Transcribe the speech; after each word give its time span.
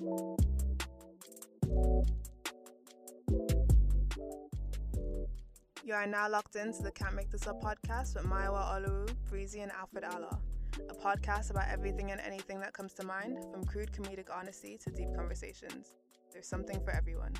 You 0.00 0.32
are 5.92 6.06
now 6.06 6.26
locked 6.30 6.56
into 6.56 6.82
the 6.82 6.90
Can't 6.90 7.14
Make 7.14 7.30
This 7.30 7.46
Up 7.46 7.62
podcast 7.62 8.14
with 8.14 8.24
Maiwa 8.24 8.80
Olu, 8.80 9.14
Breezy, 9.28 9.60
and 9.60 9.70
Alfred 9.72 10.04
Allah. 10.04 10.38
A 10.88 10.94
podcast 10.94 11.50
about 11.50 11.68
everything 11.68 12.12
and 12.12 12.20
anything 12.22 12.60
that 12.60 12.72
comes 12.72 12.94
to 12.94 13.04
mind, 13.04 13.44
from 13.52 13.62
crude 13.64 13.92
comedic 13.92 14.28
honesty 14.34 14.78
to 14.82 14.90
deep 14.90 15.14
conversations. 15.14 15.92
There's 16.32 16.48
something 16.48 16.80
for 16.82 16.92
everyone. 16.92 17.34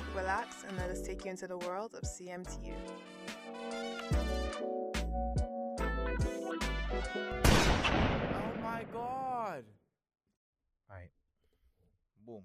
Back, 0.00 0.16
relax, 0.16 0.64
and 0.66 0.76
let 0.78 0.90
us 0.90 1.02
take 1.02 1.24
you 1.24 1.30
into 1.30 1.46
the 1.46 1.58
world 1.58 1.94
of 1.94 2.02
CMTU. 2.02 2.74
Oh 7.22 8.52
my 8.62 8.84
god. 8.92 9.64
Alright. 10.90 11.10
Boom. 12.26 12.42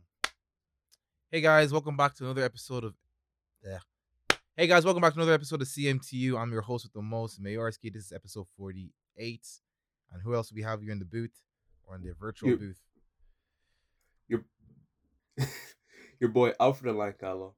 Hey 1.32 1.42
guys, 1.42 1.72
welcome 1.72 1.96
back 1.96 2.16
to 2.16 2.26
another 2.26 2.44
episode 2.44 2.84
of 2.84 2.94
yeah. 3.64 3.80
Hey 4.58 4.68
guys, 4.68 4.86
welcome 4.86 5.02
back 5.02 5.14
to 5.14 5.20
another 5.20 5.34
episode 5.34 5.62
of 5.62 5.68
CMTU. 5.68 6.38
I'm 6.40 6.52
your 6.52 6.62
host 6.62 6.86
with 6.86 6.94
the 6.94 7.02
most, 7.02 7.42
Mayorski. 7.42 7.92
This 7.94 8.06
is 8.06 8.12
episode 8.14 8.48
48. 8.58 9.48
And 10.12 10.22
who 10.22 10.36
else 10.36 10.52
we 10.54 10.62
have 10.64 10.82
here 10.82 10.92
in 10.92 11.00
the 11.00 11.06
booth 11.06 11.34
or 11.86 11.96
in 11.96 12.04
the 12.04 12.14
virtual 12.14 12.50
You- 12.50 12.58
booth? 12.58 12.80
Your 14.28 14.44
your 16.20 16.30
boy 16.30 16.54
Alfred 16.60 16.96
Lancalo. 16.96 17.54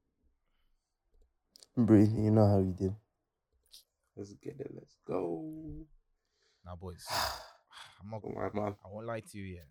Breathe, 1.75 2.13
you 2.15 2.31
know 2.31 2.47
how 2.47 2.59
you 2.59 2.73
do. 2.77 2.95
Let's 4.15 4.33
get 4.33 4.59
it. 4.59 4.71
Let's 4.73 4.97
go. 5.05 5.43
Now 6.65 6.75
boys. 6.75 7.05
I'm 8.01 8.09
not 8.11 8.23
my 8.23 8.61
man. 8.61 8.75
I 8.85 8.89
won't 8.89 9.07
lie 9.07 9.21
to 9.21 9.37
you, 9.37 9.55
yeah. 9.55 9.61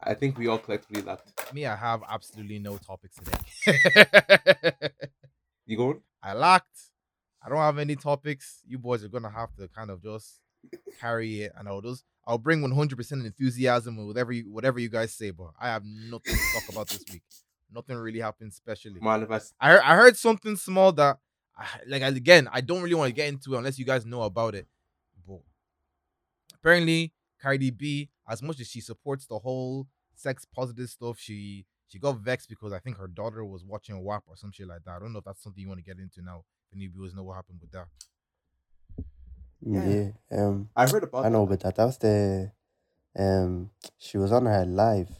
I 0.00 0.14
think 0.14 0.38
we 0.38 0.46
all 0.46 0.58
collectively 0.58 1.02
lacked. 1.02 1.54
Me, 1.54 1.66
I 1.66 1.74
have 1.74 2.02
absolutely 2.08 2.58
no 2.58 2.76
topics 2.76 3.16
today. 3.16 4.90
You 5.66 5.76
going? 5.76 6.00
I 6.22 6.32
lacked. 6.34 6.78
I 7.44 7.48
don't 7.48 7.58
have 7.58 7.78
any 7.78 7.96
topics. 7.96 8.62
You 8.66 8.78
boys 8.78 9.04
are 9.04 9.08
gonna 9.08 9.30
have 9.30 9.54
to 9.56 9.68
kind 9.68 9.90
of 9.90 10.00
just 10.00 10.40
carry 11.00 11.42
it, 11.42 11.52
and 11.58 11.68
all 11.68 11.82
those. 11.82 12.04
I'll 12.24 12.38
bring 12.38 12.60
100% 12.60 13.12
enthusiasm 13.24 13.96
with 13.96 14.06
whatever 14.06 14.32
you 14.32 14.52
whatever 14.52 14.78
you 14.78 14.88
guys 14.88 15.12
say. 15.12 15.30
But 15.30 15.50
I 15.60 15.68
have 15.68 15.82
nothing 15.84 16.34
to 16.34 16.40
talk 16.54 16.68
about 16.68 16.88
this 16.88 17.04
week. 17.12 17.22
Nothing 17.72 17.96
really 17.96 18.20
happened 18.20 18.52
specially. 18.52 19.00
Man, 19.00 19.22
if 19.22 19.30
I 19.30 19.36
s- 19.36 19.54
I 19.60 19.70
heard, 19.72 19.80
I 19.82 19.96
heard 19.96 20.16
something 20.16 20.56
small 20.56 20.92
that 20.92 21.18
I, 21.56 21.66
like 21.86 22.02
again 22.02 22.48
I 22.52 22.60
don't 22.60 22.82
really 22.82 22.94
want 22.94 23.08
to 23.08 23.14
get 23.14 23.28
into 23.28 23.54
it 23.54 23.58
unless 23.58 23.78
you 23.78 23.84
guys 23.84 24.04
know 24.06 24.22
about 24.22 24.54
it. 24.54 24.66
But 25.26 25.40
apparently 26.54 27.12
Cardi 27.40 27.70
B, 27.70 28.08
as 28.28 28.42
much 28.42 28.60
as 28.60 28.68
she 28.68 28.80
supports 28.80 29.26
the 29.26 29.38
whole 29.38 29.86
sex 30.14 30.44
positive 30.44 30.88
stuff, 30.88 31.18
she 31.18 31.66
she 31.88 31.98
got 31.98 32.18
vexed 32.18 32.48
because 32.48 32.72
I 32.72 32.78
think 32.78 32.96
her 32.98 33.06
daughter 33.08 33.44
was 33.44 33.64
watching 33.64 34.02
WAP 34.02 34.24
or 34.26 34.36
some 34.36 34.50
shit 34.52 34.66
like 34.68 34.84
that. 34.84 34.96
I 34.96 34.98
don't 34.98 35.12
know 35.12 35.18
if 35.20 35.24
that's 35.24 35.42
something 35.42 35.60
you 35.62 35.68
want 35.68 35.78
to 35.78 35.84
get 35.84 35.98
into 35.98 36.22
now. 36.22 36.44
If 36.70 36.76
any 36.76 36.86
viewers 36.88 37.14
know 37.14 37.22
what 37.24 37.34
happened 37.34 37.60
with 37.60 37.70
that. 37.72 37.86
Yeah. 39.60 40.10
Um 40.30 40.68
I 40.76 40.86
heard 40.88 41.04
about 41.04 41.24
I 41.26 41.28
know 41.28 41.46
that. 41.46 41.50
but 41.50 41.60
that 41.60 41.76
that 41.76 41.84
was 41.84 41.98
the 41.98 42.52
um 43.18 43.70
she 43.98 44.18
was 44.18 44.32
on 44.32 44.46
her 44.46 44.64
live 44.66 45.10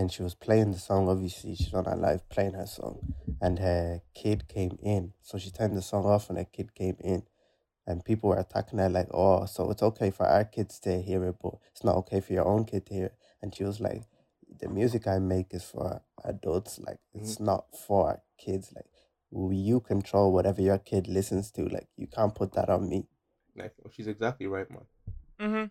and 0.00 0.10
she 0.10 0.22
was 0.22 0.34
playing 0.34 0.72
the 0.72 0.78
song 0.78 1.10
obviously 1.10 1.54
she's 1.54 1.74
on 1.74 1.84
her 1.84 1.94
live 1.94 2.26
playing 2.30 2.54
her 2.54 2.64
song 2.64 3.12
and 3.38 3.58
her 3.58 4.00
kid 4.14 4.48
came 4.48 4.78
in. 4.82 5.12
So 5.20 5.36
she 5.36 5.50
turned 5.50 5.76
the 5.76 5.82
song 5.82 6.06
off 6.06 6.30
and 6.30 6.38
her 6.38 6.46
kid 6.46 6.74
came 6.74 6.96
in 7.00 7.24
and 7.86 8.02
people 8.02 8.30
were 8.30 8.38
attacking 8.38 8.78
her 8.78 8.88
like, 8.88 9.08
Oh, 9.10 9.44
so 9.44 9.70
it's 9.70 9.82
okay 9.82 10.10
for 10.10 10.26
our 10.26 10.44
kids 10.44 10.80
to 10.80 11.02
hear 11.02 11.22
it, 11.24 11.36
but 11.42 11.54
it's 11.70 11.84
not 11.84 11.96
okay 11.96 12.20
for 12.20 12.32
your 12.32 12.46
own 12.46 12.64
kid 12.64 12.86
to 12.86 12.94
hear 12.94 13.04
it 13.06 13.14
and 13.42 13.54
she 13.54 13.62
was 13.62 13.78
like, 13.78 14.04
The 14.58 14.70
music 14.70 15.06
I 15.06 15.18
make 15.18 15.52
is 15.52 15.64
for 15.64 16.00
adults, 16.24 16.78
like 16.78 17.00
it's 17.12 17.38
not 17.38 17.66
for 17.86 18.22
kids, 18.38 18.72
like 18.74 18.86
you 19.30 19.80
control 19.80 20.32
whatever 20.32 20.62
your 20.62 20.78
kid 20.78 21.08
listens 21.08 21.50
to? 21.52 21.68
Like 21.68 21.88
you 21.98 22.06
can't 22.06 22.34
put 22.34 22.54
that 22.54 22.70
on 22.70 22.88
me. 22.88 23.06
Like, 23.54 23.74
she's 23.92 24.06
exactly 24.06 24.46
right, 24.46 24.70
man. 24.70 24.86
Mm-hmm. 25.38 25.64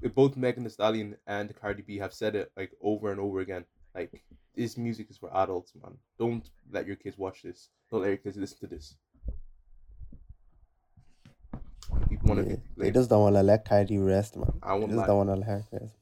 Because 0.00 0.14
both 0.14 0.36
Megan 0.36 0.64
Thee 0.64 0.70
Stallion 0.70 1.16
and 1.26 1.54
Cardi 1.60 1.82
B 1.82 1.98
have 1.98 2.12
said 2.14 2.34
it 2.36 2.52
like 2.56 2.72
over 2.80 3.10
and 3.10 3.20
over 3.20 3.40
again. 3.40 3.64
Like, 3.94 4.22
this 4.54 4.76
music 4.76 5.10
is 5.10 5.16
for 5.16 5.34
adults, 5.36 5.72
man. 5.82 5.96
Don't 6.18 6.48
let 6.70 6.86
your 6.86 6.96
kids 6.96 7.18
watch 7.18 7.42
this. 7.42 7.68
Don't 7.90 8.02
let 8.02 8.08
your 8.08 8.16
kids 8.18 8.36
listen 8.36 8.58
to 8.60 8.66
this. 8.68 8.96
People 12.08 12.28
want 12.28 12.44
to 12.44 12.50
Yeah, 12.50 12.56
they 12.76 12.90
just 12.90 13.10
don't 13.10 13.22
want 13.22 13.36
to 13.36 13.42
let 13.42 13.64
Cardi 13.64 13.98
rest, 13.98 14.36
man. 14.36 14.52
I 14.62 14.74
They 14.74 14.78
won't 14.78 14.82
they 14.90 14.96
just 14.96 14.98
lie. 15.00 15.06
don't 15.06 15.16
want 15.16 15.30
to 15.30 15.34
let 15.36 15.46
her 15.46 15.64
rest. 15.72 15.94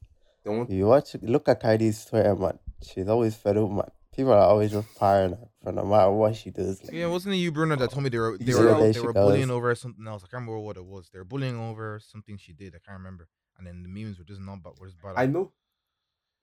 Don't 0.45 0.69
You 0.69 0.87
watch, 0.87 1.15
look 1.21 1.49
at 1.49 1.61
Cardi's 1.61 2.05
Twitter, 2.05 2.35
man. 2.35 2.59
She's 2.83 3.07
always 3.07 3.35
fed 3.35 3.57
up, 3.57 3.69
man. 3.69 3.89
People 4.15 4.33
are 4.33 4.39
always 4.39 4.71
just 4.71 4.87
firing 4.89 5.31
her 5.31 5.47
for 5.63 5.71
no 5.71 5.83
matter 5.85 6.11
what 6.11 6.35
she 6.35 6.49
does. 6.51 6.81
Like, 6.83 6.93
Yeah, 6.93 7.07
wasn't 7.07 7.35
it 7.35 7.37
you, 7.37 7.51
Bruno, 7.51 7.75
that 7.75 7.91
told 7.91 8.03
me 8.03 8.09
they 8.09 8.17
were 8.17 8.37
they 8.37 8.51
Yeah, 8.51 8.57
were 8.77 8.91
they 8.91 8.99
were 8.99 9.13
bullying 9.13 9.51
over 9.51 9.73
something 9.75 10.07
else? 10.07 10.23
I 10.23 10.27
can't 10.27 10.41
remember 10.41 10.59
what 10.59 10.77
it 10.77 10.85
was. 10.85 11.09
They 11.11 11.19
were 11.19 11.25
bullying 11.25 11.59
over 11.59 11.99
something 11.99 12.37
she 12.37 12.53
did. 12.53 12.75
I 12.75 12.79
can't 12.85 12.97
remember. 12.97 13.27
And 13.57 13.65
then 13.67 13.83
the 13.83 13.89
memes 13.89 14.17
were 14.19 14.25
just 14.25 14.41
not 14.41 14.61
but 14.63 14.79
were 14.79 14.87
just 14.87 15.01
bad. 15.01 15.13
I 15.15 15.25
know. 15.25 15.51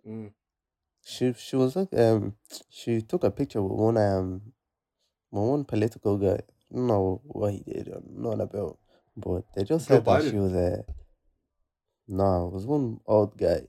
Mm. 0.06 0.32
she 1.04 1.32
she 1.32 1.56
was 1.56 1.76
like 1.76 1.88
um 1.94 2.34
she 2.68 3.00
took 3.00 3.24
a 3.24 3.30
picture 3.30 3.62
with 3.62 3.72
one 3.72 3.96
um 3.96 4.52
with 5.30 5.48
one 5.50 5.64
political 5.64 6.18
guy. 6.18 6.40
I 6.70 6.74
don't 6.74 6.86
know 6.86 7.20
what 7.24 7.52
he 7.52 7.60
did 7.60 7.88
or 7.88 8.02
not 8.06 8.40
about, 8.40 8.78
but 9.16 9.44
they 9.54 9.64
just 9.64 9.88
Joe 9.88 9.96
said 9.96 10.04
that 10.04 10.30
she 10.30 10.36
was 10.36 10.52
a 10.52 10.84
no, 12.06 12.48
it 12.48 12.52
was 12.52 12.66
one 12.66 13.00
old 13.06 13.36
guy. 13.38 13.62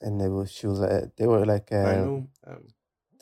And 0.00 0.20
they 0.20 0.28
was 0.28 0.52
she 0.52 0.66
was 0.66 0.80
a, 0.80 1.10
they 1.16 1.26
were 1.26 1.44
like 1.46 1.72
I 1.72 1.96
um, 1.96 2.04
know. 2.04 2.28
Um, 2.46 2.68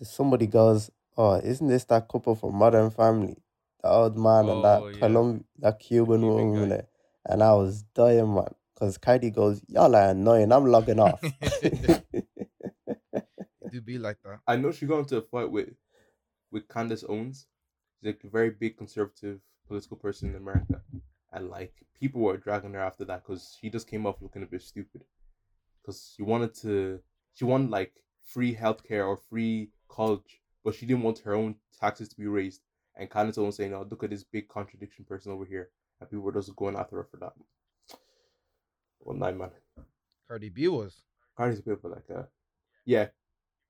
somebody 0.02 0.46
goes, 0.46 0.90
"Oh, 1.16 1.36
isn't 1.36 1.68
this 1.68 1.84
that 1.84 2.08
couple 2.08 2.34
from 2.34 2.56
Modern 2.56 2.90
Family? 2.90 3.36
The 3.82 3.88
old 3.88 4.18
man 4.18 4.48
and 4.48 4.58
Oh, 4.58 4.62
that 4.62 4.92
yeah. 4.92 4.98
Colomb, 4.98 5.44
that 5.58 5.78
Cuban 5.78 6.20
Cuban 6.20 6.50
woman." 6.50 6.82
Guy. 7.28 7.34
there." 7.34 7.34
And 7.34 7.42
I 7.42 7.54
was 7.54 7.82
dying, 7.94 8.34
man, 8.34 8.54
because 8.74 8.98
Cardi 8.98 9.30
goes, 9.30 9.62
"Y'all 9.68 9.94
are 9.96 10.10
annoying. 10.10 10.52
I'm 10.52 10.66
logging 10.66 11.00
off." 11.00 11.22
It 13.64 13.72
do 13.72 13.80
be 13.80 13.98
like 13.98 14.18
that. 14.24 14.40
I 14.46 14.56
know 14.56 14.70
she 14.70 14.86
got 14.86 15.00
into 15.00 15.16
a 15.16 15.22
fight 15.22 15.50
with 15.50 15.70
with 16.50 16.68
Candace 16.68 17.04
Owens. 17.08 17.46
She's 18.00 18.06
like 18.06 18.24
a 18.24 18.28
very 18.28 18.50
big 18.50 18.76
conservative 18.76 19.40
political 19.66 19.96
person 19.96 20.30
in 20.30 20.36
America, 20.36 20.82
and 21.32 21.48
like 21.48 21.74
people 21.94 22.20
were 22.20 22.36
dragging 22.36 22.74
her 22.74 22.80
after 22.80 23.04
that 23.06 23.24
because 23.24 23.56
she 23.60 23.70
just 23.70 23.88
came 23.88 24.06
off 24.06 24.22
looking 24.22 24.42
a 24.42 24.46
bit 24.46 24.62
stupid. 24.62 25.04
Because 25.82 26.12
she 26.16 26.22
wanted 26.22 26.54
to, 26.62 27.00
she 27.34 27.44
wanted 27.44 27.70
like 27.70 27.92
free 28.24 28.54
healthcare 28.54 29.06
or 29.06 29.16
free 29.16 29.70
college, 29.88 30.40
but 30.64 30.74
she 30.74 30.86
didn't 30.86 31.02
want 31.02 31.18
her 31.20 31.34
own 31.34 31.56
taxes 31.80 32.08
to 32.10 32.16
be 32.16 32.26
raised. 32.26 32.60
And 32.96 33.10
Candace 33.10 33.38
Owens 33.38 33.56
saying, 33.56 33.74
"Oh, 33.74 33.86
look 33.90 34.04
at 34.04 34.10
this 34.10 34.24
big 34.24 34.48
contradiction 34.48 35.04
person 35.04 35.32
over 35.32 35.44
here," 35.44 35.70
people 36.10 36.24
were 36.24 36.32
just 36.32 36.54
going 36.56 36.76
after 36.76 36.96
her 36.96 37.04
for 37.10 37.16
that. 37.18 37.32
Well, 39.00 39.16
nine 39.16 39.38
man. 39.38 39.50
Cardi 40.26 40.48
B 40.48 40.68
was. 40.68 41.02
Cardi's 41.36 41.58
a 41.58 41.62
bit 41.62 41.78
of 41.82 41.90
like 41.90 42.08
a, 42.10 42.28
yeah. 42.84 43.08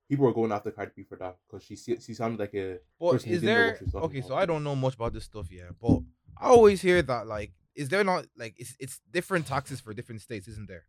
People 0.08 0.26
were 0.26 0.34
going 0.34 0.52
after 0.52 0.70
Cardi 0.70 0.92
B 0.94 1.02
for 1.02 1.16
that 1.16 1.36
because 1.46 1.64
she 1.64 1.76
she 1.76 2.14
sounded 2.14 2.38
like 2.38 2.54
a 2.54 2.78
But 3.00 3.16
is 3.16 3.24
didn't 3.24 3.44
know 3.44 3.50
what 3.50 3.56
there 3.56 3.76
she 3.78 3.84
was 3.84 3.92
talking 3.92 4.20
okay? 4.20 4.28
So. 4.28 4.34
I 4.34 4.46
don't 4.46 4.62
know 4.62 4.76
much 4.76 4.94
about 4.94 5.12
this 5.12 5.24
stuff 5.24 5.50
yet, 5.50 5.70
but 5.80 6.00
I 6.36 6.48
always 6.48 6.82
hear 6.82 7.00
that 7.02 7.26
like, 7.26 7.52
is 7.74 7.88
there 7.88 8.04
not 8.04 8.26
like 8.36 8.54
it's 8.58 8.76
it's 8.78 9.00
different 9.10 9.46
taxes 9.46 9.80
for 9.80 9.94
different 9.94 10.20
states, 10.20 10.46
isn't 10.46 10.68
there? 10.68 10.84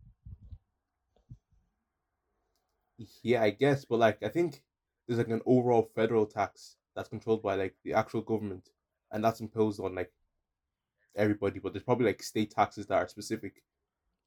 Yeah, 3.24 3.42
I 3.42 3.50
guess, 3.50 3.86
but 3.86 4.00
like 4.00 4.22
I 4.22 4.30
think 4.30 4.62
there's 5.08 5.18
like 5.18 5.30
an 5.30 5.42
overall 5.46 5.90
federal 5.96 6.25
tax 6.25 6.75
that's 6.96 7.10
controlled 7.10 7.42
by 7.42 7.56
like 7.56 7.75
the 7.84 7.94
actual 7.94 8.22
government, 8.22 8.70
and 9.12 9.24
that's 9.24 9.40
imposed 9.40 9.80
on 9.80 9.96
like 9.96 10.12
everybody. 11.16 11.60
But 11.60 11.74
there's 11.74 11.84
probably 11.84 12.06
like 12.08 12.22
state 12.24 12.52
taxes 12.52 12.86
that 12.88 12.96
are 12.96 13.08
specific. 13.08 13.64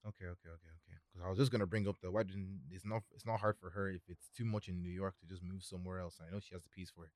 Okay, 0.07 0.25
okay, 0.27 0.49
okay, 0.49 0.73
okay. 0.79 0.99
Because 1.13 1.25
I 1.27 1.29
was 1.29 1.39
just 1.39 1.51
gonna 1.53 1.67
bring 1.67 1.89
up 1.89 1.97
the 2.01 2.11
why 2.11 2.23
didn't 2.23 2.61
it's 2.71 2.85
not 2.87 3.03
it's 3.15 3.27
not 3.27 3.41
hard 3.41 3.57
for 3.59 3.71
her 3.71 3.89
if 3.91 4.03
it's 4.09 4.29
too 4.37 4.45
much 4.45 4.69
in 4.69 4.81
New 4.81 4.91
York 4.91 5.15
to 5.21 5.27
just 5.27 5.43
move 5.43 5.63
somewhere 5.63 5.99
else. 6.01 6.19
I 6.21 6.31
know 6.33 6.41
she 6.41 6.55
has 6.55 6.63
the 6.63 6.69
piece 6.71 6.91
for 6.91 7.05
it. 7.05 7.11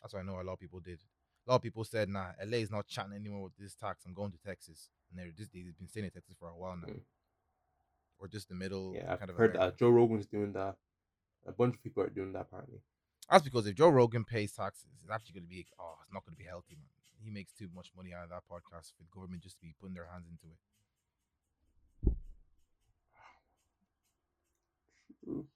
That's 0.00 0.14
what 0.14 0.20
I 0.20 0.22
know 0.22 0.40
a 0.40 0.42
lot 0.42 0.54
of 0.54 0.60
people 0.60 0.80
did. 0.80 1.00
A 1.46 1.50
lot 1.50 1.56
of 1.56 1.62
people 1.62 1.84
said, 1.84 2.08
"Nah, 2.08 2.32
LA 2.42 2.58
is 2.58 2.70
not 2.70 2.86
chatting 2.86 3.12
anymore 3.14 3.44
with 3.44 3.56
this 3.58 3.74
tax. 3.74 4.04
I'm 4.06 4.14
going 4.14 4.30
to 4.32 4.38
Texas," 4.38 4.88
and 5.10 5.18
they're 5.18 5.32
just 5.32 5.52
they've 5.52 5.76
been 5.76 5.88
staying 5.88 6.04
in 6.06 6.10
Texas 6.12 6.36
for 6.38 6.48
a 6.48 6.56
while 6.56 6.76
now, 6.76 6.86
Mm. 6.92 7.00
or 8.18 8.28
just 8.28 8.48
the 8.48 8.54
middle. 8.54 8.94
Yeah, 8.94 9.12
I've 9.12 9.18
kind 9.18 9.30
of 9.30 9.36
heard 9.36 9.56
America. 9.56 9.72
that 9.72 9.78
Joe 9.78 9.90
Rogan's 9.90 10.26
doing 10.26 10.52
that. 10.52 10.76
A 11.46 11.52
bunch 11.52 11.74
of 11.74 11.82
people 11.82 12.02
are 12.04 12.10
doing 12.10 12.32
that 12.34 12.42
apparently. 12.42 12.80
That's 13.28 13.42
because 13.44 13.66
if 13.66 13.74
Joe 13.74 13.88
Rogan 13.88 14.24
pays 14.24 14.52
taxes, 14.52 14.86
it's 15.02 15.10
actually 15.10 15.34
going 15.34 15.44
to 15.44 15.48
be 15.50 15.66
oh, 15.80 15.96
it's 16.04 16.12
not 16.12 16.24
going 16.24 16.34
to 16.36 16.38
be 16.38 16.44
healthy, 16.48 16.76
man. 16.76 16.86
He 17.22 17.30
makes 17.30 17.52
too 17.52 17.68
much 17.74 17.90
money 17.96 18.12
out 18.12 18.24
of 18.24 18.30
that 18.30 18.42
podcast 18.50 18.92
for 18.96 19.02
the 19.02 19.08
government 19.14 19.42
just 19.42 19.56
to 19.60 19.62
be 19.62 19.74
putting 19.80 19.94
their 19.94 20.08
hands 20.12 20.26
into 20.28 20.46
it. 20.52 20.58
True. 25.24 25.46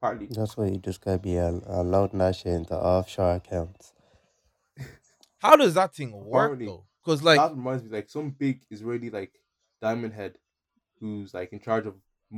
Partly. 0.00 0.28
That's 0.30 0.56
why 0.56 0.66
you 0.66 0.78
just 0.78 1.00
gotta 1.04 1.18
be 1.18 1.36
a, 1.36 1.48
allowed 1.66 2.12
that 2.12 2.36
shit 2.36 2.52
into 2.52 2.74
offshore 2.74 3.36
accounts. 3.36 3.92
How 5.38 5.56
does 5.56 5.74
that 5.74 5.94
thing 5.94 6.12
work 6.12 6.44
Apparently, 6.52 6.66
though? 6.66 6.84
Because 7.04 7.22
like 7.22 7.38
that 7.38 7.54
reminds 7.56 7.84
me, 7.84 7.90
like 7.90 8.08
some 8.08 8.30
big 8.30 8.62
Israeli 8.70 9.10
like 9.10 9.32
diamond 9.80 10.14
head, 10.14 10.36
who's 11.00 11.34
like 11.34 11.52
in 11.52 11.60
charge 11.60 11.86
of 11.86 11.94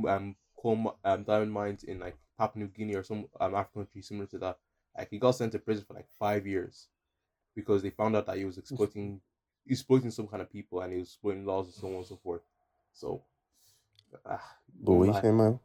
um 0.07 0.35
coal 0.57 0.75
mi- 0.75 0.91
um 1.03 1.23
diamond 1.23 1.51
mines 1.51 1.83
in 1.83 1.99
like 1.99 2.17
Papua 2.37 2.63
New 2.63 2.69
Guinea 2.69 2.95
or 2.95 3.03
some 3.03 3.27
um 3.39 3.55
African 3.55 3.83
country 3.83 4.01
similar 4.01 4.27
to 4.27 4.37
that. 4.39 4.57
Like 4.97 5.09
he 5.09 5.19
got 5.19 5.31
sent 5.31 5.51
to 5.53 5.59
prison 5.59 5.85
for 5.87 5.93
like 5.93 6.07
five 6.19 6.47
years 6.47 6.87
because 7.55 7.81
they 7.83 7.89
found 7.89 8.15
out 8.15 8.25
that 8.27 8.37
he 8.37 8.45
was 8.45 8.57
exploiting 8.57 9.21
exploiting 9.67 10.11
some 10.11 10.27
kind 10.27 10.41
of 10.41 10.51
people 10.51 10.81
and 10.81 10.91
he 10.93 10.99
was 10.99 11.09
exploiting 11.09 11.45
laws 11.45 11.67
and 11.67 11.75
so 11.75 11.87
on 11.87 11.93
and 11.95 12.05
so 12.05 12.19
forth. 12.23 12.41
So, 12.93 13.23
ah, 14.25 14.41
But 14.79 14.93
we 14.93 15.09
like- 15.09 15.21
say, 15.23 15.31
man, 15.31 15.59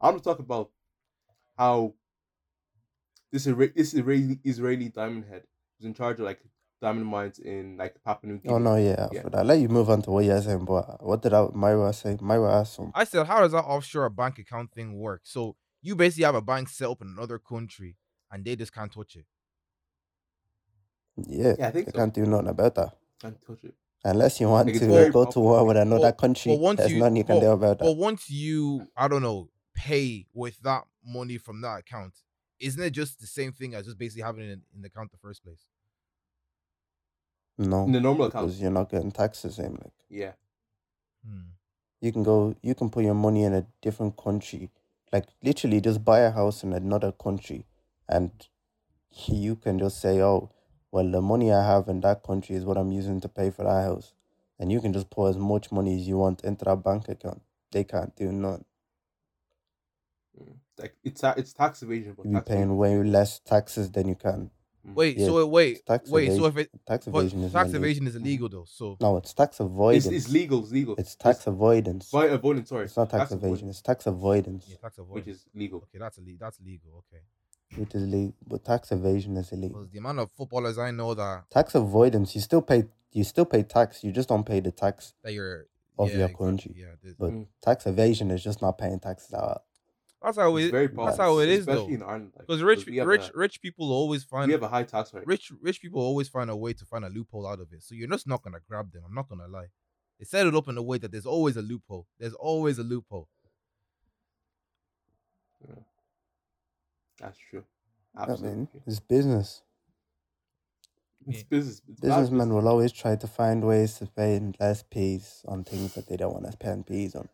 I'm 0.00 0.12
gonna 0.12 0.20
talk 0.20 0.38
about 0.40 0.70
how 1.56 1.94
this 3.30 3.46
Isra- 3.46 3.74
this 3.74 3.94
Israeli 3.94 4.40
Israeli 4.44 4.88
diamond 4.88 5.24
head 5.26 5.44
was 5.78 5.86
in 5.86 5.94
charge 5.94 6.18
of 6.18 6.24
like 6.26 6.40
diamond 6.80 7.06
mines 7.06 7.38
in 7.38 7.76
like 7.76 8.02
Papua 8.02 8.32
New 8.32 8.38
Guinea. 8.38 8.54
oh 8.54 8.58
no, 8.58 8.76
yeah, 8.76 9.08
Yeah. 9.12 9.22
for 9.22 9.30
that. 9.30 9.46
Let 9.46 9.60
you 9.60 9.68
move 9.68 9.90
on 9.90 10.02
to 10.02 10.10
what 10.10 10.24
you're 10.24 10.40
saying, 10.42 10.64
but 10.64 11.04
what 11.04 11.22
did 11.22 11.32
I, 11.34 11.46
Myra 11.52 11.92
say? 11.92 12.16
Myra 12.20 12.60
asked 12.60 12.74
some. 12.74 12.90
I 12.94 13.04
said, 13.04 13.26
how 13.26 13.40
does 13.40 13.52
that 13.52 13.64
offshore 13.64 14.08
bank 14.10 14.38
account 14.38 14.72
thing 14.72 14.98
work? 14.98 15.20
So 15.24 15.56
you 15.82 15.94
basically 15.94 16.24
have 16.24 16.34
a 16.34 16.42
bank 16.42 16.68
set 16.70 16.88
up 16.88 17.02
in 17.02 17.08
another 17.08 17.38
country 17.38 17.96
and 18.30 18.44
they 18.44 18.56
just 18.56 18.72
can't 18.72 18.90
touch 18.92 19.16
it. 19.16 19.26
Yeah, 21.28 21.54
Yeah, 21.58 21.68
I 21.68 21.70
think 21.70 21.86
they 21.86 21.92
so. 21.92 21.98
can't 21.98 22.14
do 22.14 22.26
nothing 22.26 22.48
about 22.48 22.74
that. 22.76 22.96
Can't 23.20 23.36
touch 23.46 23.64
it. 23.64 23.74
Unless 24.04 24.40
you 24.40 24.48
want 24.48 24.66
Like, 24.66 24.76
it's 24.76 24.84
to 24.84 24.90
very 24.90 25.10
go 25.10 25.24
to 25.26 25.40
war 25.40 25.66
with 25.66 25.76
another 25.76 26.08
But- 26.12 26.18
country, 26.18 26.52
but 26.52 26.60
once 26.60 26.78
there's 26.78 26.92
you- 26.92 26.98
nothing 27.00 27.16
you 27.16 27.24
can 27.24 27.36
but- 27.36 27.40
do 27.40 27.50
about 27.50 27.78
But 27.78 27.84
that. 27.86 27.92
once 27.96 28.30
you, 28.30 28.88
I 28.96 29.08
don't 29.08 29.22
know, 29.22 29.50
pay 29.74 30.26
with 30.32 30.58
that 30.60 30.84
money 31.04 31.36
from 31.38 31.60
that 31.60 31.80
account, 31.80 32.14
isn't 32.58 32.82
it 32.82 32.90
just 32.90 33.20
the 33.20 33.26
same 33.26 33.52
thing 33.52 33.74
as 33.74 33.84
just 33.86 33.98
basically 33.98 34.22
having 34.22 34.44
it 34.44 34.52
in, 34.52 34.62
in 34.74 34.80
the 34.82 34.88
account 34.88 35.10
in 35.12 35.18
the 35.20 35.26
first 35.28 35.42
place? 35.44 35.66
No, 37.58 37.84
In 37.84 37.92
the 37.92 38.00
normal 38.00 38.26
account. 38.26 38.46
because 38.46 38.60
you're 38.60 38.70
not 38.70 38.88
getting 38.90 39.12
taxed 39.12 39.42
the 39.42 39.52
same. 39.52 39.72
Like 39.74 39.92
Yeah. 40.08 40.32
Hmm. 41.26 41.50
you 42.00 42.10
can 42.12 42.22
go, 42.22 42.54
you 42.62 42.74
can 42.74 42.88
put 42.88 43.04
your 43.04 43.14
money 43.14 43.42
in 43.44 43.52
a 43.52 43.66
different 43.82 44.16
country, 44.16 44.70
like 45.12 45.26
literally 45.42 45.80
just 45.82 46.02
buy 46.02 46.20
a 46.20 46.30
house 46.30 46.62
in 46.64 46.72
another 46.72 47.12
country, 47.12 47.66
and 48.08 48.30
you 49.26 49.56
can 49.56 49.78
just 49.78 50.00
say, 50.00 50.22
oh, 50.22 50.50
well, 50.92 51.08
the 51.10 51.20
money 51.20 51.52
I 51.52 51.64
have 51.64 51.88
in 51.88 52.00
that 52.00 52.22
country 52.22 52.56
is 52.56 52.64
what 52.64 52.76
I'm 52.76 52.92
using 52.92 53.20
to 53.20 53.28
pay 53.28 53.50
for 53.50 53.64
that 53.64 53.82
house, 53.84 54.12
and 54.58 54.70
you 54.72 54.80
can 54.80 54.92
just 54.92 55.10
pour 55.10 55.28
as 55.28 55.36
much 55.38 55.70
money 55.72 55.96
as 55.96 56.06
you 56.08 56.18
want 56.18 56.42
into 56.44 56.64
that 56.64 56.82
bank 56.82 57.08
account. 57.08 57.42
They 57.72 57.84
can't 57.84 58.14
do 58.16 58.32
none. 58.32 58.64
Mm. 60.40 60.54
Like 60.78 60.94
it's 61.04 61.20
ta- 61.20 61.34
it's 61.36 61.52
tax 61.52 61.82
evasion, 61.82 62.14
but 62.16 62.26
You're 62.26 62.34
tax 62.40 62.48
paying 62.48 62.60
evasion. 62.62 62.76
way 62.76 62.96
less 63.02 63.38
taxes 63.40 63.90
than 63.90 64.08
you 64.08 64.14
can. 64.14 64.50
Mm. 64.88 64.94
Wait, 64.94 65.18
Yeah, 65.18 65.26
so 65.26 65.46
wait, 65.46 65.72
it's 65.76 65.82
tax 65.82 66.08
wait, 66.10 66.32
so 66.34 66.46
if 66.46 66.56
it 66.56 66.70
Tax 66.86 67.06
evasion 67.06 67.42
is 67.44 67.52
tax 67.52 67.64
illegal. 67.68 67.84
evasion 67.84 68.06
is 68.06 68.16
illegal 68.16 68.48
though, 68.48 68.64
so 68.66 68.96
No, 69.00 69.18
it's 69.18 69.34
tax 69.34 69.56
It's, 69.56 69.60
avoidance. 69.60 70.06
it's 70.06 70.28
legal. 70.30 70.60
It's 70.62 70.72
legal. 70.72 70.96
It's 70.96 71.14
tax 71.16 71.46
avoidance. 71.46 72.08
Avoid, 72.08 72.30
avoidance. 72.32 72.68
Sorry, 72.70 72.84
It's 72.86 72.96
not 72.96 73.10
tax, 73.10 73.30
evasion. 73.30 73.68
It's 73.68 73.82
tax 73.82 74.06
avoidance, 74.06 74.64
yeah, 74.70 74.76
tax 74.80 74.96
avoidance. 74.98 75.26
which 75.26 75.34
is 75.34 75.44
legal. 75.54 75.78
okay, 75.80 75.98
that's 75.98 76.16
illegal. 76.16 76.38
That's 76.40 76.58
legal. 76.60 77.04
Okay, 77.12 77.22
which 77.76 77.94
is 77.94 78.06
legal. 78.06 78.34
But 78.46 78.64
tax 78.64 78.90
evasion 78.92 79.36
is 79.36 79.52
illegal. 79.52 79.78
because 79.80 79.90
the 79.92 79.98
amount 79.98 80.18
of 80.18 80.30
footballers 80.32 80.78
I 80.78 80.90
know 80.90 81.14
that 81.14 81.50
Tax 81.50 81.74
avoidance, 81.74 82.34
you 82.34 82.40
still 82.40 82.62
pay. 82.62 82.84
You 83.12 83.24
still 83.24 83.44
pay 83.44 83.62
tax. 83.64 84.04
You 84.04 84.12
just 84.12 84.28
don't 84.28 84.44
pay 84.46 84.60
the 84.60 84.70
tax. 84.70 85.14
that 85.24 85.32
you're 85.32 85.66
Of 85.98 86.08
yeah, 86.10 86.16
your 86.18 86.24
exactly, 86.26 86.46
country. 86.46 86.74
Yeah, 86.76 86.94
this- 87.02 87.14
But 87.18 87.30
Mm. 87.32 87.46
tax 87.60 87.86
evasion 87.86 88.30
is 88.30 88.42
just 88.42 88.62
not 88.62 88.78
paying 88.78 88.98
taxes 89.00 89.34
out. 89.34 89.64
that's 90.22 90.36
how 90.38 90.54
It's 90.56 90.68
it. 90.68 90.70
very 90.70 90.86
That's 90.86 91.16
how 91.16 91.38
it 91.40 91.48
is 91.48 91.66
though. 91.66 91.72
especially 91.72 91.94
in 91.94 92.02
Ireland. 92.02 92.32
like, 92.36 92.46
Because 92.46 92.62
rich, 92.62 92.86
we 92.86 92.96
have 92.98 93.06
rich, 93.06 93.28
a, 93.34 93.38
rich 93.38 93.60
people 93.62 93.90
always 93.92 94.22
find 94.24 94.46
we 94.48 94.52
have 94.52 94.62
a 94.62 94.68
high 94.68 94.84
tax 94.84 95.12
rate. 95.14 95.26
rich 95.26 95.50
rich 95.60 95.80
people 95.80 96.00
always 96.00 96.28
find 96.28 96.48
a 96.50 96.56
way 96.56 96.72
to 96.74 96.84
find 96.86 97.04
a 97.04 97.08
loophole 97.08 97.46
out 97.46 97.58
of 97.60 97.72
it. 97.72 97.82
So 97.82 97.94
you're 97.94 98.08
just 98.08 98.26
not 98.26 98.42
gonna 98.42 98.60
grab 98.68 98.92
them. 98.92 99.02
I'm 99.06 99.14
not 99.14 99.28
gonna 99.28 99.48
lie. 99.48 99.68
They 100.18 100.24
set 100.26 100.46
it 100.46 100.54
up 100.54 100.68
in 100.68 100.76
a 100.78 100.82
way 100.82 100.98
that 100.98 101.10
there's 101.10 101.26
always 101.26 101.56
a 101.56 101.62
loophole. 101.62 102.06
There's 102.18 102.34
always 102.34 102.78
a 102.78 102.82
loophole. 102.84 103.28
That's 107.20 107.38
true. 107.38 107.64
I 108.16 108.36
mean, 108.36 108.68
it's 108.86 109.00
business. 109.00 109.62
it's 111.28 111.42
business. 111.44 111.82
It's 111.88 112.00
Businessmen 112.00 112.48
business. 112.48 112.54
will 112.54 112.68
always 112.68 112.92
try 112.92 113.16
to 113.16 113.26
find 113.26 113.64
ways 113.64 113.98
to 113.98 114.06
pay 114.06 114.40
less 114.58 114.82
fees 114.92 115.42
on 115.46 115.64
things 115.64 115.94
that 115.94 116.08
they 116.08 116.16
don't 116.16 116.32
want 116.32 116.50
to 116.50 116.56
pay 116.56 116.82
fees 116.86 117.14
on. 117.14 117.28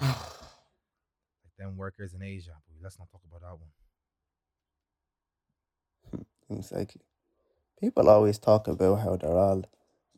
like 0.00 1.56
them 1.58 1.76
workers 1.76 2.14
in 2.14 2.22
Asia. 2.22 2.54
But 2.68 2.76
let's 2.82 2.98
not 2.98 3.10
talk 3.10 3.22
about 3.28 3.42
that 3.42 3.58
one. 3.58 3.70
Hmm, 6.48 6.54
exactly. 6.58 7.02
People 7.80 8.08
always 8.08 8.38
talk 8.38 8.68
about 8.68 8.96
how 8.96 9.16
they're 9.16 9.36
all 9.38 9.64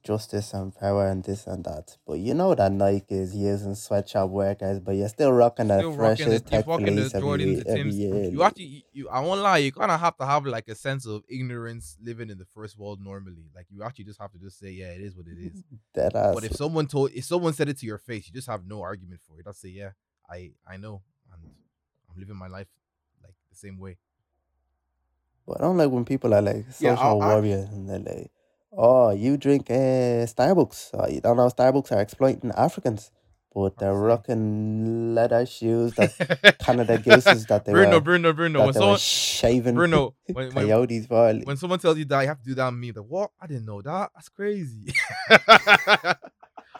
justice 0.08 0.54
and 0.54 0.74
power 0.74 1.06
and 1.08 1.22
this 1.22 1.46
and 1.46 1.62
that. 1.66 1.98
But 2.06 2.14
you 2.14 2.32
know 2.32 2.54
that 2.54 2.72
Nike 2.72 3.14
is 3.14 3.36
using 3.36 3.74
sweatshop 3.74 4.30
workers, 4.30 4.80
but 4.80 4.92
you're 4.92 5.08
still 5.10 5.32
rocking 5.32 5.68
the 5.68 5.80
Still 5.80 5.92
freshest 5.92 6.46
tech 6.46 6.64
the 6.64 6.72
every, 7.14 7.28
year- 7.44 7.62
every 7.66 7.80
year. 7.92 8.24
You 8.32 8.42
actually, 8.42 8.84
you, 8.92 9.08
I 9.10 9.20
won't 9.20 9.42
lie. 9.42 9.58
You 9.58 9.70
kind 9.70 9.90
of 9.90 10.00
have 10.00 10.16
to 10.16 10.24
have 10.24 10.46
like 10.46 10.66
a 10.68 10.74
sense 10.74 11.04
of 11.04 11.24
ignorance 11.28 11.98
living 12.02 12.30
in 12.30 12.38
the 12.38 12.46
first 12.46 12.78
world 12.78 13.00
normally. 13.04 13.44
Like 13.54 13.66
you 13.68 13.82
actually 13.82 14.06
just 14.06 14.18
have 14.18 14.32
to 14.32 14.38
just 14.38 14.58
say, 14.58 14.70
yeah, 14.70 14.92
it 14.92 15.02
is 15.02 15.14
what 15.14 15.26
it 15.26 15.36
is. 15.38 15.62
Ass. 15.98 16.34
But 16.34 16.44
if 16.44 16.52
someone 16.56 16.86
told, 16.86 17.10
if 17.12 17.24
someone 17.26 17.52
said 17.52 17.68
it 17.68 17.76
to 17.80 17.86
your 17.86 17.98
face, 17.98 18.26
you 18.28 18.32
just 18.32 18.48
have 18.48 18.66
no 18.66 18.80
argument 18.80 19.20
for 19.28 19.38
it. 19.38 19.44
Just 19.44 19.60
say, 19.60 19.68
yeah, 19.68 19.90
I, 20.30 20.52
I 20.66 20.78
know, 20.78 21.02
and 21.34 21.42
I'm 22.10 22.18
living 22.18 22.36
my 22.36 22.48
life 22.48 22.68
like 23.22 23.34
the 23.50 23.56
same 23.56 23.78
way. 23.78 23.98
But 25.46 25.58
I 25.60 25.64
don't 25.64 25.76
like 25.76 25.90
when 25.90 26.04
people 26.06 26.32
are 26.32 26.40
like 26.42 26.64
social 26.72 26.96
I- 26.98 27.26
I- 27.26 27.34
warriors 27.34 27.68
and 27.68 27.88
they're 27.90 27.98
like, 27.98 28.30
oh, 28.72 29.10
you 29.10 29.36
drink 29.36 29.70
uh, 29.70 30.26
Starbucks. 30.26 30.90
Oh, 30.94 31.08
you 31.08 31.20
don't 31.20 31.36
know 31.36 31.48
Starbucks 31.48 31.92
are 31.92 32.00
exploiting 32.00 32.52
Africans. 32.52 33.10
But 33.54 33.78
they're 33.78 33.94
rocking 33.94 35.14
leather 35.14 35.46
shoes 35.46 35.94
that 35.94 36.58
Canada 36.60 36.98
Gooses 36.98 37.46
that 37.46 37.64
they 37.64 37.72
Bruno, 37.72 37.92
were, 37.94 38.00
Bruno, 38.00 38.32
Bruno. 38.32 38.64
When 38.66 38.74
someone, 38.74 38.98
shaving 38.98 39.74
Bruno, 39.74 40.14
when, 40.26 40.52
when, 40.52 40.66
coyotes 40.66 41.06
for. 41.06 41.32
when 41.32 41.56
someone 41.56 41.78
tells 41.78 41.96
you 41.96 42.04
that, 42.04 42.20
you 42.20 42.28
have 42.28 42.38
to 42.40 42.44
do 42.44 42.54
that 42.54 42.70
meme. 42.72 42.92
Like, 42.94 43.06
what? 43.06 43.30
I 43.40 43.46
didn't 43.46 43.64
know 43.64 43.80
that. 43.80 44.10
That's 44.14 44.28
crazy. 44.28 44.92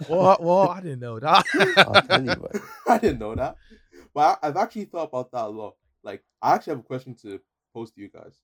what? 0.06 0.42
What? 0.42 0.70
I 0.70 0.80
didn't 0.82 1.00
know 1.00 1.18
that. 1.18 1.44
I'll 1.78 2.02
tell 2.02 2.24
you, 2.24 2.48
I 2.86 2.98
didn't 2.98 3.18
know 3.18 3.34
that. 3.34 3.56
But 4.14 4.38
I, 4.42 4.48
I've 4.48 4.56
actually 4.56 4.84
thought 4.84 5.08
about 5.08 5.32
that 5.32 5.46
a 5.46 5.48
lot. 5.48 5.74
Like, 6.02 6.22
I 6.42 6.54
actually 6.54 6.72
have 6.72 6.80
a 6.80 6.84
question 6.84 7.14
to 7.22 7.40
pose 7.72 7.90
to 7.92 8.00
you 8.00 8.08
guys. 8.08 8.38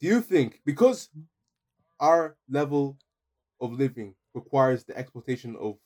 Do 0.00 0.08
you 0.08 0.20
think 0.20 0.60
because 0.66 1.10
our 2.02 2.38
level 2.48 3.00
of 3.60 3.72
living 3.72 4.16
requires 4.34 4.84
the 4.84 4.98
exploitation 4.98 5.56
of 5.56 5.78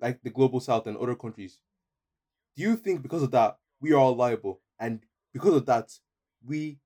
like 0.00 0.22
the 0.22 0.30
global 0.30 0.60
south 0.60 0.86
and 0.86 0.96
other 0.98 1.16
countries, 1.16 1.62
do 2.56 2.62
you 2.62 2.76
think 2.76 3.02
because 3.02 3.22
of 3.22 3.30
that 3.32 3.58
we 3.80 3.92
are 3.92 3.98
all 3.98 4.14
liable 4.16 4.62
and 4.78 5.06
because 5.32 5.54
of 5.54 5.66
that 5.66 5.98
we 6.44 6.80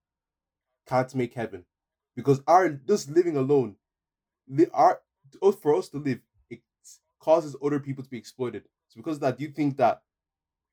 can't 0.87 1.14
make 1.14 1.35
heaven? 1.35 1.66
Because 2.16 2.42
our 2.47 2.71
just 2.71 3.11
living 3.11 3.37
alone, 3.37 3.76
li- 4.49 4.69
our 4.73 5.02
for 5.61 5.76
us 5.76 5.88
to 5.90 5.99
live, 5.99 6.21
it 6.50 6.62
causes 7.21 7.57
other 7.62 7.81
people 7.81 8.04
to 8.04 8.11
be 8.11 8.19
exploited. 8.19 8.69
So 8.88 8.99
because 8.99 9.16
of 9.16 9.23
that, 9.23 9.38
do 9.38 9.45
you 9.45 9.50
think 9.52 9.78
that 9.78 10.02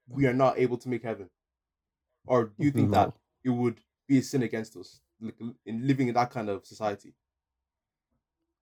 we 0.07 0.27
are 0.27 0.33
not 0.33 0.59
able 0.59 0.77
to 0.79 0.89
make 0.89 1.03
heaven, 1.03 1.29
or 2.27 2.45
do 2.59 2.65
you 2.67 2.71
think 2.71 2.91
that 2.91 3.13
it 3.43 3.49
would 3.49 3.81
be 4.07 4.19
a 4.19 4.23
sin 4.23 4.43
against 4.43 4.77
us 4.77 5.01
like, 5.21 5.37
in 5.65 5.87
living 5.87 6.07
in 6.09 6.15
that 6.15 6.31
kind 6.31 6.49
of 6.49 6.65
society? 6.65 7.15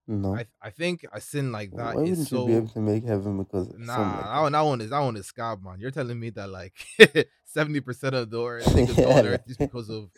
No. 0.07 0.35
I, 0.35 0.45
I 0.61 0.69
think 0.71 1.05
a 1.11 1.21
sin 1.21 1.51
like 1.51 1.71
Why 1.71 1.83
that 1.83 1.95
wouldn't 1.95 2.17
is 2.19 2.31
you 2.31 2.39
so. 2.39 2.45
be 2.45 2.55
able 2.55 2.69
to 2.69 2.79
make 2.79 3.03
heaven 3.05 3.37
because 3.37 3.69
of 3.69 3.77
Nah, 3.77 3.93
something 3.95 4.17
like 4.17 4.29
that, 4.29 4.39
one, 4.41 4.51
that 4.53 4.61
one 4.61 4.81
is 4.81 4.89
that 4.91 4.99
one 4.99 5.17
is 5.17 5.27
scab, 5.27 5.63
man. 5.63 5.79
You're 5.79 5.91
telling 5.91 6.19
me 6.19 6.29
that 6.31 6.49
like 6.49 6.73
seventy 7.45 7.81
percent 7.81 8.15
of 8.15 8.29
the 8.29 8.41
earth, 8.43 8.73
niggas 8.73 9.05
on 9.05 9.25
earth 9.27 9.41
just 9.47 9.61
because 9.61 9.89
of 9.89 10.09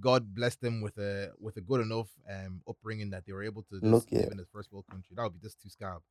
God 0.00 0.34
blessed 0.34 0.60
them 0.60 0.80
with 0.82 0.98
a 0.98 1.32
with 1.40 1.56
a 1.56 1.62
good 1.62 1.80
enough 1.80 2.08
um 2.30 2.62
upbringing 2.68 3.10
that 3.10 3.24
they 3.26 3.32
were 3.32 3.44
able 3.44 3.62
to 3.64 3.80
just 3.82 3.82
Look, 3.82 4.10
live 4.12 4.26
yeah. 4.26 4.32
in 4.32 4.40
a 4.40 4.44
first 4.52 4.72
world 4.72 4.86
country. 4.90 5.14
That 5.16 5.24
would 5.24 5.34
be 5.34 5.40
just 5.40 5.60
too 5.62 5.70
scab. 5.70 6.02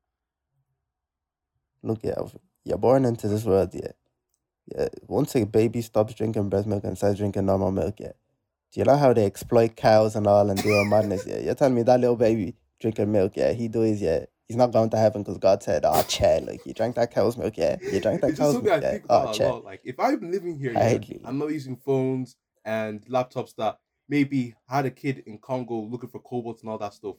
look, 1.83 1.99
yeah, 2.03 2.15
you're 2.63 2.77
born 2.77 3.05
into 3.05 3.27
this 3.27 3.43
world, 3.45 3.71
yeah. 3.73 3.91
Yeah, 4.75 4.89
once 5.07 5.35
a 5.35 5.45
baby 5.45 5.81
stops 5.81 6.15
drinking 6.15 6.49
breast 6.49 6.67
milk 6.67 6.83
and 6.83 6.97
starts 6.97 7.19
drinking 7.19 7.45
normal 7.45 7.71
milk, 7.71 7.99
yeah. 7.99 8.13
Do 8.71 8.79
you 8.81 8.85
know 8.85 8.97
how 8.97 9.13
they 9.13 9.25
exploit 9.25 9.75
cows 9.75 10.15
and 10.15 10.27
all 10.27 10.49
and 10.49 10.61
do 10.61 10.73
all 10.73 10.85
madness? 10.85 11.25
Yeah, 11.27 11.39
you're 11.39 11.55
telling 11.55 11.75
me 11.75 11.83
that 11.83 11.99
little 11.99 12.15
baby 12.15 12.55
drinking 12.79 13.11
milk, 13.11 13.33
yeah, 13.35 13.53
he 13.53 13.67
does, 13.67 14.01
yeah. 14.01 14.25
he's 14.47 14.57
not 14.57 14.71
going 14.71 14.89
to 14.91 14.97
heaven 14.97 15.23
because 15.23 15.37
God 15.37 15.63
said, 15.63 15.83
"Oh, 15.85 16.03
chair, 16.03 16.41
like 16.41 16.65
you 16.65 16.73
drank 16.73 16.95
that 16.95 17.11
cow's 17.13 17.37
milk, 17.37 17.57
yeah, 17.57 17.77
you 17.81 17.99
drank 17.99 18.21
that 18.21 18.37
cow's 18.37 18.61
milk, 18.61 18.81
yeah, 18.81 18.99
oh, 19.09 19.31
chair." 19.33 19.53
Like 19.53 19.81
if 19.83 19.99
I'm 19.99 20.31
living 20.31 20.57
here, 20.57 20.73
yeah, 20.73 20.99
I'm 21.23 21.37
not 21.37 21.51
using 21.51 21.77
phones 21.77 22.35
and 22.63 23.05
laptops 23.07 23.55
that 23.57 23.79
maybe 24.07 24.55
had 24.67 24.85
a 24.85 24.91
kid 24.91 25.23
in 25.25 25.37
Congo 25.39 25.75
looking 25.75 26.09
for 26.09 26.19
cobalt 26.19 26.61
and 26.61 26.69
all 26.69 26.77
that 26.77 26.93
stuff. 26.93 27.15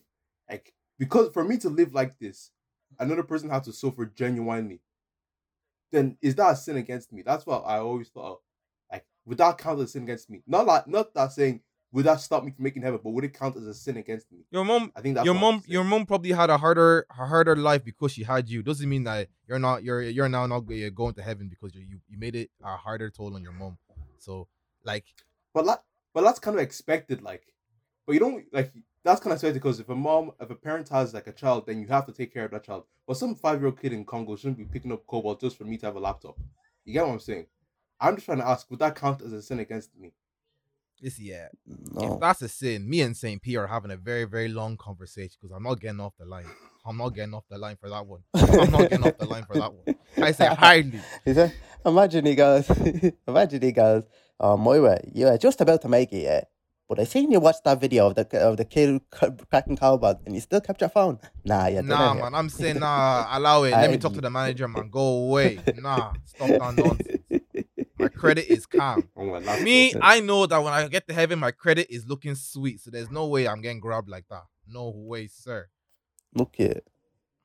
Like 0.49 0.73
because 0.97 1.31
for 1.33 1.43
me 1.43 1.57
to 1.57 1.69
live 1.69 1.93
like 1.93 2.17
this, 2.19 2.51
another 2.99 3.23
person 3.23 3.49
has 3.49 3.63
to 3.63 3.73
suffer 3.73 4.05
genuinely. 4.05 4.81
Then 5.91 6.17
is 6.21 6.35
that 6.35 6.51
a 6.51 6.55
sin 6.55 6.77
against 6.77 7.13
me? 7.13 7.21
That's 7.21 7.45
what 7.45 7.63
I 7.65 7.77
always 7.77 8.09
thought. 8.09 8.33
Of. 8.33 8.37
Like 8.91 9.05
would 9.25 9.37
that 9.37 9.57
count 9.57 9.79
as 9.79 9.85
a 9.85 9.87
sin 9.89 10.03
against 10.03 10.29
me? 10.29 10.43
Not 10.47 10.65
like 10.65 10.87
not 10.87 11.13
that 11.13 11.31
saying 11.31 11.61
would 11.91 12.05
that 12.05 12.19
stop 12.19 12.43
me 12.43 12.51
from 12.51 12.63
making 12.63 12.81
heaven, 12.81 12.99
but 13.03 13.11
would 13.11 13.23
it 13.23 13.33
count 13.33 13.55
as 13.55 13.65
a 13.65 13.73
sin 13.73 13.97
against 13.97 14.31
me? 14.31 14.39
Your 14.51 14.65
mom, 14.65 14.91
I 14.95 15.01
think 15.01 15.15
that's 15.15 15.25
your 15.25 15.33
mom, 15.33 15.63
your 15.65 15.83
mom 15.83 16.05
probably 16.05 16.31
had 16.31 16.49
a 16.49 16.57
harder, 16.57 17.05
a 17.09 17.25
harder 17.25 17.55
life 17.55 17.83
because 17.83 18.11
she 18.11 18.23
had 18.23 18.49
you. 18.49 18.61
Doesn't 18.61 18.87
mean 18.87 19.03
that 19.05 19.29
you're 19.47 19.59
not, 19.59 19.83
you're, 19.83 20.01
you're 20.01 20.29
now 20.29 20.45
not 20.45 20.61
go- 20.61 20.89
going 20.89 21.13
to 21.13 21.21
heaven 21.21 21.47
because 21.47 21.73
you, 21.75 21.99
you, 22.09 22.17
made 22.17 22.35
it 22.35 22.49
a 22.63 22.75
harder 22.75 23.09
toll 23.09 23.35
on 23.35 23.41
your 23.41 23.53
mom. 23.53 23.77
So, 24.17 24.47
like, 24.83 25.05
But 25.53 25.65
that, 25.65 25.83
but 26.13 26.21
that's 26.21 26.39
kind 26.39 26.57
of 26.57 26.63
expected, 26.63 27.21
like. 27.21 27.43
But 28.05 28.13
you 28.13 28.19
don't 28.19 28.45
like 28.53 28.71
that's 29.07 29.21
kind 29.21 29.31
of 29.31 29.37
expected 29.37 29.61
because 29.61 29.79
if 29.79 29.89
a 29.89 29.95
mom, 29.95 30.31
if 30.39 30.49
a 30.49 30.55
parent 30.55 30.89
has 30.89 31.13
like 31.13 31.27
a 31.27 31.31
child, 31.31 31.65
then 31.65 31.79
you 31.79 31.87
have 31.87 32.05
to 32.05 32.11
take 32.11 32.33
care 32.33 32.45
of 32.45 32.51
that 32.51 32.63
child. 32.63 32.83
But 33.07 33.15
some 33.15 33.35
five 33.35 33.59
year 33.59 33.67
old 33.67 33.79
kid 33.79 33.93
in 33.93 34.03
Congo 34.03 34.35
shouldn't 34.35 34.57
be 34.57 34.65
picking 34.65 34.91
up 34.91 35.07
cobalt 35.07 35.39
just 35.39 35.57
for 35.57 35.63
me 35.63 35.77
to 35.77 35.85
have 35.85 35.95
a 35.95 35.99
laptop. 35.99 36.37
You 36.83 36.93
get 36.93 37.05
what 37.05 37.13
I'm 37.13 37.19
saying? 37.19 37.47
I'm 37.99 38.15
just 38.15 38.25
trying 38.25 38.39
to 38.39 38.47
ask, 38.47 38.69
would 38.69 38.79
that 38.79 38.95
count 38.95 39.21
as 39.21 39.31
a 39.31 39.41
sin 39.41 39.59
against 39.59 39.97
me? 39.97 40.11
This, 40.99 41.19
yeah, 41.19 41.49
No, 41.65 42.01
mm, 42.01 42.05
if 42.05 42.11
oh. 42.11 42.17
that's 42.19 42.41
a 42.41 42.49
sin, 42.49 42.89
me 42.89 43.01
and 43.01 43.15
Saint 43.15 43.41
P 43.41 43.55
are 43.55 43.67
having 43.67 43.91
a 43.91 43.97
very, 43.97 44.23
very 44.23 44.47
long 44.47 44.77
conversation 44.77 45.37
because 45.39 45.55
I'm 45.55 45.61
not 45.61 45.79
getting 45.79 45.99
off 45.99 46.13
the 46.17 46.25
line. 46.25 46.47
I'm 46.85 46.97
not 46.97 47.09
getting 47.09 47.35
off 47.35 47.43
the 47.49 47.57
line 47.59 47.77
for 47.79 47.89
that 47.89 48.07
one. 48.07 48.21
I'm 48.33 48.71
not 48.71 48.89
getting 48.89 49.05
off 49.05 49.17
the 49.17 49.27
line 49.27 49.45
for 49.45 49.57
that 49.59 49.73
one. 49.73 49.95
I 50.17 50.31
say 50.31 50.47
hardly. 50.47 50.99
He 51.25 51.33
said, 51.35 51.53
imagine 51.85 52.25
he 52.25 52.33
goes, 52.33 52.67
imagine 53.27 53.61
he 53.61 53.71
goes, 53.73 54.03
oh, 54.39 54.57
Moira, 54.57 54.99
you 55.13 55.27
are 55.27 55.37
just 55.37 55.61
about 55.61 55.83
to 55.83 55.89
make 55.89 56.11
it, 56.13 56.23
yeah. 56.23 56.43
But 56.89 56.99
I 56.99 57.03
seen 57.03 57.31
you 57.31 57.41
watch 57.41 57.57
that 57.65 57.81
video 57.81 58.07
of 58.07 58.15
the 58.15 58.25
of 58.39 58.55
the 58.55 58.63
kid 58.63 59.01
cracking 59.11 59.75
cobalt 59.75 60.21
and 60.25 60.33
you 60.33 60.39
still 60.39 60.61
kept 60.61 60.79
your 60.79 60.89
phone. 60.89 61.19
Nah, 61.43 61.69
didn't. 61.69 61.87
Nah, 61.87 62.13
yeah. 62.13 62.21
man, 62.21 62.33
I'm 62.33 62.47
saying 62.47 62.79
nah. 62.79 63.27
Allow 63.29 63.63
it. 63.63 63.71
Let 63.71 63.91
me 63.91 63.97
talk 63.97 64.13
to 64.13 64.21
the 64.21 64.29
manager, 64.39 64.69
man. 64.69 64.89
Go 64.89 65.25
away. 65.27 65.59
Nah, 65.75 66.13
stop 66.23 66.47
that 66.47 66.75
nonsense. 66.75 67.43
Credit 68.17 68.51
is 68.51 68.65
calm. 68.65 69.09
Oh 69.17 69.23
Laptop. 69.23 69.61
Me, 69.61 69.93
I 70.01 70.19
know 70.19 70.45
that 70.45 70.57
when 70.57 70.73
I 70.73 70.87
get 70.87 71.07
to 71.07 71.13
heaven, 71.13 71.39
my 71.39 71.51
credit 71.51 71.87
is 71.89 72.07
looking 72.07 72.35
sweet. 72.35 72.81
So 72.81 72.91
there's 72.91 73.11
no 73.11 73.27
way 73.27 73.47
I'm 73.47 73.61
getting 73.61 73.79
grabbed 73.79 74.09
like 74.09 74.27
that. 74.29 74.43
No 74.67 74.91
way, 74.95 75.27
sir. 75.27 75.67
Look 76.33 76.55
here, 76.55 76.81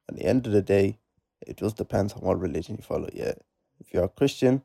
at 0.09 0.17
the 0.17 0.25
end 0.25 0.47
of 0.47 0.53
the 0.53 0.63
day, 0.63 0.99
it 1.47 1.57
just 1.57 1.77
depends 1.77 2.13
on 2.13 2.21
what 2.21 2.41
religion 2.41 2.77
you 2.77 2.83
follow. 2.83 3.09
Yeah, 3.13 3.35
if 3.81 3.93
you're 3.93 4.05
a 4.05 4.09
Christian, 4.09 4.63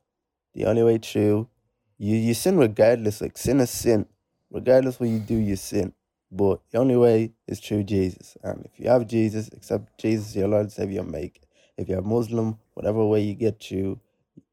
the 0.54 0.66
only 0.66 0.84
way 0.84 0.98
through, 0.98 1.50
you 1.98 2.16
you 2.16 2.34
sin 2.34 2.58
regardless. 2.58 3.22
Like 3.22 3.38
sin 3.38 3.60
is 3.60 3.70
sin, 3.70 4.08
regardless 4.52 5.00
what 5.00 5.10
you 5.10 5.20
do, 5.20 5.36
you 5.36 5.56
sin. 5.56 5.94
But 6.32 6.60
the 6.72 6.80
only 6.80 6.98
way 6.98 7.34
is 7.48 7.60
through 7.60 7.84
Jesus. 7.84 8.36
And 8.44 8.66
if 8.66 8.80
you 8.80 8.90
have 8.90 9.08
Jesus, 9.08 9.50
accept 9.54 9.98
Jesus 10.00 10.36
your 10.36 10.50
Lord 10.50 10.64
and 10.64 10.72
Savior, 10.72 11.04
make. 11.04 11.42
If 11.78 11.88
you're 11.88 12.02
Muslim, 12.02 12.58
whatever 12.74 13.06
way 13.06 13.22
you 13.22 13.34
get 13.34 13.64
through 13.64 14.00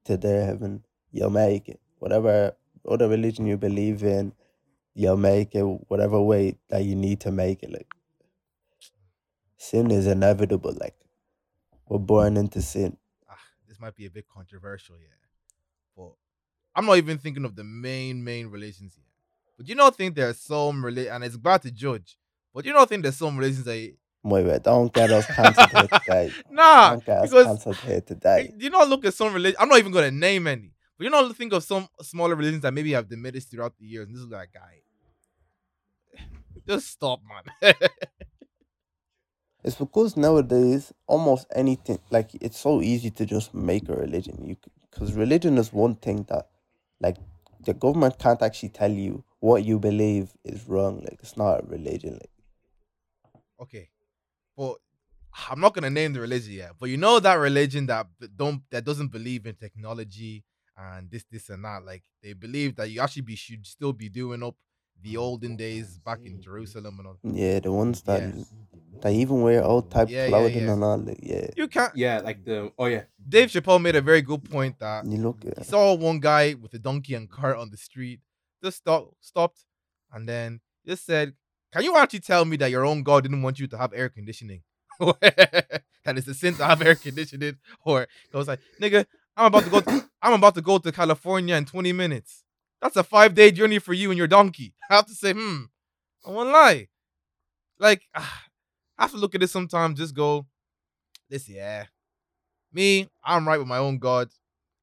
to 0.04 0.16
their 0.16 0.44
heaven, 0.44 0.84
you'll 1.14 1.30
make 1.30 1.68
it. 1.68 1.80
Whatever 2.00 2.54
other 2.88 3.08
religion 3.08 3.46
you 3.46 3.56
believe 3.56 4.02
in, 4.02 4.32
you'll 4.94 5.16
make 5.16 5.54
it. 5.54 5.62
Whatever 5.62 6.20
way 6.20 6.56
that 6.68 6.84
you 6.84 6.94
need 6.96 7.20
to 7.20 7.30
make 7.30 7.62
it. 7.62 7.72
Like 7.72 7.88
sin 9.56 9.90
is 9.90 10.06
inevitable. 10.06 10.74
Like 10.78 10.96
we're 11.88 11.98
born 11.98 12.36
into 12.36 12.60
sin. 12.60 12.96
Ah, 13.30 13.38
this 13.68 13.80
might 13.80 13.94
be 13.94 14.06
a 14.06 14.10
bit 14.10 14.26
controversial, 14.28 14.96
yeah. 14.96 15.06
But 15.96 16.12
I'm 16.74 16.86
not 16.86 16.98
even 16.98 17.18
thinking 17.18 17.44
of 17.44 17.54
the 17.56 17.64
main, 17.64 18.22
main 18.24 18.48
religions 18.48 18.94
here. 18.96 19.04
But 19.56 19.68
you 19.68 19.76
don't 19.76 19.94
think 19.94 20.16
there's 20.16 20.40
some 20.40 20.84
religion, 20.84 21.12
and 21.12 21.24
it's 21.24 21.36
bad 21.36 21.62
to 21.62 21.70
judge. 21.70 22.18
But 22.52 22.64
you 22.64 22.72
don't 22.72 22.88
think 22.88 23.02
there's 23.02 23.16
some 23.16 23.36
religions 23.38 23.64
that 23.64 23.94
Wait, 24.26 24.46
wait, 24.46 24.62
don't 24.62 24.90
get 24.92 25.10
us 25.10 25.26
cancelled 25.26 25.68
here 25.70 25.86
today. 26.00 26.32
nah, 26.50 26.90
Don't 26.92 27.04
get 27.04 27.18
us 27.18 27.30
because 27.30 27.46
cancelled 27.46 27.76
here 27.76 28.00
today. 28.00 28.52
you 28.58 28.70
not 28.70 28.88
look 28.88 29.04
at 29.04 29.12
some 29.14 29.34
religion. 29.34 29.56
I'm 29.60 29.68
not 29.68 29.78
even 29.78 29.92
gonna 29.92 30.10
name 30.10 30.46
any, 30.46 30.72
you 31.04 31.10
know, 31.10 31.30
think 31.34 31.52
of 31.52 31.62
some 31.62 31.86
smaller 32.00 32.34
religions 32.34 32.62
that 32.62 32.72
maybe 32.72 32.92
have 32.92 33.10
diminished 33.10 33.50
throughout 33.50 33.74
the 33.78 33.84
years. 33.84 34.06
And 34.06 34.16
this 34.16 34.22
is 34.22 34.30
like, 34.30 34.54
guy, 34.54 34.80
just 36.66 36.88
stop, 36.88 37.20
man. 37.28 37.74
It's 39.62 39.76
because 39.76 40.14
nowadays 40.14 40.92
almost 41.06 41.46
anything 41.54 41.98
like 42.10 42.34
it's 42.34 42.58
so 42.58 42.82
easy 42.82 43.10
to 43.12 43.24
just 43.24 43.54
make 43.54 43.88
a 43.88 43.94
religion. 43.94 44.44
You 44.44 44.56
because 44.90 45.14
religion 45.14 45.56
is 45.56 45.72
one 45.72 45.94
thing 45.94 46.26
that 46.28 46.48
like 47.00 47.16
the 47.64 47.72
government 47.72 48.18
can't 48.18 48.42
actually 48.42 48.68
tell 48.68 48.92
you 48.92 49.24
what 49.40 49.64
you 49.64 49.78
believe 49.78 50.32
is 50.44 50.68
wrong. 50.68 51.00
Like 51.00 51.18
it's 51.22 51.38
not 51.38 51.64
a 51.64 51.66
religion. 51.66 52.12
Like 52.12 52.30
okay, 53.62 53.88
but 54.54 54.74
I'm 55.48 55.60
not 55.60 55.72
gonna 55.72 55.88
name 55.88 56.12
the 56.12 56.20
religion 56.20 56.52
yet. 56.52 56.72
But 56.78 56.90
you 56.90 56.98
know 56.98 57.18
that 57.18 57.38
religion 57.38 57.86
that 57.86 58.06
don't 58.36 58.60
that 58.70 58.84
doesn't 58.84 59.12
believe 59.12 59.46
in 59.46 59.54
technology 59.54 60.44
and 60.76 61.10
this, 61.10 61.24
this, 61.30 61.50
and 61.50 61.64
that. 61.64 61.84
Like 61.84 62.02
they 62.22 62.32
believe 62.32 62.76
that 62.76 62.90
you 62.90 63.00
actually 63.00 63.22
be 63.22 63.36
should 63.36 63.66
still 63.66 63.92
be 63.92 64.08
doing 64.08 64.42
up 64.42 64.54
the 65.02 65.16
oh, 65.16 65.22
olden 65.22 65.56
days 65.56 65.98
back 65.98 66.20
in 66.24 66.40
Jerusalem 66.40 66.98
and 66.98 67.06
all. 67.08 67.18
yeah, 67.24 67.58
the 67.60 67.72
ones 67.72 68.02
that 68.02 68.22
Yeah. 68.22 68.44
that 69.02 69.12
even 69.12 69.42
wear 69.42 69.62
old 69.64 69.90
type 69.90 70.08
Yeah, 70.08 70.22
yeah, 70.24 70.28
clothing 70.28 70.64
yeah. 70.66 70.72
and 70.72 70.84
all. 70.84 70.98
Like, 70.98 71.18
yeah, 71.22 71.46
You 71.56 71.68
can't. 71.68 71.96
yeah, 71.96 72.20
like 72.20 72.44
the 72.44 72.72
oh 72.78 72.86
yeah, 72.86 73.02
Dave 73.28 73.50
Chappelle 73.50 73.82
made 73.82 73.96
a 73.96 74.00
very 74.00 74.22
good 74.22 74.44
point 74.48 74.78
that 74.78 75.06
you 75.06 75.18
look. 75.18 75.42
he 75.42 75.64
saw 75.64 75.94
one 75.94 76.20
guy 76.20 76.54
with 76.54 76.72
a 76.74 76.78
donkey 76.78 77.14
and 77.14 77.28
cart 77.30 77.56
on 77.58 77.70
the 77.70 77.76
street, 77.76 78.20
just 78.62 78.78
stop, 78.78 79.14
stopped, 79.20 79.64
and 80.12 80.28
then 80.28 80.60
just 80.86 81.04
said, 81.04 81.34
"Can 81.72 81.82
you 81.82 81.96
actually 81.96 82.20
tell 82.20 82.44
me 82.44 82.56
that 82.58 82.70
your 82.70 82.84
own 82.86 83.02
God 83.02 83.24
didn't 83.24 83.42
want 83.42 83.58
you 83.58 83.66
to 83.66 83.76
have 83.76 83.92
air 83.92 84.08
conditioning? 84.08 84.62
that 85.00 85.82
it's 86.06 86.28
a 86.28 86.34
sin 86.34 86.54
to 86.54 86.64
have 86.64 86.80
air 86.82 86.94
conditioning?" 86.94 87.56
Or 87.84 88.06
he 88.30 88.36
was 88.36 88.48
like, 88.48 88.60
"Nigga, 88.80 89.06
I'm 89.36 89.46
about 89.46 89.64
to 89.64 89.70
go. 89.70 89.80
To, 89.80 90.08
I'm 90.22 90.32
about 90.34 90.54
to 90.54 90.62
go 90.62 90.78
to 90.78 90.92
California 90.92 91.54
in 91.56 91.64
20 91.64 91.92
minutes. 91.92 92.44
That's 92.80 92.96
a 92.96 93.04
five 93.04 93.34
day 93.34 93.50
journey 93.50 93.78
for 93.78 93.92
you 93.92 94.10
and 94.10 94.18
your 94.18 94.26
donkey." 94.26 94.74
I 94.90 94.96
have 94.96 95.06
to 95.06 95.14
say, 95.14 95.32
hmm, 95.32 95.62
I 96.26 96.30
won't 96.30 96.50
lie. 96.50 96.88
Like, 97.78 98.02
ah, 98.14 98.44
I 98.98 99.02
have 99.04 99.10
to 99.12 99.16
look 99.16 99.34
at 99.34 99.42
it 99.42 99.50
sometimes. 99.50 99.98
Just 99.98 100.14
go, 100.14 100.46
this, 101.28 101.48
yeah. 101.48 101.86
Me, 102.72 103.08
I'm 103.24 103.46
right 103.46 103.58
with 103.58 103.68
my 103.68 103.78
own 103.78 103.98
God, 103.98 104.28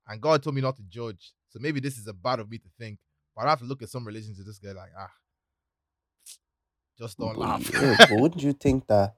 and 0.08 0.22
God 0.22 0.42
told 0.42 0.56
me 0.56 0.62
not 0.62 0.78
to 0.78 0.84
judge. 0.84 1.34
So 1.50 1.60
maybe 1.60 1.80
this 1.80 1.98
is 1.98 2.08
a 2.08 2.14
bad 2.14 2.40
of 2.40 2.50
me 2.50 2.58
to 2.58 2.68
think, 2.80 3.00
but 3.36 3.46
I 3.46 3.50
have 3.50 3.60
to 3.60 3.66
look 3.66 3.82
at 3.82 3.90
some 3.90 4.06
religions 4.06 4.38
and 4.38 4.48
just 4.48 4.62
go 4.62 4.72
like, 4.72 4.92
ah, 4.98 5.12
just 6.98 7.18
don't 7.18 7.36
but 7.36 7.40
laugh. 7.40 7.72
but 7.74 8.12
wouldn't 8.12 8.44
you 8.44 8.54
think 8.54 8.88
that 8.88 9.16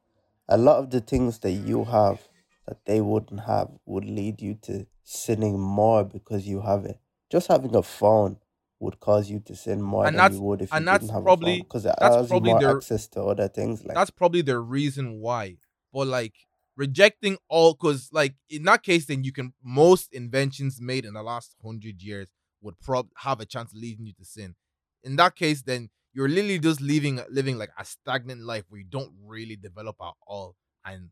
a 0.48 0.58
lot 0.58 0.78
of 0.78 0.90
the 0.90 1.02
things 1.02 1.40
that 1.40 1.52
you 1.52 1.84
have 1.84 2.20
that 2.68 2.86
they 2.86 3.02
wouldn't 3.02 3.42
have 3.42 3.70
would 3.86 4.06
lead 4.06 4.42
you 4.42 4.56
to 4.64 4.86
sinning 5.04 5.60
more 5.60 6.04
because 6.04 6.48
you 6.48 6.62
have 6.62 6.86
it? 6.86 7.00
Just 7.32 7.48
having 7.48 7.76
a 7.76 7.84
phone 7.84 8.38
would 8.80 9.00
cause 9.00 9.30
you 9.30 9.40
to 9.40 9.56
sin 9.56 9.82
more 9.82 10.06
And 10.06 10.16
than 10.16 10.18
that's- 10.24 10.38
you 10.38 10.44
would 10.44 10.62
if 10.62 10.72
you 10.72 10.78
and 10.78 10.88
that's 10.88 11.02
didn't 11.06 11.14
have 11.16 11.24
probably- 11.24 11.52
a 11.54 11.58
phone 11.58 11.64
because 11.64 11.86
it 11.86 11.96
that's 12.00 12.16
allows 12.16 12.26
you 12.26 12.30
probably 12.30 12.52
more 12.52 12.60
their- 12.60 12.78
access 12.78 13.08
to 13.10 13.24
other 13.24 13.48
things. 13.48 13.84
Like 13.86 13.96
That's 13.96 14.12
probably 14.12 14.42
the 14.42 14.60
reason 14.60 15.20
why. 15.20 15.58
But 15.94 16.08
like 16.08 16.34
rejecting 16.76 17.38
all, 17.50 17.74
because 17.74 18.10
like 18.12 18.36
in 18.50 18.64
that 18.64 18.84
case, 18.84 19.06
then 19.06 19.24
you 19.24 19.32
can 19.32 19.54
most 19.64 20.12
inventions 20.14 20.82
made 20.82 21.06
in 21.06 21.14
the 21.14 21.24
last 21.24 21.56
hundred 21.64 22.02
years 22.02 22.30
would 22.62 22.80
prob 22.80 23.10
have 23.18 23.40
a 23.40 23.46
chance 23.46 23.72
of 23.72 23.78
leading 23.80 24.06
you 24.06 24.14
to 24.14 24.26
sin. 24.26 24.56
In 25.04 25.16
that 25.18 25.36
case, 25.36 25.62
then 25.62 25.90
you're 26.14 26.30
literally 26.30 26.60
just 26.60 26.80
living 26.82 27.20
living 27.30 27.58
like 27.58 27.72
a 27.78 27.86
stagnant 27.86 28.42
life 28.42 28.66
where 28.70 28.80
you 28.80 28.88
don't 28.90 29.14
really 29.24 29.56
develop 29.56 29.96
at 30.02 30.14
all. 30.28 30.56
And 30.86 31.10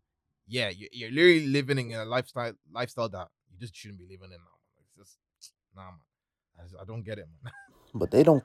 yeah, 0.48 0.70
you're, 0.70 0.90
you're 0.92 1.12
literally 1.12 1.48
living 1.48 1.92
in 1.92 2.00
a 2.00 2.06
lifestyle 2.06 2.54
lifestyle 2.72 3.10
that 3.10 3.28
you 3.52 3.60
just 3.60 3.76
shouldn't 3.76 4.00
be 4.00 4.06
living 4.06 4.26
in 4.32 4.40
now. 4.40 4.58
man. 4.58 4.82
It's 4.82 4.96
just 4.98 5.18
nah, 5.76 5.84
man. 5.84 6.00
I, 6.60 6.64
just- 6.64 6.76
I 6.82 6.86
don't 6.86 7.04
get 7.04 7.18
it, 7.20 7.28
man. 7.44 7.54
but 7.96 8.12
they 8.12 8.24
don't. 8.24 8.44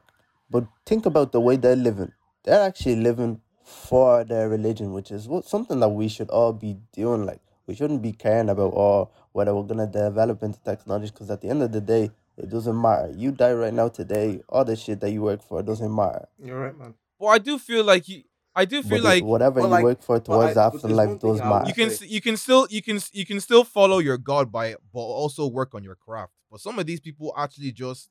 But 0.51 0.67
think 0.85 1.07
about 1.07 1.33
the 1.33 1.41
way 1.41 1.57
they're 1.57 1.77
living. 1.77 2.13
They're 2.45 2.63
actually 2.63 2.97
living 2.97 3.41
for 3.65 4.23
their 4.25 4.49
religion, 4.49 4.93
which 4.93 5.11
is 5.11 5.27
what 5.27 5.45
something 5.45 5.81
that 5.81 5.89
we 5.89 6.09
should 6.09 6.31
all 6.31 6.53
be 6.53 6.77
doing. 6.93 7.27
Like 7.27 7.41
we 7.67 7.75
shouldn't 7.75 8.03
be 8.03 8.13
caring 8.13 8.49
about 8.49 8.73
or 8.75 9.11
whether 9.33 9.55
we're 9.55 9.65
gonna 9.65 9.87
develop 9.89 10.43
into 10.43 10.61
technology, 10.63 11.11
because 11.13 11.31
at 11.31 11.41
the 11.41 11.49
end 11.49 11.63
of 11.63 11.73
the 11.73 11.81
day, 11.81 12.11
it 12.37 12.49
doesn't 12.49 12.81
matter. 12.81 13.11
You 13.17 13.33
die 13.33 13.53
right 13.55 13.75
now 13.75 13.89
today, 13.89 14.41
all 14.49 14.65
the 14.65 14.77
shit 14.77 15.01
that 15.01 15.11
you 15.11 15.23
work 15.23 15.43
for 15.43 15.63
doesn't 15.63 15.93
matter. 15.95 16.29
you're 16.39 16.61
right, 16.61 16.79
man. 16.79 16.95
Well, 17.19 17.33
I 17.33 17.39
do 17.39 17.59
feel 17.59 17.83
like 17.83 18.09
you. 18.09 18.23
I 18.59 18.65
do 18.65 18.83
feel 18.83 18.99
But 19.03 19.05
like 19.05 19.25
whatever 19.25 19.61
you 19.61 19.67
like- 19.67 19.85
work 19.85 20.03
for 20.03 20.19
towards 20.19 20.51
I- 20.51 20.55
the 20.55 20.71
but 20.73 20.83
there's 20.83 20.99
afterlife 20.99 21.21
does 21.21 21.39
matter. 21.41 21.69
you 21.69 21.75
can 21.75 22.09
you 22.09 22.21
can 22.23 22.37
still 22.39 22.67
you 22.71 22.83
can 22.83 22.99
you 23.13 23.27
can 23.27 23.39
still 23.41 23.65
follow 23.65 23.99
your 23.99 24.17
god 24.19 24.51
by 24.51 24.75
but 24.95 25.01
also 25.01 25.47
work 25.47 25.75
on 25.75 25.85
your 25.85 25.95
craft 25.95 26.33
but 26.51 26.61
some 26.61 26.79
of 26.79 26.87
these 26.87 27.01
people 27.01 27.35
actually 27.37 27.71
just 27.71 28.09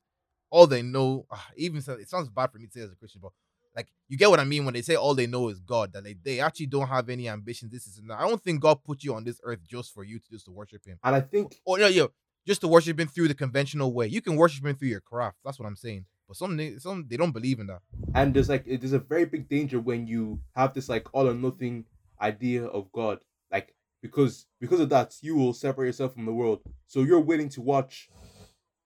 all 0.50 0.66
they 0.68 0.82
know 0.82 1.26
ah, 1.32 1.48
even 1.56 1.82
so 1.82 1.94
it 1.94 2.08
sounds 2.08 2.28
bad 2.28 2.50
for 2.52 2.58
me 2.58 2.66
to 2.66 2.72
say 2.72 2.80
as 2.80 2.92
a 2.92 2.96
christian 2.96 3.20
but 3.20 3.32
like 3.74 3.88
you 4.08 4.16
get 4.16 4.30
what 4.30 4.40
I 4.40 4.44
mean 4.44 4.64
when 4.64 4.72
they 4.72 4.80
say 4.82 4.94
all 4.94 5.14
they 5.14 5.26
know 5.26 5.48
is 5.48 5.60
God, 5.60 5.92
that 5.92 6.02
like 6.04 6.16
they 6.24 6.40
actually 6.40 6.64
don't 6.66 6.86
have 6.88 7.10
any 7.10 7.28
ambitions. 7.28 7.70
This 7.70 7.86
is. 7.86 8.00
I 8.10 8.26
don't 8.26 8.42
think 8.42 8.62
God 8.62 8.82
put 8.82 9.04
you 9.04 9.14
on 9.14 9.22
this 9.22 9.38
earth 9.44 9.58
just 9.68 9.92
for 9.92 10.02
you 10.02 10.18
to 10.18 10.30
just 10.30 10.46
to 10.46 10.50
worship 10.50 10.82
Him. 10.86 10.98
And 11.04 11.14
I 11.14 11.20
think 11.20 11.60
oh 11.66 11.74
no, 11.74 11.86
yo, 11.86 12.08
just 12.46 12.62
to 12.62 12.68
worship 12.68 12.98
Him 12.98 13.06
through 13.08 13.28
the 13.28 13.34
conventional 13.34 13.92
way. 13.92 14.06
You 14.06 14.22
can 14.22 14.36
worship 14.36 14.64
Him 14.64 14.76
through 14.76 14.88
your 14.88 15.02
craft. 15.02 15.36
That's 15.44 15.58
what 15.58 15.66
I'm 15.66 15.76
saying. 15.76 16.06
But 16.28 16.36
some 16.36 16.78
some 16.78 17.06
they 17.08 17.16
don't 17.16 17.32
believe 17.32 17.60
in 17.60 17.66
that. 17.68 17.80
and 18.14 18.34
there's 18.34 18.48
like 18.48 18.64
there's 18.66 18.92
a 18.92 18.98
very 18.98 19.24
big 19.26 19.48
danger 19.48 19.78
when 19.80 20.06
you 20.06 20.40
have 20.54 20.74
this 20.74 20.88
like 20.88 21.06
all 21.12 21.28
or 21.28 21.34
nothing 21.34 21.84
idea 22.20 22.64
of 22.64 22.90
God. 22.92 23.20
Like 23.50 23.74
because 24.02 24.46
because 24.60 24.80
of 24.80 24.88
that, 24.90 25.14
you 25.22 25.36
will 25.36 25.52
separate 25.52 25.86
yourself 25.88 26.14
from 26.14 26.26
the 26.26 26.32
world. 26.32 26.60
So 26.86 27.00
you're 27.02 27.20
willing 27.20 27.48
to 27.50 27.60
watch 27.60 28.08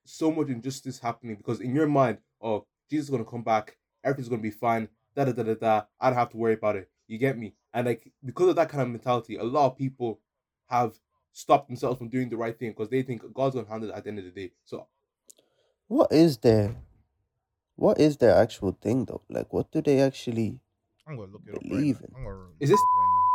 so 0.05 0.31
much 0.31 0.49
injustice 0.49 0.99
happening 0.99 1.35
because 1.35 1.61
in 1.61 1.73
your 1.75 1.87
mind, 1.87 2.19
oh, 2.41 2.65
Jesus 2.89 3.05
is 3.05 3.09
gonna 3.09 3.25
come 3.25 3.43
back, 3.43 3.77
everything's 4.03 4.29
gonna 4.29 4.41
be 4.41 4.51
fine, 4.51 4.87
da 5.15 5.25
da 5.25 5.31
da 5.31 5.43
da 5.43 5.53
da. 5.55 5.81
I 5.99 6.09
don't 6.09 6.19
have 6.19 6.29
to 6.31 6.37
worry 6.37 6.53
about 6.53 6.75
it. 6.75 6.89
You 7.07 7.17
get 7.17 7.37
me? 7.37 7.53
And 7.73 7.87
like 7.87 8.11
because 8.23 8.49
of 8.49 8.55
that 8.57 8.69
kind 8.69 8.83
of 8.83 8.89
mentality, 8.89 9.37
a 9.37 9.43
lot 9.43 9.65
of 9.67 9.77
people 9.77 10.19
have 10.67 10.93
stopped 11.33 11.67
themselves 11.69 11.97
from 11.97 12.09
doing 12.09 12.29
the 12.29 12.37
right 12.37 12.57
thing 12.57 12.71
because 12.71 12.89
they 12.89 13.01
think 13.03 13.21
God's 13.33 13.55
gonna 13.55 13.67
handle 13.67 13.89
it 13.89 13.95
at 13.95 14.03
the 14.03 14.09
end 14.09 14.19
of 14.19 14.25
the 14.25 14.31
day. 14.31 14.51
So 14.65 14.87
What 15.87 16.11
is 16.11 16.37
their 16.37 16.75
what 17.81 17.99
is 17.99 18.17
their 18.17 18.35
actual 18.35 18.77
thing 18.81 19.05
though? 19.05 19.21
Like 19.29 19.51
what 19.51 19.71
do 19.71 19.81
they 19.81 19.99
actually 20.01 20.59
I'm 21.07 21.17
gonna 21.17 21.31
look 21.31 21.41
it 21.47 21.55
up. 21.55 21.61
Believe 21.63 21.99
right 22.01 22.09
in. 22.09 22.13
now. 22.13 22.17
I'm 22.19 22.23
gonna 22.25 22.47
Is 22.59 22.69
this- 22.69 22.79
it 22.79 22.83
up 22.83 22.99
right 23.01 23.13
now. 23.17 23.27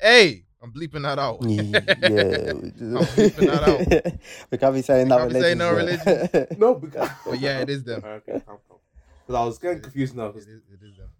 Hey, 0.00 0.44
I'm 0.62 0.72
bleeping 0.72 1.02
that 1.02 1.18
out. 1.18 1.38
yeah, 1.42 2.98
I'm 2.98 3.06
bleeping 3.14 3.46
that 3.46 3.62
out. 3.64 4.12
we 4.50 4.58
can't 4.58 4.74
be 4.74 4.82
saying 4.82 5.08
that 5.08 5.18
can't 5.18 5.32
saying 5.32 5.58
no 5.58 5.72
religion. 5.72 6.28
no, 6.58 6.74
because 6.74 7.08
But 7.24 7.40
yeah, 7.40 7.60
it 7.60 7.68
is 7.70 7.82
them. 7.84 8.02
Okay, 8.04 8.42
calm, 8.46 8.58
calm. 8.68 8.78
Because 9.26 9.40
I 9.40 9.44
was 9.44 9.58
getting 9.58 9.80
confused 9.80 10.14
now. 10.16 10.26
It 10.26 10.34
'cause 10.34 10.46
is, 10.48 10.62
it 10.72 10.80
is 10.82 10.96
them. 10.96 11.10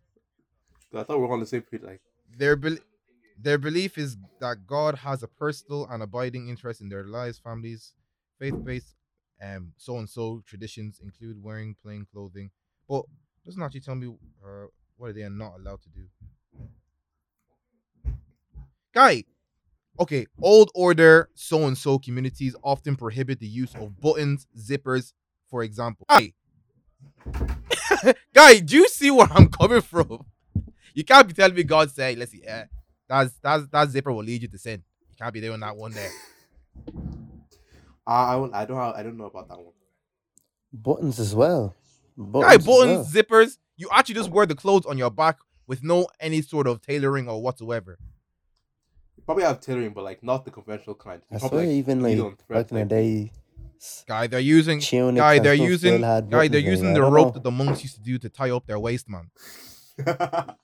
I 0.94 1.02
thought 1.04 1.18
we 1.20 1.26
were 1.26 1.32
on 1.32 1.40
the 1.40 1.46
same 1.46 1.62
page. 1.62 1.82
Like, 1.82 2.00
Their 2.36 2.56
bel 2.56 2.76
their 3.40 3.58
belief 3.58 3.96
is 3.98 4.16
that 4.40 4.66
God 4.66 4.96
has 4.96 5.22
a 5.22 5.28
personal 5.28 5.86
and 5.90 6.02
abiding 6.02 6.48
interest 6.48 6.80
in 6.80 6.88
their 6.88 7.04
lives, 7.04 7.38
families, 7.38 7.92
faith-based, 8.40 8.94
um, 9.42 9.72
so 9.76 9.98
and 9.98 10.08
so 10.08 10.42
traditions 10.46 11.00
include 11.02 11.42
wearing 11.42 11.76
plain 11.82 12.06
clothing, 12.12 12.50
but 12.88 13.04
doesn't 13.44 13.62
actually 13.62 13.80
tell 13.80 13.94
me 13.94 14.14
uh, 14.44 14.66
what 14.96 15.14
they 15.14 15.22
are 15.22 15.30
not 15.30 15.54
allowed 15.58 15.80
to 15.82 15.88
do. 15.90 16.06
Guy, 18.92 19.24
okay, 20.00 20.26
old 20.42 20.70
order 20.74 21.28
so 21.34 21.66
and 21.66 21.78
so 21.78 21.98
communities 21.98 22.56
often 22.62 22.96
prohibit 22.96 23.38
the 23.38 23.46
use 23.46 23.74
of 23.76 24.00
buttons, 24.00 24.46
zippers, 24.58 25.12
for 25.48 25.62
example. 25.62 26.04
Guy, 26.08 26.32
guy, 28.34 28.58
do 28.60 28.76
you 28.76 28.88
see 28.88 29.10
where 29.10 29.28
I'm 29.30 29.48
coming 29.48 29.82
from? 29.82 30.26
You 30.94 31.04
can't 31.04 31.28
be 31.28 31.34
telling 31.34 31.54
me 31.54 31.62
God 31.62 31.90
said, 31.90 32.18
let's 32.18 32.32
see, 32.32 32.42
eh, 32.44 32.64
that's 33.08 33.34
that's 33.42 33.66
that 33.68 33.90
zipper 33.90 34.12
will 34.12 34.24
lead 34.24 34.42
you 34.42 34.48
to 34.48 34.58
sin. 34.58 34.82
You 35.10 35.16
can't 35.16 35.32
be 35.32 35.40
doing 35.40 35.60
that 35.60 35.76
one 35.76 35.92
there. 35.92 36.10
I, 38.08 38.32
I, 38.32 38.36
won't- 38.36 38.54
I 38.54 38.64
don't, 38.64 38.78
I 38.78 39.02
don't 39.02 39.18
know 39.18 39.26
about 39.26 39.48
that 39.48 39.58
one. 39.58 39.74
Buttons 40.72 41.20
as 41.20 41.34
well. 41.34 41.74
Buttons 42.16 42.50
Guy, 42.50 42.56
buttons, 42.64 43.14
well. 43.14 43.24
zippers, 43.24 43.58
you 43.76 43.88
actually 43.92 44.14
just 44.16 44.30
wear 44.30 44.46
the 44.46 44.54
clothes 44.54 44.86
on 44.86 44.96
your 44.98 45.10
back 45.10 45.38
with 45.66 45.84
no 45.84 46.08
any 46.18 46.42
sort 46.42 46.66
of 46.66 46.80
tailoring 46.80 47.28
or 47.28 47.40
whatsoever. 47.42 47.98
You 49.16 49.22
probably 49.24 49.44
have 49.44 49.60
tailoring, 49.60 49.92
but 49.92 50.04
like 50.04 50.22
not 50.22 50.44
the 50.44 50.50
conventional 50.50 50.94
kind. 50.96 51.22
You 51.30 51.36
I 51.36 51.40
probably, 51.40 51.64
swear, 51.64 51.72
even 51.74 52.02
like 52.02 52.48
back 52.48 52.70
in 52.72 52.78
the 52.78 52.84
day, 52.86 53.32
Guy, 54.08 54.26
they're 54.26 54.40
using 54.40 54.80
guy, 55.14 55.38
they're 55.38 55.54
using 55.54 56.00
guy, 56.00 56.48
they're 56.48 56.58
using 56.58 56.90
it. 56.90 56.94
the 56.94 57.02
rope 57.02 57.28
know. 57.28 57.32
that 57.34 57.42
the 57.44 57.50
monks 57.50 57.82
used 57.82 57.94
to 57.96 58.02
do 58.02 58.18
to 58.18 58.28
tie 58.28 58.50
up 58.50 58.66
their 58.66 58.78
waist, 58.78 59.08
man. 59.08 59.30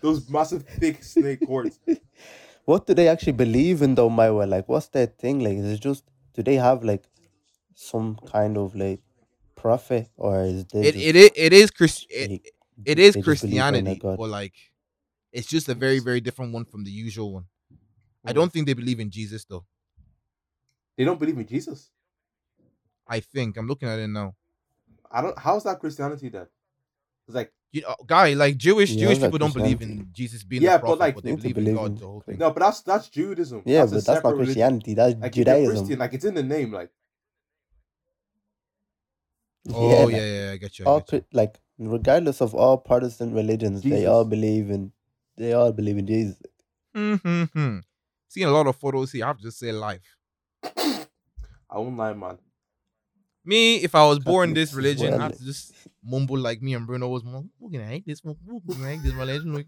Those 0.00 0.28
massive, 0.30 0.62
thick 0.64 1.02
snake 1.02 1.40
cords. 1.46 1.78
What 2.66 2.86
do 2.86 2.94
they 2.94 3.08
actually 3.08 3.32
believe 3.32 3.82
in 3.82 3.96
though, 3.96 4.10
my 4.10 4.30
way? 4.30 4.46
Like, 4.46 4.68
what's 4.68 4.86
their 4.88 5.06
thing? 5.06 5.40
Like, 5.40 5.56
is 5.56 5.64
it 5.72 5.80
just 5.80 6.04
do 6.34 6.42
they 6.42 6.56
have 6.56 6.84
like 6.84 7.04
some 7.74 8.18
kind 8.26 8.56
of 8.58 8.74
like 8.76 9.02
prophet, 9.56 10.08
or 10.16 10.42
is 10.44 10.66
they 10.66 10.86
It 10.86 10.94
just, 10.94 11.06
it 11.06 11.16
is 11.16 11.30
it 11.36 11.52
is 11.52 11.70
Christ 11.70 12.06
it, 12.10 12.32
it 12.84 12.98
is 12.98 13.14
they 13.14 13.22
just 13.22 13.40
believe 13.40 13.70
in 13.70 13.84
their 13.84 13.96
Christianity, 13.96 14.02
or 14.18 14.28
like 14.28 14.54
it's 15.32 15.48
just 15.48 15.68
a 15.68 15.74
very 15.74 15.98
very 16.00 16.20
different 16.20 16.52
one 16.52 16.64
from 16.66 16.84
the 16.84 16.90
usual 16.90 17.32
one. 17.34 17.46
I 18.26 18.32
Mm. 18.32 18.36
don't 18.36 18.52
think 18.52 18.66
they 18.66 18.74
believe 18.74 19.00
in 19.00 19.10
Jesus 19.10 19.44
though. 19.44 19.66
They 20.96 21.04
don't 21.04 21.20
believe 21.20 21.38
in 21.38 21.46
Jesus. 21.46 21.90
I 23.08 23.20
think 23.20 23.56
I'm 23.56 23.66
looking 23.68 23.88
at 23.88 23.98
it 23.98 24.08
now. 24.08 24.34
I 25.10 25.22
don't. 25.22 25.38
How's 25.38 25.64
that 25.64 25.80
Christianity 25.80 26.28
then? 26.30 26.46
It's 27.30 27.36
like 27.36 27.52
You 27.72 27.82
know, 27.82 27.94
guy, 28.06 28.34
like 28.34 28.56
Jewish 28.56 28.90
Yeah, 28.90 29.06
Jewish 29.06 29.20
people 29.20 29.38
don't 29.38 29.54
believe 29.54 29.80
in 29.80 30.08
Jesus 30.12 30.42
being 30.42 30.62
Yeah, 30.62 30.78
the 30.78 30.86
but, 30.86 30.98
like, 30.98 31.14
but 31.14 31.24
they 31.24 31.30
need 31.32 31.54
believe 31.54 31.68
in 31.68 31.74
God. 31.76 31.98
The 31.98 32.06
whole 32.06 32.20
thing. 32.20 32.38
no, 32.38 32.50
but 32.50 32.60
that's 32.60 32.80
that's 32.82 33.08
Judaism. 33.08 33.62
Yeah, 33.64 33.80
that's 33.80 33.92
but 33.92 33.94
that's 33.96 34.06
not 34.08 34.16
separate 34.16 34.32
religion. 34.32 34.46
Christianity. 34.46 34.94
That's 34.94 35.14
Like 35.20 35.32
Judaism. 35.32 35.76
Christian, 35.76 35.98
like 36.00 36.14
it's 36.14 36.24
in 36.24 36.34
the 36.34 36.42
name. 36.42 36.72
Like 36.72 36.90
Oh 39.74 40.04
like, 40.04 40.16
yeah, 40.16 40.26
yeah, 40.26 40.50
I 40.52 40.56
get 40.56 40.78
you. 40.78 40.84
I 40.86 40.88
all 40.88 41.00
get 41.00 41.12
you. 41.12 41.20
Chri- 41.20 41.24
like 41.32 41.60
regardless 41.78 42.40
of 42.40 42.54
all 42.54 42.76
Protestant 42.78 43.34
religions, 43.34 43.82
they 43.82 44.06
all 44.06 44.24
believe 44.24 44.70
in 44.70 44.92
they 45.36 45.52
all 45.52 45.72
believe 45.72 45.98
in 45.98 46.06
Jesus. 46.06 46.36
Mm-hmm. 46.96 47.78
Seeing 48.28 48.46
a 48.46 48.50
lot 48.50 48.66
of 48.66 48.76
photos 48.76 49.12
here, 49.12 49.24
I 49.24 49.28
have 49.28 49.38
to 49.38 49.42
just 49.44 49.58
say 49.58 49.72
life. 49.72 50.16
I 50.64 51.78
won't 51.78 51.96
lie, 51.96 52.12
man. 52.14 52.38
Me, 53.50 53.76
if 53.86 53.94
I 53.96 54.04
was 54.10 54.18
born 54.20 54.54
this 54.54 54.72
religion, 54.72 55.08
I 55.08 55.10
well. 55.16 55.20
have 55.26 55.38
to 55.38 55.44
just 55.44 55.72
mumble 56.04 56.38
like 56.38 56.62
me 56.62 56.74
and 56.74 56.86
Bruno 56.86 57.08
was. 57.08 57.24
"Well, 57.24 57.44
We're 57.58 57.70
gonna 57.76 57.90
hate 57.94 58.06
this. 58.06 58.22
We're 58.24 58.34
gonna 58.68 58.88
hate 58.90 59.02
this 59.02 59.12
religion. 59.12 59.54
Like, 59.54 59.66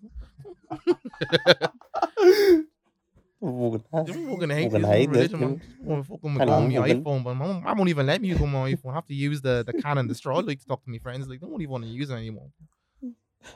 We're 3.40 3.79
gonna- 3.79 4.55
hate 4.55 4.71
this 4.71 4.81
gonna 4.83 4.87
hate 4.87 5.11
this, 5.12 5.33
religion. 5.33 5.61
We're 5.81 6.03
fucking 6.05 6.31
Hello, 6.31 6.61
my 6.68 6.88
iPhone, 6.95 7.25
but 7.25 7.35
mom, 7.35 7.64
I 7.66 7.73
won't 7.73 7.90
even 7.90 8.07
let 8.07 8.23
me 8.23 8.29
use 8.29 8.38
my 8.38 8.73
iPhone. 8.73 8.92
I 8.92 8.95
have 8.95 9.07
to 9.09 9.14
use 9.14 9.40
the 9.40 9.64
the 9.66 9.73
Canon, 9.83 10.07
the 10.07 10.14
straw. 10.14 10.38
Like 10.38 10.61
to 10.61 10.66
talk 10.66 10.85
to 10.85 10.90
my 10.90 10.99
friends. 10.99 11.27
Like, 11.29 11.40
they 11.40 11.47
don't 11.49 11.61
even 11.61 11.73
want 11.73 11.85
to 11.85 11.90
use 11.90 12.09
it 12.11 12.14
anymore. 12.14 12.51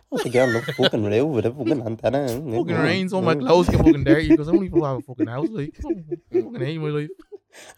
What's 0.08 0.24
the 0.24 0.30
girl 0.30 0.48
look 0.48 0.64
fucking 0.64 1.04
real 1.04 1.28
with? 1.28 1.44
Fucking 1.44 1.80
antenna. 1.86 2.26
Fucking 2.56 2.80
rains, 2.88 3.12
all 3.12 3.22
my 3.22 3.36
clothes 3.36 3.68
get 3.68 3.78
fucking 3.78 4.02
dirty 4.02 4.30
because 4.30 4.48
I 4.48 4.52
don't 4.52 4.64
even 4.64 4.82
have 4.82 4.96
a 4.96 5.02
fucking 5.02 5.28
house. 5.28 5.48
Like, 5.48 5.76
fucking 6.32 6.56
hate 6.58 6.78
my 6.80 6.88
life. 6.88 7.10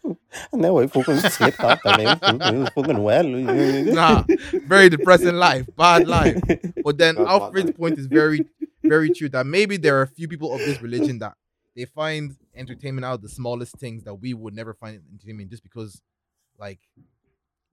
And 0.51 0.63
then 0.63 0.73
we 0.73 0.87
fucking 0.87 1.17
slipped 1.17 1.59
off 1.59 1.81
the 1.83 1.95
rail. 1.97 2.15
Fucking, 2.15 2.65
fucking 2.67 3.03
well. 3.03 3.23
Nah, 3.23 4.23
very 4.65 4.89
depressing 4.89 5.35
life, 5.35 5.67
bad 5.75 6.07
life. 6.07 6.41
But 6.83 6.97
then 6.97 7.15
That's 7.15 7.29
Alfred's 7.29 7.71
point 7.71 7.97
is 7.97 8.05
very, 8.07 8.45
very 8.83 9.09
true 9.09 9.29
that 9.29 9.45
maybe 9.45 9.77
there 9.77 9.97
are 9.99 10.03
a 10.03 10.07
few 10.07 10.27
people 10.27 10.53
of 10.53 10.59
this 10.59 10.81
religion 10.81 11.19
that 11.19 11.33
they 11.75 11.85
find 11.85 12.35
entertainment 12.55 13.05
out 13.05 13.15
of 13.15 13.21
the 13.21 13.29
smallest 13.29 13.77
things 13.77 14.03
that 14.03 14.15
we 14.15 14.33
would 14.33 14.55
never 14.55 14.73
find 14.73 15.01
entertainment 15.11 15.49
just 15.49 15.63
because, 15.63 16.01
like, 16.57 16.79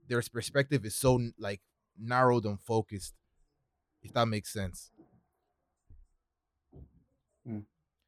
their 0.08 0.22
perspective 0.22 0.84
is 0.84 0.94
so 0.94 1.20
like 1.38 1.60
narrowed 1.98 2.44
and 2.44 2.60
focused. 2.60 3.14
If 4.02 4.12
that 4.12 4.26
makes 4.26 4.52
sense. 4.52 4.90
Hmm. 7.46 7.60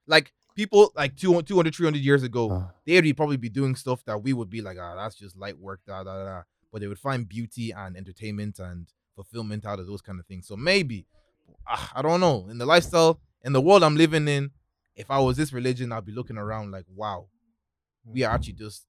Like 0.06 0.32
people 0.58 0.90
like 0.96 1.14
200, 1.16 1.46
200 1.46 1.72
300 1.72 1.98
years 2.02 2.24
ago, 2.24 2.50
Ah. 2.50 2.70
they'd 2.84 3.00
be 3.02 3.12
probably 3.12 3.36
be 3.36 3.48
doing 3.48 3.76
stuff 3.76 4.04
that 4.06 4.20
we 4.24 4.32
would 4.32 4.50
be 4.50 4.60
like, 4.60 4.76
ah, 4.80 4.96
that's 4.96 5.14
just 5.14 5.36
light 5.36 5.56
work, 5.56 5.80
da 5.86 6.02
da 6.02 6.24
da. 6.24 6.42
But 6.72 6.80
they 6.80 6.88
would 6.88 6.98
find 6.98 7.28
beauty 7.28 7.70
and 7.70 7.96
entertainment 7.96 8.58
and 8.58 8.88
fulfillment 9.14 9.64
out 9.64 9.78
of 9.78 9.86
those 9.86 10.02
kind 10.02 10.18
of 10.18 10.26
things. 10.26 10.48
So 10.48 10.56
maybe, 10.56 11.06
ah, 11.66 11.92
I 11.94 12.02
don't 12.02 12.18
know. 12.20 12.48
In 12.50 12.58
the 12.58 12.66
lifestyle, 12.66 13.20
in 13.44 13.52
the 13.52 13.60
world 13.60 13.84
I'm 13.84 13.96
living 13.96 14.26
in, 14.26 14.50
if 14.96 15.12
I 15.12 15.20
was 15.20 15.36
this 15.36 15.52
religion, 15.52 15.92
I'd 15.92 16.04
be 16.04 16.10
looking 16.12 16.36
around 16.36 16.72
like, 16.72 16.86
wow, 16.92 17.28
we 18.04 18.24
are 18.24 18.34
actually 18.34 18.54
just 18.54 18.84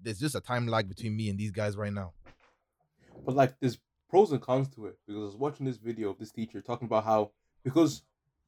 there's 0.00 0.20
just 0.20 0.36
a 0.36 0.40
time 0.40 0.68
lag 0.68 0.88
between 0.88 1.16
me 1.16 1.28
and 1.28 1.36
these 1.36 1.50
guys 1.50 1.76
right 1.76 1.92
now. 1.92 2.12
But 3.26 3.34
like, 3.34 3.54
there's 3.58 3.78
pros 4.08 4.30
and 4.30 4.40
cons 4.40 4.68
to 4.76 4.86
it 4.86 4.96
because 5.04 5.20
I 5.20 5.24
was 5.24 5.34
watching 5.36 5.66
this 5.66 5.78
video 5.78 6.10
of 6.10 6.18
this 6.18 6.30
teacher 6.30 6.60
talking 6.62 6.86
about 6.86 7.02
how 7.04 7.32
because 7.64 8.02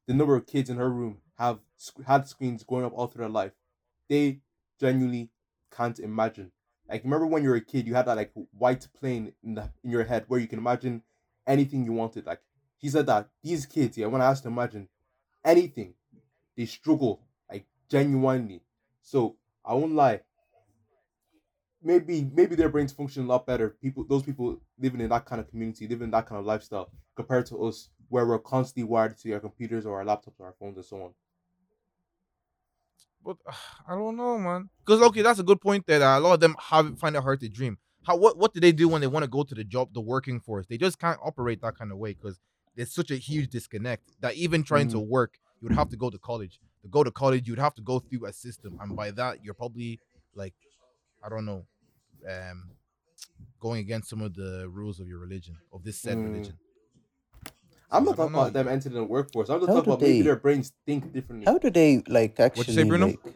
the 0.06 0.14
number 0.14 0.36
of 0.36 0.46
kids 0.46 0.70
in 0.70 0.76
her 0.76 0.88
room 0.88 1.18
have 1.40 1.58
had 2.06 2.28
screens 2.28 2.62
growing 2.64 2.84
up 2.84 2.92
all 2.94 3.06
through 3.06 3.22
their 3.22 3.30
life, 3.30 3.52
they 4.10 4.40
genuinely 4.78 5.30
can't 5.74 5.98
imagine. 5.98 6.52
Like, 6.86 7.02
remember 7.02 7.26
when 7.26 7.42
you 7.42 7.48
were 7.48 7.56
a 7.56 7.62
kid, 7.62 7.86
you 7.86 7.94
had 7.94 8.06
that 8.06 8.16
like 8.18 8.30
white 8.58 8.86
plane 8.92 9.32
in 9.42 9.54
the 9.54 9.70
in 9.82 9.90
your 9.90 10.04
head 10.04 10.24
where 10.28 10.38
you 10.38 10.46
can 10.46 10.58
imagine 10.58 11.02
anything 11.46 11.84
you 11.84 11.94
wanted. 11.94 12.26
Like, 12.26 12.42
he 12.76 12.90
said 12.90 13.06
that 13.06 13.30
these 13.42 13.64
kids, 13.64 13.96
yeah, 13.96 14.06
when 14.06 14.20
I 14.20 14.26
asked 14.26 14.42
to 14.42 14.50
imagine 14.50 14.88
anything, 15.42 15.94
they 16.58 16.66
struggle 16.66 17.22
like 17.50 17.64
genuinely. 17.88 18.60
So 19.02 19.36
I 19.64 19.72
won't 19.72 19.94
lie. 19.94 20.20
Maybe 21.82 22.30
maybe 22.34 22.54
their 22.54 22.68
brains 22.68 22.92
function 22.92 23.24
a 23.24 23.28
lot 23.28 23.46
better. 23.46 23.70
People, 23.80 24.04
those 24.04 24.24
people 24.24 24.60
living 24.78 25.00
in 25.00 25.08
that 25.08 25.24
kind 25.24 25.40
of 25.40 25.48
community, 25.48 25.88
living 25.88 26.04
in 26.04 26.10
that 26.10 26.26
kind 26.26 26.38
of 26.38 26.44
lifestyle, 26.44 26.90
compared 27.16 27.46
to 27.46 27.64
us, 27.64 27.88
where 28.10 28.26
we're 28.26 28.38
constantly 28.38 28.84
wired 28.84 29.16
to 29.16 29.32
our 29.32 29.40
computers 29.40 29.86
or 29.86 29.98
our 29.98 30.04
laptops 30.04 30.38
or 30.38 30.46
our 30.46 30.54
phones 30.60 30.76
and 30.76 30.84
so 30.84 31.02
on. 31.02 31.14
But 33.24 33.36
uh, 33.46 33.52
I 33.88 33.94
don't 33.94 34.16
know, 34.16 34.38
man. 34.38 34.70
Because 34.84 35.02
okay, 35.02 35.22
that's 35.22 35.38
a 35.38 35.44
good 35.44 35.60
point 35.60 35.86
there. 35.86 35.98
That 35.98 36.18
a 36.18 36.20
lot 36.20 36.34
of 36.34 36.40
them 36.40 36.56
have 36.58 36.98
find 36.98 37.16
it 37.16 37.22
hard 37.22 37.40
to 37.40 37.48
dream. 37.48 37.78
how 38.06 38.16
what 38.16 38.36
what 38.38 38.54
do 38.54 38.60
they 38.60 38.72
do 38.72 38.88
when 38.88 39.00
they 39.00 39.06
want 39.06 39.24
to 39.24 39.28
go 39.30 39.42
to 39.44 39.54
the 39.54 39.64
job, 39.64 39.92
the 39.92 40.00
working 40.00 40.40
force? 40.40 40.66
They 40.66 40.78
just 40.78 40.98
can't 40.98 41.18
operate 41.22 41.60
that 41.62 41.76
kind 41.76 41.92
of 41.92 41.98
way 41.98 42.14
because 42.14 42.40
there's 42.76 42.92
such 42.92 43.10
a 43.10 43.16
huge 43.16 43.50
disconnect 43.50 44.04
that 44.20 44.34
even 44.36 44.62
trying 44.62 44.88
to 44.88 44.98
work, 45.00 45.38
you 45.60 45.68
would 45.68 45.76
have 45.76 45.90
to 45.90 45.96
go 45.96 46.08
to 46.10 46.18
college. 46.18 46.60
To 46.82 46.88
go 46.88 47.04
to 47.04 47.10
college, 47.10 47.46
you'd 47.46 47.58
have 47.58 47.74
to 47.74 47.82
go 47.82 47.98
through 47.98 48.24
a 48.26 48.32
system, 48.32 48.76
and 48.80 48.96
by 48.96 49.10
that, 49.10 49.44
you're 49.44 49.52
probably 49.54 50.00
like, 50.34 50.54
I 51.22 51.28
don't 51.28 51.44
know, 51.44 51.66
um, 52.26 52.70
going 53.60 53.80
against 53.80 54.08
some 54.08 54.22
of 54.22 54.34
the 54.34 54.66
rules 54.70 54.98
of 54.98 55.06
your 55.08 55.18
religion, 55.18 55.56
of 55.74 55.84
this 55.84 55.98
said 55.98 56.16
Mm. 56.16 56.24
religion. 56.24 56.58
I'm 57.92 58.02
I 58.02 58.06
not 58.06 58.16
talking 58.16 58.32
know. 58.34 58.40
about 58.40 58.52
them 58.52 58.68
entering 58.68 58.94
the 58.94 59.04
workforce. 59.04 59.50
I'm 59.50 59.60
just 59.60 59.68
How 59.68 59.74
talking 59.76 59.92
do 59.92 59.96
about 59.96 60.00
maybe 60.02 60.22
their 60.22 60.36
brains 60.36 60.72
think 60.86 61.12
differently. 61.12 61.46
How 61.46 61.58
do 61.58 61.70
they 61.70 62.02
like 62.06 62.38
What'd 62.38 62.56
you 62.58 62.62
say, 62.64 62.82
actually 62.82 62.84
Bruno? 62.84 63.06
like? 63.06 63.34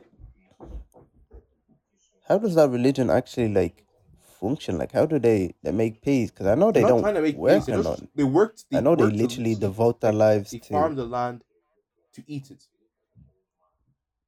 How 2.29 2.39
does 2.39 2.55
that 2.55 2.71
religion 2.71 3.11
actually 3.11 3.49
like 3.49 3.85
function? 4.41 4.79
Like, 4.79 4.93
how 4.93 5.07
do 5.07 5.19
they 5.19 5.55
they 5.63 5.73
make 5.73 6.03
peace? 6.03 6.31
Because 6.31 6.47
I 6.47 6.55
know 6.55 6.71
they 6.73 6.81
They're 6.81 6.83
not 6.83 6.89
don't 6.91 7.01
trying 7.01 7.15
to 7.15 7.23
make 7.23 7.37
work 7.37 7.57
peace. 7.59 7.67
They, 7.67 7.73
or 7.73 7.83
just, 7.83 8.05
they 8.15 8.25
worked. 8.25 8.65
I 8.73 8.81
know 8.81 8.95
they 8.97 9.03
worked 9.05 9.17
to- 9.19 9.23
literally 9.23 9.55
devote 9.55 10.01
their 10.01 10.13
lives 10.13 10.53
They 10.53 10.59
to. 10.59 10.73
farm 10.75 10.95
the 10.95 11.05
land 11.05 11.45
to 12.15 12.23
eat 12.27 12.51
it. 12.51 12.65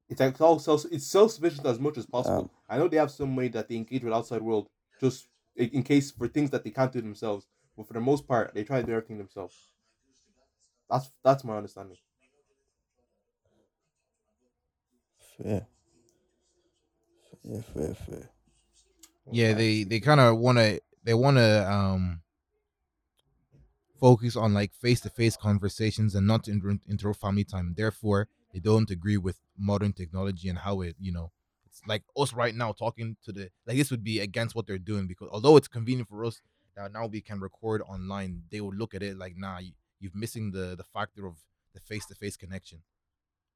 It's 0.09 0.19
like 0.21 0.39
all 0.41 0.59
self. 0.59 0.85
It's 0.91 1.07
self 1.07 1.31
sufficient 1.31 1.65
as 1.65 1.79
much 1.79 1.97
as 1.97 2.05
possible. 2.05 2.43
Um, 2.43 2.49
I 2.69 2.77
know 2.77 2.87
they 2.87 2.97
have 2.97 3.11
some 3.11 3.35
way 3.35 3.47
that 3.49 3.67
they 3.67 3.75
engage 3.75 4.03
with 4.03 4.13
outside 4.13 4.41
world, 4.41 4.69
just 5.01 5.27
in 5.55 5.69
in 5.69 5.83
case 5.83 6.11
for 6.11 6.27
things 6.27 6.49
that 6.51 6.63
they 6.63 6.71
can't 6.71 6.91
do 6.91 7.01
themselves. 7.01 7.47
But 7.75 7.87
for 7.87 7.93
the 7.93 7.99
most 8.01 8.27
part, 8.27 8.53
they 8.53 8.63
try 8.63 8.81
to 8.81 8.87
do 8.87 8.93
everything 8.93 9.17
themselves. 9.17 9.55
That's 10.89 11.11
that's 11.23 11.43
my 11.43 11.57
understanding. 11.57 11.97
Fair. 15.37 15.67
Fair, 17.43 17.61
fair, 17.61 17.93
fair. 17.95 18.29
Yeah, 19.31 19.53
they 19.53 19.83
they 19.83 19.99
kind 19.99 20.19
of 20.19 20.37
want 20.37 20.57
to 20.57 20.81
they 21.03 21.13
want 21.13 21.37
to 21.37 21.71
um 21.71 22.21
focus 23.99 24.35
on 24.35 24.53
like 24.53 24.73
face 24.73 25.01
to 25.01 25.09
face 25.09 25.35
conversations 25.35 26.15
and 26.15 26.27
not 26.27 26.47
inter- 26.47 26.79
interrupt 26.87 27.19
family 27.19 27.43
time. 27.43 27.73
Therefore, 27.75 28.27
they 28.53 28.59
don't 28.59 28.89
agree 28.91 29.17
with 29.17 29.37
modern 29.57 29.93
technology 29.93 30.49
and 30.49 30.59
how 30.59 30.81
it 30.81 30.95
you 30.99 31.11
know 31.11 31.31
it's 31.65 31.81
like 31.87 32.03
us 32.15 32.33
right 32.33 32.53
now 32.55 32.71
talking 32.71 33.17
to 33.25 33.31
the 33.31 33.49
like 33.65 33.77
this 33.77 33.91
would 33.91 34.03
be 34.03 34.19
against 34.19 34.55
what 34.55 34.67
they're 34.67 34.77
doing 34.77 35.07
because 35.07 35.29
although 35.31 35.57
it's 35.57 35.67
convenient 35.67 36.07
for 36.07 36.23
us 36.25 36.41
that 36.75 36.91
now 36.93 37.07
we 37.07 37.21
can 37.21 37.39
record 37.39 37.81
online, 37.89 38.43
they 38.51 38.61
would 38.61 38.75
look 38.77 38.93
at 38.93 39.01
it 39.03 39.17
like 39.17 39.35
nah, 39.35 39.57
you, 39.57 39.71
you're 39.99 40.11
missing 40.13 40.51
the 40.51 40.75
the 40.75 40.83
factor 40.83 41.25
of 41.25 41.35
the 41.73 41.79
face 41.79 42.05
to 42.07 42.15
face 42.15 42.37
connection. 42.37 42.79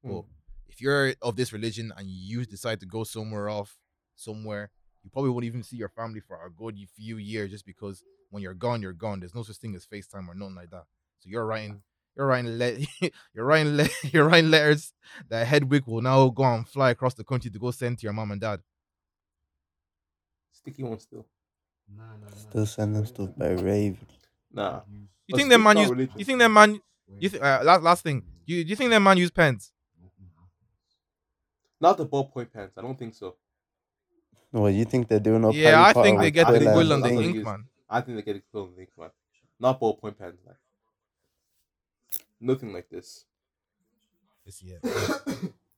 Hmm. 0.02 0.10
Well, 0.10 0.26
if 0.68 0.80
you're 0.80 1.14
of 1.20 1.36
this 1.36 1.52
religion 1.52 1.92
and 1.96 2.08
you 2.08 2.44
decide 2.44 2.80
to 2.80 2.86
go 2.86 3.04
somewhere 3.04 3.48
off, 3.48 3.76
somewhere, 4.14 4.70
you 5.02 5.10
probably 5.10 5.30
won't 5.30 5.44
even 5.44 5.62
see 5.62 5.76
your 5.76 5.88
family 5.88 6.20
for 6.20 6.36
a 6.44 6.50
good 6.50 6.76
few 6.96 7.16
years 7.18 7.50
just 7.50 7.66
because 7.66 8.02
when 8.30 8.42
you're 8.42 8.54
gone, 8.54 8.80
you're 8.80 8.92
gone. 8.92 9.20
There's 9.20 9.34
no 9.34 9.42
such 9.42 9.56
thing 9.56 9.74
as 9.74 9.86
FaceTime 9.86 10.28
or 10.28 10.34
nothing 10.34 10.54
like 10.54 10.70
that. 10.70 10.84
So 11.18 11.28
you're 11.28 11.44
writing, 11.44 11.82
you're 12.16 12.26
writing, 12.26 12.56
le- 12.58 12.78
you're 13.34 13.44
writing, 13.44 13.76
le- 13.76 13.88
you're 14.04 14.24
writing 14.24 14.50
letters 14.50 14.92
that 15.28 15.46
Hedwig 15.46 15.84
will 15.86 16.00
now 16.00 16.28
go 16.28 16.44
and 16.44 16.66
fly 16.66 16.90
across 16.90 17.14
the 17.14 17.24
country 17.24 17.50
to 17.50 17.58
go 17.58 17.70
send 17.70 17.98
to 17.98 18.04
your 18.04 18.12
mom 18.12 18.30
and 18.30 18.40
dad. 18.40 18.60
Sticky 20.52 20.84
one 20.84 20.98
still. 20.98 21.26
Still 22.36 22.66
sending 22.66 23.04
stuff 23.04 23.30
by 23.36 23.50
Raven. 23.50 24.06
Nah. 24.52 24.80
You 25.32 25.38
think 25.38 25.48
that 25.50 25.54
speak 25.56 25.64
man 25.64 25.76
about 25.76 25.80
use? 25.82 25.90
religion. 25.90 26.14
You 26.18 26.24
think 26.24 26.38
that 26.38 26.48
man? 26.48 26.80
You 27.18 27.28
think 27.28 27.42
uh, 27.42 27.60
last 27.64 27.82
last 27.82 28.02
thing? 28.02 28.22
You 28.46 28.64
do 28.64 28.70
you 28.70 28.76
think 28.76 28.90
that 28.90 29.00
man 29.00 29.18
use 29.18 29.30
pens? 29.30 29.72
Not 31.80 31.96
the 31.96 32.06
ballpoint 32.06 32.52
pens. 32.52 32.72
I 32.76 32.82
don't 32.82 32.98
think 32.98 33.14
so. 33.14 33.36
Well, 34.52 34.70
you 34.70 34.84
think 34.84 35.08
they're 35.08 35.18
doing 35.18 35.44
up? 35.44 35.54
yeah, 35.54 35.82
I 35.82 35.92
think 35.92 36.20
they 36.20 36.30
get 36.30 36.46
the 36.46 36.58
Quill 36.60 36.92
and 36.92 37.02
the 37.02 37.08
thing. 37.08 37.22
ink, 37.22 37.44
man. 37.44 37.64
I 37.88 38.00
think 38.00 38.16
they 38.16 38.22
get 38.22 38.36
it 38.36 38.44
filled 38.52 38.74
in 38.74 38.80
ink, 38.82 38.90
man. 38.98 39.10
Not 39.58 39.80
ballpoint 39.80 40.18
pens, 40.18 40.38
like 40.46 40.56
nothing 42.40 42.72
like 42.72 42.88
this. 42.90 43.24
This 44.44 44.62
year. 44.62 44.80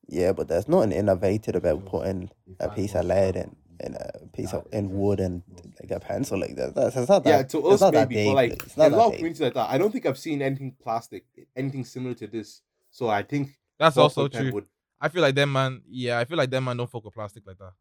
Yeah, 0.07 0.33
but 0.33 0.47
there's 0.47 0.67
nothing 0.67 0.91
innovative 0.91 1.55
about 1.55 1.85
putting 1.85 2.29
a 2.59 2.69
piece 2.69 2.93
of 2.93 3.05
lead 3.05 3.35
in, 3.35 3.55
in 3.79 3.95
a 3.95 4.27
piece 4.33 4.53
of 4.53 4.67
in 4.71 4.89
wood 4.91 5.19
and 5.19 5.43
like 5.81 5.91
a 5.91 5.99
pencil 5.99 6.39
like 6.39 6.55
that. 6.55 6.75
That's 6.75 6.95
it's 6.95 7.09
not 7.09 7.23
that. 7.23 7.29
yeah, 7.29 7.43
to 7.43 7.67
us 7.67 7.81
not 7.81 7.93
maybe, 7.93 8.15
big. 8.15 8.27
but 8.27 8.33
like 8.35 8.51
it's 8.63 8.77
not 8.77 8.87
a 8.87 8.89
that 8.91 8.97
lot 8.97 9.05
of 9.07 9.11
big. 9.13 9.17
communities 9.19 9.41
like 9.41 9.53
that, 9.55 9.69
I 9.69 9.77
don't 9.77 9.91
think 9.91 10.05
I've 10.05 10.17
seen 10.17 10.41
anything 10.41 10.75
plastic, 10.81 11.25
anything 11.55 11.83
similar 11.85 12.13
to 12.15 12.27
this. 12.27 12.61
So 12.91 13.09
I 13.09 13.23
think 13.23 13.49
That's 13.79 13.97
also 13.97 14.27
true. 14.27 14.51
Would, 14.53 14.67
I 15.01 15.09
feel 15.09 15.21
like 15.21 15.35
them 15.35 15.51
man. 15.51 15.81
Yeah, 15.87 16.19
I 16.19 16.25
feel 16.25 16.37
like 16.37 16.49
them 16.49 16.63
man 16.65 16.77
don't 16.77 16.89
fuck 16.89 17.03
with 17.03 17.13
plastic 17.13 17.45
like 17.45 17.57
that. 17.57 17.73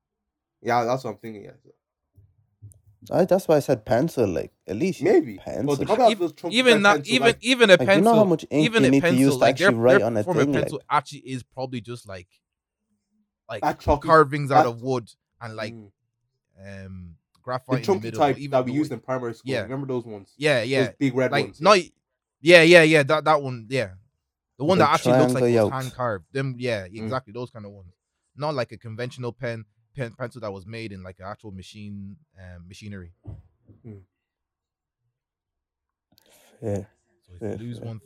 yeah, 0.63 0.85
that's 0.85 1.05
what 1.05 1.11
I'm 1.13 1.17
thinking. 1.19 1.45
Yeah, 1.45 1.51
I, 3.13 3.25
that's 3.27 3.47
why 3.47 3.57
I 3.57 3.61
said 3.61 3.85
pencil. 3.85 4.27
Like 4.27 4.53
at 4.67 4.77
least 4.77 5.03
maybe. 5.03 5.37
pencil. 5.37 5.77
But 5.77 5.97
they 5.99 6.11
Even- 6.11 6.19
those 6.21 6.53
even 6.53 6.83
not 6.83 6.97
pencil, 6.97 7.15
even 7.15 7.27
like, 7.27 7.39
even 7.43 7.71
a 7.71 7.73
Like, 7.75 7.79
pencil. 7.81 7.97
you 7.97 8.03
know 8.03 8.15
how 8.15 8.25
much 8.25 8.47
ink 8.51 8.65
even 8.65 8.83
you 8.83 8.89
a 8.89 8.91
need 8.91 9.03
pencil, 9.03 9.17
to 9.19 9.23
use 9.25 9.33
to 9.35 9.39
like 9.39 9.57
their, 9.59 9.69
actually 9.69 9.81
write 9.81 10.03
on 10.03 10.17
a 10.17 10.25
form 10.25 10.39
of 10.39 10.43
thing. 10.45 10.53
Like, 10.55 10.63
pencil 10.63 10.83
actually 10.91 11.19
is 11.21 11.43
probably 11.43 11.81
just 11.81 12.09
like 12.09 12.29
like 13.49 13.63
that 13.63 13.79
chalky, 13.81 14.09
carvings 14.09 14.51
out 14.51 14.65
of 14.67 14.81
wood 14.81 15.11
and 15.45 15.57
like 15.57 15.73
mm, 15.75 15.91
um 16.67 17.17
the 17.35 17.41
graphite 17.43 17.77
in 17.77 17.81
the 17.83 17.87
chunky 17.87 18.07
middle. 18.07 18.21
type 18.21 18.39
even 18.39 18.51
that 18.53 18.65
we 18.65 18.73
used 18.73 18.91
way- 18.91 18.95
in 18.95 19.01
primary 19.01 19.35
school. 19.35 19.53
Yeah. 19.53 19.63
Remember 19.63 19.87
those 19.87 20.05
ones? 20.05 20.33
Yeah, 20.37 20.63
yeah. 20.63 20.87
Those 20.87 20.95
big 20.99 21.15
red 21.15 21.31
like 21.33 21.45
ones. 21.47 21.61
no, 21.61 21.75
yeah, 22.41 22.63
yeah, 22.63 22.83
yeah. 22.83 23.03
That 23.03 23.25
that 23.25 23.43
one, 23.43 23.67
yeah. 23.71 23.91
The 24.59 24.65
one 24.65 24.79
The 24.79 24.85
that 24.85 24.95
actually 24.95 25.19
looks 25.19 25.35
like 25.35 25.43
triangle 25.43 25.65
was 25.71 25.73
hand 25.85 25.95
carved. 25.95 26.25
Them, 26.33 26.55
yeah, 26.59 26.87
Mm. 26.87 27.03
exactly. 27.05 27.33
Those 27.33 27.51
kind 27.51 27.67
of 27.67 27.73
ones. 27.73 27.93
Not 28.37 28.55
like 28.55 28.73
a 28.73 28.79
conventional 28.79 29.33
pen, 29.33 29.65
pen 29.97 30.13
pencil 30.13 30.41
that 30.41 30.53
was 30.53 30.65
made 30.67 30.93
in 30.93 31.03
like 31.03 31.19
an 31.19 31.27
actual 31.27 31.51
machine, 31.53 32.17
um, 32.39 32.67
machinery. 32.69 33.13
yeah. 36.63 36.85
So 37.27 37.33
if 37.35 37.41
Fair, 37.41 37.53
you 37.59 37.67
lose 37.67 37.79
fair. 37.79 37.89
one, 37.89 38.01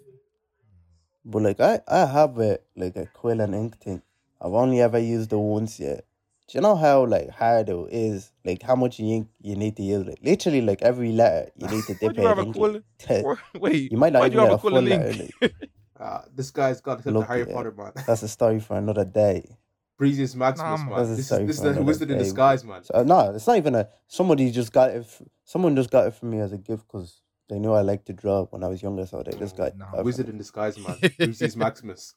But 1.24 1.42
like 1.42 1.60
I, 1.60 1.80
I 1.86 2.06
have 2.06 2.38
a 2.38 2.58
like 2.76 2.96
a 2.96 3.06
quill 3.06 3.40
and 3.40 3.54
ink 3.54 3.78
thing. 3.78 4.02
I've 4.40 4.52
only 4.52 4.80
ever 4.80 4.98
used 4.98 5.32
it 5.32 5.36
once 5.36 5.78
yet. 5.80 6.04
Do 6.48 6.56
you 6.56 6.62
know 6.62 6.76
how 6.76 7.04
like 7.04 7.28
hard 7.28 7.68
it 7.68 7.76
is? 7.92 8.32
Like 8.44 8.62
how 8.62 8.74
much 8.74 9.00
ink 9.00 9.28
you 9.42 9.54
need 9.54 9.76
to 9.76 9.82
use? 9.82 10.06
Like 10.06 10.18
literally 10.22 10.62
like 10.62 10.80
every 10.80 11.12
letter 11.12 11.50
you 11.56 11.68
need 11.68 11.86
to 11.86 11.94
dip 12.00 12.16
you 12.16 12.24
it 12.26 12.38
a 12.38 12.44
in. 12.44 12.52
quill? 12.52 12.80
Wait, 13.60 13.92
You 13.92 13.98
might 13.98 14.14
not 14.14 14.22
even 14.22 14.32
you 14.32 14.40
have 14.40 14.50
a 14.50 14.54
a 14.54 14.58
quill 14.58 14.72
full 14.72 14.78
and 14.78 14.88
letter. 14.88 15.24
Like, 15.40 15.52
Uh, 16.00 16.20
this 16.34 16.50
guy's 16.50 16.80
got 16.80 17.02
to 17.02 17.10
Look, 17.10 17.26
the 17.26 17.32
Harry 17.32 17.46
yeah. 17.46 17.52
Potter 17.54 17.72
man. 17.76 17.92
that's 18.06 18.22
a 18.22 18.28
story 18.28 18.60
for 18.60 18.78
another 18.78 19.04
day. 19.04 19.58
Breezius 20.00 20.34
Maximus 20.34 20.64
Nah, 20.64 20.76
man. 20.76 20.88
man. 20.90 20.98
That's 20.98 21.10
a 21.10 21.16
This 21.16 21.32
is 21.32 21.38
this 21.46 21.56
is 21.56 21.62
for 21.62 21.66
a 21.66 21.70
another 21.70 21.84
wizard 21.84 22.10
in 22.12 22.18
disguise, 22.18 22.64
man. 22.64 22.84
So, 22.84 22.94
uh, 22.94 23.02
no, 23.02 23.34
it's 23.34 23.46
not 23.46 23.56
even 23.58 23.74
a. 23.74 23.88
Somebody 24.06 24.50
just 24.50 24.72
got 24.72 24.90
it. 24.90 25.00
f- 25.00 25.22
Someone 25.44 25.74
just 25.76 25.90
got 25.90 26.06
it 26.06 26.14
for 26.14 26.26
me 26.26 26.38
as 26.40 26.52
a 26.52 26.58
gift 26.58 26.86
because 26.86 27.20
they 27.48 27.58
knew 27.58 27.72
I 27.72 27.80
liked 27.82 28.06
to 28.06 28.12
draw 28.12 28.44
when 28.46 28.62
I 28.64 28.68
was 28.68 28.80
younger. 28.82 29.04
So 29.06 29.22
they 29.22 29.36
just 29.36 29.56
got. 29.56 29.76
Nah, 29.76 29.98
it 29.98 30.04
Wizard 30.04 30.26
me. 30.26 30.32
in 30.32 30.38
disguise, 30.38 30.78
man. 30.78 30.96
Breezius 31.18 31.56
Maximus. 31.56 32.14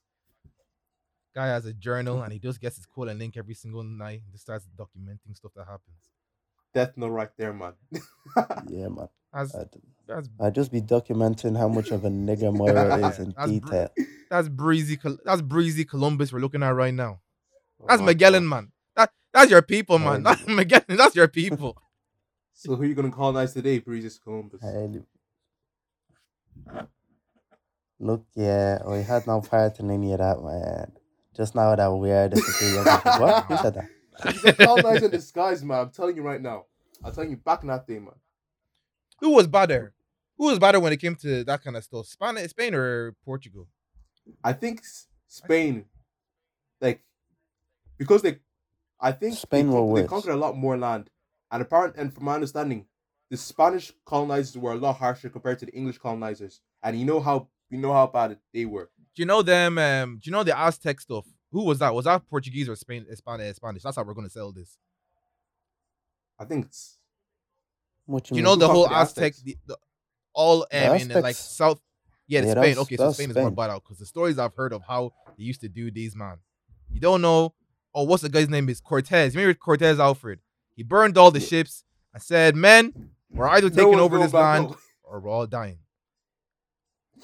Guy 1.33 1.47
has 1.47 1.65
a 1.65 1.73
journal 1.73 2.15
mm-hmm. 2.15 2.23
and 2.25 2.33
he 2.33 2.39
just 2.39 2.59
gets 2.59 2.75
his 2.75 2.85
call 2.85 3.07
and 3.09 3.19
link 3.19 3.37
every 3.37 3.53
single 3.53 3.83
night. 3.83 4.21
and 4.23 4.31
Just 4.31 4.43
starts 4.43 4.65
documenting 4.77 5.35
stuff 5.35 5.51
that 5.55 5.65
happens. 5.65 6.09
Death 6.73 6.93
note 6.97 7.09
right 7.09 7.29
there, 7.37 7.53
man. 7.53 7.73
Yeah, 8.69 8.87
man. 8.89 9.09
That's 9.33 9.55
I, 9.55 9.63
that's 10.07 10.29
I 10.41 10.49
just 10.49 10.71
be 10.71 10.81
documenting 10.81 11.57
how 11.57 11.67
much 11.69 11.91
of 11.91 12.03
a 12.03 12.09
nigger 12.09 12.53
Moira 12.57 13.07
is 13.09 13.19
in 13.19 13.33
That's 13.37 13.51
br- 13.51 13.65
detail. 13.65 13.89
that's 14.29 14.49
breezy. 14.49 14.99
That's 15.23 15.41
breezy 15.41 15.85
Columbus 15.85 16.33
we're 16.33 16.39
looking 16.39 16.63
at 16.63 16.69
right 16.75 16.93
now. 16.93 17.21
Oh 17.81 17.85
That's 17.87 18.01
my 18.01 18.07
Magellan, 18.07 18.43
God. 18.43 18.55
man. 18.55 18.71
That 18.95 19.11
that's 19.33 19.51
your 19.51 19.61
people, 19.61 19.99
man. 19.99 20.25
Oh, 20.27 20.29
That's 20.31 20.47
Magellan. 20.47 20.97
That's 20.97 21.15
your 21.15 21.27
people. 21.29 21.77
So 22.53 22.75
who 22.75 22.83
are 22.83 22.85
you 22.85 22.93
gonna 22.93 23.11
colonize 23.11 23.53
today, 23.53 23.79
Breezius 23.79 24.19
Columbus? 24.21 24.61
Highly. 24.61 25.03
Look, 27.99 28.25
yeah, 28.35 28.79
we 28.87 29.03
had 29.03 29.27
no 29.27 29.41
part 29.41 29.79
in 29.79 29.91
any 29.91 30.11
of 30.13 30.19
that, 30.19 30.41
man. 30.43 30.91
Just 31.35 31.55
now 31.55 31.75
that 31.75 31.91
we 31.91 32.11
are 32.11 32.29
what? 32.29 33.45
Who 33.45 33.57
said 33.57 33.75
that? 33.75 33.87
He's 34.31 34.43
a 34.43 34.53
colonizer 34.53 35.05
in 35.05 35.11
disguise, 35.11 35.63
man. 35.63 35.79
I'm 35.79 35.89
telling 35.89 36.15
you 36.15 36.23
right 36.23 36.41
now. 36.41 36.65
I'm 37.03 37.13
telling 37.13 37.31
you 37.31 37.37
back 37.37 37.61
in 37.61 37.69
that 37.69 37.87
day, 37.87 37.99
man. 37.99 38.15
Who 39.19 39.29
was 39.31 39.47
better? 39.47 39.93
Who 40.37 40.45
was 40.45 40.59
better 40.59 40.79
when 40.79 40.91
it 40.91 40.97
came 40.97 41.15
to 41.17 41.43
that 41.43 41.63
kind 41.63 41.77
of 41.77 41.83
stuff? 41.83 42.07
Spain, 42.07 42.47
Spain 42.47 42.75
or 42.75 43.15
Portugal? 43.23 43.67
I 44.43 44.53
think 44.53 44.81
Spain, 45.27 45.85
like, 46.79 47.01
because 47.97 48.21
they, 48.21 48.39
I 48.99 49.11
think 49.11 49.37
Spain 49.37 49.69
they, 49.69 49.73
were 49.73 49.81
con- 49.81 49.95
they 49.95 50.07
conquered 50.07 50.33
a 50.33 50.37
lot 50.37 50.57
more 50.57 50.77
land, 50.77 51.09
and 51.51 51.61
apparent 51.61 51.95
and 51.95 52.13
from 52.13 52.25
my 52.25 52.35
understanding, 52.35 52.85
the 53.29 53.37
Spanish 53.37 53.93
colonizers 54.05 54.57
were 54.57 54.73
a 54.73 54.75
lot 54.75 54.97
harsher 54.97 55.29
compared 55.29 55.59
to 55.59 55.65
the 55.65 55.73
English 55.73 55.97
colonizers, 55.97 56.61
and 56.83 56.99
you 56.99 57.05
know 57.05 57.19
how 57.19 57.47
you 57.69 57.77
know 57.77 57.93
how 57.93 58.07
bad 58.07 58.37
they 58.53 58.65
were. 58.65 58.89
Do 59.15 59.21
you 59.21 59.25
know 59.25 59.41
them? 59.41 59.77
Um, 59.77 60.19
do 60.21 60.29
you 60.29 60.31
know 60.31 60.43
the 60.43 60.57
Aztec 60.57 61.01
stuff? 61.01 61.25
Who 61.51 61.65
was 61.65 61.79
that? 61.79 61.93
Was 61.93 62.05
that 62.05 62.27
Portuguese 62.29 62.69
or 62.69 62.75
Spain? 62.75 63.05
Spanish? 63.15 63.55
Spanish. 63.57 63.83
That's 63.83 63.95
how 63.97 64.03
we're 64.03 64.13
gonna 64.13 64.29
sell 64.29 64.51
this. 64.51 64.77
I 66.39 66.45
think 66.45 66.65
it's 66.65 66.97
What 68.05 68.23
Do 68.23 68.35
you 68.35 68.41
know 68.41 68.55
the 68.55 68.67
whole 68.67 68.87
the 68.87 68.95
Aztec? 68.95 69.35
The, 69.43 69.57
the, 69.65 69.77
all 70.33 70.61
um, 70.61 70.67
The 70.71 70.95
in 71.01 71.09
like 71.21 71.35
South. 71.35 71.81
Yeah, 72.27 72.41
the 72.41 72.47
Yeah, 72.47 72.53
Spain. 72.53 72.77
okay, 72.79 72.95
so 72.97 73.03
that's 73.03 73.17
Spain 73.17 73.29
is 73.31 73.35
more 73.35 73.47
Spain. 73.47 73.55
bad 73.55 73.69
out 73.69 73.83
because 73.83 73.99
the 73.99 74.05
stories 74.05 74.39
I've 74.39 74.55
heard 74.55 74.71
of 74.71 74.81
how 74.87 75.11
they 75.37 75.43
used 75.43 75.61
to 75.61 75.69
do 75.69 75.91
these 75.91 76.15
man. 76.15 76.37
You 76.89 77.01
don't 77.01 77.21
know. 77.21 77.53
Oh, 77.93 78.03
what's 78.03 78.23
the 78.23 78.29
guy's 78.29 78.47
name? 78.49 78.69
Is 78.69 78.79
Cortez? 78.79 79.35
Remember 79.35 79.53
Cortez 79.53 79.99
Alfred? 79.99 80.39
He 80.75 80.83
burned 80.83 81.17
all 81.17 81.31
the 81.31 81.39
Yeah. 81.41 81.47
ships 81.47 81.83
and 82.13 82.23
said, 82.23 82.55
"Men, 82.55 83.11
we're 83.29 83.49
either 83.49 83.69
taking 83.69 83.89
one's 83.89 84.01
over 84.01 84.17
this 84.19 84.33
land 84.33 84.67
home. 84.67 84.77
or 85.03 85.19
we're 85.19 85.29
all 85.29 85.45
dying." 85.47 85.79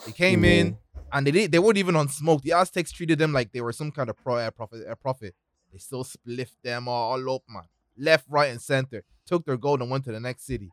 He 0.06 0.12
came 0.12 0.44
in 0.44 0.78
and 1.12 1.26
they 1.28 1.32
did, 1.32 1.52
they 1.52 1.60
weren't 1.60 1.78
even 1.78 1.96
on 1.96 2.08
smoke. 2.10 2.42
The 2.42 2.54
Aztecs 2.54 2.92
treated 2.92 3.20
them 3.20 3.34
like 3.34 3.52
they 3.52 3.62
were 3.62 3.74
some 3.74 3.92
kind 3.92 4.10
of 4.10 4.18
pro 4.18 4.36
uh, 4.38 4.52
prophet. 4.52 4.86
Uh, 4.90 4.96
prophet. 4.96 5.36
They 5.72 5.78
still 5.80 6.04
spliffed 6.04 6.62
them 6.64 6.88
all 6.88 7.30
up, 7.36 7.44
man, 7.50 7.64
left, 7.98 8.26
right, 8.30 8.50
and 8.52 8.62
center. 8.62 9.04
Took 9.26 9.46
their 9.46 9.58
gold 9.58 9.82
and 9.82 9.92
went 9.92 10.06
to 10.06 10.12
the 10.12 10.20
next 10.20 10.46
city. 10.46 10.72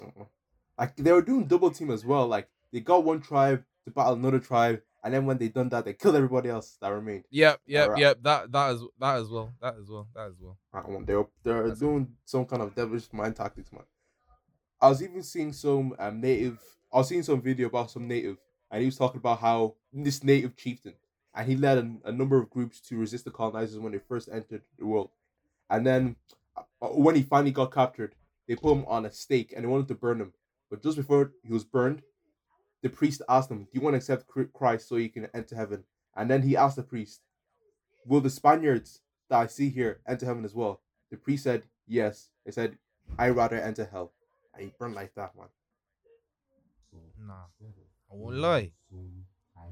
Uh-uh. 0.00 0.24
Like 0.78 0.96
they 0.96 1.12
were 1.12 1.22
doing 1.22 1.44
double 1.46 1.70
team 1.70 1.90
as 1.90 2.04
well. 2.04 2.26
Like 2.26 2.48
they 2.72 2.80
got 2.80 3.02
one 3.04 3.20
tribe 3.20 3.64
to 3.84 3.90
battle 3.90 4.12
another 4.14 4.38
tribe, 4.38 4.80
and 5.02 5.12
then 5.12 5.26
when 5.26 5.38
they 5.38 5.48
done 5.48 5.68
that, 5.70 5.84
they 5.84 5.92
killed 5.92 6.14
everybody 6.14 6.50
else 6.50 6.76
that 6.80 6.90
remained. 6.90 7.24
Yep, 7.30 7.60
yep, 7.66 7.90
yep. 7.96 8.18
That 8.22 8.52
that 8.52 8.74
is 8.76 8.82
that 9.00 9.16
as 9.16 9.28
well. 9.28 9.52
That 9.60 9.74
as 9.80 9.88
well. 9.88 10.06
That 10.14 10.26
as 10.28 10.34
well. 10.40 10.56
I 10.72 10.82
don't 10.82 10.92
want- 10.92 11.06
They 11.08 11.14
were 11.16 11.28
they're 11.42 11.62
That's- 11.62 11.80
doing 11.80 12.14
some 12.24 12.44
kind 12.44 12.62
of 12.62 12.74
devilish 12.74 13.12
mind 13.12 13.34
tactics, 13.34 13.72
man. 13.72 13.82
I 14.80 14.88
was 14.88 15.02
even 15.02 15.22
seeing 15.24 15.52
some 15.52 15.94
um 15.98 16.20
native. 16.20 16.60
I 16.92 16.98
was 16.98 17.08
seeing 17.08 17.24
some 17.24 17.42
video 17.42 17.66
about 17.66 17.90
some 17.90 18.06
native, 18.06 18.38
and 18.70 18.80
he 18.80 18.86
was 18.86 18.96
talking 18.96 19.18
about 19.18 19.40
how 19.40 19.74
this 19.92 20.22
native 20.22 20.56
chieftain, 20.56 20.94
and 21.34 21.48
he 21.48 21.56
led 21.56 21.78
a, 21.78 22.08
a 22.08 22.12
number 22.12 22.38
of 22.38 22.50
groups 22.50 22.80
to 22.80 22.96
resist 22.96 23.24
the 23.24 23.30
colonizers 23.30 23.78
when 23.78 23.92
they 23.92 23.98
first 23.98 24.28
entered 24.32 24.62
the 24.78 24.86
world, 24.86 25.10
and 25.70 25.86
then 25.86 26.16
uh, 26.56 26.88
when 26.88 27.14
he 27.14 27.22
finally 27.22 27.50
got 27.50 27.72
captured, 27.72 28.14
they 28.46 28.56
put 28.56 28.72
him 28.72 28.84
on 28.86 29.04
a 29.06 29.12
stake 29.12 29.52
and 29.54 29.64
they 29.64 29.68
wanted 29.68 29.88
to 29.88 29.94
burn 29.94 30.20
him. 30.20 30.32
But 30.70 30.82
just 30.82 30.96
before 30.96 31.32
he 31.42 31.52
was 31.52 31.64
burned, 31.64 32.02
the 32.82 32.88
priest 32.88 33.22
asked 33.28 33.50
him, 33.50 33.64
"Do 33.64 33.70
you 33.72 33.80
want 33.80 33.94
to 33.94 33.98
accept 33.98 34.26
Christ 34.52 34.88
so 34.88 34.96
you 34.96 35.10
can 35.10 35.28
enter 35.34 35.56
heaven?" 35.56 35.84
And 36.14 36.30
then 36.30 36.42
he 36.42 36.56
asked 36.56 36.76
the 36.76 36.82
priest, 36.82 37.22
"Will 38.06 38.20
the 38.20 38.30
Spaniards 38.30 39.00
that 39.28 39.38
I 39.38 39.46
see 39.46 39.70
here 39.70 40.00
enter 40.06 40.26
heaven 40.26 40.44
as 40.44 40.54
well?" 40.54 40.82
The 41.10 41.16
priest 41.16 41.44
said, 41.44 41.68
"Yes." 41.86 42.30
He 42.44 42.52
said, 42.52 42.78
"I 43.18 43.30
rather 43.30 43.56
enter 43.56 43.84
hell." 43.84 44.12
And 44.54 44.62
he 44.64 44.74
burned 44.78 44.94
like 44.94 45.14
that, 45.14 45.36
man. 45.36 45.48
Nah, 47.18 47.46
I 48.10 48.14
won't 48.14 48.36
lie. 48.36 48.72
Mm-hmm. 48.94 49.20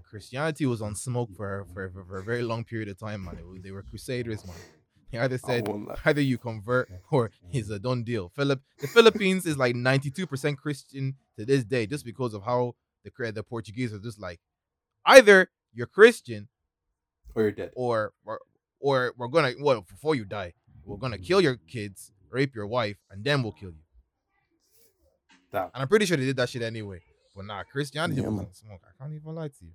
Christianity 0.08 0.66
was 0.66 0.82
on 0.82 0.94
smoke 0.94 1.30
for 1.36 1.66
for, 1.72 1.90
for, 2.08 2.18
a 2.18 2.22
very 2.22 2.42
long 2.42 2.64
period 2.64 2.88
of 2.88 2.98
time, 2.98 3.24
man. 3.24 3.38
Was, 3.48 3.62
they 3.62 3.70
were 3.70 3.82
crusaders, 3.82 4.46
man. 4.46 4.56
He 5.08 5.18
either 5.18 5.38
said 5.38 5.68
either 6.04 6.20
you 6.20 6.36
convert 6.36 6.90
or 7.12 7.30
it's 7.52 7.70
a 7.70 7.78
done 7.78 8.02
deal. 8.02 8.28
Philip, 8.34 8.60
the 8.80 8.88
Philippines 8.88 9.46
is 9.46 9.56
like 9.56 9.76
ninety 9.76 10.10
two 10.10 10.26
percent 10.26 10.58
Christian 10.58 11.14
to 11.38 11.44
this 11.44 11.62
day, 11.62 11.86
just 11.86 12.04
because 12.04 12.34
of 12.34 12.42
how 12.42 12.74
the 13.04 13.30
the 13.30 13.44
Portuguese 13.44 13.94
are 13.94 14.00
just 14.00 14.20
like 14.20 14.40
either 15.06 15.48
you're 15.72 15.86
Christian 15.86 16.48
Or 17.36 17.42
you're 17.42 17.52
dead. 17.52 17.70
or 17.76 18.14
or, 18.24 18.40
or 18.80 19.14
we're 19.16 19.28
gonna 19.28 19.52
well 19.60 19.82
before 19.82 20.16
you 20.16 20.24
die, 20.24 20.54
we're 20.84 20.96
gonna 20.96 21.18
kill 21.18 21.40
your 21.40 21.54
kids, 21.54 22.10
rape 22.28 22.56
your 22.56 22.66
wife, 22.66 22.96
and 23.08 23.22
then 23.22 23.44
we'll 23.44 23.52
kill 23.52 23.70
you. 23.70 23.84
That. 25.52 25.70
And 25.72 25.82
I'm 25.82 25.88
pretty 25.88 26.06
sure 26.06 26.16
they 26.16 26.26
did 26.26 26.36
that 26.36 26.48
shit 26.48 26.62
anyway. 26.62 27.00
But 27.36 27.44
nah, 27.44 27.62
Christianity 27.64 28.22
Yeah, 28.22 28.28
was 28.28 28.40
on 28.40 28.54
smoke. 28.54 28.80
I 28.88 29.02
can't 29.02 29.14
even 29.14 29.34
lie 29.34 29.48
to 29.48 29.64
you. 29.64 29.72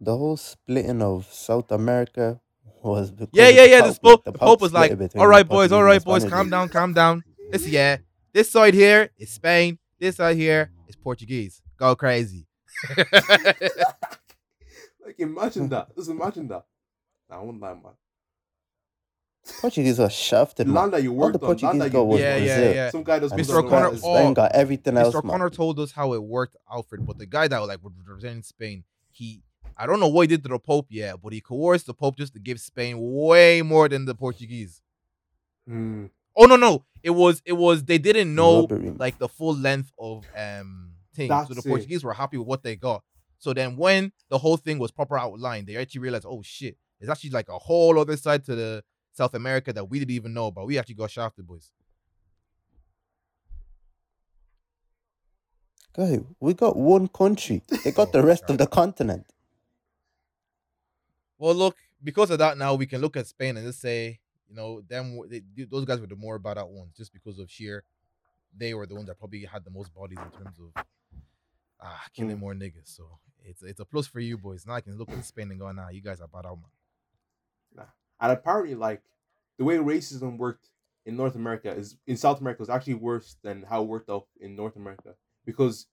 The 0.00 0.16
whole 0.16 0.36
splitting 0.36 1.02
of 1.02 1.26
South 1.32 1.72
America 1.72 2.40
was 2.82 3.10
because 3.10 3.28
Yeah, 3.32 3.48
of 3.48 3.54
yeah, 3.56 3.64
yeah. 3.64 3.80
The, 3.82 3.88
Pope. 3.88 4.02
Pope, 4.02 4.24
the 4.24 4.32
Pope 4.32 4.60
was 4.60 4.72
like, 4.72 4.92
it 4.92 4.98
between 4.98 5.20
"All 5.20 5.26
the 5.26 5.30
right, 5.30 5.46
boys, 5.48 5.72
all 5.72 5.82
Portuguese 5.82 6.04
right, 6.06 6.16
and 6.16 6.22
boys, 6.22 6.30
calm 6.30 6.50
down, 6.50 6.68
calm 6.68 6.92
down. 6.92 7.24
This, 7.50 7.66
yeah, 7.66 7.96
this 8.32 8.50
side 8.50 8.74
here 8.74 9.10
is 9.18 9.30
Spain. 9.30 9.78
This 9.98 10.16
side 10.16 10.36
here 10.36 10.70
is 10.86 10.96
Portuguese. 10.96 11.60
Go 11.76 11.96
crazy." 11.96 12.46
Like 15.04 15.18
imagine 15.18 15.68
that. 15.70 15.94
Just 15.96 16.10
imagine 16.10 16.46
that. 16.48 16.64
Nah, 17.28 17.40
I 17.40 17.42
won't 17.42 17.60
lie, 17.60 17.74
man. 17.74 17.92
Portuguese 19.60 19.98
are 19.98 20.10
shafted, 20.10 20.66
The 20.68 20.72
man. 20.72 20.82
land 20.82 20.92
that 20.94 21.02
you 21.02 21.10
All 21.10 21.16
worked 21.16 21.40
the 21.40 21.46
on, 21.46 21.48
land 21.50 21.60
Portuguese 21.60 21.82
that 21.82 21.92
got 21.92 21.98
you 22.00 22.04
was 22.04 22.20
Yeah, 22.20 22.36
yeah, 22.36 22.56
Brazil. 22.56 22.74
yeah. 22.74 22.90
Some 22.90 23.02
guy 23.02 23.18
does 23.18 23.32
Mr. 23.32 23.44
Spain, 23.44 23.56
O'Connor- 23.56 23.96
Spain 23.96 24.26
oh, 24.30 24.34
got 24.34 24.52
everything 24.52 24.96
else, 24.96 25.14
Mr. 25.14 25.24
man. 25.24 25.30
O'Connor 25.34 25.50
told 25.50 25.80
us 25.80 25.92
how 25.92 26.12
it 26.14 26.22
worked, 26.22 26.56
Alfred, 26.70 27.04
but 27.06 27.18
the 27.18 27.26
guy 27.26 27.48
that 27.48 27.58
was 27.58 27.68
like 27.68 27.82
was 27.82 27.92
representing 28.06 28.42
Spain, 28.42 28.84
he, 29.10 29.42
I 29.76 29.86
don't 29.86 29.98
know 30.00 30.08
what 30.08 30.22
he 30.22 30.26
did 30.28 30.42
to 30.44 30.48
the 30.48 30.58
Pope 30.58 30.86
yet, 30.90 31.16
but 31.22 31.32
he 31.32 31.40
coerced 31.40 31.86
the 31.86 31.94
Pope 31.94 32.16
just 32.16 32.34
to 32.34 32.38
give 32.38 32.60
Spain 32.60 32.96
way 33.00 33.62
more 33.62 33.88
than 33.88 34.04
the 34.04 34.14
Portuguese. 34.14 34.80
Hmm. 35.66 36.06
Oh 36.36 36.44
no, 36.46 36.56
no, 36.56 36.84
it 37.02 37.10
was, 37.10 37.42
it 37.44 37.52
was. 37.52 37.84
They 37.84 37.98
didn't 37.98 38.34
know 38.34 38.60
Robbery, 38.62 38.90
like 38.90 39.18
the 39.18 39.28
full 39.28 39.54
length 39.56 39.92
of 39.98 40.24
um 40.36 40.92
things. 41.14 41.28
so 41.28 41.34
That's 41.34 41.48
the 41.62 41.68
it. 41.68 41.70
Portuguese 41.70 42.02
were 42.04 42.14
happy 42.14 42.38
with 42.38 42.46
what 42.46 42.62
they 42.62 42.74
got. 42.76 43.02
So 43.38 43.52
then 43.52 43.76
when 43.76 44.12
the 44.30 44.38
whole 44.38 44.56
thing 44.56 44.78
was 44.78 44.90
proper 44.92 45.18
outlined, 45.18 45.66
they 45.66 45.76
actually 45.76 46.00
realized, 46.00 46.24
oh 46.26 46.42
shit, 46.42 46.76
there's 46.98 47.10
actually 47.10 47.30
like 47.30 47.48
a 47.48 47.58
whole 47.58 47.98
other 47.98 48.16
side 48.16 48.44
to 48.46 48.54
the 48.54 48.84
South 49.12 49.34
America 49.34 49.72
that 49.72 49.84
we 49.84 49.98
didn't 49.98 50.12
even 50.12 50.34
know 50.34 50.46
about. 50.48 50.66
We 50.66 50.78
actually 50.78 50.96
got 50.96 51.10
shafted, 51.10 51.46
boys. 51.46 51.72
Guy, 55.94 56.18
we 56.38 56.52
got 56.52 56.76
one 56.76 57.08
country. 57.08 57.62
They 57.82 57.92
got 57.92 58.12
Oh, 58.12 58.12
the 58.12 58.22
rest 58.22 58.44
sorry. 58.44 58.50
of 58.50 58.58
the 58.58 58.66
continent. 58.66 59.26
Well, 61.38 61.54
look, 61.54 61.76
because 62.02 62.30
of 62.30 62.38
that, 62.38 62.58
now 62.58 62.74
we 62.74 62.86
can 62.86 63.00
look 63.00 63.16
at 63.16 63.26
Spain 63.26 63.56
and 63.56 63.66
just 63.66 63.80
say, 63.80 64.20
you 64.48 64.54
know, 64.54 64.80
them 64.82 65.18
they, 65.28 65.42
those 65.64 65.84
guys 65.84 66.00
were 66.00 66.06
the 66.06 66.16
more 66.16 66.38
bad 66.38 66.58
out 66.58 66.70
ones, 66.70 66.94
just 66.96 67.12
because 67.12 67.38
of 67.38 67.50
sheer, 67.50 67.84
they 68.56 68.74
were 68.74 68.86
the 68.86 68.94
ones 68.94 69.08
that 69.08 69.18
probably 69.18 69.44
had 69.44 69.64
the 69.64 69.70
most 69.70 69.94
bodies 69.94 70.22
in 70.24 70.30
terms 70.30 70.58
of 70.60 70.72
ah 71.80 72.04
killing 72.14 72.38
Mm. 72.38 72.38
more 72.38 72.54
niggas. 72.54 72.88
So 72.96 73.18
it's 73.44 73.62
it's 73.62 73.80
a 73.80 73.84
plus 73.84 74.06
for 74.06 74.20
you 74.20 74.38
boys. 74.38 74.66
Now 74.66 74.74
I 74.74 74.80
can 74.80 74.96
look 74.98 75.10
at 75.10 75.24
Spain 75.24 75.50
and 75.50 75.60
go, 75.60 75.70
nah, 75.72 75.88
you 75.88 76.02
guys 76.02 76.20
are 76.20 76.28
bad 76.28 76.46
out, 76.46 76.58
man. 76.60 76.70
And 78.22 78.32
apparently, 78.32 78.76
like 78.76 79.02
the 79.58 79.64
way 79.64 79.76
racism 79.76 80.38
worked 80.38 80.68
in 81.04 81.16
North 81.16 81.34
America 81.34 81.70
is 81.70 81.96
in 82.06 82.16
South 82.16 82.40
America 82.40 82.62
was 82.62 82.70
actually 82.70 82.94
worse 82.94 83.36
than 83.42 83.64
how 83.68 83.82
it 83.82 83.88
worked 83.88 84.08
out 84.08 84.26
in 84.40 84.54
North 84.54 84.76
America. 84.76 85.16
Because 85.44 85.86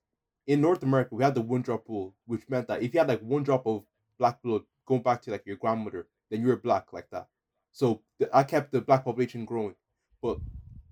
in 0.45 0.61
North 0.61 0.83
America 0.83 1.15
we 1.15 1.23
had 1.23 1.35
the 1.35 1.41
one 1.41 1.63
drop 1.63 1.89
rule, 1.89 2.15
which 2.27 2.47
meant 2.47 2.67
that 2.67 2.83
if 2.83 2.93
you 2.93 2.99
had 2.99 3.09
like 3.09 3.21
one 3.21 3.43
drop 3.43 3.65
of 3.65 3.83
black 4.19 4.41
blood 4.43 4.61
going 4.85 5.01
back 5.01 5.23
to 5.23 5.31
like 5.31 5.45
your 5.45 5.55
grandmother, 5.55 6.07
then 6.29 6.41
you 6.41 6.47
were 6.47 6.55
black 6.55 6.93
like 6.93 7.09
that. 7.09 7.27
So 7.71 8.01
the, 8.19 8.29
I 8.31 8.43
kept 8.43 8.71
the 8.71 8.81
black 8.81 9.05
population 9.05 9.45
growing. 9.45 9.75
But 10.21 10.37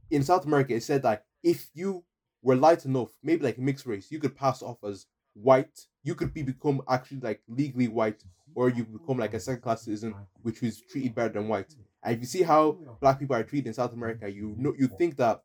in 0.09 0.23
South 0.23 0.45
America, 0.45 0.73
it 0.73 0.83
said 0.83 1.03
that 1.03 1.25
if 1.43 1.69
you 1.75 2.03
were 2.41 2.55
light 2.55 2.85
enough, 2.85 3.11
maybe 3.21 3.43
like 3.43 3.59
mixed 3.59 3.85
race, 3.85 4.11
you 4.11 4.19
could 4.19 4.35
pass 4.35 4.63
off 4.63 4.83
as 4.83 5.05
white. 5.33 5.85
You 6.03 6.15
could 6.15 6.33
be 6.33 6.41
become 6.41 6.81
actually 6.89 7.19
like 7.19 7.41
legally 7.47 7.87
white, 7.87 8.23
or 8.57 8.69
you 8.69 8.83
become 8.83 9.19
like 9.19 9.35
a 9.35 9.39
second 9.39 9.61
class 9.61 9.83
citizen, 9.83 10.15
which 10.41 10.61
was 10.61 10.81
treated 10.81 11.13
better 11.13 11.33
than 11.33 11.47
white. 11.47 11.75
And 12.01 12.15
if 12.15 12.21
you 12.21 12.25
see 12.25 12.41
how 12.41 12.71
black 12.99 13.19
people 13.19 13.35
are 13.35 13.43
treated 13.43 13.67
in 13.67 13.73
South 13.75 13.93
America, 13.93 14.27
you 14.27 14.55
know 14.57 14.73
you 14.75 14.87
think 14.87 15.15
that 15.17 15.43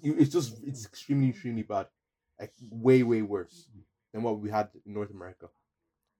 you, 0.00 0.16
it's 0.18 0.32
just 0.32 0.58
it's 0.64 0.86
extremely 0.86 1.28
extremely 1.28 1.64
bad, 1.64 1.88
like 2.40 2.54
way 2.70 3.02
way 3.02 3.20
worse 3.20 3.68
than 4.14 4.22
what 4.22 4.40
we 4.40 4.48
had 4.50 4.70
in 4.86 4.94
North 4.94 5.10
America. 5.10 5.50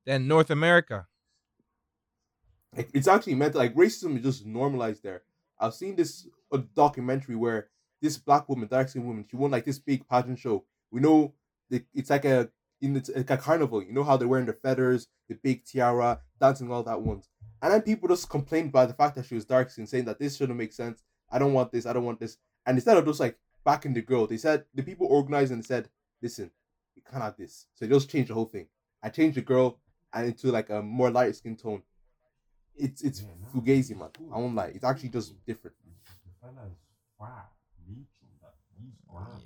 Then 0.04 0.28
North 0.28 0.50
America. 0.50 1.06
Like, 2.76 2.90
it's 2.92 3.08
actually 3.08 3.36
meant 3.36 3.54
like 3.54 3.74
racism 3.74 4.18
is 4.18 4.22
just 4.22 4.44
normalized 4.44 5.02
there. 5.02 5.22
I've 5.58 5.74
seen 5.74 5.96
this 5.96 6.28
a 6.52 6.58
documentary 6.58 7.36
where 7.36 7.70
this 8.02 8.18
black 8.18 8.46
woman, 8.46 8.68
dark 8.68 8.90
skinned 8.90 9.06
woman, 9.06 9.24
she 9.26 9.36
won 9.36 9.52
like 9.52 9.64
this 9.64 9.78
big 9.78 10.06
pageant 10.06 10.38
show. 10.38 10.66
We 10.90 11.00
know 11.00 11.32
the, 11.70 11.82
it's 11.94 12.10
like 12.10 12.26
a 12.26 12.50
in 12.80 12.94
the 12.94 13.12
like 13.16 13.30
a 13.30 13.36
carnival. 13.36 13.82
You 13.82 13.92
know 13.92 14.04
how 14.04 14.16
they're 14.16 14.28
wearing 14.28 14.46
the 14.46 14.52
feathers, 14.52 15.08
the 15.28 15.34
big 15.34 15.64
tiara, 15.64 16.20
dancing 16.40 16.70
all 16.70 16.82
that 16.84 17.00
ones. 17.00 17.28
And 17.62 17.72
then 17.72 17.82
people 17.82 18.08
just 18.08 18.28
complained 18.30 18.72
by 18.72 18.86
the 18.86 18.94
fact 18.94 19.16
that 19.16 19.26
she 19.26 19.34
was 19.34 19.44
dark 19.44 19.70
skinned, 19.70 19.88
saying 19.88 20.06
that 20.06 20.18
this 20.18 20.36
shouldn't 20.36 20.58
make 20.58 20.72
sense. 20.72 21.02
I 21.30 21.38
don't 21.38 21.52
want 21.52 21.72
this. 21.72 21.86
I 21.86 21.92
don't 21.92 22.04
want 22.04 22.20
this. 22.20 22.38
And 22.66 22.76
instead 22.76 22.96
of 22.96 23.04
just 23.04 23.20
like 23.20 23.38
backing 23.64 23.94
the 23.94 24.02
girl, 24.02 24.26
they 24.26 24.38
said 24.38 24.64
the 24.74 24.82
people 24.82 25.06
organized 25.06 25.52
and 25.52 25.64
said, 25.64 25.88
"Listen, 26.22 26.50
you 26.94 27.02
can't 27.02 27.22
have 27.22 27.36
this." 27.36 27.66
So 27.74 27.84
they 27.84 27.92
just 27.92 28.10
changed 28.10 28.30
the 28.30 28.34
whole 28.34 28.46
thing. 28.46 28.66
I 29.02 29.10
changed 29.10 29.36
the 29.36 29.42
girl 29.42 29.78
and 30.12 30.26
into 30.26 30.50
like 30.50 30.70
a 30.70 30.82
more 30.82 31.10
light 31.10 31.36
skin 31.36 31.56
tone. 31.56 31.82
It's 32.76 33.02
it's 33.02 33.22
fugazi, 33.54 33.96
man. 33.96 34.10
I 34.32 34.38
won't 34.38 34.54
lie. 34.54 34.72
It's 34.74 34.84
actually 34.84 35.10
just 35.10 35.34
different. 35.44 35.76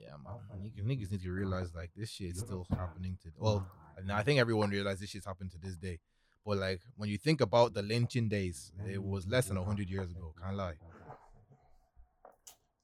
Yeah, 0.00 0.16
man. 0.22 0.38
Niggas, 0.62 0.84
niggas 0.84 1.10
need 1.10 1.22
to 1.22 1.30
realize 1.32 1.74
like 1.74 1.90
this 1.96 2.10
shit's 2.10 2.40
still 2.40 2.66
happening 2.70 3.18
to. 3.22 3.30
Well, 3.38 3.66
and 3.96 4.10
I 4.12 4.22
think 4.22 4.40
everyone 4.40 4.70
realizes 4.70 5.00
this 5.00 5.10
shit's 5.10 5.26
happened 5.26 5.52
to 5.52 5.58
this 5.58 5.76
day. 5.76 5.98
But 6.44 6.58
like 6.58 6.80
when 6.96 7.08
you 7.08 7.16
think 7.16 7.40
about 7.40 7.74
the 7.74 7.82
lynching 7.82 8.28
days, 8.28 8.72
it 8.88 9.02
was 9.02 9.26
less 9.26 9.46
than 9.46 9.56
hundred 9.56 9.88
years 9.88 10.10
ago. 10.10 10.34
Can't 10.42 10.56
lie. 10.56 10.74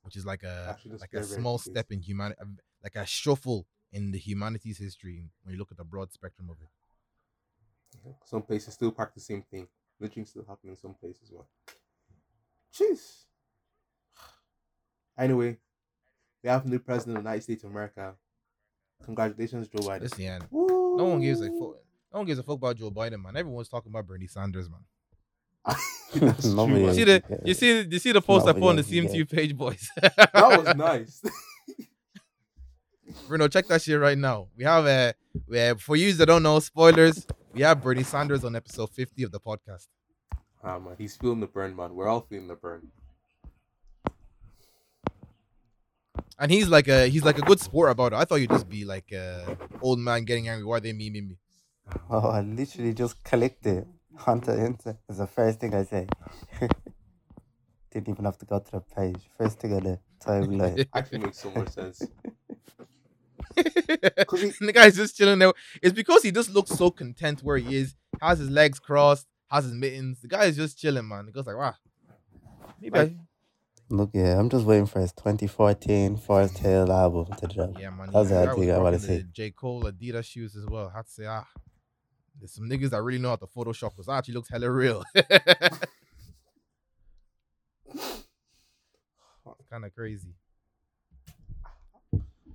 Which 0.02 0.16
is 0.16 0.24
like 0.24 0.42
a 0.42 0.76
like 0.98 1.12
a 1.12 1.22
small 1.22 1.58
step 1.58 1.92
in 1.92 2.00
humanity, 2.00 2.40
um, 2.40 2.58
like 2.82 2.96
a 2.96 3.04
shuffle 3.04 3.66
in 3.92 4.12
the 4.12 4.18
humanity's 4.18 4.78
history 4.78 5.24
when 5.42 5.52
you 5.52 5.58
look 5.58 5.70
at 5.70 5.76
the 5.76 5.84
broad 5.84 6.12
spectrum 6.12 6.48
of 6.50 6.56
it. 6.62 6.68
Some 8.24 8.42
places 8.42 8.74
still 8.74 8.92
practice 8.92 9.26
the 9.26 9.34
same 9.34 9.42
thing. 9.42 9.68
Lynching 9.98 10.24
still 10.24 10.44
happening 10.48 10.72
in 10.72 10.76
some 10.78 10.94
places, 10.94 11.30
Well, 11.32 11.46
Jeez. 12.74 13.24
Anyway, 15.18 15.58
we 16.42 16.50
have 16.50 16.64
a 16.64 16.68
new 16.68 16.78
president 16.78 17.18
of 17.18 17.24
the 17.24 17.28
United 17.28 17.42
States 17.42 17.64
of 17.64 17.70
America. 17.70 18.14
Congratulations, 19.04 19.68
Joe 19.68 19.80
Biden. 19.80 20.00
Listen, 20.02 20.22
yeah, 20.22 20.38
no 20.50 21.04
one 21.04 21.20
gives 21.20 21.40
a 21.40 21.48
fuck. 21.48 21.76
No 22.12 22.18
one 22.18 22.26
gives 22.26 22.38
a 22.38 22.42
fuck 22.42 22.56
about 22.56 22.76
Joe 22.76 22.90
Biden, 22.90 23.22
man. 23.22 23.36
Everyone's 23.36 23.68
talking 23.68 23.90
about 23.90 24.06
Bernie 24.06 24.26
Sanders, 24.26 24.68
man. 24.68 24.80
That's 26.14 26.44
Nobody 26.46 26.80
true. 26.80 26.88
You 26.88 26.94
see 26.94 27.04
the 27.04 27.22
you 27.44 27.54
see 27.54 27.80
you 27.88 27.98
see 27.98 28.12
the 28.12 28.20
post 28.20 28.46
I 28.46 28.52
put 28.52 28.64
on 28.64 28.76
the 28.76 28.82
really, 28.82 29.06
yeah. 29.06 29.24
CMT 29.24 29.30
page, 29.34 29.56
boys. 29.56 29.88
That 30.00 30.32
was 30.34 30.74
nice. 30.76 31.22
Bruno, 33.28 33.48
check 33.48 33.66
that 33.68 33.82
shit 33.82 33.98
right 33.98 34.18
now. 34.18 34.48
We 34.56 34.64
have 34.64 34.86
uh, 34.86 35.12
we, 35.46 35.60
uh 35.60 35.76
for 35.76 35.96
you 35.96 36.12
that 36.14 36.26
don't 36.26 36.42
know, 36.42 36.58
spoilers. 36.58 37.26
We 37.52 37.62
have 37.62 37.82
Bernie 37.82 38.02
Sanders 38.02 38.44
on 38.44 38.56
episode 38.56 38.90
fifty 38.90 39.22
of 39.22 39.30
the 39.30 39.40
podcast. 39.40 39.86
ah 40.64 40.78
man, 40.78 40.96
he's 40.98 41.16
feeling 41.16 41.40
the 41.40 41.46
burn, 41.46 41.76
man. 41.76 41.94
We're 41.94 42.08
all 42.08 42.20
feeling 42.22 42.48
the 42.48 42.56
burn. 42.56 42.88
And 46.40 46.50
he's 46.50 46.68
like 46.68 46.88
a 46.88 47.06
he's 47.06 47.22
like 47.22 47.38
a 47.38 47.42
good 47.42 47.60
sport 47.60 47.90
about 47.90 48.12
it. 48.14 48.16
I 48.16 48.24
thought 48.24 48.36
you'd 48.36 48.50
just 48.50 48.68
be 48.68 48.84
like 48.86 49.12
a 49.12 49.58
old 49.82 49.98
man 49.98 50.24
getting 50.24 50.48
angry. 50.48 50.64
Why 50.64 50.80
they 50.80 50.92
memeing 50.92 51.28
me? 51.28 51.38
Oh, 52.08 52.28
I 52.30 52.40
literally 52.40 52.94
just 52.94 53.22
clicked 53.22 53.66
it 53.66 53.86
Hunter 54.16 54.52
Insta. 54.52 54.96
It's 55.08 55.18
the 55.18 55.26
first 55.26 55.60
thing 55.60 55.74
I 55.74 55.84
say. 55.84 56.06
Didn't 57.90 58.08
even 58.08 58.24
have 58.24 58.38
to 58.38 58.46
go 58.46 58.58
to 58.58 58.70
the 58.70 58.80
page. 58.80 59.20
First 59.36 59.58
thing 59.60 59.74
on 59.74 59.82
the 59.84 59.98
timeline. 60.24 60.86
Actually 60.94 61.18
makes 61.18 61.38
so 61.40 61.50
much 61.50 61.70
sense. 61.70 62.00
Cause 64.26 64.40
he, 64.40 64.52
the 64.60 64.72
guy's 64.72 64.96
just 64.96 65.16
chilling 65.16 65.38
there. 65.40 65.52
It's 65.82 65.92
because 65.92 66.22
he 66.22 66.30
just 66.30 66.50
looks 66.50 66.70
so 66.70 66.90
content 66.90 67.40
where 67.42 67.58
he 67.58 67.76
is. 67.76 67.94
Has 68.20 68.38
his 68.38 68.48
legs 68.50 68.78
crossed, 68.78 69.26
has 69.50 69.64
his 69.64 69.74
mittens. 69.74 70.20
The 70.20 70.28
guy 70.28 70.44
is 70.44 70.56
just 70.56 70.78
chilling, 70.78 71.08
man. 71.08 71.26
He 71.26 71.32
goes 71.32 71.46
like, 71.46 71.56
wow. 71.56 71.74
Maybe 72.80 72.98
Like- 72.98 73.16
Look, 73.90 74.10
yeah, 74.14 74.38
I'm 74.38 74.48
just 74.48 74.64
waiting 74.64 74.86
for 74.86 75.00
his 75.00 75.12
2014 75.12 76.16
Forest 76.16 76.58
Hill 76.58 76.92
album 76.92 77.26
to 77.36 77.46
drop. 77.48 77.70
Yeah, 77.76 77.90
man. 77.90 78.10
That's 78.12 78.28
the 78.28 78.34
the 78.36 78.46
guy 78.46 78.54
thing 78.54 78.70
I 78.70 78.78
wanna 78.78 78.96
rocking 78.96 79.00
the 79.00 79.18
see. 79.18 79.24
J. 79.32 79.50
Cole 79.50 79.82
Adidas 79.82 80.24
shoes 80.26 80.54
as 80.54 80.64
well. 80.64 80.92
I 80.94 80.98
had 80.98 81.06
to 81.06 81.10
say, 81.10 81.26
ah, 81.26 81.44
there's 82.38 82.54
some 82.54 82.68
niggas 82.68 82.90
that 82.90 83.02
really 83.02 83.20
know 83.20 83.30
how 83.30 83.36
to 83.36 83.46
Photoshop 83.46 83.90
because 83.90 84.06
that 84.06 84.12
actually 84.12 84.34
looks 84.34 84.48
hella 84.48 84.70
real. 84.70 85.02
kind 89.70 89.84
of 89.84 89.94
crazy. 89.94 90.34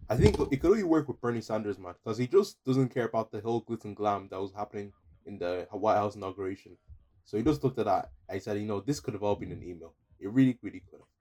I 0.10 0.15
think 0.15 0.39
it 0.52 0.62
could 0.62 0.71
only 0.71 0.84
work 0.84 1.08
with 1.08 1.19
Bernie 1.19 1.41
Sanders, 1.41 1.80
man, 1.80 1.95
because 2.04 2.17
he 2.17 2.28
just 2.28 2.63
doesn't 2.63 2.93
care 2.93 3.06
about 3.06 3.32
the 3.32 3.41
whole 3.41 3.62
glitz 3.62 3.86
and 3.86 3.95
glam 3.95 4.28
that 4.32 4.39
was 4.39 4.54
happening 4.54 4.93
in 5.26 5.38
the 5.39 5.67
White 5.71 5.95
House 5.95 6.15
inauguration. 6.15 6.78
So 7.26 7.38
he 7.38 7.43
just 7.43 7.63
looked 7.63 7.80
at 7.80 7.86
that. 7.86 8.12
I 8.30 8.38
said, 8.39 8.58
you 8.58 8.67
know, 8.67 8.80
this 8.82 9.00
could 9.00 9.15
have 9.15 9.24
all 9.24 9.36
been 9.36 9.52
an 9.52 9.63
email. 9.63 9.95
It 10.19 10.30
really, 10.32 10.58
really 10.62 10.82
could 10.82 11.00
have. 11.00 11.14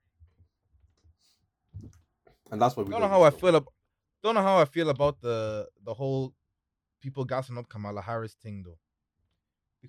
And 2.51 2.61
that's 2.61 2.75
why 2.75 2.83
we 2.83 2.91
don't 2.91 3.01
know 3.01 3.07
how 3.07 3.23
I 3.23 3.31
feel 3.31 3.55
about 3.55 3.73
don't 4.23 4.35
know 4.35 4.41
how 4.43 4.57
I 4.57 4.65
feel 4.65 4.89
about 4.89 5.21
the 5.21 5.67
the 5.83 5.93
whole 5.93 6.33
people 7.01 7.25
gassing 7.25 7.57
up 7.57 7.69
Kamala 7.69 8.01
Harris 8.01 8.33
thing 8.41 8.63
though. 8.65 8.77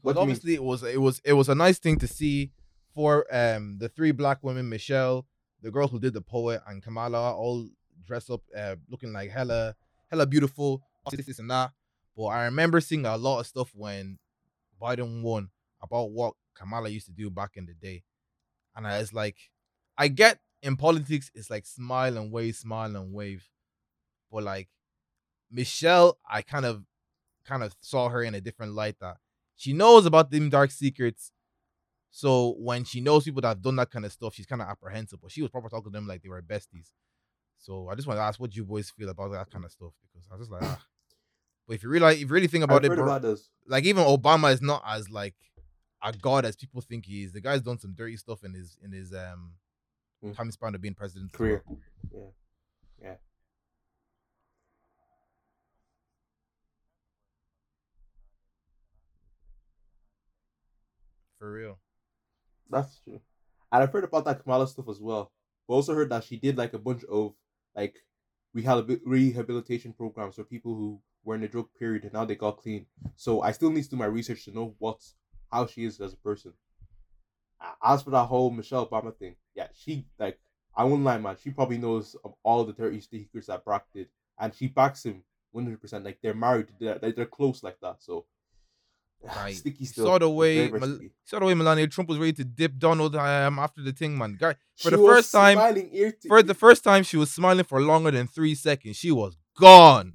What 0.02 0.12
Because 0.12 0.14
you 0.14 0.14
mean? 0.14 0.22
obviously 0.22 0.54
it 0.54 0.62
was 0.62 0.82
it 0.82 1.00
was 1.00 1.20
it 1.24 1.32
was 1.34 1.48
a 1.48 1.54
nice 1.54 1.78
thing 1.78 1.98
to 1.98 2.06
see 2.06 2.50
for 2.94 3.26
um 3.34 3.78
the 3.78 3.88
three 3.88 4.12
black 4.12 4.42
women, 4.42 4.68
Michelle, 4.68 5.26
the 5.62 5.70
girl 5.70 5.88
who 5.88 5.98
did 5.98 6.12
the 6.14 6.20
poet, 6.22 6.60
and 6.66 6.82
Kamala 6.82 7.34
all 7.34 7.68
dressed 8.04 8.30
up 8.30 8.42
uh 8.56 8.76
looking 8.88 9.12
like 9.12 9.30
hella 9.30 9.74
hella 10.10 10.26
beautiful, 10.26 10.82
this, 11.10 11.26
this 11.26 11.38
and 11.38 11.50
that. 11.50 11.72
But 12.16 12.26
I 12.26 12.44
remember 12.44 12.80
seeing 12.80 13.04
a 13.06 13.16
lot 13.16 13.40
of 13.40 13.46
stuff 13.46 13.70
when 13.74 14.18
Biden 14.80 15.22
won 15.22 15.50
about 15.82 16.10
what 16.10 16.34
Kamala 16.54 16.88
used 16.88 17.06
to 17.06 17.12
do 17.12 17.28
back 17.30 17.52
in 17.56 17.66
the 17.66 17.74
day. 17.74 18.02
And 18.74 18.86
I 18.86 18.98
was 18.98 19.12
like, 19.12 19.36
I 19.98 20.08
get 20.08 20.38
in 20.66 20.76
politics, 20.76 21.30
it's 21.34 21.48
like 21.48 21.64
smile 21.64 22.16
and 22.18 22.32
wave, 22.32 22.56
smile 22.56 22.96
and 22.96 23.12
wave. 23.12 23.48
But 24.30 24.42
like 24.42 24.68
Michelle, 25.50 26.18
I 26.28 26.42
kind 26.42 26.66
of 26.66 26.82
kind 27.46 27.62
of 27.62 27.74
saw 27.80 28.08
her 28.08 28.22
in 28.22 28.34
a 28.34 28.40
different 28.40 28.72
light 28.72 28.96
that 29.00 29.18
she 29.54 29.72
knows 29.72 30.04
about 30.04 30.30
them 30.30 30.50
dark 30.50 30.72
secrets. 30.72 31.30
So 32.10 32.56
when 32.58 32.84
she 32.84 33.00
knows 33.00 33.24
people 33.24 33.42
that 33.42 33.48
have 33.48 33.62
done 33.62 33.76
that 33.76 33.90
kind 33.90 34.04
of 34.04 34.12
stuff, 34.12 34.34
she's 34.34 34.46
kind 34.46 34.60
of 34.60 34.68
apprehensive. 34.68 35.20
But 35.22 35.30
she 35.30 35.42
was 35.42 35.50
proper 35.50 35.68
talking 35.68 35.92
to 35.92 35.96
them 35.96 36.08
like 36.08 36.22
they 36.22 36.28
were 36.28 36.42
besties. 36.42 36.90
So 37.58 37.88
I 37.88 37.94
just 37.94 38.08
want 38.08 38.18
to 38.18 38.22
ask 38.22 38.40
what 38.40 38.54
you 38.56 38.64
boys 38.64 38.90
feel 38.90 39.08
about 39.08 39.32
that 39.32 39.50
kind 39.50 39.64
of 39.64 39.70
stuff 39.70 39.92
because 40.02 40.26
I 40.30 40.36
was 40.36 40.48
just 40.48 40.52
like, 40.52 40.62
ah. 40.62 40.84
But 41.68 41.74
if 41.74 41.82
you 41.82 41.88
really, 41.88 42.14
if 42.14 42.20
you 42.20 42.26
really 42.26 42.46
think 42.48 42.64
about 42.64 42.84
I've 42.84 42.92
it, 42.92 42.94
bro, 42.96 43.04
about 43.04 43.22
like 43.68 43.84
even 43.84 44.04
Obama 44.04 44.52
is 44.52 44.62
not 44.62 44.82
as 44.86 45.10
like 45.10 45.34
a 46.02 46.12
god 46.12 46.44
as 46.44 46.56
people 46.56 46.80
think 46.80 47.06
he 47.06 47.22
is. 47.24 47.32
The 47.32 47.40
guy's 47.40 47.62
done 47.62 47.78
some 47.78 47.94
dirty 47.94 48.16
stuff 48.16 48.44
in 48.44 48.54
his 48.54 48.76
in 48.82 48.92
his 48.92 49.12
um 49.12 49.52
Mm. 50.26 50.36
time 50.36 50.50
span 50.50 50.74
of 50.74 50.80
being 50.80 50.94
president. 50.94 51.32
Career. 51.32 51.62
well. 51.66 51.78
Yeah. 52.12 53.08
Yeah. 53.08 53.14
For 61.38 61.52
real. 61.52 61.78
That's 62.70 62.98
true. 63.00 63.20
And 63.72 63.82
I've 63.82 63.92
heard 63.92 64.04
about 64.04 64.24
that 64.24 64.42
Kamala 64.42 64.66
stuff 64.66 64.88
as 64.88 65.00
well. 65.00 65.32
We 65.68 65.74
also 65.74 65.94
heard 65.94 66.10
that 66.10 66.24
she 66.24 66.36
did 66.36 66.56
like 66.56 66.72
a 66.72 66.78
bunch 66.78 67.04
of 67.04 67.34
like 67.74 67.96
rehabil- 68.56 69.00
rehabilitation 69.04 69.92
programs 69.92 70.36
for 70.36 70.44
people 70.44 70.74
who 70.74 71.00
were 71.24 71.34
in 71.34 71.40
the 71.40 71.48
drug 71.48 71.68
period 71.78 72.04
and 72.04 72.12
now 72.12 72.24
they 72.24 72.36
got 72.36 72.58
clean. 72.58 72.86
So 73.16 73.42
I 73.42 73.52
still 73.52 73.70
need 73.70 73.84
to 73.84 73.90
do 73.90 73.96
my 73.96 74.06
research 74.06 74.44
to 74.44 74.52
know 74.52 74.74
what 74.78 75.04
how 75.52 75.66
she 75.66 75.84
is 75.84 76.00
as 76.00 76.12
a 76.12 76.16
person. 76.16 76.52
As 77.82 78.02
for 78.02 78.10
that 78.10 78.26
whole 78.26 78.50
Michelle 78.50 78.86
Obama 78.86 79.16
thing, 79.16 79.36
yeah, 79.54 79.68
she 79.74 80.06
like 80.18 80.38
I 80.76 80.84
won't 80.84 81.04
lie, 81.04 81.18
man. 81.18 81.36
She 81.42 81.50
probably 81.50 81.78
knows 81.78 82.16
of 82.24 82.34
all 82.42 82.64
the 82.64 82.72
dirty 82.72 83.00
secrets 83.00 83.46
that 83.46 83.64
Barack 83.64 83.82
did, 83.94 84.08
and 84.38 84.54
she 84.54 84.66
backs 84.68 85.04
him 85.04 85.22
one 85.52 85.64
hundred 85.64 85.80
percent. 85.80 86.04
Like 86.04 86.18
they're 86.22 86.34
married, 86.34 86.68
they're, 86.78 86.98
they're 86.98 87.24
close 87.26 87.62
like 87.62 87.78
that. 87.80 87.96
So 88.00 88.26
Right. 89.24 89.56
sticky 89.56 89.86
still. 89.86 90.04
saw 90.04 90.18
the 90.18 90.28
way 90.28 90.56
very, 90.56 90.68
very 90.68 90.80
Mel- 90.80 90.96
sticky. 90.96 91.12
saw 91.24 91.38
the 91.38 91.46
way 91.46 91.54
Melania 91.54 91.86
Trump 91.88 92.10
was 92.10 92.18
ready 92.18 92.34
to 92.34 92.44
dip 92.44 92.76
Donald 92.78 93.16
um 93.16 93.58
after 93.58 93.80
the 93.82 93.92
thing, 93.92 94.18
man. 94.18 94.36
Guy, 94.38 94.52
for 94.76 94.90
She 94.90 94.90
the 94.90 94.98
first 94.98 95.32
time- 95.32 95.56
for 96.28 96.42
the 96.42 96.54
first 96.54 96.84
time, 96.84 97.02
she 97.04 97.16
was 97.16 97.30
smiling 97.30 97.64
for 97.64 97.80
longer 97.80 98.10
than 98.10 98.26
three 98.26 98.54
seconds. 98.54 98.96
She 98.96 99.10
was 99.10 99.36
gone. 99.58 100.14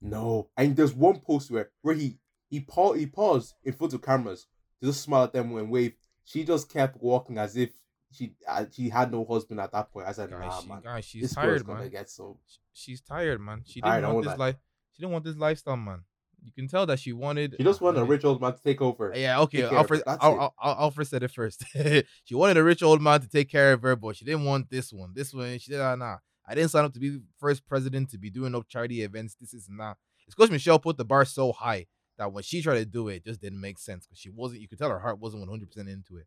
No, 0.00 0.48
and 0.56 0.74
there's 0.76 0.92
one 0.94 1.20
post 1.20 1.50
where 1.50 1.70
where 1.82 1.94
he 1.94 2.18
he 2.50 2.60
paused 2.60 2.98
he 2.98 3.06
paused 3.06 3.54
in 3.64 3.72
front 3.72 3.92
of 3.94 4.02
cameras 4.02 4.46
just 4.82 5.02
smile 5.02 5.24
at 5.24 5.32
them 5.32 5.56
and 5.56 5.70
wave. 5.70 5.94
She 6.24 6.44
just 6.44 6.68
kept 6.72 7.00
walking 7.02 7.38
as 7.38 7.56
if 7.56 7.70
she 8.12 8.34
uh, 8.46 8.64
she 8.70 8.88
had 8.88 9.10
no 9.10 9.24
husband 9.24 9.60
at 9.60 9.72
that 9.72 9.90
point. 9.92 10.06
I 10.06 10.12
said, 10.12 10.30
Guys, 10.30 10.40
Nah, 10.40 10.60
she, 10.60 10.68
man, 10.68 10.80
guys, 10.82 11.04
she's 11.04 11.22
this 11.22 11.34
tired, 11.34 11.66
gonna 11.66 11.80
man. 11.80 11.90
get 11.90 12.10
so. 12.10 12.38
She's 12.72 13.00
tired, 13.00 13.40
man. 13.40 13.62
She 13.66 13.80
didn't 13.80 14.04
I 14.04 14.12
want 14.12 14.26
this 14.26 14.38
life. 14.38 14.56
She 14.92 15.02
didn't 15.02 15.12
want 15.12 15.24
this 15.24 15.36
lifestyle, 15.36 15.76
man. 15.76 16.04
You 16.44 16.52
can 16.52 16.66
tell 16.68 16.86
that 16.86 16.98
she 16.98 17.12
wanted. 17.12 17.54
She 17.56 17.62
just 17.62 17.80
wanted 17.80 18.00
a 18.00 18.04
rich 18.04 18.24
old 18.24 18.40
man 18.40 18.52
to 18.54 18.62
take 18.62 18.82
over. 18.82 19.12
Yeah, 19.14 19.40
okay. 19.40 19.58
take 19.58 19.70
care 19.70 19.78
of 19.78 19.82
Alfred, 19.84 20.02
Al- 20.06 20.18
Al- 20.20 20.54
Al- 20.62 20.76
Alfred 20.84 21.06
said 21.06 21.22
it 21.22 21.30
first. 21.30 21.64
she 22.24 22.34
wanted 22.34 22.56
a 22.56 22.64
rich 22.64 22.82
old 22.82 23.00
man 23.00 23.20
to 23.20 23.28
take 23.28 23.48
care 23.48 23.72
of 23.72 23.82
her, 23.82 23.94
but 23.94 24.16
she 24.16 24.24
didn't 24.24 24.44
want 24.44 24.68
this 24.68 24.92
one. 24.92 25.12
This 25.14 25.32
one, 25.32 25.58
she 25.58 25.70
said, 25.70 25.80
ah, 25.80 25.94
nah. 25.94 26.16
I 26.46 26.56
didn't 26.56 26.70
sign 26.70 26.84
up 26.84 26.92
to 26.94 27.00
be 27.00 27.20
first 27.38 27.64
president 27.66 28.10
to 28.10 28.18
be 28.18 28.28
doing 28.28 28.54
up 28.56 28.68
charity 28.68 29.02
events. 29.02 29.36
This 29.40 29.54
is 29.54 29.68
not. 29.70 29.96
It's 30.26 30.34
because 30.34 30.50
Michelle 30.50 30.80
put 30.80 30.96
the 30.96 31.04
bar 31.04 31.24
so 31.24 31.52
high 31.52 31.86
that 32.18 32.32
when 32.32 32.42
she 32.42 32.62
tried 32.62 32.78
to 32.78 32.84
do 32.84 33.08
it, 33.08 33.16
it 33.16 33.24
just 33.24 33.40
didn't 33.40 33.60
make 33.60 33.78
sense 33.78 34.06
because 34.06 34.18
she 34.18 34.30
wasn't. 34.30 34.60
You 34.60 34.68
could 34.68 34.78
tell 34.78 34.90
her 34.90 35.00
heart 35.00 35.18
wasn't 35.18 35.40
one 35.40 35.48
hundred 35.48 35.70
percent 35.70 35.88
into 35.88 36.16
it. 36.16 36.26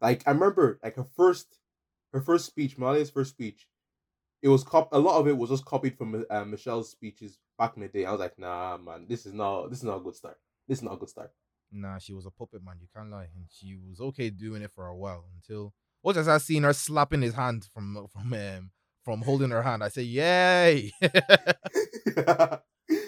Like 0.00 0.22
I 0.26 0.30
remember, 0.30 0.78
like 0.82 0.96
her 0.96 1.06
first, 1.16 1.58
her 2.12 2.20
first 2.20 2.46
speech, 2.46 2.76
Melania's 2.76 3.10
first 3.10 3.30
speech. 3.30 3.66
It 4.40 4.48
was 4.48 4.62
cop. 4.62 4.92
A 4.92 4.98
lot 4.98 5.18
of 5.18 5.26
it 5.26 5.36
was 5.36 5.50
just 5.50 5.64
copied 5.64 5.98
from 5.98 6.24
uh, 6.30 6.44
Michelle's 6.44 6.90
speeches 6.90 7.38
back 7.58 7.72
in 7.76 7.82
the 7.82 7.88
day. 7.88 8.04
I 8.04 8.12
was 8.12 8.20
like, 8.20 8.38
nah, 8.38 8.78
man, 8.78 9.06
this 9.08 9.26
is 9.26 9.32
not. 9.32 9.70
This 9.70 9.80
is 9.80 9.84
not 9.84 9.98
a 9.98 10.00
good 10.00 10.14
start. 10.14 10.38
This 10.68 10.78
is 10.78 10.84
not 10.84 10.94
a 10.94 10.98
good 10.98 11.08
start. 11.08 11.32
Nah, 11.72 11.98
she 11.98 12.14
was 12.14 12.24
a 12.24 12.30
puppet 12.30 12.64
man. 12.64 12.76
You 12.80 12.86
can't 12.94 13.10
lie, 13.10 13.28
and 13.34 13.46
she 13.50 13.76
was 13.76 14.00
okay 14.00 14.30
doing 14.30 14.62
it 14.62 14.70
for 14.70 14.86
a 14.86 14.96
while 14.96 15.24
until 15.34 15.74
what 16.02 16.14
just 16.14 16.28
I 16.28 16.38
seen 16.38 16.62
her 16.62 16.72
slapping 16.72 17.22
his 17.22 17.34
hand 17.34 17.68
from 17.74 18.06
from 18.12 18.32
um, 18.32 18.70
from 19.04 19.22
holding 19.22 19.50
her 19.50 19.62
hand. 19.62 19.82
I 19.82 19.88
say, 19.88 20.02
"Yay!" 20.02 20.92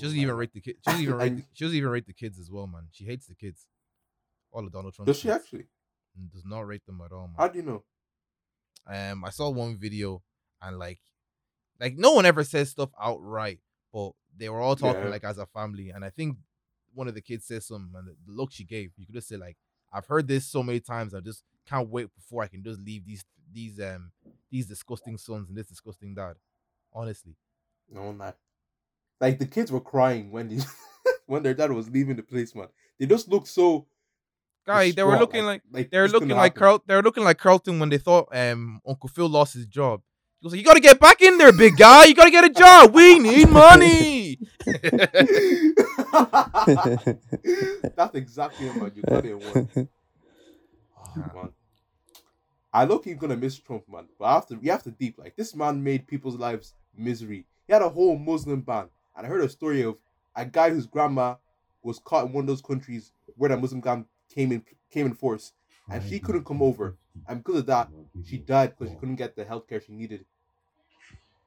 She 0.00 0.06
doesn't 0.06 0.18
even 0.18 0.34
rate 0.36 0.52
the 0.52 0.60
kids. 0.60 0.78
She 0.84 0.90
doesn't 0.90 1.02
even 1.02 1.14
rate. 1.18 1.36
The, 1.36 1.44
she 1.52 1.64
doesn't 1.64 1.76
even 1.76 1.90
rate 1.90 2.06
the 2.06 2.12
kids 2.12 2.38
as 2.38 2.50
well, 2.50 2.66
man. 2.66 2.88
She 2.92 3.04
hates 3.04 3.26
the 3.26 3.34
kids. 3.34 3.66
All 4.52 4.64
of 4.66 4.72
Donald 4.72 4.94
Trump. 4.94 5.06
Does 5.06 5.18
she 5.18 5.30
actually? 5.30 5.66
Does 6.32 6.44
not 6.44 6.66
rate 6.66 6.84
them 6.86 7.00
at 7.04 7.12
all, 7.12 7.28
man. 7.28 7.36
How 7.38 7.48
do 7.48 7.58
you 7.58 7.64
know? 7.64 7.84
Um, 8.86 9.24
I 9.24 9.30
saw 9.30 9.50
one 9.50 9.76
video 9.76 10.22
and 10.60 10.78
like, 10.78 10.98
like 11.78 11.96
no 11.96 12.12
one 12.12 12.26
ever 12.26 12.42
says 12.44 12.70
stuff 12.70 12.90
outright, 13.00 13.60
but 13.92 14.12
they 14.36 14.48
were 14.48 14.60
all 14.60 14.74
talking 14.76 15.04
Yeah. 15.04 15.08
like 15.10 15.24
as 15.24 15.38
a 15.38 15.46
family. 15.46 15.90
And 15.90 16.04
I 16.04 16.10
think 16.10 16.36
one 16.92 17.06
of 17.08 17.14
the 17.14 17.20
kids 17.20 17.46
said 17.46 17.62
something, 17.62 17.92
and 17.96 18.08
the, 18.08 18.16
the 18.26 18.32
look 18.32 18.50
she 18.52 18.64
gave, 18.64 18.90
you 18.96 19.06
could 19.06 19.14
just 19.14 19.28
say 19.28 19.36
like, 19.36 19.56
"I've 19.92 20.06
heard 20.06 20.26
this 20.26 20.46
so 20.46 20.62
many 20.62 20.80
times. 20.80 21.14
I 21.14 21.20
just 21.20 21.44
can't 21.68 21.88
wait 21.88 22.08
before 22.14 22.42
I 22.42 22.48
can 22.48 22.64
just 22.64 22.80
leave 22.80 23.06
these 23.06 23.24
these 23.52 23.78
um 23.80 24.12
these 24.50 24.66
disgusting 24.66 25.16
sons 25.18 25.48
and 25.48 25.56
this 25.56 25.68
disgusting 25.68 26.14
dad." 26.14 26.34
Honestly, 26.92 27.36
No, 27.88 28.10
not. 28.10 28.36
Like 29.20 29.38
the 29.38 29.46
kids 29.46 29.70
were 29.70 29.80
crying 29.80 30.30
when 30.30 30.48
they, 30.48 30.64
when 31.26 31.42
their 31.42 31.54
dad 31.54 31.70
was 31.72 31.90
leaving 31.90 32.16
the 32.16 32.22
place, 32.22 32.54
man. 32.54 32.68
They 32.98 33.06
just 33.06 33.28
looked 33.28 33.48
so. 33.48 33.86
guy, 34.66 34.90
they 34.92 35.02
were 35.02 35.18
looking 35.18 35.44
like 35.44 35.62
like 35.70 35.90
They're 35.90 36.04
this 36.04 36.12
looking 36.12 36.30
like. 36.30 36.54
Carl. 36.54 36.82
They're 36.86 37.02
looking 37.02 37.24
like 37.24 37.38
Carlton 37.38 37.78
when 37.78 37.88
they 37.88 37.98
thought 37.98 38.28
um 38.34 38.80
Uncle 38.86 39.08
Phil 39.08 39.28
lost 39.28 39.54
his 39.54 39.66
job. 39.66 40.00
He 40.40 40.46
was 40.46 40.52
like, 40.54 40.58
"You 40.58 40.64
gotta 40.64 40.80
get 40.80 40.98
back 40.98 41.20
in 41.20 41.36
there, 41.36 41.52
big 41.52 41.76
guy. 41.76 42.06
You 42.06 42.14
gotta 42.14 42.30
get 42.30 42.44
a 42.44 42.50
job. 42.50 42.94
We 42.94 43.18
need 43.18 43.50
money." 43.50 44.38
That's 47.94 48.14
exactly 48.14 48.68
it, 48.68 48.76
man. 48.76 48.92
You 48.94 49.02
got 49.02 49.26
it 49.26 49.34
one. 49.34 49.88
Oh, 50.96 51.30
man. 51.34 51.52
I 52.72 52.84
look 52.84 53.04
he's 53.04 53.16
gonna 53.16 53.36
miss 53.36 53.58
Trump, 53.58 53.84
man. 53.88 54.06
But 54.18 54.26
after 54.26 54.56
you 54.60 54.70
have 54.70 54.82
to 54.84 54.90
deep 54.90 55.18
like 55.18 55.36
this 55.36 55.54
man 55.54 55.82
made 55.82 56.06
people's 56.06 56.36
lives 56.36 56.74
misery. 56.96 57.44
He 57.66 57.72
had 57.72 57.82
a 57.82 57.88
whole 57.88 58.16
Muslim 58.16 58.60
ban, 58.62 58.88
and 59.20 59.26
I 59.26 59.30
heard 59.30 59.44
a 59.44 59.48
story 59.50 59.82
of 59.82 59.96
a 60.34 60.46
guy 60.46 60.70
whose 60.70 60.86
grandma 60.86 61.34
was 61.82 61.98
caught 61.98 62.24
in 62.26 62.32
one 62.32 62.44
of 62.44 62.48
those 62.48 62.62
countries 62.62 63.12
where 63.36 63.50
the 63.50 63.56
Muslim 63.58 63.82
ban 63.82 64.06
came 64.34 64.50
in 64.50 64.64
came 64.90 65.04
in 65.04 65.12
force, 65.14 65.52
and 65.90 66.02
she 66.02 66.18
couldn't 66.18 66.44
come 66.46 66.62
over, 66.62 66.96
and 67.28 67.44
because 67.44 67.60
of 67.60 67.66
that, 67.66 67.90
she 68.24 68.38
died 68.38 68.74
because 68.78 68.92
she 68.92 68.98
couldn't 68.98 69.16
get 69.16 69.36
the 69.36 69.44
healthcare 69.44 69.84
she 69.84 69.92
needed 69.92 70.24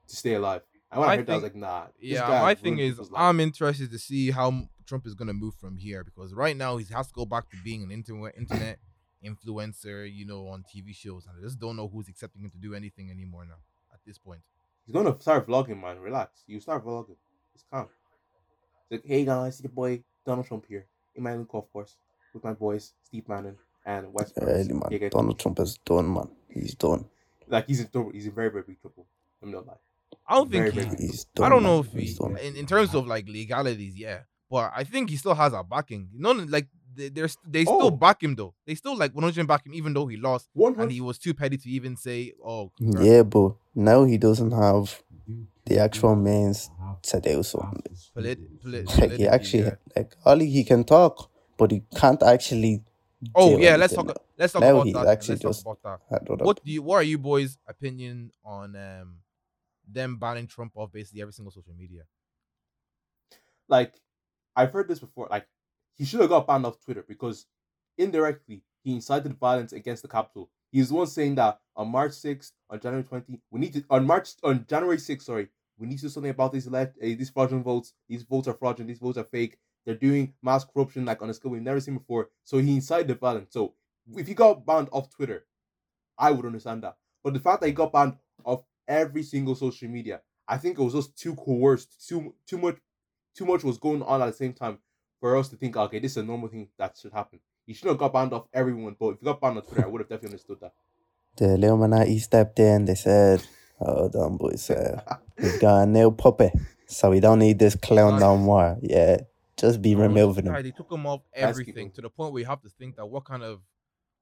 to 0.08 0.16
stay 0.16 0.36
alive. 0.36 0.62
And 0.92 1.00
when 1.02 1.10
I, 1.10 1.14
I 1.14 1.18
heard 1.18 1.26
that, 1.26 1.32
I 1.32 1.36
was 1.36 1.44
think- 1.46 1.54
like, 1.56 1.62
nah. 1.62 1.86
Yeah, 2.00 2.28
my 2.42 2.54
thing 2.54 2.78
is. 2.78 3.00
I'm 3.16 3.40
interested 3.40 3.90
to 3.92 3.98
see 3.98 4.30
how 4.30 4.68
Trump 4.86 5.08
is 5.08 5.16
gonna 5.16 5.34
move 5.34 5.56
from 5.56 5.78
here 5.78 6.04
because 6.04 6.32
right 6.36 6.56
now 6.56 6.78
he 6.78 6.86
has 6.94 7.08
to 7.08 7.14
go 7.14 7.26
back 7.26 7.50
to 7.50 7.58
being 7.64 7.82
an 7.82 7.90
internet 7.90 8.38
internet 8.38 8.78
influencer, 9.26 10.08
you 10.14 10.28
know, 10.28 10.48
on 10.48 10.64
TV 10.64 10.94
shows, 10.94 11.26
and 11.26 11.36
I 11.40 11.42
just 11.44 11.58
don't 11.60 11.76
know 11.76 11.88
who's 11.88 12.08
accepting 12.08 12.44
him 12.44 12.52
to 12.52 12.58
do 12.58 12.76
anything 12.76 13.10
anymore 13.10 13.46
now 13.46 13.56
at 13.92 14.00
this 14.06 14.20
point. 14.20 14.42
He's 14.86 14.94
gonna 14.94 15.20
start 15.20 15.48
vlogging, 15.48 15.82
man. 15.82 16.00
Relax. 16.00 16.44
You 16.46 16.60
start 16.60 16.86
vlogging. 16.86 17.16
It's 17.56 17.64
calm. 17.72 17.88
It's 18.90 19.04
like, 19.04 19.06
hey 19.06 19.26
guys, 19.26 19.56
it's 19.56 19.64
your 19.64 19.72
boy 19.72 20.04
Donald 20.26 20.48
Trump 20.48 20.66
here 20.68 20.86
in 21.16 21.24
my 21.24 21.32
own 21.32 21.46
golf 21.50 21.72
course 21.72 21.96
with 22.34 22.44
my 22.44 22.54
boys 22.54 22.94
Steve 23.04 23.28
Bannon 23.28 23.58
and 23.86 24.14
West. 24.14 24.36
Burns. 24.36 24.68
Really, 24.70 24.80
man. 24.80 24.90
Yeah, 24.92 25.10
Donald 25.10 25.40
Trump 25.40 25.60
is 25.60 25.78
done, 25.86 26.14
man. 26.14 26.30
He's 26.50 26.76
done. 26.76 27.06
Like 27.48 27.68
he's 27.68 27.82
in 27.82 27.88
trouble. 27.88 28.12
He's 28.12 28.26
in 28.26 28.34
very 28.34 28.50
very 28.50 28.64
big 28.64 28.82
trouble. 28.82 29.06
I'm 29.42 29.52
not 29.52 29.66
lying. 29.68 29.80
I 30.28 30.36
don't 30.36 30.52
think 30.52 30.74
Very, 30.74 30.86
he, 30.86 30.90
very 30.92 31.02
He's 31.02 31.26
done. 31.36 31.46
I 31.46 31.50
don't 31.50 31.64
man. 31.64 31.72
know 31.72 31.80
if 31.80 31.88
he, 31.92 32.02
He's 32.02 32.18
done. 32.18 32.38
in, 32.38 32.56
in 32.56 32.66
terms 32.66 32.94
of 32.96 33.08
like 33.08 33.28
legalities, 33.28 33.96
yeah, 33.98 34.20
but 34.50 34.72
I 34.76 34.84
think 34.86 35.10
he 35.10 35.18
still 35.18 35.34
has 35.36 35.54
a 35.54 35.64
backing. 35.64 36.08
You 36.14 36.22
know, 36.22 36.32
like 36.32 36.68
they, 36.96 37.10
they're 37.10 37.30
they 37.48 37.64
still 37.64 37.82
Oh. 37.88 37.92
back 37.92 38.22
him 38.24 38.36
though. 38.36 38.54
They 38.66 38.76
still 38.76 38.98
like 38.98 39.14
100 39.14 39.48
back 39.48 39.66
him, 39.66 39.74
even 39.74 39.94
though 39.94 40.08
he 40.08 40.18
lost 40.18 40.50
One 40.54 40.80
and 40.80 40.92
he 40.92 41.02
was 41.02 41.18
too 41.18 41.34
petty 41.34 41.58
to 41.58 41.70
even 41.70 41.96
say, 41.98 42.34
"Oh, 42.44 42.72
congrats." 42.78 43.08
Yeah, 43.08 43.24
but 43.24 43.56
now 43.76 44.04
he 44.04 44.18
doesn't 44.18 44.52
have 44.52 45.02
the 45.66 45.80
actual 45.80 46.16
means 46.16 46.70
to 47.04 47.20
do 47.20 47.42
something. 47.44 47.96
Polit- 48.14 48.62
polit- 48.62 48.98
Like 49.00 49.12
he 49.12 49.28
actually, 49.28 49.64
yeah. 49.64 49.76
like 49.96 50.16
Ollie, 50.26 50.50
he 50.50 50.64
can 50.64 50.84
talk, 50.84 51.30
but 51.58 51.72
he 51.72 51.84
can't 51.96 52.22
actually. 52.24 52.84
Oh 53.34 53.58
yeah, 53.58 53.76
let's 53.78 53.94
anything. 53.94 54.08
talk. 54.14 54.24
Let's 54.38 54.54
talk 54.54 54.62
Now 54.62 54.70
about 54.76 54.86
he's 54.86 54.94
that. 54.96 55.08
actually 55.08 55.40
Let's 55.44 55.64
talk 55.64 55.80
about 55.84 56.00
that. 56.10 56.16
I 56.22 56.24
don't 56.26 56.40
know. 56.40 56.46
What 56.46 56.64
do 56.64 56.72
you? 56.72 56.82
What 56.82 56.96
are 56.98 57.04
you 57.04 57.18
boys' 57.18 57.58
opinion 57.68 58.32
on 58.44 58.76
um 58.76 59.16
them 59.88 60.18
banning 60.18 60.48
Trump 60.48 60.74
off 60.76 60.92
basically 60.92 61.22
every 61.22 61.34
single 61.34 61.52
social 61.52 61.74
media? 61.74 62.04
Like 63.70 63.94
I've 64.56 64.72
heard 64.72 64.88
this 64.88 65.00
before. 65.00 65.28
Like 65.32 65.48
he 65.96 66.06
should 66.06 66.22
have 66.22 66.30
got 66.30 66.48
banned 66.48 66.66
off 66.66 66.84
Twitter 66.84 67.04
because 67.08 67.46
indirectly 67.98 68.64
he 68.84 68.94
incited 68.94 69.38
violence 69.38 69.74
against 69.74 70.02
the 70.02 70.10
Capitol. 70.10 70.50
He's 70.72 70.90
the 70.90 70.96
one 70.96 71.08
saying 71.08 71.36
that 71.36 71.62
on 71.76 71.90
March 71.90 72.12
6th, 72.14 72.52
on 72.70 72.80
January 72.80 73.04
20, 73.04 73.40
we 73.52 73.60
need 73.60 73.74
to 73.74 73.84
on 73.90 74.06
March 74.06 74.30
on 74.44 74.66
January 74.68 74.98
6th, 74.98 75.24
sorry, 75.24 75.50
we 75.78 75.88
need 75.88 75.98
to 75.98 76.04
do 76.04 76.10
something 76.10 76.32
about 76.32 76.52
these 76.52 76.68
elect 76.68 76.98
uh, 76.98 77.06
these 77.06 77.30
fraudulent 77.30 77.66
votes. 77.66 77.94
These 78.08 78.24
votes 78.24 78.48
are 78.48 78.54
fraudulent. 78.54 78.88
These 78.90 79.00
votes 79.00 79.18
are 79.18 79.24
fake. 79.24 79.58
They're 79.86 79.96
doing 79.96 80.34
mass 80.42 80.64
corruption 80.64 81.06
like 81.06 81.22
on 81.22 81.30
a 81.30 81.34
scale 81.34 81.52
we've 81.52 81.62
never 81.62 81.80
seen 81.80 81.98
before. 81.98 82.30
So 82.44 82.58
he 82.58 82.76
incited 82.76 83.08
the 83.08 83.16
violence. 83.16 83.54
So 83.54 83.74
if 84.16 84.28
he 84.28 84.34
got 84.34 84.66
banned 84.66 84.90
off 84.92 85.10
Twitter, 85.10 85.46
I 86.18 86.32
would 86.32 86.46
understand 86.46 86.84
that. 86.84 86.98
But 87.24 87.34
the 87.34 87.40
fact 87.40 87.62
that 87.62 87.68
he 87.68 87.74
got 87.74 87.92
banned 87.92 88.18
off 88.44 88.64
every 88.88 89.24
single 89.24 89.56
social 89.56 89.90
media, 89.90 90.22
I 90.48 90.58
think 90.58 90.78
it 90.80 90.84
was 90.84 90.94
just 90.94 91.18
too 91.18 91.36
coerced. 91.36 92.08
Too 92.08 92.36
too 92.48 92.58
much 92.58 92.78
too 93.36 93.46
much 93.46 93.64
was 93.64 93.78
going 93.78 94.02
on 94.04 94.22
at 94.22 94.28
the 94.28 94.34
same 94.34 94.54
time 94.54 94.80
for 95.24 95.38
us 95.38 95.48
to 95.48 95.56
think, 95.56 95.78
okay, 95.78 96.00
this 96.00 96.12
is 96.12 96.18
a 96.18 96.24
normal 96.24 96.50
thing 96.50 96.68
that 96.78 96.98
should 97.02 97.14
happen. 97.14 97.40
He 97.66 97.74
should 97.74 97.88
have 97.88 97.98
got 97.98 98.12
banned 98.12 98.34
off 98.34 98.44
everyone, 98.54 98.98
but 99.00 99.12
if 99.12 99.20
he 99.22 99.24
got 99.24 99.40
banned 99.40 99.56
on 99.56 99.64
Twitter, 99.64 99.86
I 99.86 99.88
would 99.88 100.02
have 100.02 100.10
definitely 100.10 100.32
understood 100.32 100.58
that. 100.60 100.74
The 101.38 101.54
Illuminati 101.54 102.20
stepped 102.20 102.60
in. 102.60 102.84
They 102.84 102.96
said, 102.96 103.42
"Hold 103.80 104.18
on, 104.18 104.36
boys. 104.36 104.70
Uh, 104.70 105.02
we've 105.42 105.62
got 105.62 105.84
a 105.84 105.86
new 105.86 106.12
puppet, 106.12 106.52
so 106.88 107.10
we 107.10 107.22
don't 107.22 107.40
need 107.40 107.58
this 107.58 107.74
clown 107.74 108.20
no 108.20 108.36
more. 108.36 108.78
Yeah, 108.82 109.22
just 109.56 109.82
be 109.82 109.96
Bro, 109.96 110.08
removing 110.08 110.44
guy, 110.44 110.58
him." 110.58 110.64
They 110.64 110.72
took 110.72 110.92
him 110.92 111.06
off 111.06 111.22
everything 111.34 111.92
to 111.92 112.02
the 112.02 112.10
point 112.10 112.34
where 112.34 112.42
you 112.42 112.48
have 112.48 112.62
to 112.64 112.70
think 112.70 112.98
that 112.98 113.06
what 113.06 113.24
kind 113.24 113.44
of 113.44 113.62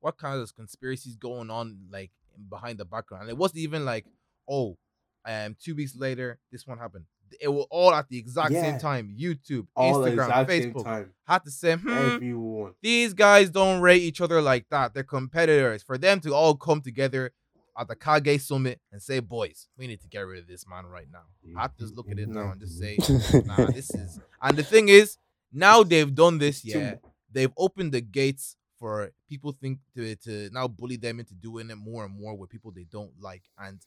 what 0.02 0.20
kind 0.20 0.40
of 0.40 0.56
conspiracies 0.56 1.16
going 1.16 1.50
on 1.50 1.80
like 1.90 2.12
behind 2.48 2.78
the 2.78 2.86
background. 2.86 3.24
And 3.24 3.32
it 3.32 3.38
wasn't 3.38 3.62
even 3.62 3.86
like, 3.86 4.06
oh, 4.48 4.78
um, 5.26 5.56
two 5.60 5.74
weeks 5.74 5.96
later 5.96 6.38
this 6.52 6.68
one 6.68 6.78
happened. 6.78 7.06
It 7.40 7.48
was 7.48 7.66
all 7.70 7.94
at 7.94 8.10
the 8.10 8.18
exact 8.18 8.54
same 8.54 8.80
time. 8.80 9.16
YouTube, 9.20 9.68
All 9.76 10.02
the 10.02 10.12
Instagram, 10.12 10.48
same 10.48 10.74
Facebook 10.74 10.84
time. 10.84 11.14
had 11.26 11.44
to 11.46 11.52
say, 11.52 11.76
hmm, 11.76 11.90
Everyone. 11.90 12.74
these 12.82 13.14
guys 13.14 13.50
don't 13.50 13.82
rate 13.82 14.02
each 14.02 14.22
other 14.22 14.42
like 14.42 14.66
that. 14.70 14.94
They're 14.94 15.04
competitors. 15.04 15.84
For 15.84 15.98
them 15.98 16.20
to 16.22 16.34
all 16.34 16.56
come 16.56 16.82
together 16.82 17.32
at 17.78 17.88
the 17.88 17.96
Kage 17.96 18.42
Summit 18.42 18.80
and 18.92 19.02
say, 19.02 19.20
boys, 19.20 19.68
we 19.78 19.88
need 19.88 20.02
to 20.02 20.08
get 20.08 20.22
rid 20.22 20.40
of 20.40 20.48
this 20.48 20.68
man 20.68 20.86
right 20.86 21.08
now. 21.12 21.24
I 21.58 21.62
have 21.64 21.76
to 21.78 21.84
just 21.84 21.96
look 21.96 22.10
at 22.12 22.20
it 22.20 22.28
now 22.28 22.52
and 22.52 22.60
just 22.60 22.78
say, 22.78 22.98
nah, 23.46 23.66
this 23.72 23.90
is. 23.92 24.20
And 24.42 24.58
the 24.58 24.64
thing 24.64 24.90
is, 24.90 25.18
now 25.54 25.84
they've 25.84 26.14
done 26.14 26.38
this, 26.38 26.64
yeah. 26.66 26.96
They've 27.32 27.52
opened 27.58 27.94
the 27.94 28.02
gates 28.02 28.58
for 28.78 29.12
people 29.30 29.52
think 29.54 29.80
to 29.96 30.16
to 30.18 30.50
now 30.52 30.68
bully 30.68 30.98
them 30.98 31.20
into 31.20 31.34
doing 31.36 31.70
it 31.70 31.76
more 31.76 32.04
and 32.04 32.20
more 32.20 32.36
with 32.36 32.50
people 32.50 32.72
they 32.72 32.86
don't 32.92 33.14
like. 33.22 33.44
And 33.58 33.80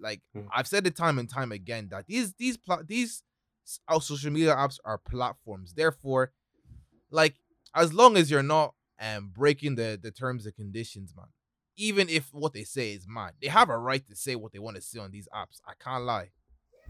like 0.00 0.22
Mhm. 0.34 0.48
I've 0.52 0.66
said 0.66 0.86
it 0.86 0.96
time 0.96 1.18
and 1.18 1.28
time 1.28 1.52
again 1.52 1.88
that 1.90 2.06
these 2.06 2.34
these 2.34 2.56
pla- 2.56 2.82
these 2.82 3.22
our 3.88 4.00
social 4.00 4.30
media 4.32 4.54
apps 4.54 4.78
are 4.84 4.98
platforms. 4.98 5.74
Therefore, 5.74 6.32
like 7.10 7.36
as 7.74 7.92
long 7.92 8.16
as 8.16 8.30
you're 8.30 8.42
not 8.42 8.74
um 9.00 9.30
breaking 9.30 9.76
the 9.76 9.98
the 10.00 10.10
terms 10.10 10.46
and 10.46 10.54
conditions, 10.54 11.14
man. 11.16 11.26
Even 11.76 12.08
if 12.10 12.34
what 12.34 12.52
they 12.52 12.64
say 12.64 12.92
is 12.92 13.06
mine, 13.08 13.32
they 13.40 13.48
have 13.48 13.70
a 13.70 13.78
right 13.78 14.06
to 14.06 14.14
say 14.14 14.36
what 14.36 14.52
they 14.52 14.58
want 14.58 14.76
to 14.76 14.82
say 14.82 14.98
on 15.00 15.10
these 15.10 15.28
apps. 15.34 15.60
I 15.66 15.72
can't 15.82 16.04
lie. 16.04 16.30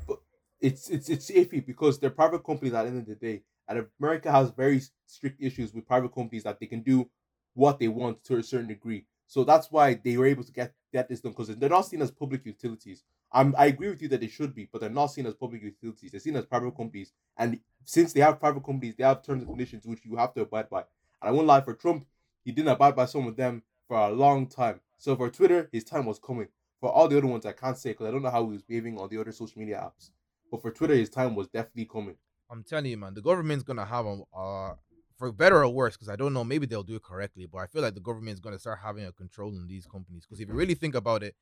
But 0.06 0.20
it's 0.60 0.88
it's 0.90 1.08
it's 1.08 1.30
iffy 1.30 1.64
because 1.64 1.98
they're 1.98 2.10
private 2.10 2.44
companies 2.44 2.74
at 2.74 2.82
the 2.84 2.88
end 2.88 2.98
of 2.98 3.06
the 3.06 3.14
day, 3.14 3.44
and 3.68 3.86
America 4.00 4.30
has 4.32 4.50
very 4.50 4.80
strict 5.06 5.40
issues 5.40 5.72
with 5.74 5.86
private 5.86 6.12
companies 6.14 6.44
that 6.44 6.58
they 6.60 6.66
can 6.66 6.82
do 6.82 7.10
what 7.54 7.78
they 7.78 7.88
want 7.88 8.22
to 8.24 8.36
a 8.36 8.42
certain 8.42 8.68
degree. 8.68 9.06
So 9.30 9.44
that's 9.44 9.70
why 9.70 9.94
they 9.94 10.16
were 10.16 10.26
able 10.26 10.42
to 10.42 10.50
get 10.50 10.74
get 10.92 11.08
this 11.08 11.20
done 11.20 11.30
because 11.30 11.54
they're 11.54 11.70
not 11.70 11.86
seen 11.86 12.02
as 12.02 12.10
public 12.10 12.44
utilities. 12.44 13.04
I'm, 13.30 13.54
I 13.56 13.66
agree 13.66 13.88
with 13.88 14.02
you 14.02 14.08
that 14.08 14.20
they 14.20 14.26
should 14.26 14.56
be, 14.56 14.68
but 14.72 14.80
they're 14.80 14.90
not 14.90 15.06
seen 15.06 15.24
as 15.24 15.34
public 15.34 15.62
utilities. 15.62 16.10
They're 16.10 16.18
seen 16.18 16.34
as 16.34 16.46
private 16.46 16.76
companies, 16.76 17.12
and 17.36 17.60
since 17.84 18.12
they 18.12 18.18
have 18.22 18.40
private 18.40 18.64
companies, 18.64 18.96
they 18.96 19.04
have 19.04 19.22
terms 19.22 19.42
and 19.42 19.48
conditions 19.48 19.86
which 19.86 20.04
you 20.04 20.16
have 20.16 20.34
to 20.34 20.40
abide 20.40 20.68
by. 20.68 20.80
And 20.80 21.28
I 21.28 21.30
won't 21.30 21.46
lie, 21.46 21.60
for 21.60 21.74
Trump, 21.74 22.06
he 22.44 22.50
didn't 22.50 22.72
abide 22.72 22.96
by 22.96 23.04
some 23.04 23.28
of 23.28 23.36
them 23.36 23.62
for 23.86 23.98
a 23.98 24.10
long 24.10 24.48
time. 24.48 24.80
So 24.98 25.14
for 25.14 25.30
Twitter, 25.30 25.68
his 25.70 25.84
time 25.84 26.06
was 26.06 26.18
coming. 26.18 26.48
For 26.80 26.90
all 26.90 27.06
the 27.06 27.16
other 27.16 27.28
ones, 27.28 27.46
I 27.46 27.52
can't 27.52 27.78
say 27.78 27.90
because 27.90 28.08
I 28.08 28.10
don't 28.10 28.22
know 28.22 28.30
how 28.30 28.44
he 28.46 28.50
was 28.54 28.62
behaving 28.62 28.98
on 28.98 29.08
the 29.08 29.20
other 29.20 29.30
social 29.30 29.60
media 29.60 29.78
apps. 29.78 30.10
But 30.50 30.60
for 30.60 30.72
Twitter, 30.72 30.94
his 30.94 31.08
time 31.08 31.36
was 31.36 31.46
definitely 31.46 31.84
coming. 31.84 32.16
I'm 32.50 32.64
telling 32.64 32.86
you, 32.86 32.96
man, 32.96 33.14
the 33.14 33.22
government's 33.22 33.62
gonna 33.62 33.84
have 33.84 34.06
a 34.06 34.74
for 35.20 35.30
better 35.32 35.62
or 35.62 35.68
worse, 35.68 35.94
because 35.96 36.08
I 36.08 36.16
don't 36.16 36.32
know, 36.32 36.42
maybe 36.44 36.64
they'll 36.64 36.82
do 36.82 36.96
it 36.96 37.02
correctly, 37.02 37.44
but 37.46 37.58
I 37.58 37.66
feel 37.66 37.82
like 37.82 37.92
the 37.94 38.00
government 38.00 38.32
is 38.34 38.40
gonna 38.40 38.58
start 38.58 38.78
having 38.82 39.04
a 39.04 39.12
control 39.12 39.50
on 39.54 39.66
these 39.68 39.84
companies. 39.86 40.24
Because 40.24 40.40
if 40.40 40.48
you 40.48 40.54
really 40.54 40.74
think 40.74 40.94
about 40.94 41.22
it, 41.22 41.36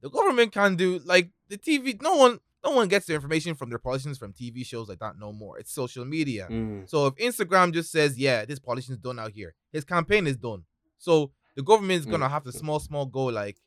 the 0.00 0.08
government 0.08 0.52
can 0.52 0.74
do 0.74 1.00
like 1.04 1.28
the 1.50 1.58
TV. 1.58 2.00
No 2.00 2.16
one, 2.16 2.40
no 2.64 2.70
one 2.70 2.88
gets 2.88 3.04
their 3.04 3.16
information 3.16 3.54
from 3.54 3.68
their 3.68 3.78
politicians 3.78 4.16
from 4.16 4.32
TV 4.32 4.64
shows 4.64 4.88
like 4.88 5.00
that 5.00 5.18
no 5.18 5.32
more. 5.34 5.58
It's 5.58 5.70
social 5.70 6.06
media. 6.06 6.48
Mm. 6.50 6.88
So 6.88 7.06
if 7.08 7.14
Instagram 7.16 7.74
just 7.74 7.92
says, 7.92 8.18
"Yeah, 8.18 8.46
this 8.46 8.58
politician's 8.58 8.98
done 8.98 9.18
out 9.18 9.32
here," 9.32 9.54
his 9.70 9.84
campaign 9.84 10.26
is 10.26 10.38
done. 10.38 10.64
So 10.96 11.30
the 11.56 11.62
government's 11.62 12.06
gonna 12.06 12.26
Mm. 12.26 12.30
have 12.30 12.44
to 12.44 12.52
small, 12.52 12.80
small 12.80 13.04
go 13.04 13.26
like, 13.26 13.58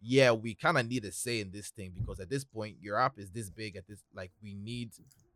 "Yeah, 0.00 0.32
we 0.32 0.54
kind 0.54 0.78
of 0.78 0.86
need 0.86 1.04
a 1.04 1.12
say 1.12 1.40
in 1.40 1.50
this 1.50 1.68
thing 1.68 1.92
because 1.94 2.18
at 2.18 2.30
this 2.30 2.44
point, 2.44 2.78
your 2.80 2.96
app 2.98 3.18
is 3.18 3.30
this 3.30 3.50
big. 3.50 3.76
At 3.76 3.86
this, 3.86 4.02
like, 4.14 4.32
we 4.42 4.54
need 4.54 4.92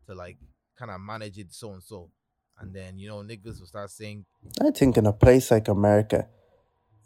to 0.06 0.14
like 0.14 0.38
kind 0.76 0.90
of 0.90 0.98
manage 1.02 1.36
it 1.38 1.52
so 1.52 1.74
and 1.74 1.82
so." 1.82 2.11
And 2.61 2.74
then 2.74 2.98
you 2.98 3.08
know 3.08 3.18
niggas 3.22 3.58
will 3.58 3.66
start 3.66 3.90
saying, 3.90 4.26
I 4.61 4.70
think 4.70 4.96
in 4.98 5.06
a 5.06 5.12
place 5.12 5.50
like 5.50 5.68
America, 5.68 6.28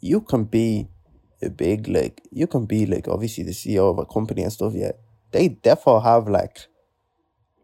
you 0.01 0.21
can 0.21 0.43
be 0.43 0.87
a 1.41 1.49
big 1.49 1.87
like 1.87 2.21
you 2.31 2.47
can 2.47 2.65
be 2.65 2.85
like 2.85 3.07
obviously 3.07 3.43
the 3.43 3.51
CEO 3.51 3.89
of 3.91 3.97
a 3.99 4.05
company 4.05 4.43
and 4.43 4.51
stuff. 4.51 4.73
Yeah, 4.75 4.91
they 5.31 5.47
therefore 5.63 6.01
have 6.01 6.27
like 6.27 6.67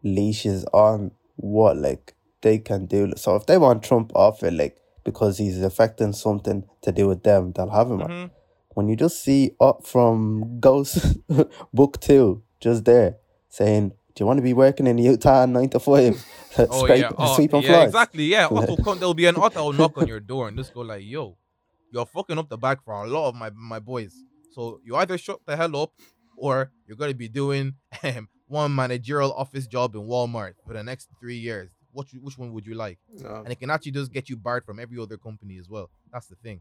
leashes 0.02 0.64
on 0.72 1.12
what 1.36 1.76
like 1.76 2.14
they 2.42 2.58
can 2.58 2.86
do. 2.86 3.12
So 3.16 3.36
if 3.36 3.46
they 3.46 3.58
want 3.58 3.82
Trump 3.82 4.12
off 4.14 4.42
it, 4.42 4.52
like 4.54 4.76
because 5.04 5.38
he's 5.38 5.60
affecting 5.62 6.12
something 6.12 6.64
to 6.82 6.92
do 6.92 7.08
with 7.08 7.22
them, 7.22 7.52
they'll 7.52 7.70
have 7.70 7.90
him. 7.90 7.98
"Mhm, 8.00 8.30
When 8.74 8.88
you 8.88 8.96
just 8.96 9.22
see 9.22 9.52
up 9.60 9.86
from 9.86 10.58
Ghost 10.60 11.18
Book 11.74 12.00
Two, 12.00 12.42
just 12.60 12.84
there 12.84 13.16
saying, 13.48 13.92
"Do 14.14 14.22
you 14.22 14.26
want 14.26 14.38
to 14.38 14.42
be 14.42 14.52
working 14.52 14.86
in 14.86 14.96
the 14.96 15.02
Utah 15.02 15.46
nine 15.46 15.68
to 15.70 15.80
five, 15.80 16.24
"Oh 16.58 16.84
scrape- 16.84 17.00
yeah, 17.00 17.10
oh, 17.16 17.34
sweeping 17.34 17.62
yeah, 17.62 17.68
floors?" 17.68 17.86
exactly, 17.86 18.24
yeah." 18.24 18.48
Otto, 18.50 18.76
come, 18.84 18.98
there'll 18.98 19.14
be 19.14 19.26
an 19.26 19.36
Otto 19.36 19.64
will 19.64 19.72
knock 19.72 19.96
on 19.96 20.06
your 20.06 20.20
door 20.20 20.48
and 20.48 20.56
just 20.56 20.74
go 20.74 20.80
like, 20.80 21.02
"Yo, 21.04 21.36
you're 21.92 22.06
fucking 22.06 22.38
up 22.38 22.48
the 22.48 22.58
back 22.58 22.84
for 22.84 22.94
a 22.94 23.06
lot 23.06 23.28
of 23.28 23.34
my 23.34 23.50
my 23.50 23.78
boys. 23.78 24.14
So 24.52 24.80
you 24.84 24.96
either 24.96 25.16
shut 25.18 25.40
the 25.46 25.56
hell 25.56 25.76
up, 25.76 25.92
or 26.36 26.70
you're 26.86 26.96
gonna 26.96 27.14
be 27.14 27.28
doing 27.28 27.74
um, 28.02 28.28
one 28.48 28.74
managerial 28.74 29.32
office 29.32 29.66
job 29.66 29.94
in 29.94 30.02
Walmart 30.02 30.54
for 30.66 30.74
the 30.74 30.82
next 30.82 31.08
three 31.20 31.36
years. 31.36 31.70
Which 31.92 32.12
which 32.20 32.38
one 32.38 32.52
would 32.52 32.66
you 32.66 32.74
like? 32.74 32.98
No. 33.12 33.42
And 33.44 33.52
it 33.52 33.60
can 33.60 33.70
actually 33.70 33.92
just 33.92 34.12
get 34.12 34.28
you 34.28 34.36
barred 34.36 34.64
from 34.64 34.78
every 34.78 34.98
other 34.98 35.18
company 35.18 35.58
as 35.58 35.68
well. 35.68 35.90
That's 36.12 36.26
the 36.26 36.36
thing. 36.36 36.60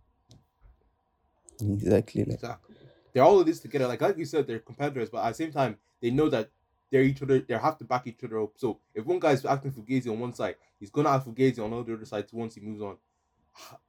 Exactly. 1.61 2.23
Like, 2.23 2.35
Exactly. 2.35 2.75
They're 3.13 3.23
all 3.23 3.39
of 3.39 3.45
this 3.45 3.59
together. 3.59 3.87
Like 3.87 4.01
like 4.01 4.17
you 4.17 4.25
said, 4.25 4.47
they're 4.47 4.59
competitors, 4.59 5.09
but 5.09 5.23
at 5.23 5.29
the 5.29 5.35
same 5.35 5.51
time, 5.51 5.77
they 6.01 6.11
know 6.11 6.29
that 6.29 6.49
they're 6.91 7.03
each 7.03 7.21
other. 7.21 7.39
They 7.39 7.57
have 7.57 7.77
to 7.79 7.85
back 7.85 8.07
each 8.07 8.23
other 8.23 8.41
up. 8.41 8.51
So 8.57 8.79
if 8.93 9.05
one 9.05 9.19
guy's 9.19 9.45
acting 9.45 9.71
fugazi 9.71 10.11
on 10.11 10.19
one 10.19 10.33
side, 10.33 10.55
he's 10.79 10.89
gonna 10.91 11.09
act 11.09 11.25
fugazi 11.27 11.59
on 11.59 11.71
the 11.71 11.93
other 11.93 12.05
side 12.05 12.27
once 12.31 12.55
he 12.55 12.61
moves 12.61 12.81
on. 12.81 12.97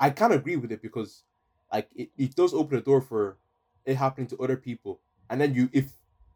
I 0.00 0.10
can't 0.10 0.32
agree 0.32 0.56
with 0.56 0.72
it 0.72 0.82
because, 0.82 1.24
like, 1.72 1.88
it, 1.94 2.10
it 2.16 2.34
does 2.34 2.54
open 2.54 2.78
a 2.78 2.80
door 2.80 3.00
for 3.00 3.38
it 3.84 3.96
happening 3.96 4.26
to 4.28 4.38
other 4.38 4.56
people, 4.56 5.00
and 5.30 5.40
then 5.40 5.54
you 5.54 5.68
if 5.72 5.92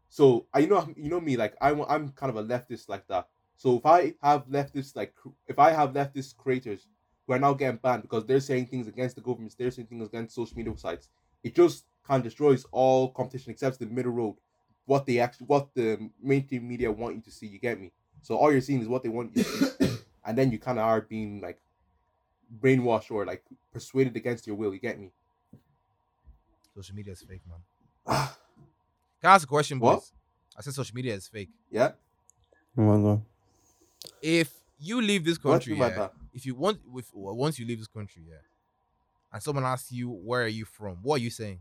so 0.09 0.47
I 0.53 0.59
you 0.59 0.67
know 0.67 0.87
you 0.95 1.09
know 1.09 1.21
me 1.21 1.37
like 1.37 1.55
I'm 1.61 1.81
I'm 1.83 2.09
kind 2.09 2.29
of 2.29 2.37
a 2.37 2.43
leftist 2.43 2.89
like 2.89 3.07
that. 3.07 3.27
So 3.55 3.77
if 3.77 3.85
I 3.85 4.13
have 4.21 4.47
leftist 4.47 4.95
like 4.95 5.15
if 5.47 5.57
I 5.59 5.71
have 5.71 5.93
leftist 5.93 6.37
creators 6.37 6.87
who 7.25 7.33
are 7.33 7.39
now 7.39 7.53
getting 7.53 7.77
banned 7.77 8.03
because 8.03 8.25
they're 8.25 8.39
saying 8.39 8.67
things 8.67 8.87
against 8.87 9.15
the 9.15 9.21
government, 9.21 9.55
they're 9.57 9.71
saying 9.71 9.87
things 9.87 10.07
against 10.07 10.35
social 10.35 10.57
media 10.57 10.75
sites, 10.77 11.09
it 11.43 11.55
just 11.55 11.85
kind 12.03 12.19
of 12.19 12.23
destroys 12.25 12.65
all 12.71 13.11
competition 13.11 13.51
except 13.51 13.79
the 13.79 13.85
middle 13.85 14.11
road. 14.11 14.35
What 14.87 15.05
they 15.05 15.19
actually, 15.19 15.45
what 15.47 15.75
the 15.75 16.09
mainstream 16.19 16.67
media 16.67 16.91
want 16.91 17.15
you 17.17 17.21
to 17.21 17.31
see, 17.31 17.45
you 17.47 17.59
get 17.59 17.79
me. 17.79 17.91
So 18.23 18.35
all 18.37 18.51
you're 18.51 18.61
seeing 18.61 18.81
is 18.81 18.87
what 18.87 19.03
they 19.03 19.09
want 19.09 19.37
you 19.37 19.43
to 19.43 19.49
see, 19.49 19.97
and 20.25 20.37
then 20.37 20.51
you 20.51 20.57
kind 20.59 20.79
of 20.79 20.85
are 20.85 21.01
being 21.01 21.41
like 21.41 21.59
brainwashed 22.61 23.11
or 23.11 23.25
like 23.25 23.43
persuaded 23.71 24.15
against 24.15 24.47
your 24.47 24.55
will. 24.55 24.73
You 24.73 24.79
get 24.79 24.99
me? 24.99 25.11
Social 26.73 26.95
media 26.95 27.13
is 27.13 27.21
fake, 27.21 27.41
man. 27.47 27.59
Can 29.21 29.29
I 29.31 29.35
ask 29.35 29.43
a 29.45 29.47
question, 29.47 29.79
What? 29.79 29.95
boys? 29.95 30.13
I 30.57 30.61
said 30.61 30.73
social 30.73 30.95
media 30.95 31.13
is 31.15 31.27
fake. 31.27 31.49
yeah. 31.71 31.91
oh 32.77 32.81
my 32.81 32.97
god. 33.03 33.21
If 34.21 34.53
you 34.79 35.01
leave 35.01 35.25
this 35.25 35.37
country, 35.37 35.73
do 35.73 35.77
you 35.77 35.81
mean 35.83 35.89
by 35.89 35.95
yeah, 35.95 35.99
that? 36.07 36.13
if 36.33 36.45
you 36.45 36.55
want, 36.55 36.79
with 36.89 37.09
well, 37.13 37.35
once 37.35 37.59
you 37.59 37.65
leave 37.65 37.79
this 37.79 37.87
country, 37.87 38.23
yeah, 38.27 38.37
and 39.33 39.41
someone 39.43 39.65
asks 39.65 39.91
you 39.91 40.09
where 40.09 40.43
are 40.43 40.47
you 40.47 40.65
from, 40.65 40.97
what 41.01 41.15
are 41.15 41.23
you 41.23 41.29
saying? 41.29 41.59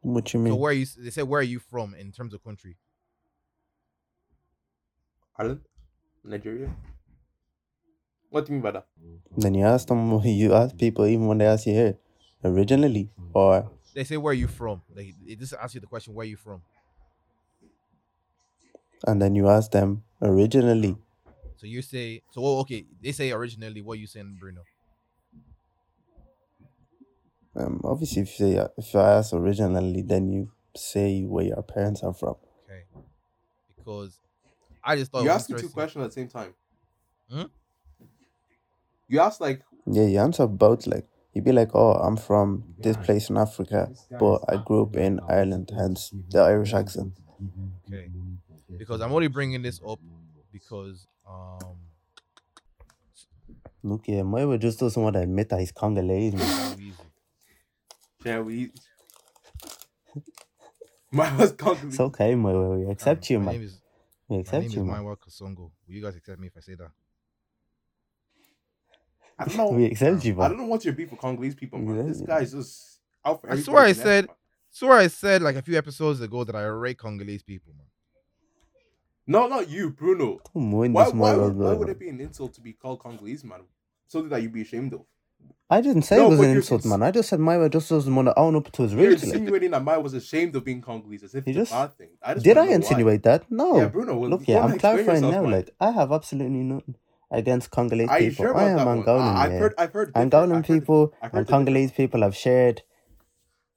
What 0.00 0.32
you 0.32 0.40
mean? 0.40 0.52
So 0.52 0.54
mean? 0.54 0.60
where 0.60 0.70
are 0.70 0.74
you? 0.74 0.86
They 0.98 1.10
say 1.10 1.22
where 1.22 1.40
are 1.40 1.50
you 1.54 1.58
from 1.58 1.94
in 1.94 2.12
terms 2.12 2.34
of 2.34 2.42
country? 2.44 2.76
Ireland, 5.36 5.60
Nigeria. 6.24 6.70
What 8.30 8.46
do 8.46 8.52
you 8.52 8.54
mean 8.54 8.62
by 8.62 8.72
that? 8.72 8.86
Then 9.36 9.54
you 9.54 9.64
ask 9.64 9.88
them. 9.88 10.20
You 10.24 10.54
ask 10.54 10.76
people 10.76 11.06
even 11.06 11.26
when 11.26 11.38
they 11.38 11.46
ask 11.46 11.66
you 11.66 11.72
here, 11.72 11.98
originally, 12.44 13.10
or 13.32 13.70
They 13.94 14.04
say 14.04 14.16
where 14.16 14.32
are 14.32 14.34
you 14.34 14.48
from? 14.48 14.82
They, 14.94 15.14
they 15.26 15.34
just 15.34 15.54
ask 15.54 15.74
you 15.74 15.80
the 15.80 15.86
question 15.86 16.14
where 16.14 16.24
are 16.24 16.28
you 16.28 16.36
from. 16.36 16.62
and 19.06 19.22
then 19.22 19.34
you 19.34 19.48
ask 19.48 19.70
them 19.70 20.02
originally. 20.20 20.96
So 21.56 21.66
you 21.66 21.82
say 21.82 22.22
so. 22.32 22.40
Well, 22.40 22.58
okay, 22.60 22.84
they 23.02 23.12
say 23.12 23.30
originally. 23.32 23.80
What 23.80 23.94
are 23.94 24.00
you 24.00 24.06
saying, 24.06 24.36
Bruno? 24.40 24.62
Um, 27.58 27.80
obviously, 27.84 28.22
if 28.22 28.38
you 28.38 28.68
if 28.76 28.94
I 28.94 29.18
ask 29.18 29.32
originally, 29.32 30.02
then 30.02 30.30
you 30.30 30.52
say 30.76 31.22
where 31.24 31.44
your 31.44 31.62
parents 31.62 32.02
are 32.02 32.14
from. 32.14 32.36
Okay, 32.64 32.84
because 33.76 34.20
I 34.84 34.96
just 34.96 35.10
thought 35.10 35.24
you 35.24 35.30
it 35.30 35.32
asked 35.32 35.50
two 35.50 35.68
questions 35.68 36.04
at 36.04 36.10
the 36.10 36.14
same 36.14 36.28
time. 36.28 36.54
Hmm? 37.30 37.42
You 39.08 39.20
asked 39.20 39.40
like 39.40 39.62
Yeah, 39.86 40.04
you 40.04 40.20
answer 40.20 40.46
both. 40.46 40.86
Like 40.86 41.08
you'd 41.32 41.44
be 41.44 41.52
like, 41.52 41.70
"Oh, 41.74 41.94
I'm 41.94 42.16
from 42.16 42.74
this 42.78 42.96
place 42.96 43.28
in 43.28 43.36
Africa, 43.36 43.90
but 44.18 44.42
I 44.48 44.56
grew 44.56 44.82
up 44.82 44.94
in 44.96 45.18
Ireland, 45.28 45.72
hence 45.76 46.12
the 46.30 46.40
Irish 46.40 46.74
accent." 46.74 47.14
Okay, 47.88 48.10
because 48.76 49.00
I'm 49.00 49.12
only 49.12 49.28
bringing 49.28 49.62
this 49.62 49.80
up 49.84 49.98
because 50.52 51.06
um 51.28 51.76
Look, 53.82 54.02
yeah, 54.06 54.22
Moira 54.22 54.58
just 54.58 54.80
doesn't 54.80 55.00
want 55.00 55.14
to 55.14 55.20
admit 55.20 55.48
that 55.50 55.60
he's 55.60 55.72
Congolese. 55.72 56.34
Man. 58.28 58.36
Yeah, 58.36 58.42
we. 58.42 58.70
My 61.10 61.34
was 61.36 61.52
Congolese. 61.52 61.94
It's 61.94 62.00
okay, 62.00 62.34
Moira. 62.34 62.78
We 62.78 62.84
um, 62.84 62.90
accept 62.90 63.30
you, 63.30 63.38
my 63.38 63.46
man. 63.46 63.54
name 63.54 63.62
is 63.64 63.80
We 64.28 64.36
my 64.36 64.40
accept 64.40 64.62
name 64.64 64.72
you, 64.72 64.80
is 64.82 64.86
man. 64.86 65.04
Maiwa 65.04 65.16
Kasongo. 65.18 65.56
Will 65.86 65.94
you 65.94 66.02
guys 66.02 66.16
accept 66.16 66.38
me 66.38 66.48
if 66.48 66.56
I 66.56 66.60
say 66.60 66.74
that? 66.74 66.90
I 69.38 69.44
don't 69.46 69.56
know. 69.56 69.70
We 69.76 69.84
accept 69.86 70.24
you, 70.24 70.34
man. 70.34 70.44
I 70.44 70.48
don't 70.48 70.58
know 70.58 70.66
what's 70.66 70.84
your 70.84 70.94
beef 70.94 71.10
with 71.10 71.20
Congolese 71.20 71.54
people, 71.54 71.78
man. 71.78 72.06
This 72.08 72.20
Yeah. 72.20 72.26
guy's 72.26 72.52
just 72.52 73.00
out 73.24 73.40
for 73.40 73.48
I 73.48 73.52
everybody 73.52 73.64
swear 73.64 73.84
I 73.84 73.92
said- 73.92 74.26
man. 74.26 74.34
Swear 74.70 74.92
I 74.98 75.06
said 75.06 75.40
like 75.42 75.56
a 75.56 75.62
few 75.62 75.78
episodes 75.78 76.20
ago 76.20 76.44
that 76.44 76.54
I 76.54 76.64
rate 76.66 76.98
Congolese 76.98 77.42
people, 77.42 77.72
man. 77.76 77.86
No, 79.26 79.48
not 79.48 79.68
you, 79.68 79.90
Bruno. 79.90 80.40
Don't 80.54 80.70
mind 80.70 80.92
Why, 80.94 81.04
this 81.04 81.14
why, 81.14 81.32
Moira, 81.32 81.44
would, 81.48 81.56
why 81.56 81.70
bro. 81.70 81.76
would 81.78 81.88
it 81.88 81.98
be 81.98 82.08
an 82.10 82.20
insult 82.20 82.52
to 82.54 82.60
be 82.60 82.74
called 82.74 83.00
Congolese, 83.00 83.44
man? 83.44 83.60
Something 84.08 84.28
that 84.30 84.42
you'd 84.42 84.52
be 84.52 84.60
ashamed 84.62 84.92
of. 84.92 85.04
I 85.70 85.80
didn't 85.82 86.02
say 86.02 86.16
No, 86.16 86.26
it 86.26 86.30
was 86.30 86.40
an 86.40 86.56
insult, 86.56 86.84
man. 86.86 87.02
I 87.02 87.10
just 87.10 87.28
said 87.28 87.40
Moira 87.40 87.68
just 87.68 87.90
doesn't 87.90 88.14
want 88.14 88.26
to 88.28 88.38
own 88.38 88.56
up 88.56 88.72
to 88.72 88.82
his 88.84 88.94
You're 88.94 89.10
roots. 89.10 89.24
Like. 89.24 89.34
insinuating 89.34 89.70
that 89.72 89.82
Maya 89.84 90.00
was 90.00 90.14
ashamed 90.14 90.56
of 90.56 90.64
being 90.64 90.80
Congolese 90.80 91.24
as 91.24 91.34
if 91.34 91.44
He 91.44 91.50
it's 91.50 91.58
just- 91.58 91.72
a 91.72 91.74
bad 91.74 91.98
thing. 91.98 92.08
I 92.22 92.34
just 92.34 92.44
Did 92.44 92.56
I 92.56 92.60
wanna 92.60 92.70
why. 92.70 92.74
insinuate 92.76 93.22
that? 93.24 93.50
No. 93.50 93.76
Yeah, 93.76 93.88
Bruno. 93.88 94.16
Well, 94.18 94.30
Look, 94.30 94.48
yeah, 94.48 94.64
I'm 94.64 94.78
clarifying 94.78 95.20
now. 95.22 95.42
man. 95.42 95.50
Like, 95.50 95.70
I 95.78 95.90
have 95.90 96.10
absolutely 96.10 96.62
nothing 96.62 96.94
against 97.30 97.70
Congolese 97.70 98.08
Are 98.08 98.18
you 98.20 98.30
people. 98.30 98.44
sure 98.46 98.52
about 98.52 98.66
I 98.66 98.70
am? 98.82 99.02
Angolan. 99.02 99.20
I, 99.20 99.44
I've 99.44 99.52
heard. 99.52 99.74
I've 99.76 99.92
heard. 99.92 100.12
Angolan 100.14 100.42
I've 100.44 100.66
heard- 100.66 100.80
people 100.80 101.14
I've 101.20 101.32
heard 101.32 101.38
and 101.40 101.48
Congolese 101.48 101.92
people 101.92 102.22
have 102.22 102.34
shared, 102.34 102.82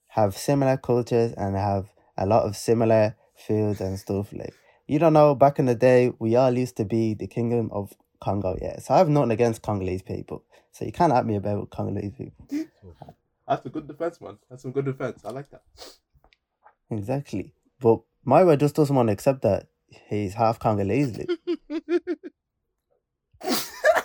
have 0.10 0.38
similar 0.38 0.78
cultures 0.78 1.34
and 1.34 1.56
have 1.56 1.90
a 2.18 2.26
lot 2.26 2.44
of 2.44 2.56
similar 2.56 3.16
foods 3.36 3.82
and 3.82 4.00
stuff. 4.00 4.32
Like 4.34 4.54
you 4.88 5.00
don't 5.00 5.14
know, 5.14 5.36
back 5.36 5.60
in 5.60 5.66
the 5.66 5.76
day, 5.76 6.12
we 6.20 6.36
all 6.36 6.58
used 6.58 6.78
to 6.78 6.86
be 6.86 7.14
the 7.14 7.28
kingdom 7.28 7.70
of 7.74 7.94
Congo. 8.22 8.58
Yeah, 8.62 8.80
so 8.80 8.94
I 8.94 8.98
have 9.00 9.10
nothing 9.10 9.32
against 9.32 9.62
Congolese 9.62 10.02
people. 10.04 10.44
So 10.72 10.86
you 10.86 10.92
can't 10.92 11.14
at 11.14 11.26
me 11.26 11.36
about 11.36 11.70
Congolese 11.70 12.14
people. 12.18 12.48
That's 13.48 13.66
a 13.66 13.70
good 13.70 13.88
defense, 13.88 14.22
man. 14.22 14.38
That's 14.50 14.62
some 14.62 14.72
good 14.72 14.86
defense. 14.86 15.24
I 15.26 15.32
like 15.32 15.50
that. 15.52 15.64
Exactly. 16.90 17.54
But 17.80 18.02
Myra 18.24 18.56
just 18.56 18.76
doesn't 18.76 18.96
want 18.96 19.10
to 19.10 19.14
accept 19.14 19.42
that 19.42 19.68
he's 19.88 20.34
half 20.34 20.60
Congolese. 20.60 21.18
Like. 21.18 21.30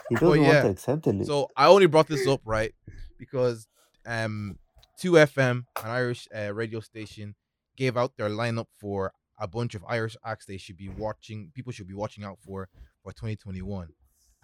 He 0.08 0.14
doesn't 0.14 0.28
want 0.40 0.42
yeah. 0.42 0.62
to 0.62 0.68
accept 0.68 1.06
it. 1.06 1.14
Like. 1.14 1.26
So 1.26 1.48
I 1.56 1.66
only 1.66 1.86
brought 1.86 2.06
this 2.06 2.26
up 2.28 2.40
right 2.44 2.72
because 3.18 3.66
um 4.06 4.58
2FM, 5.02 5.50
an 5.50 5.64
Irish 5.84 6.28
uh, 6.34 6.54
radio 6.54 6.80
station, 6.80 7.34
gave 7.76 7.96
out 7.96 8.16
their 8.16 8.30
lineup 8.30 8.66
for 8.78 9.12
a 9.38 9.46
bunch 9.46 9.74
of 9.74 9.84
Irish 9.86 10.16
acts 10.24 10.46
they 10.46 10.56
should 10.56 10.76
be 10.76 10.88
watching. 10.88 11.50
People 11.54 11.72
should 11.72 11.88
be 11.88 11.94
watching 11.94 12.24
out 12.24 12.38
for 12.40 12.68
for 13.02 13.12
2021. 13.12 13.88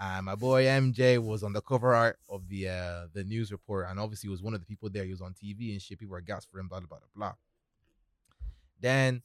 Um, 0.02 0.24
my 0.24 0.34
boy 0.34 0.64
MJ 0.64 1.18
was 1.22 1.44
on 1.44 1.52
the 1.52 1.60
cover 1.60 1.94
art 1.94 2.18
of 2.28 2.48
the 2.48 2.68
uh, 2.68 3.06
the 3.12 3.22
news 3.22 3.52
report, 3.52 3.86
and 3.88 4.00
obviously 4.00 4.28
he 4.28 4.32
was 4.32 4.42
one 4.42 4.54
of 4.54 4.60
the 4.60 4.66
people 4.66 4.90
there. 4.90 5.04
He 5.04 5.12
was 5.12 5.20
on 5.20 5.32
TV 5.32 5.72
and 5.72 5.80
shit. 5.80 5.98
People 5.98 6.12
were 6.12 6.20
gassed 6.20 6.50
for 6.50 6.58
him. 6.58 6.66
Blah 6.68 6.80
blah 6.80 6.88
blah 6.88 6.98
blah. 7.14 7.32
Then, 8.80 9.22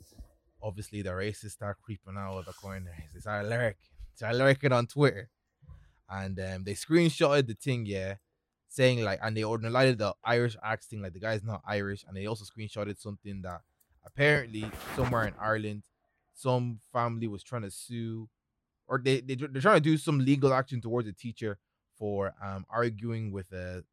obviously, 0.61 1.01
the 1.01 1.09
racists 1.09 1.51
start 1.51 1.77
creeping 1.81 2.15
out 2.15 2.37
of 2.37 2.45
the 2.45 2.53
corner. 2.53 2.93
They 3.11 3.19
start 3.19 3.47
lurking, 3.47 3.89
start 4.13 4.35
lurking 4.35 4.71
on 4.71 4.85
Twitter 4.85 5.31
and 6.09 6.39
um, 6.39 6.63
they 6.63 6.73
screenshotted 6.73 7.47
the 7.47 7.53
thing, 7.53 7.85
yeah, 7.85 8.15
saying 8.69 9.03
like, 9.03 9.19
and 9.21 9.35
they 9.35 9.41
highlighted 9.41 9.97
the 9.97 10.13
Irish 10.23 10.55
accent, 10.63 11.01
like 11.01 11.13
the 11.13 11.19
guy's 11.19 11.43
not 11.43 11.61
Irish, 11.67 12.05
and 12.07 12.15
they 12.15 12.25
also 12.25 12.45
screenshotted 12.45 12.99
something 12.99 13.41
that 13.41 13.61
apparently 14.05 14.65
somewhere 14.95 15.27
in 15.27 15.33
Ireland, 15.39 15.83
some 16.33 16.79
family 16.93 17.27
was 17.27 17.43
trying 17.43 17.63
to 17.63 17.71
sue, 17.71 18.29
or 18.87 18.99
they, 18.99 19.21
they 19.21 19.35
they're 19.35 19.61
trying 19.61 19.77
to 19.77 19.81
do 19.81 19.97
some 19.97 20.19
legal 20.19 20.53
action 20.53 20.81
towards 20.81 21.07
a 21.07 21.13
teacher 21.13 21.57
for 21.97 22.33
um 22.43 22.65
arguing 22.69 23.31
with 23.31 23.51
a 23.51 23.83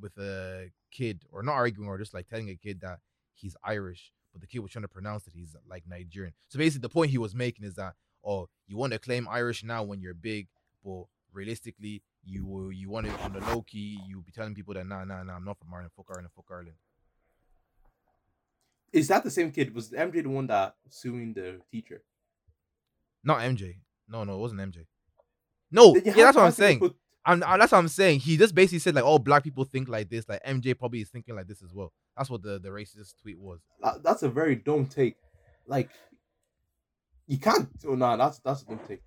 with 0.00 0.16
a 0.18 0.70
kid, 0.90 1.24
or 1.30 1.42
not 1.42 1.54
arguing, 1.54 1.88
or 1.88 1.98
just 1.98 2.14
like 2.14 2.28
telling 2.28 2.50
a 2.50 2.56
kid 2.56 2.80
that 2.80 2.98
he's 3.34 3.56
Irish, 3.64 4.12
but 4.32 4.40
the 4.40 4.46
kid 4.46 4.60
was 4.60 4.70
trying 4.70 4.82
to 4.82 4.88
pronounce 4.88 5.24
that 5.24 5.34
he's 5.34 5.56
like 5.68 5.84
Nigerian. 5.88 6.34
So 6.48 6.58
basically, 6.58 6.82
the 6.82 6.92
point 6.92 7.10
he 7.10 7.18
was 7.18 7.34
making 7.34 7.64
is 7.64 7.74
that 7.74 7.94
oh, 8.24 8.48
you 8.66 8.76
want 8.76 8.92
to 8.92 8.98
claim 8.98 9.26
Irish 9.30 9.64
now 9.64 9.82
when 9.82 10.00
you're 10.00 10.14
big, 10.14 10.48
but 10.84 11.04
realistically, 11.32 12.02
you 12.24 12.46
will 12.46 12.72
you 12.72 12.90
want 12.90 13.06
it 13.06 13.20
on 13.22 13.32
the 13.32 13.40
low 13.40 13.62
key. 13.62 14.00
You'll 14.06 14.22
be 14.22 14.32
telling 14.32 14.54
people 14.54 14.74
that 14.74 14.86
nah, 14.86 15.04
nah, 15.04 15.22
nah, 15.22 15.36
I'm 15.36 15.44
not 15.44 15.58
from 15.58 15.72
Ireland. 15.72 15.92
Fuck 15.96 16.06
Ireland. 16.10 16.30
Fuck 16.34 16.46
Ireland. 16.50 16.76
Is 18.92 19.08
that 19.08 19.22
the 19.22 19.30
same 19.30 19.52
kid? 19.52 19.74
Was 19.74 19.90
MJ 19.90 20.22
the 20.22 20.28
one 20.28 20.48
that 20.48 20.74
suing 20.88 21.32
the 21.32 21.60
teacher? 21.70 22.02
Not 23.24 23.40
MJ. 23.40 23.76
No, 24.08 24.24
no, 24.24 24.34
it 24.34 24.38
wasn't 24.38 24.60
MJ. 24.60 24.86
No, 25.70 25.94
yeah, 26.04 26.12
that's 26.14 26.36
what 26.36 26.44
I'm 26.46 26.52
saying. 26.52 26.78
put- 26.80 26.96
I'm, 27.24 27.42
I- 27.46 27.58
that's 27.58 27.70
what 27.72 27.78
I'm 27.78 27.88
saying. 27.88 28.20
He 28.20 28.36
just 28.36 28.54
basically 28.54 28.78
said 28.80 28.94
like, 28.94 29.04
"Oh, 29.04 29.18
black 29.18 29.44
people 29.44 29.64
think 29.64 29.88
like 29.88 30.08
this." 30.08 30.28
Like 30.28 30.42
MJ 30.44 30.76
probably 30.76 31.00
is 31.02 31.10
thinking 31.10 31.36
like 31.36 31.46
this 31.46 31.62
as 31.62 31.72
well. 31.74 31.92
That's 32.16 32.30
what 32.30 32.42
the 32.42 32.58
the 32.58 32.70
racist 32.70 33.14
tweet 33.22 33.38
was. 33.38 33.60
that- 33.82 34.02
that's 34.02 34.22
a 34.22 34.28
very 34.28 34.56
dumb 34.56 34.86
take. 34.86 35.16
Like, 35.66 35.90
you 37.26 37.38
can't. 37.38 37.68
Oh, 37.86 37.94
nah, 37.94 38.16
that's 38.16 38.38
that's 38.40 38.62
a 38.62 38.66
dumb 38.66 38.80
take. 38.88 39.02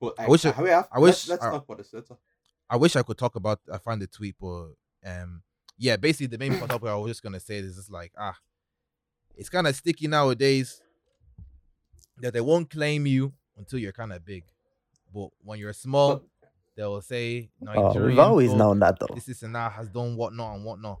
But 0.00 0.14
I, 0.18 0.26
wish 0.28 0.44
I- 0.46 0.50
I, 0.50 0.62
I 0.92 0.98
let's, 0.98 1.24
wish 1.24 1.28
let's 1.28 1.44
I- 1.44 1.50
talk 1.50 1.64
about 1.64 1.78
this. 1.78 1.92
Let's 1.92 2.08
talk. 2.08 2.18
I 2.70 2.76
wish 2.76 2.96
I 2.96 3.02
could 3.02 3.18
talk 3.18 3.34
about. 3.36 3.60
I 3.72 3.78
find 3.78 4.00
the 4.00 4.06
tweet, 4.06 4.36
but 4.40 4.68
um, 5.04 5.42
yeah, 5.76 5.96
basically 5.96 6.28
the 6.28 6.38
main 6.38 6.58
topic 6.68 6.88
I 6.88 6.94
was 6.96 7.10
just 7.10 7.22
gonna 7.22 7.40
say 7.40 7.56
is 7.58 7.76
just 7.76 7.90
like 7.90 8.12
ah, 8.16 8.36
it's 9.36 9.48
kind 9.50 9.66
of 9.66 9.74
sticky 9.76 10.06
nowadays 10.08 10.80
that 12.18 12.32
they 12.32 12.40
won't 12.40 12.70
claim 12.70 13.06
you 13.06 13.32
until 13.56 13.78
you're 13.78 13.92
kind 13.92 14.12
of 14.12 14.24
big. 14.24 14.44
But 15.14 15.28
when 15.42 15.58
you're 15.58 15.72
small, 15.72 16.24
they'll 16.76 17.00
say 17.00 17.50
Oh, 17.62 17.64
Nigerian. 17.88 18.06
we've 18.10 18.18
always 18.18 18.50
folk, 18.50 18.58
known 18.58 18.78
that 18.80 18.98
though. 18.98 19.14
This, 19.14 19.24
this, 19.26 19.42
and 19.42 19.54
that 19.54 19.72
has 19.72 19.88
done 19.88 20.16
whatnot 20.16 20.56
and 20.56 20.64
whatnot. 20.64 20.98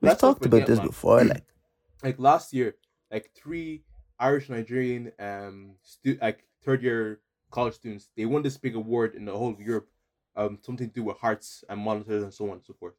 We've 0.00 0.08
Let's 0.10 0.20
talked 0.20 0.44
about 0.44 0.66
this 0.66 0.78
man. 0.78 0.86
before. 0.88 1.24
Like, 1.24 1.44
like 2.02 2.18
last 2.18 2.52
year, 2.52 2.74
like 3.10 3.30
three 3.34 3.84
Irish 4.18 4.48
Nigerian 4.48 5.12
um 5.18 5.76
stu- 5.82 6.18
like 6.20 6.44
third 6.64 6.82
year 6.82 7.20
college 7.50 7.74
students, 7.74 8.08
they 8.16 8.24
won 8.24 8.42
this 8.42 8.56
big 8.56 8.74
award 8.74 9.14
in 9.14 9.24
the 9.24 9.32
whole 9.32 9.50
of 9.50 9.60
Europe, 9.60 9.88
um 10.36 10.58
something 10.62 10.88
to 10.88 10.94
do 10.94 11.04
with 11.04 11.18
hearts 11.18 11.62
and 11.68 11.80
monitors 11.80 12.22
and 12.22 12.32
so 12.34 12.46
on 12.46 12.52
and 12.52 12.64
so 12.64 12.74
forth. 12.74 12.94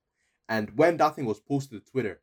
And 0.47 0.69
when 0.77 0.97
that 0.97 1.15
thing 1.15 1.25
was 1.25 1.39
posted 1.39 1.83
to 1.85 1.91
Twitter, 1.91 2.21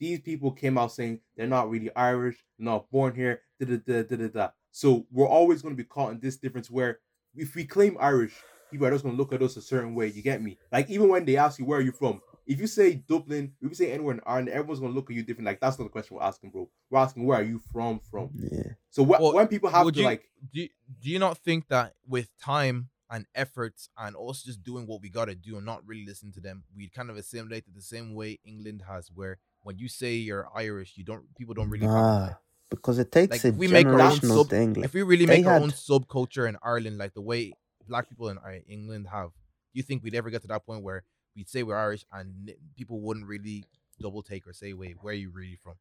these 0.00 0.20
people 0.20 0.52
came 0.52 0.78
out 0.78 0.92
saying 0.92 1.20
they're 1.36 1.46
not 1.46 1.70
really 1.70 1.94
Irish, 1.94 2.44
they're 2.58 2.64
not 2.66 2.90
born 2.90 3.14
here, 3.14 3.42
da 3.60 3.66
da 3.66 3.76
da 3.76 4.02
da 4.02 4.16
da 4.16 4.28
da. 4.28 4.48
So 4.72 5.06
we're 5.10 5.26
always 5.28 5.62
going 5.62 5.74
to 5.74 5.82
be 5.82 5.86
caught 5.88 6.12
in 6.12 6.20
this 6.20 6.36
difference 6.36 6.70
where 6.70 7.00
if 7.34 7.54
we 7.54 7.64
claim 7.64 7.96
Irish, 8.00 8.34
people 8.70 8.86
are 8.86 8.90
just 8.90 9.04
going 9.04 9.16
to 9.16 9.18
look 9.20 9.32
at 9.32 9.42
us 9.42 9.56
a 9.56 9.62
certain 9.62 9.94
way. 9.94 10.08
You 10.08 10.22
get 10.22 10.42
me? 10.42 10.58
Like 10.72 10.90
even 10.90 11.08
when 11.08 11.24
they 11.24 11.36
ask 11.36 11.58
you 11.58 11.64
where 11.64 11.78
are 11.78 11.82
you 11.82 11.92
from, 11.92 12.20
if 12.46 12.58
you 12.60 12.66
say 12.66 12.94
Dublin, 12.94 13.52
if 13.60 13.68
you 13.70 13.74
say 13.74 13.92
anywhere 13.92 14.14
in 14.14 14.20
Ireland, 14.24 14.48
everyone's 14.48 14.80
gonna 14.80 14.94
look 14.94 15.10
at 15.10 15.16
you 15.16 15.22
different. 15.22 15.44
Like 15.46 15.60
that's 15.60 15.78
not 15.78 15.84
the 15.84 15.90
question 15.90 16.16
we're 16.16 16.22
asking, 16.22 16.48
bro. 16.50 16.70
We're 16.88 16.98
asking 17.00 17.26
where 17.26 17.38
are 17.38 17.42
you 17.42 17.60
from? 17.70 18.00
From. 18.10 18.30
yeah. 18.34 18.72
So 18.88 19.04
wh- 19.04 19.20
Well, 19.20 19.34
when 19.34 19.48
people 19.48 19.68
have 19.68 19.84
to 19.92 19.98
you- 20.00 20.04
like, 20.06 20.30
Do 20.54 20.62
you, 20.62 20.68
do 21.02 21.10
you 21.10 21.18
not 21.18 21.36
think 21.36 21.68
that 21.68 21.92
with 22.06 22.30
time 22.42 22.88
and 23.10 23.26
efforts 23.34 23.90
and 23.98 24.16
also 24.16 24.46
just 24.46 24.62
doing 24.62 24.86
what 24.86 25.02
we 25.02 25.10
gotta 25.10 25.34
do 25.34 25.56
and 25.58 25.66
not 25.66 25.86
really 25.86 26.06
listen 26.06 26.32
to 26.32 26.40
them, 26.40 26.64
we 26.74 26.88
kind 26.88 27.10
of 27.10 27.18
assimilate 27.18 27.64
it 27.66 27.74
the 27.74 27.82
same 27.82 28.14
way 28.14 28.38
England 28.46 28.84
has, 28.88 29.10
where 29.14 29.36
when 29.62 29.76
you 29.76 29.88
say 29.88 30.14
you're 30.14 30.48
Irish, 30.54 30.94
you 30.96 31.04
don't 31.04 31.24
people 31.36 31.52
don't 31.52 31.68
really 31.68 31.84
Nah, 31.86 32.28
nah. 32.28 32.34
Because 32.70 32.98
it 32.98 33.10
takes 33.12 33.30
Like, 33.32 33.44
a 33.44 33.48
if 33.48 33.54
we 33.56 33.68
make 33.68 33.86
our 33.86 34.00
own 34.00 34.10
generational 34.12 34.36
sub- 34.38 34.50
thing. 34.50 34.74
Like, 34.74 34.84
If 34.86 34.94
we 34.94 35.02
really 35.02 35.26
make 35.26 35.46
our 35.46 35.54
had- 35.54 35.62
own 35.62 35.70
subculture 35.70 36.48
in 36.48 36.56
Ireland, 36.62 36.98
like 36.98 37.14
the 37.14 37.20
way 37.22 37.52
black 37.88 38.08
people 38.08 38.28
in 38.28 38.38
uh, 38.38 38.58
England 38.68 39.06
have, 39.10 39.28
do 39.28 39.74
you 39.74 39.82
think 39.82 40.02
we'd 40.02 40.14
ever 40.14 40.30
get 40.30 40.42
to 40.42 40.48
that 40.48 40.64
point 40.66 40.82
where 40.82 41.04
we'd 41.34 41.48
say 41.48 41.62
we're 41.62 41.76
Irish 41.76 42.04
and 42.12 42.52
people 42.76 43.00
wouldn't 43.00 43.26
really 43.26 43.64
double 44.00 44.22
take 44.22 44.46
or 44.46 44.52
say, 44.52 44.72
"Wait, 44.74 44.96
where 45.00 45.12
are 45.12 45.16
you 45.16 45.30
really 45.30 45.58
from?" 45.62 45.74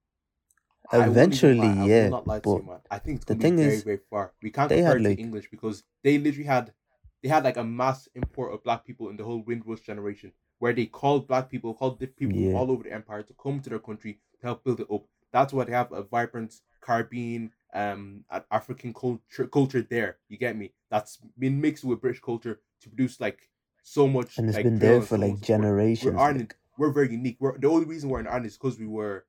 I 0.92 0.98
won't 1.00 1.10
even 1.12 1.18
Eventually, 1.18 1.60
I 1.68 1.74
will 1.82 1.88
yeah, 1.90 2.08
not 2.10 2.28
lie 2.28 2.40
to 2.40 2.50
you, 2.50 2.56
but 2.60 2.66
man. 2.66 2.80
I 2.90 3.00
think 3.00 3.18
it's 3.18 3.26
the 3.26 3.34
gonna 3.36 3.42
thing 3.44 3.56
be 3.58 3.64
very 3.64 3.76
is, 3.76 3.84
very 3.84 4.00
far. 4.10 4.34
We 4.42 4.52
can't 4.52 4.70
compare 4.70 4.88
had, 4.88 4.98
it 4.98 5.04
like- 5.04 5.18
to 5.18 5.24
English 5.24 5.50
because 5.52 5.84
they 6.04 6.18
literally 6.18 6.46
had, 6.48 6.74
they 7.22 7.30
had 7.30 7.44
like 7.44 7.58
a 7.58 7.64
mass 7.64 8.08
import 8.16 8.54
of 8.54 8.64
black 8.64 8.86
people 8.86 9.10
in 9.10 9.18
the 9.18 9.24
whole 9.26 9.42
Windrush 9.42 9.82
generation, 9.82 10.32
where 10.60 10.72
they 10.74 10.86
called 10.86 11.28
black 11.28 11.50
people, 11.50 11.74
called 11.74 12.00
different 12.00 12.18
people 12.18 12.38
Yeah. 12.38 12.52
from 12.52 12.56
all 12.58 12.72
over 12.72 12.84
the 12.84 12.94
empire 12.94 13.24
to 13.24 13.34
come 13.34 13.60
to 13.60 13.70
their 13.70 13.80
country 13.80 14.20
to 14.40 14.48
help 14.48 14.64
build 14.64 14.80
it 14.80 14.88
up. 14.90 15.04
That's 15.38 15.54
why 15.54 15.66
they 15.66 15.72
have 15.74 15.92
a 15.92 16.02
vibrant 16.02 16.56
Caribbean, 16.82 17.52
um, 17.72 18.26
African 18.50 18.92
culture 18.92 19.48
culture 19.48 19.84
there. 19.88 20.18
You 20.30 20.38
get 20.38 20.58
me? 20.58 20.74
That's 20.90 21.20
been 21.38 21.62
mixed 21.62 21.84
with 21.84 22.02
British 22.02 22.22
culture 22.22 22.60
to 22.82 22.90
produce 22.90 23.20
like 23.20 23.50
so 23.84 24.08
much. 24.08 24.40
and 24.40 24.48
it's 24.48 24.56
like, 24.56 24.64
been 24.64 24.80
there 24.80 25.02
for 25.02 25.18
like 25.18 25.30
and 25.30 25.38
so 25.38 25.40
forth. 25.40 25.48
generations. 25.48 26.14
We're 26.14 26.20
Ireland. 26.20 26.56
We're 26.78 26.92
very 26.92 27.12
unique. 27.12 27.38
We're 27.40 27.56
the 27.58 27.70
only 27.70 27.86
reason 27.86 28.10
we're 28.10 28.20
in 28.20 28.28
Ireland 28.28 28.48
is 28.48 28.58
because 28.58 28.80
we 28.80 28.88
were 28.88 29.26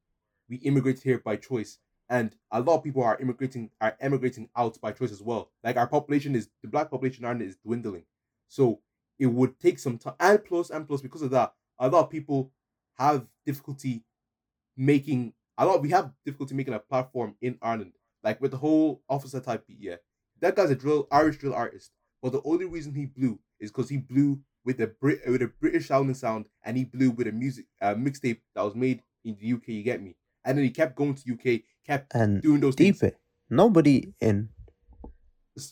we 0.48 0.56
immigrated 0.56 1.02
here 1.02 1.18
by 1.18 1.36
choice, 1.36 1.76
and 2.08 2.34
a 2.50 2.60
lot 2.60 2.76
of 2.76 2.84
people 2.84 3.02
are 3.02 3.18
immigrating 3.18 3.70
are 3.82 3.94
emigrating 4.00 4.48
out 4.56 4.80
by 4.80 4.92
choice 4.92 5.12
as 5.12 5.20
well. 5.20 5.50
Like 5.62 5.76
our 5.76 5.86
population 5.86 6.34
is 6.34 6.48
the 6.62 6.68
black 6.68 6.90
population 6.90 7.24
in 7.24 7.28
Ireland 7.28 7.50
is 7.50 7.56
dwindling, 7.56 8.04
so 8.48 8.80
it 9.18 9.26
would 9.26 9.60
take 9.60 9.78
some 9.78 9.98
time. 9.98 10.14
And 10.20 10.42
plus, 10.42 10.70
and 10.70 10.88
plus, 10.88 11.02
because 11.02 11.20
of 11.20 11.30
that, 11.32 11.52
a 11.78 11.88
lot 11.90 12.04
of 12.04 12.10
people 12.10 12.50
have 12.96 13.26
difficulty 13.44 14.04
making 14.74 15.34
a 15.58 15.66
lot. 15.66 15.82
We 15.82 15.90
have 15.90 16.12
difficulty 16.24 16.54
making 16.54 16.74
a 16.74 16.78
platform 16.78 17.34
in 17.42 17.58
Ireland, 17.60 17.92
like 18.22 18.40
with 18.40 18.52
the 18.52 18.56
whole 18.56 19.02
Offica 19.10 19.42
type 19.44 19.66
beat. 19.66 19.78
Yeah, 19.80 19.96
that 20.40 20.56
guy's 20.56 20.70
a 20.70 20.76
drill 20.76 21.06
Irish 21.10 21.38
drill 21.38 21.54
artist, 21.54 21.90
but 22.22 22.32
the 22.32 22.42
only 22.44 22.64
reason 22.64 22.94
he 22.94 23.06
blew 23.06 23.38
is 23.60 23.70
because 23.70 23.88
he 23.88 23.98
blew 23.98 24.40
with 24.64 24.80
a 24.80 24.86
Brit 24.86 25.20
with 25.26 25.42
a 25.42 25.48
British 25.60 25.88
sounding 25.88 26.14
sound, 26.14 26.46
and 26.64 26.76
he 26.76 26.84
blew 26.84 27.10
with 27.10 27.26
a 27.26 27.32
music 27.32 27.66
uh, 27.82 27.94
mixtape 27.94 28.38
that 28.54 28.64
was 28.64 28.74
made 28.74 29.02
in 29.24 29.36
the 29.40 29.52
UK. 29.52 29.68
You 29.68 29.82
get 29.82 30.02
me? 30.02 30.16
And 30.44 30.56
then 30.56 30.64
he 30.64 30.70
kept 30.70 30.96
going 30.96 31.14
to 31.14 31.32
UK, 31.32 31.62
kept 31.86 32.14
and 32.14 32.40
doing 32.40 32.60
those 32.60 32.76
deep 32.76 32.96
things. 32.96 33.14
Nobody 33.50 34.14
in 34.20 34.50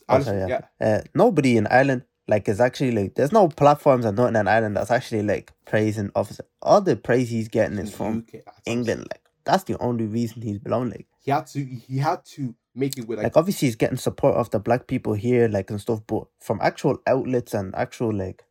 oh, 0.09 0.21
sorry, 0.21 0.39
yeah. 0.39 0.61
yeah. 0.81 0.87
Uh, 0.87 1.01
nobody 1.15 1.57
in 1.57 1.67
Ireland 1.67 2.03
like 2.27 2.49
is 2.49 2.59
actually 2.59 2.91
like 2.91 3.15
there's 3.15 3.31
no 3.31 3.47
platforms 3.47 4.05
and 4.05 4.17
nothing 4.17 4.35
in 4.35 4.47
Ireland 4.47 4.75
that's 4.75 4.91
actually 4.91 5.23
like 5.23 5.53
praising 5.65 6.09
Offica. 6.09 6.41
All 6.61 6.81
the 6.81 6.95
praise 6.95 7.29
he's 7.29 7.47
getting 7.47 7.77
is 7.77 7.93
from 7.93 8.19
UK, 8.19 8.31
that's 8.31 8.45
what 8.45 8.55
I'm 8.67 8.73
England. 8.73 9.07
Like 9.11 9.21
that's 9.47 9.63
the 9.63 9.77
only 9.79 10.05
reason 10.05 10.41
he's 10.43 10.59
blown. 10.59 10.89
Like 10.91 11.07
He 11.19 11.31
had 11.31 11.47
to. 11.47 11.63
He 11.65 11.97
had 11.97 12.23
to 12.35 12.53
make 12.75 12.97
it 12.97 13.07
with 13.07 13.17
like, 13.17 13.23
like 13.23 13.37
obviously 13.37 13.67
he's 13.67 13.75
getting 13.75 13.97
support 13.97 14.35
of 14.35 14.51
the 14.51 14.59
black 14.59 14.85
people 14.85 15.13
here, 15.13 15.47
like 15.47 15.71
and 15.71 15.81
stuff, 15.81 16.01
but 16.05 16.25
from 16.39 16.59
actual 16.61 17.01
outlets 17.07 17.53
and 17.55 17.73
actual 17.75 18.13
like 18.13 18.43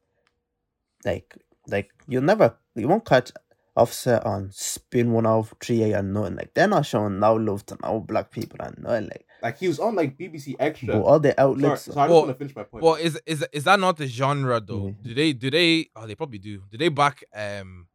like 1.05 1.35
like 1.69 1.91
you'll 2.09 2.23
never 2.23 2.57
you 2.75 2.89
won't 2.89 3.05
catch 3.05 3.31
offset 3.77 4.25
on 4.25 4.49
spin 4.53 5.13
one 5.13 5.27
off 5.27 5.53
three 5.63 5.83
A 5.85 5.99
and 5.99 6.13
nothing. 6.15 6.37
Like 6.37 6.55
they're 6.55 6.67
not 6.69 6.87
showing 6.87 7.19
no 7.21 7.35
love 7.35 7.65
to 7.67 7.79
no 7.83 8.01
black 8.01 8.31
people 8.31 8.59
and 8.61 8.77
nothing 8.79 9.05
like 9.05 9.27
like 9.43 9.59
he 9.59 9.69
was 9.69 9.79
on 9.79 9.95
like 9.95 10.17
BBC 10.19 10.57
Extra. 10.59 10.95
but 10.95 11.03
all 11.03 11.21
the 11.21 11.35
Sorry, 11.37 11.49
outlets 11.51 11.83
so 11.85 11.93
I 11.93 11.95
just 11.95 12.11
Well- 12.11 12.23
want 12.23 12.29
to 12.29 12.35
finish 12.35 12.57
my 12.57 12.63
point. 12.65 12.83
Well, 12.83 12.95
is 12.95 13.21
is 13.27 13.45
is 13.53 13.65
that 13.65 13.79
not 13.79 13.97
the 13.99 14.07
genre 14.07 14.61
though? 14.61 14.87
Yeah. 14.89 14.93
Do 15.03 15.15
they 15.15 15.33
do 15.35 15.51
they? 15.51 15.91
Oh, 15.95 16.07
they 16.07 16.15
probably 16.15 16.39
do. 16.39 16.63
Do 16.71 16.79
they 16.79 16.89
back? 16.89 17.23
Um, 17.35 17.87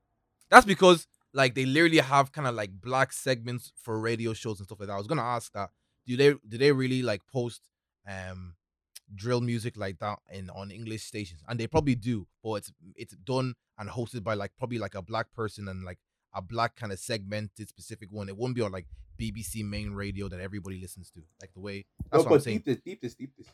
that's 0.49 0.65
because 0.65 1.07
like 1.33 1.55
they 1.55 1.65
literally 1.65 1.99
have 1.99 2.31
kind 2.31 2.47
of 2.47 2.55
like 2.55 2.71
black 2.81 3.13
segments 3.13 3.71
for 3.75 3.99
radio 3.99 4.33
shows 4.33 4.59
and 4.59 4.67
stuff 4.67 4.79
like 4.79 4.87
that. 4.87 4.95
I 4.95 4.97
was 4.97 5.07
gonna 5.07 5.21
ask 5.21 5.51
that. 5.53 5.69
Do 6.05 6.17
they 6.17 6.33
do 6.47 6.57
they 6.57 6.71
really 6.71 7.01
like 7.01 7.21
post 7.31 7.61
um 8.07 8.55
drill 9.13 9.41
music 9.41 9.77
like 9.77 9.99
that 9.99 10.19
in 10.31 10.49
on 10.49 10.71
English 10.71 11.03
stations? 11.03 11.41
And 11.47 11.59
they 11.59 11.67
probably 11.67 11.95
do, 11.95 12.27
but 12.43 12.53
it's 12.55 12.73
it's 12.95 13.15
done 13.15 13.55
and 13.77 13.89
hosted 13.89 14.23
by 14.23 14.33
like 14.33 14.51
probably 14.57 14.77
like 14.77 14.95
a 14.95 15.01
black 15.01 15.31
person 15.33 15.67
and 15.67 15.83
like 15.83 15.99
a 16.33 16.41
black 16.41 16.75
kind 16.75 16.91
of 16.91 16.99
segmented 16.99 17.67
specific 17.69 18.11
one. 18.11 18.29
It 18.29 18.37
wouldn't 18.37 18.55
be 18.55 18.61
on 18.61 18.71
like 18.71 18.87
BBC 19.19 19.63
main 19.63 19.91
radio 19.91 20.27
that 20.27 20.39
everybody 20.39 20.79
listens 20.79 21.11
to. 21.11 21.21
Like 21.39 21.53
the 21.53 21.59
way 21.59 21.85
that's 22.11 22.11
no, 22.11 22.17
what 22.19 22.25
I'm 22.25 22.37
but 22.37 22.43
saying. 22.43 22.57
deep 22.57 22.65
this, 22.65 22.81
deep 22.81 23.01
this, 23.01 23.15
deep 23.15 23.31
this. 23.37 23.47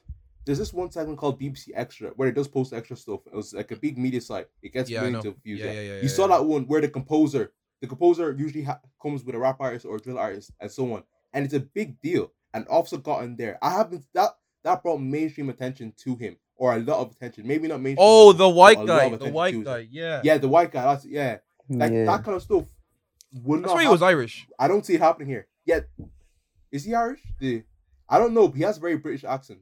There's 0.45 0.59
this 0.59 0.71
one 0.71 0.89
segment 0.89 1.17
called 1.17 1.39
BBC 1.41 1.71
Extra 1.75 2.11
where 2.11 2.29
it 2.29 2.35
does 2.35 2.47
post 2.47 2.71
extra 2.71 2.95
stuff. 2.95 3.19
It 3.25 3.35
was 3.35 3.53
like 3.53 3.71
a 3.71 3.75
big 3.75 3.97
media 3.97 4.21
site. 4.21 4.47
It 4.61 4.71
gets 4.71 4.89
Yeah, 4.89 5.01
millions 5.01 5.25
of 5.25 5.35
views. 5.43 5.59
Yeah, 5.59 5.65
yeah, 5.65 5.71
yeah, 5.73 5.95
you 5.95 6.01
yeah, 6.03 6.07
saw 6.07 6.21
yeah. 6.23 6.37
that 6.37 6.45
one 6.45 6.63
where 6.67 6.79
the 6.79 6.87
composer, 6.87 7.51
the 7.81 7.87
composer 7.87 8.31
usually 8.37 8.63
ha- 8.63 8.79
comes 9.01 9.23
with 9.23 9.35
a 9.35 9.39
rap 9.39 9.57
artist 9.59 9.85
or 9.85 9.95
a 9.95 9.99
drill 9.99 10.17
artist 10.19 10.51
and 10.59 10.71
so 10.71 10.93
on, 10.93 11.03
and 11.33 11.45
it's 11.45 11.53
a 11.53 11.59
big 11.59 11.99
deal. 12.01 12.31
And 12.53 12.65
Offica 12.67 13.03
got 13.03 13.23
in 13.23 13.35
there. 13.35 13.57
I 13.61 13.71
haven't 13.71 14.05
that 14.13 14.31
that 14.63 14.81
brought 14.83 14.99
mainstream 14.99 15.49
attention 15.49 15.93
to 16.03 16.15
him 16.15 16.37
or 16.55 16.73
a 16.75 16.79
lot 16.79 16.99
of 16.99 17.11
attention. 17.11 17.47
Maybe 17.47 17.67
not 17.67 17.81
mainstream. 17.81 18.07
Oh, 18.07 18.33
the 18.33 18.49
white 18.49 18.83
guy, 18.85 19.09
the 19.15 19.29
white 19.29 19.63
guy, 19.63 19.87
yeah. 19.91 20.21
Yeah, 20.23 20.37
the 20.37 20.47
white 20.47 20.71
guy. 20.71 20.83
That's 20.83 21.05
yeah. 21.05 21.37
Like 21.69 21.91
yeah. 21.91 22.05
that 22.05 22.23
kind 22.23 22.35
of 22.35 22.41
stuff. 22.41 22.65
Would 23.43 23.59
I 23.59 23.61
not 23.61 23.71
swear 23.71 23.83
he 23.83 23.89
was 23.89 24.01
Irish. 24.01 24.47
I 24.57 24.67
don't 24.67 24.85
see 24.85 24.95
it 24.95 25.01
happening 25.01 25.27
here. 25.27 25.47
Yet, 25.65 25.87
is 26.71 26.85
he 26.85 26.95
Irish? 26.95 27.19
The 27.39 27.63
I 28.09 28.17
don't 28.19 28.33
know. 28.33 28.47
But 28.47 28.57
he 28.57 28.63
has 28.63 28.77
a 28.77 28.79
very 28.79 28.97
British 28.97 29.23
accent. 29.25 29.59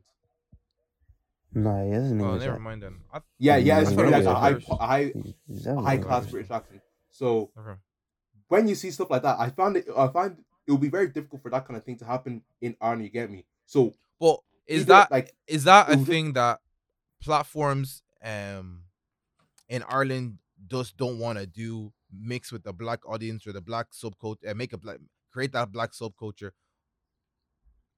No, 1.53 1.85
he 1.85 1.91
isn't 1.95 2.21
Oh, 2.21 2.37
never 2.37 2.53
like, 2.53 2.61
mind 2.61 2.83
then. 2.83 2.95
I, 3.13 3.21
Yeah, 3.39 3.55
yeah, 3.57 3.79
it's 3.79 3.91
I 3.91 3.95
like 3.95 4.23
a 4.25 4.35
high, 4.35 4.53
high, 4.77 5.03
he's- 5.05 5.33
he's 5.47 5.63
definitely 5.63 5.85
high 5.85 5.97
class 5.97 6.25
British 6.27 6.51
accent. 6.51 6.81
So 7.11 7.51
okay. 7.57 7.79
When 8.47 8.67
you 8.67 8.75
see 8.75 8.91
stuff 8.91 9.09
like 9.09 9.23
that, 9.23 9.39
I 9.39 9.49
found 9.49 9.77
it. 9.77 9.87
I 9.95 10.07
find 10.07 10.37
it 10.67 10.71
will 10.71 10.77
be 10.77 10.89
very 10.89 11.07
difficult 11.09 11.41
for 11.41 11.51
that 11.51 11.65
kind 11.67 11.77
of 11.77 11.83
thing 11.83 11.97
to 11.97 12.05
happen 12.05 12.41
in 12.61 12.75
Ireland. 12.81 13.03
You 13.03 13.09
get 13.09 13.29
me? 13.31 13.45
So 13.65 13.93
But 14.19 14.39
is 14.67 14.81
either, 14.81 14.93
that 14.93 15.11
like 15.11 15.33
is 15.47 15.63
that 15.65 15.87
a 15.87 15.91
was 15.91 15.97
just- 15.99 16.09
thing 16.09 16.33
that 16.33 16.59
platforms 17.21 18.01
um 18.23 18.83
in 19.69 19.83
Ireland 19.83 20.37
just 20.67 20.97
don't 20.97 21.19
want 21.19 21.37
to 21.39 21.45
do 21.47 21.91
mix 22.11 22.51
with 22.51 22.63
the 22.63 22.73
black 22.73 22.99
audience 23.07 23.45
or 23.47 23.53
the 23.53 23.61
black 23.61 23.87
subculture 23.91 24.49
uh, 24.49 24.53
make 24.53 24.73
a 24.73 24.77
black 24.77 24.97
create 25.31 25.51
that 25.51 25.71
black 25.71 25.91
subculture 25.91 26.51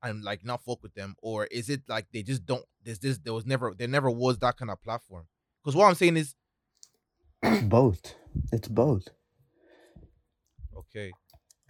and 0.03 0.23
like 0.23 0.43
not 0.45 0.61
fuck 0.63 0.81
with 0.81 0.93
them 0.93 1.15
or 1.21 1.45
is 1.47 1.69
it 1.69 1.81
like 1.87 2.05
they 2.13 2.23
just 2.23 2.45
don't 2.45 2.63
there's 2.83 2.99
this 2.99 3.17
there 3.19 3.33
was 3.33 3.45
never 3.45 3.73
there 3.77 3.87
never 3.87 4.09
was 4.09 4.37
that 4.39 4.57
kind 4.57 4.71
of 4.71 4.81
platform 4.81 5.25
because 5.63 5.75
what 5.75 5.85
i'm 5.87 5.95
saying 5.95 6.17
is 6.17 6.35
both. 7.63 8.15
It's 8.51 8.67
both. 8.67 9.09
Okay 10.77 11.11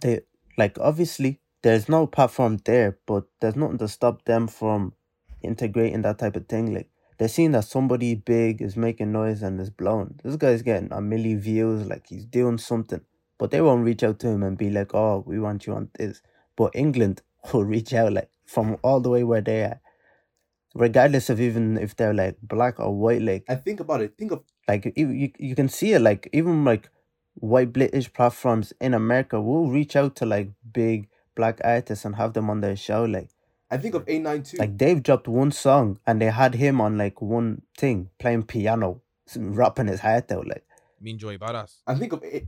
They 0.00 0.22
like 0.58 0.78
obviously 0.80 1.40
there's 1.62 1.88
no 1.88 2.06
platform 2.06 2.58
there, 2.64 2.98
but 3.06 3.24
there's 3.40 3.56
nothing 3.56 3.78
to 3.78 3.88
stop 3.88 4.24
them 4.24 4.48
from 4.48 4.94
integrating 5.42 6.02
that 6.02 6.18
type 6.18 6.36
of 6.36 6.48
thing. 6.48 6.74
Like 6.74 6.90
they're 7.18 7.28
seeing 7.28 7.52
that 7.52 7.64
somebody 7.64 8.14
big 8.14 8.62
is 8.62 8.76
making 8.76 9.12
noise 9.12 9.42
and 9.42 9.60
is 9.60 9.70
blown. 9.70 10.20
This 10.22 10.36
guy's 10.36 10.62
getting 10.62 10.92
a 10.92 11.00
million 11.00 11.40
views, 11.40 11.86
like 11.86 12.06
he's 12.08 12.24
doing 12.26 12.58
something. 12.58 13.02
But 13.38 13.50
they 13.50 13.60
won't 13.60 13.84
reach 13.84 14.02
out 14.02 14.18
to 14.20 14.28
him 14.28 14.42
and 14.42 14.58
be 14.58 14.70
like, 14.70 14.94
Oh, 14.94 15.24
we 15.26 15.38
want 15.40 15.66
you 15.66 15.74
on 15.74 15.90
this. 15.98 16.22
But 16.56 16.72
England 16.74 17.22
will 17.52 17.64
reach 17.64 17.92
out 17.94 18.12
like 18.12 18.30
from 18.46 18.78
all 18.82 19.00
the 19.00 19.10
way 19.10 19.24
where 19.24 19.42
they 19.42 19.64
are. 19.64 19.80
Regardless 20.74 21.30
of 21.30 21.40
even 21.40 21.78
if 21.78 21.96
they're 21.96 22.14
like 22.14 22.36
black 22.42 22.78
or 22.78 22.94
white, 22.94 23.22
like 23.22 23.44
I 23.48 23.56
think 23.56 23.80
about 23.80 24.02
it. 24.02 24.16
Think 24.18 24.32
of 24.32 24.44
like 24.68 24.92
you, 24.96 25.08
you, 25.10 25.32
you 25.38 25.54
can 25.54 25.68
see 25.68 25.92
it 25.94 26.00
like 26.00 26.28
even 26.32 26.64
like 26.64 26.90
white 27.40 27.72
British 27.72 28.12
platforms 28.12 28.72
in 28.80 28.94
America 28.94 29.40
will 29.40 29.68
reach 29.70 29.96
out 29.96 30.16
to 30.16 30.26
like 30.26 30.50
big 30.72 31.08
black 31.34 31.60
artists 31.64 32.04
and 32.04 32.16
have 32.16 32.32
them 32.32 32.50
on 32.50 32.60
their 32.60 32.76
show. 32.76 33.04
Like 33.04 33.30
I 33.70 33.76
think 33.76 33.94
of 33.94 34.04
A92. 34.06 34.58
like 34.58 34.76
Dave 34.76 35.02
dropped 35.02 35.28
one 35.28 35.52
song 35.52 35.98
and 36.06 36.20
they 36.20 36.26
had 36.30 36.54
him 36.54 36.80
on 36.80 36.96
like 36.98 37.20
one 37.20 37.62
thing 37.76 38.10
playing 38.18 38.44
piano, 38.44 39.02
s- 39.28 39.36
rapping 39.38 39.86
his 39.88 40.00
heart 40.00 40.30
out. 40.32 40.46
Like 40.46 40.64
Me 41.00 41.10
and 41.12 41.20
Joey 41.20 41.38
Badass. 41.38 41.76
I 41.86 41.94
think 41.94 42.12
of 42.12 42.22
A. 42.24 42.46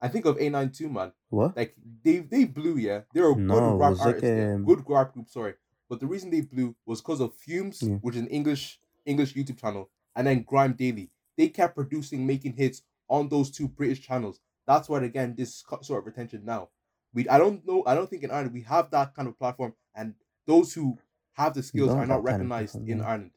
I 0.00 0.08
think 0.08 0.26
of 0.26 0.38
A 0.38 0.48
nine 0.50 0.70
too, 0.70 0.88
man. 0.90 1.12
what? 1.30 1.56
Like 1.56 1.74
they 2.04 2.18
they 2.18 2.44
blew, 2.44 2.76
yeah. 2.76 3.02
They're 3.14 3.30
a 3.30 3.36
No, 3.36 3.54
good 3.54 3.62
it 3.74 3.76
rap 3.78 3.90
was 3.90 3.98
like, 4.00 4.06
artist, 4.16 4.24
yeah. 4.24 4.54
um, 4.54 4.64
good 4.64 4.84
rap 4.86 5.12
group. 5.14 5.28
Sorry, 5.28 5.54
but 5.88 6.00
the 6.00 6.06
reason 6.06 6.30
they 6.30 6.42
blew 6.42 6.74
was 6.84 7.00
because 7.00 7.20
of 7.20 7.32
Fumez, 7.36 7.82
Yeah. 7.82 7.94
which 8.02 8.14
is 8.16 8.20
an 8.22 8.28
English 8.28 8.78
English 9.06 9.34
YouTube 9.34 9.58
channel, 9.60 9.88
and 10.14 10.26
then 10.26 10.42
Grime 10.42 10.74
Daily. 10.74 11.10
They 11.38 11.48
kept 11.48 11.74
producing, 11.76 12.26
making 12.26 12.54
hits 12.54 12.82
on 13.08 13.28
those 13.28 13.50
two 13.50 13.68
British 13.68 14.00
channels. 14.02 14.40
That's 14.66 14.88
why 14.88 15.02
again 15.02 15.34
this 15.36 15.64
sort 15.82 16.00
of 16.00 16.06
retention 16.06 16.44
now. 16.44 16.70
We 17.14 17.28
I 17.28 17.38
don't 17.38 17.66
know. 17.66 17.82
I 17.86 17.94
don't 17.94 18.08
think 18.10 18.24
in 18.24 18.30
Ireland 18.30 18.52
we 18.52 18.62
have 18.62 18.90
that 18.90 19.14
kind 19.14 19.28
of 19.28 19.38
platform, 19.38 19.74
and 19.94 20.14
those 20.46 20.72
who 20.74 20.98
have 21.34 21.54
the 21.54 21.62
skills 21.62 21.90
are 21.90 22.06
not 22.06 22.06
that 22.06 22.08
kind 22.08 22.18
of 22.18 22.24
recognized 22.24 22.76
in. 22.88 23.00
Ireland. 23.00 23.30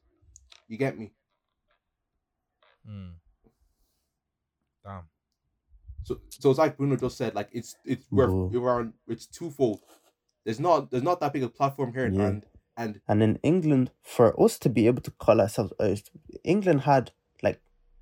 You 0.67 0.77
get 0.77 0.97
me? 0.97 1.13
Mm. 2.89 3.13
Damn. 4.83 5.03
So 6.03 6.19
so 6.29 6.49
it's 6.49 6.59
like 6.59 6.77
Bruno 6.77 6.95
just 6.95 7.17
said, 7.17 7.35
like 7.35 7.49
it's 7.51 7.75
it's 7.85 8.05
we're, 8.09 8.27
Whoa. 8.29 8.47
we're 8.53 8.79
on, 8.79 8.93
it's 9.07 9.25
twofold. 9.27 9.81
There's 10.45 10.59
not 10.59 10.89
there's 10.91 11.03
not 11.03 11.19
that 11.19 11.33
big 11.33 11.43
a 11.43 11.49
platform 11.49 11.93
here 11.93 12.05
in 12.05 12.15
Yeah. 12.15 12.21
Ireland, 12.21 12.45
and 12.77 13.01
And 13.07 13.21
in 13.23 13.35
England, 13.43 13.91
for 14.01 14.39
us 14.41 14.57
to 14.59 14.69
be 14.69 14.87
able 14.87 15.01
to 15.03 15.11
call 15.11 15.41
ourselves 15.41 15.73
Irish, 15.79 16.03
England 16.43 16.81
had 16.81 17.11
like 17.11 17.18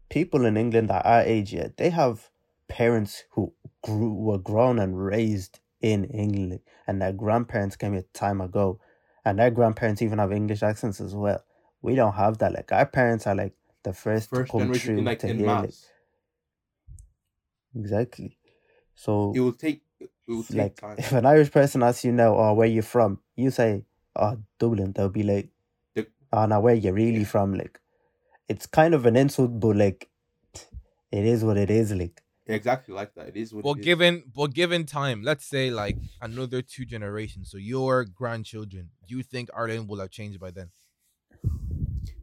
people 0.10 0.46
in 0.46 0.58
England 0.58 0.92
at 0.92 1.06
our 1.06 1.22
age, 1.22 1.54
yeah, 1.54 1.68
they 1.78 1.90
have 1.90 2.30
parents 2.68 3.24
who 3.32 3.54
grew 3.84 4.14
were 4.14 4.38
grown 4.38 4.80
and 4.80 5.04
raised 5.04 5.60
in 5.82 6.06
England, 6.06 6.62
and 6.88 7.02
their 7.02 7.14
grandparents 7.14 7.76
came 7.76 7.94
here 7.94 8.06
time 8.14 8.42
ago, 8.42 8.80
and 9.26 9.40
their 9.40 9.52
grandparents 9.52 10.02
even 10.02 10.20
have 10.20 10.32
English 10.32 10.64
accents 10.64 11.00
as 11.00 11.16
well. 11.16 11.44
We 11.82 11.96
don't 11.96 12.14
have 12.14 12.40
that. 12.40 12.54
Like 12.54 12.72
our 12.72 12.86
parents 12.86 13.28
are 13.28 13.36
like 13.36 13.54
the 13.84 13.94
first, 13.94 14.30
first 14.30 14.52
to 14.52 14.52
come 14.52 14.62
generation 14.62 14.98
in 15.00 15.06
like 15.06 15.20
to 15.20 15.28
in 15.30 15.38
hear 15.38 15.68
exactly. 17.76 18.38
So 18.96 19.34
It 19.36 19.40
will 19.40 19.54
take 19.54 19.84
it 20.00 20.10
will 20.28 20.44
take 20.44 20.58
like 20.58 20.76
time. 20.78 20.96
if 20.98 21.12
an 21.12 21.26
Irish 21.26 21.52
person 21.52 21.84
asks 21.84 22.04
you 22.04 22.12
now, 22.12 22.36
oh, 22.36 22.54
where 22.54 22.68
you 22.68 22.82
from? 22.82 23.20
You 23.36 23.52
say, 23.52 23.86
oh, 24.16 24.38
Dublin. 24.60 24.94
They'll 24.94 25.10
be 25.10 25.24
like, 25.24 25.50
The- 25.94 26.08
oh, 26.34 26.46
now 26.48 26.62
where 26.62 26.76
you 26.76 26.92
really 26.92 27.24
from? 27.24 27.54
Like, 27.54 27.80
it's 28.50 28.66
kind 28.66 28.94
of 28.94 29.06
an 29.06 29.16
insult, 29.16 29.60
but 29.60 29.76
like, 29.76 30.10
it 31.12 31.26
is 31.26 31.44
what 31.44 31.58
it 31.58 31.70
is. 31.70 31.94
Like, 31.94 32.22
Exactly 32.46 32.94
like 32.94 33.14
that. 33.16 33.28
It 33.30 33.38
is 33.38 33.54
what 33.54 33.64
But 33.64 33.76
it 33.76 33.80
is. 33.80 33.86
given 33.86 34.24
but 34.34 34.54
given 34.54 34.86
time, 34.86 35.22
let's 35.22 35.46
say 35.46 35.70
like 35.70 35.98
another 36.22 36.62
two 36.62 36.86
generations, 36.86 37.52
so 37.52 37.58
your 37.58 38.06
grandchildren, 38.06 38.92
do 39.06 39.18
you 39.18 39.24
think 39.24 39.50
Ireland 39.54 39.90
will 39.90 40.00
have 40.00 40.12
changed 40.12 40.40
by 40.40 40.52
then? 40.52 40.72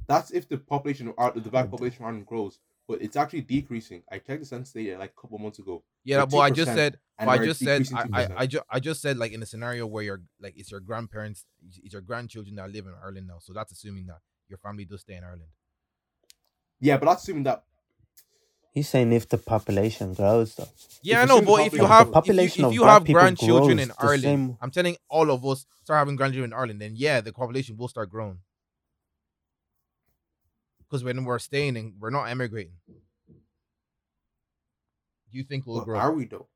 That's 0.07 0.31
if 0.31 0.49
the 0.49 0.59
population 0.59 1.09
of 1.09 1.15
Ireland, 1.19 1.45
the 1.45 1.51
black 1.51 1.71
population 1.71 2.03
of 2.05 2.07
Ireland 2.09 2.27
grows, 2.27 2.59
but 2.87 3.01
it's 3.03 3.17
actually 3.17 3.43
decreasing. 3.43 4.03
I 4.11 4.19
checked 4.19 4.41
the 4.41 4.47
census 4.47 4.73
data 4.73 4.99
like 4.99 5.13
a 5.17 5.21
couple 5.21 5.39
months 5.39 5.59
ago, 5.59 5.83
Yeah, 6.05 6.21
Like 6.21 6.31
but 6.31 6.39
I 6.39 6.51
just 6.51 6.73
said 6.73 6.99
and 7.19 7.31
but 7.31 7.41
I 7.41 7.45
just 7.45 7.61
said 7.61 7.87
I, 7.95 8.07
I, 8.13 8.29
I, 8.37 8.47
ju- 8.47 8.61
I 8.71 8.81
just 8.81 9.01
said 9.01 9.17
like 9.19 9.33
in 9.33 9.43
a 9.43 9.47
scenario 9.47 9.87
where 9.87 10.03
you're 10.03 10.23
like 10.41 10.55
it's 10.57 10.71
your 10.71 10.81
grandparents 10.81 11.45
it's 11.83 11.93
your 11.93 12.03
grandchildren 12.03 12.57
that 12.57 12.71
live 12.71 12.87
in 12.87 12.95
Ireland 13.03 13.27
now. 13.27 13.39
So 13.41 13.53
that's 13.53 13.73
assuming 13.73 14.07
that 14.07 14.21
your 14.49 14.59
family 14.59 14.85
does 14.85 15.03
stay 15.03 15.15
in 15.17 15.25
Ireland. 15.25 15.51
Yeah, 16.81 16.97
but 16.97 17.07
that's 17.07 17.23
assuming 17.23 17.45
that 17.45 17.65
he's 18.73 18.89
saying 18.89 19.13
if 19.13 19.29
the 19.29 19.39
population 19.39 20.15
grows, 20.15 20.55
though. 20.57 20.69
Yeah, 21.03 21.23
I 21.23 21.25
know, 21.27 21.41
but 21.43 21.67
if 21.67 21.75
you 21.75 21.87
have 21.87 22.13
population 22.13 22.65
if 22.65 22.67
of 22.67 22.73
you, 22.73 22.75
if 22.75 22.75
you 22.75 22.81
black 22.83 22.93
have 22.93 23.05
people 23.05 23.21
grandchildren 23.21 23.79
in 23.79 23.89
the 23.89 23.95
Ireland, 23.99 24.23
same- 24.23 24.59
I'm 24.61 24.71
telling 24.71 24.97
all 25.09 25.31
of 25.31 25.45
us 25.47 25.67
start 25.83 25.99
having 25.99 26.17
grandchildren 26.17 26.53
in 26.53 26.59
Ireland, 26.59 26.81
then 26.81 26.95
yeah, 26.97 27.21
the 27.21 27.33
population 27.33 27.77
will 27.77 27.89
start 27.89 28.11
growing. 28.11 28.39
Because 30.81 31.05
when 31.05 31.25
we're 31.25 31.39
staying 31.39 31.77
and 31.77 31.95
we're 31.99 32.11
not 32.11 32.25
emigrating, 32.25 32.75
do 32.87 32.95
you 35.39 35.45
think 35.45 35.67
we'll 35.67 35.77
well, 35.77 35.85
grow? 35.85 35.99
are 35.99 36.13
we 36.13 36.27
though? 36.27 36.49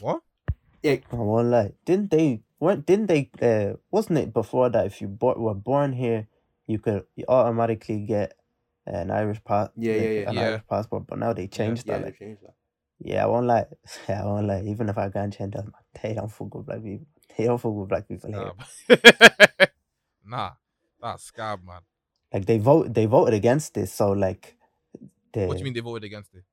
what? 0.00 0.22
Yeah, 0.82 0.96
I 1.12 1.16
won't 1.16 1.48
lie. 1.48 1.72
Didn't 1.84 2.10
they? 2.10 2.42
weren't 2.58 2.86
didn't 2.86 3.06
they? 3.06 3.30
Uh, 3.40 3.76
wasn't 3.90 4.18
it 4.18 4.32
before 4.32 4.68
that? 4.70 4.86
If 4.86 5.00
you 5.00 5.08
bo- 5.08 5.38
were 5.38 5.54
born 5.54 5.92
here, 5.94 6.26
you 6.70 6.80
could 6.80 7.04
you 7.16 7.26
automatically 7.28 8.00
get 8.06 8.34
an 8.86 9.10
Irish 9.12 9.44
pass. 9.44 9.70
Yeah, 9.76 9.94
yeah, 9.94 10.10
yeah. 10.10 10.26
An 10.26 10.38
Yeah. 10.38 10.46
Irish 10.46 10.62
passport, 10.68 11.06
but 11.08 11.18
now 11.20 11.34
they 11.34 11.48
changed 11.48 11.86
yeah, 11.86 11.98
that. 11.98 12.02
they 12.02 12.04
Like, 12.04 12.18
changed 12.18 12.42
that. 12.42 12.54
yeah, 13.00 13.24
I 13.24 13.26
won't 13.28 13.46
lie. 13.46 13.66
Yeah, 14.08 14.22
I 14.24 14.26
won't 14.26 14.48
lie. 14.48 14.62
Even 14.66 14.88
if 14.90 14.98
I 14.98 15.08
grandchildren, 15.10 15.72
they 16.02 16.14
don't 16.14 16.30
fuck 16.30 16.54
with 16.54 16.66
black 16.66 16.82
people. 16.84 17.06
They 17.38 17.46
don't 17.46 17.58
fuck 17.58 17.72
with 17.74 17.88
black 17.90 18.08
people 18.08 18.32
here. 18.32 18.52
Nah, 18.90 18.98
nah, 20.26 20.52
that's 21.00 21.24
scab, 21.24 21.60
man. 21.64 21.82
Like 22.32 22.46
they 22.46 22.58
vote, 22.58 22.94
they 22.94 23.06
voted 23.06 23.34
against 23.34 23.74
this. 23.74 23.92
So 23.92 24.12
like, 24.12 24.56
the, 25.34 25.48
What 25.48 25.56
do 25.58 25.62
you 25.62 25.64
mean 25.66 25.74
they 25.74 25.80
voted 25.80 26.04
against 26.04 26.34
it? 26.34 26.44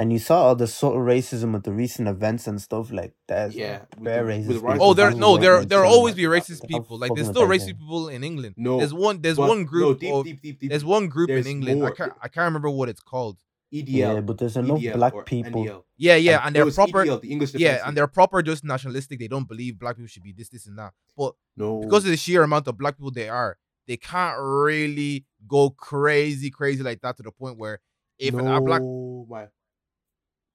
And 0.00 0.10
you 0.14 0.18
saw 0.18 0.36
all 0.44 0.56
the 0.56 0.66
sort 0.66 0.94
of 0.96 1.02
racism 1.14 1.52
with 1.52 1.64
the 1.64 1.72
recent 1.72 2.08
events 2.08 2.46
and 2.46 2.58
stuff 2.68 2.90
like 2.90 3.12
that. 3.28 3.52
Yeah, 3.52 3.80
with 3.80 4.04
bare 4.04 4.24
the- 4.24 4.32
racist. 4.32 4.62
the 4.62 4.78
Oh, 4.84 4.90
of 4.92 4.96
there 4.96 5.10
no, 5.10 5.36
there 5.36 5.62
there 5.70 5.80
will 5.82 5.90
always 5.96 6.14
be 6.14 6.22
racist 6.36 6.66
people. 6.66 6.94
Like 7.02 7.12
there's 7.14 7.28
still 7.28 7.46
racist 7.54 7.78
people 7.78 8.08
in 8.08 8.24
England. 8.30 8.54
No, 8.56 8.78
there's 8.78 8.94
one 8.94 9.20
there's 9.20 9.36
but- 9.36 9.48
one 9.52 9.60
no, 9.60 9.64
group 9.72 10.00
deep, 10.00 10.14
of 10.14 10.24
deep, 10.24 10.40
deep, 10.40 10.56
deep. 10.60 10.70
there's 10.70 10.86
one 10.96 11.08
group 11.08 11.28
in 11.28 11.34
There's 11.36 11.46
England. 11.54 11.84
I 11.84 11.90
can't 11.90 12.12
I 12.22 12.28
can't 12.28 12.46
remember 12.46 12.70
what 12.70 12.88
it's 12.88 13.02
called. 13.12 13.36
EDL. 13.72 13.86
Yeah, 13.88 14.20
but 14.28 14.38
there's 14.38 14.56
enough 14.56 14.80
EDL 14.80 14.94
black 15.00 15.14
people. 15.26 15.64
NDL. 15.64 15.82
Yeah, 15.96 16.16
yeah, 16.16 16.38
And 16.38 16.46
and 16.46 16.56
they're 16.56 16.72
proper. 16.72 17.04
EDL, 17.04 17.20
the 17.20 17.30
English 17.30 17.54
Yeah, 17.54 17.76
and 17.86 17.96
they're 17.96 18.08
proper 18.08 18.42
just 18.42 18.64
nationalistic. 18.64 19.18
They 19.20 19.28
don't 19.28 19.46
believe 19.46 19.78
black 19.78 19.94
people 19.96 20.08
should 20.08 20.24
be 20.24 20.32
this, 20.32 20.48
this, 20.48 20.66
and 20.66 20.76
that. 20.78 20.92
But 21.16 21.34
no 21.56 21.80
because 21.80 22.04
of 22.06 22.10
the 22.10 22.16
sheer 22.16 22.42
amount 22.42 22.66
of 22.68 22.78
black 22.78 22.96
people 22.96 23.12
they 23.12 23.28
are, 23.28 23.58
they 23.86 23.98
can't 23.98 24.36
really 24.40 25.24
go 25.46 25.70
crazy, 25.70 26.48
crazy 26.50 26.82
like 26.82 27.00
that 27.02 27.16
to 27.18 27.22
the 27.22 27.30
point 27.30 27.58
where 27.58 27.80
if 28.18 28.34
no, 28.34 28.40
an, 28.40 28.48
a 28.48 28.60
black 28.60 28.82
my 29.28 29.46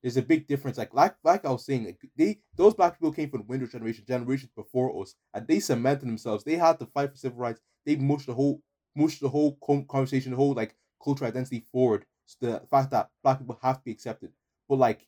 there's 0.06 0.18
a 0.18 0.24
big 0.24 0.48
difference. 0.48 0.78
Like 0.78 0.94
like 0.94 1.18
like 1.24 1.46
I 1.46 1.52
was 1.52 1.66
saying, 1.66 1.86
like, 1.86 2.02
they 2.16 2.42
those 2.56 2.76
black 2.76 2.94
people 2.96 3.12
came 3.14 3.30
from 3.32 3.46
the 3.48 3.68
generation, 3.68 4.06
generations 4.08 4.52
before 4.56 5.02
us, 5.02 5.16
and 5.34 5.48
they 5.48 5.60
cemented 5.60 6.08
themselves. 6.08 6.46
They 6.46 6.58
had 6.58 6.80
to 6.80 6.88
fight 6.88 7.12
for 7.12 7.18
civil 7.18 7.40
rights. 7.40 7.62
They 7.86 7.98
mushed 7.98 8.28
the 8.28 8.36
whole 8.36 8.64
mushed 8.96 9.22
the 9.22 9.30
whole 9.30 9.56
conversation, 9.56 10.32
the 10.32 10.38
whole 10.38 10.54
like 10.54 10.78
cultural 11.04 11.30
identity 11.30 11.62
forward. 11.62 12.06
So 12.28 12.38
the 12.42 12.68
fact 12.68 12.92
that 12.92 13.12
black 13.24 13.40
people 13.40 13.60
have 13.64 13.80
to 13.80 13.86
be 13.86 13.92
accepted. 13.92 14.34
But 14.70 14.78
like 14.78 15.08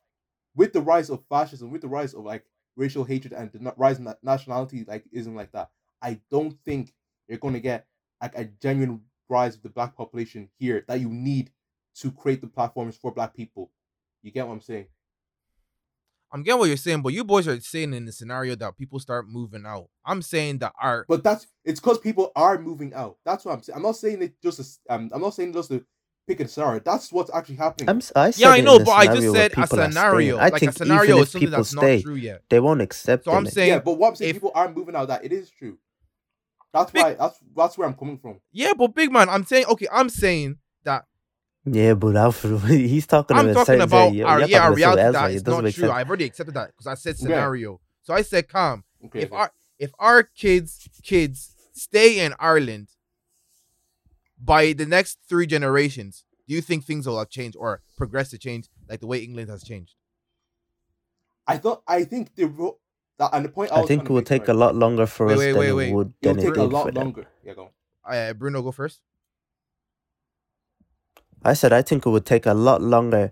with 0.55 0.73
the 0.73 0.81
rise 0.81 1.09
of 1.09 1.25
fascism, 1.29 1.71
with 1.71 1.81
the 1.81 1.87
rise 1.87 2.13
of 2.13 2.23
like 2.23 2.45
racial 2.75 3.03
hatred 3.03 3.33
and 3.33 3.51
the 3.51 3.73
rise 3.77 3.99
in 3.99 4.05
na- 4.05 4.15
nationality 4.23 4.83
like 4.85 5.05
isn't 5.11 5.35
like 5.35 5.51
that, 5.53 5.71
I 6.01 6.21
don't 6.29 6.57
think 6.65 6.93
you're 7.27 7.37
gonna 7.39 7.59
get 7.59 7.87
like 8.21 8.37
a 8.37 8.45
genuine 8.45 9.05
rise 9.29 9.55
of 9.55 9.61
the 9.63 9.69
black 9.69 9.95
population 9.95 10.49
here 10.57 10.83
that 10.87 10.99
you 11.01 11.09
need 11.09 11.51
to 11.95 12.11
create 12.11 12.41
the 12.41 12.47
platforms 12.47 12.97
for 12.97 13.11
black 13.11 13.35
people. 13.35 13.71
You 14.27 14.33
get 14.33 14.45
what 14.45 14.51
I'm 14.55 14.61
saying? 14.61 14.87
I'm 16.33 16.43
getting 16.43 16.59
what 16.59 16.67
you're 16.67 16.75
saying, 16.75 17.01
but 17.01 17.13
you 17.13 17.23
boys 17.23 17.47
are 17.47 17.57
saying 17.61 17.93
in 17.93 18.03
the 18.03 18.11
scenario 18.11 18.55
that 18.57 18.77
people 18.77 18.99
start 18.99 19.25
moving 19.29 19.65
out. 19.65 19.87
I'm 20.05 20.21
saying 20.21 20.57
that 20.57 20.73
our 20.81 21.05
But 21.07 21.23
that's 21.23 21.47
it's 21.63 21.79
because 21.79 21.97
people 21.99 22.33
are 22.35 22.57
moving 22.59 22.93
out. 22.93 23.15
That's 23.23 23.45
what 23.45 23.53
I'm 23.53 23.63
saying. 23.63 23.77
I'm 23.77 23.83
not 23.83 23.95
saying 23.95 24.21
it 24.21 24.33
just 24.43 24.59
as 24.59 24.79
um, 24.89 25.09
I'm 25.13 25.21
not 25.21 25.33
saying 25.33 25.53
just 25.53 25.69
to 25.69 25.81
pick 26.27 26.41
a 26.41 26.47
scenario. 26.49 26.81
That's 26.81 27.09
what's 27.13 27.31
actually 27.33 27.55
happening. 27.55 27.87
I'm, 27.87 27.97
s- 27.99 28.11
I 28.13 28.31
said 28.31 28.41
yeah, 28.41 28.49
I 28.49 28.59
know, 28.59 28.79
but 28.79 28.91
I 28.91 29.05
just 29.15 29.31
said 29.31 29.51
a 29.53 29.55
people 29.55 29.63
are 29.63 29.67
staying. 29.67 29.91
scenario. 29.93 30.37
I 30.37 30.49
Like 30.49 30.53
a 30.55 30.59
think 30.59 30.73
scenario 30.73 31.11
even 31.13 31.23
is 31.23 31.29
something 31.29 31.47
people 31.49 31.57
that's 31.59 31.69
stay, 31.69 31.95
not 31.95 32.01
true 32.03 32.15
yet. 32.15 32.41
they 32.49 32.59
won't 32.59 32.81
accept 32.81 33.23
So. 33.23 33.31
I'm 33.31 33.45
like. 33.45 33.53
saying 33.53 33.69
yeah, 33.69 33.79
but 33.79 33.93
what 33.93 34.09
I'm 34.09 34.15
saying, 34.17 34.29
if- 34.31 34.35
people 34.35 34.51
are 34.53 34.69
moving 34.69 34.97
out. 34.97 35.07
That 35.07 35.23
it 35.23 35.31
is 35.31 35.49
true. 35.49 35.77
That's 36.73 36.91
Big- 36.91 37.03
why. 37.03 37.13
That's 37.13 37.39
that's 37.55 37.77
where 37.77 37.87
I'm 37.87 37.93
coming 37.93 38.17
from. 38.17 38.41
Yeah, 38.51 38.73
but 38.77 38.93
big 38.93 39.13
man, 39.13 39.29
I'm 39.29 39.45
saying 39.45 39.63
okay. 39.67 39.87
I'm 39.89 40.09
saying 40.09 40.57
that 40.83 41.05
Yeah, 41.69 41.95
but 41.95 42.15
Alfred, 42.15 42.59
he's 42.69 43.05
talking 43.07 43.35
I'm 43.37 43.49
about 43.49 43.65
talking 43.67 43.81
about 43.81 44.13
you're 44.13 44.27
our, 44.27 44.41
yeah, 44.41 44.59
our 44.61 44.67
about 44.67 44.75
reality 44.77 45.01
else, 45.01 45.13
that 45.13 45.21
like, 45.23 45.35
it 45.35 45.43
doesn't 45.43 45.63
not 45.65 45.73
true. 45.73 45.81
sense. 45.83 45.91
I've 45.91 46.07
already 46.07 46.25
accepted 46.25 46.53
that 46.55 46.67
because 46.67 46.87
I 46.87 46.93
said 46.93 47.15
Yeah. 47.19 47.23
scenario. 47.23 47.81
So 48.03 48.13
I 48.13 48.21
said, 48.21 48.47
calm. 48.47 48.83
Okay. 49.05 49.19
if 49.19 49.25
okay. 49.31 49.35
our 49.35 49.51
if 49.77 49.91
our 49.99 50.23
kids 50.23 50.87
kids 51.03 51.53
stay 51.73 52.19
in 52.19 52.33
Ireland 52.39 52.87
by 54.41 54.73
the 54.73 54.85
next 54.85 55.19
three 55.27 55.45
generations, 55.45 56.23
do 56.47 56.55
you 56.55 56.61
think 56.61 56.85
things 56.85 57.05
will 57.05 57.19
have 57.19 57.29
changed 57.29 57.57
or 57.59 57.81
progress 57.97 58.29
to 58.29 58.37
change 58.37 58.69
like 58.89 58.99
the 59.01 59.07
way 59.07 59.19
England 59.19 59.49
has 59.49 59.63
changed? 59.63 59.95
I 61.47 61.57
thought 61.57 61.83
I 61.87 62.03
think 62.05 62.35
the 62.35 62.45
ro- 62.45 62.79
that 63.19 63.31
and 63.33 63.43
the 63.45 63.49
point 63.49 63.71
I, 63.71 63.81
I 63.81 63.85
think 63.85 64.03
it 64.03 64.05
to 64.05 64.13
will 64.13 64.19
make, 64.21 64.27
take 64.27 64.47
a 64.47 64.53
lot 64.53 64.75
longer 64.75 65.05
for 65.05 65.27
Wait, 65.27 65.33
us 65.33 65.39
wait, 65.39 65.51
than 65.51 65.75
wait, 65.75 65.89
it 65.89 65.93
would 65.93 66.13
It'll 66.21 66.33
than 66.35 66.43
it 66.43 66.47
take 66.47 66.57
a 66.57 66.63
lot 66.63 66.85
for 66.85 66.91
them. 66.91 67.03
longer. 67.03 67.27
Yeah, 67.43 67.53
go. 67.55 67.71
on. 68.05 68.15
Uh, 68.15 68.33
Bruno, 68.33 68.61
go 68.61 68.71
first. 68.71 69.01
I 71.43 71.53
said 71.53 71.71
I 71.73 71.81
think 71.81 72.05
it 72.05 72.09
would 72.09 72.25
take 72.25 72.45
a 72.45 72.53
lot 72.53 72.81
longer 72.81 73.31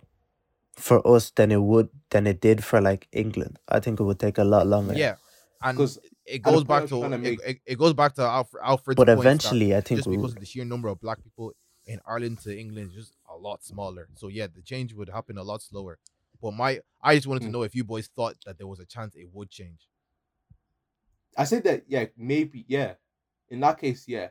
for 0.78 1.06
us 1.08 1.32
than 1.32 1.52
it 1.52 1.62
would 1.62 1.90
than 2.12 2.28
it 2.28 2.42
did 2.42 2.64
for 2.64 2.82
like 2.82 3.08
England. 3.12 3.60
I 3.70 3.80
think 3.80 4.00
it 4.00 4.04
would 4.04 4.20
take 4.20 4.38
a 4.38 4.44
lot 4.44 4.68
longer. 4.68 4.94
Yeah, 4.94 5.16
and 5.62 5.78
'Cause 5.78 6.00
it 6.26 6.40
goes 6.42 6.64
back 6.64 6.88
to 6.88 7.04
it, 7.04 7.10
make- 7.18 7.40
it, 7.46 7.60
it 7.66 7.76
goes 7.78 7.94
back 7.94 8.16
to 8.16 8.22
Alfred, 8.24 8.64
Alfred's 8.64 8.98
but 8.98 9.10
eventually, 9.10 9.76
I 9.76 9.82
think 9.82 10.00
just 10.00 10.08
we 10.08 10.16
because 10.18 10.32
would. 10.32 10.38
of 10.38 10.40
the 10.42 10.46
sheer 10.46 10.66
number 10.66 10.88
of 10.88 11.00
black 11.00 11.24
people 11.24 11.54
in 11.86 12.00
Ireland 12.06 12.40
to 12.40 12.58
England 12.58 12.90
is 12.90 12.96
just 12.96 13.14
a 13.30 13.36
lot 13.38 13.64
smaller. 13.64 14.08
So 14.16 14.28
yeah, 14.28 14.48
the 14.48 14.62
change 14.62 14.94
would 14.94 15.10
happen 15.10 15.38
a 15.38 15.44
lot 15.44 15.62
slower. 15.62 16.00
But 16.42 16.52
my, 16.54 16.80
I 17.02 17.16
just 17.16 17.28
wanted 17.28 17.44
to 17.44 17.50
Mm. 17.50 17.54
know 17.54 17.64
if 17.64 17.76
you 17.76 17.84
boys 17.84 18.08
thought 18.08 18.36
that 18.46 18.58
there 18.58 18.68
was 18.68 18.80
a 18.80 18.86
chance 18.86 19.16
it 19.16 19.30
would 19.34 19.50
change. 19.50 19.88
I 21.38 21.44
said 21.46 21.64
that, 21.66 21.84
yeah, 21.88 22.06
maybe, 22.18 22.66
yeah. 22.68 22.96
In 23.50 23.60
that 23.62 23.78
case, 23.80 24.06
yeah. 24.08 24.30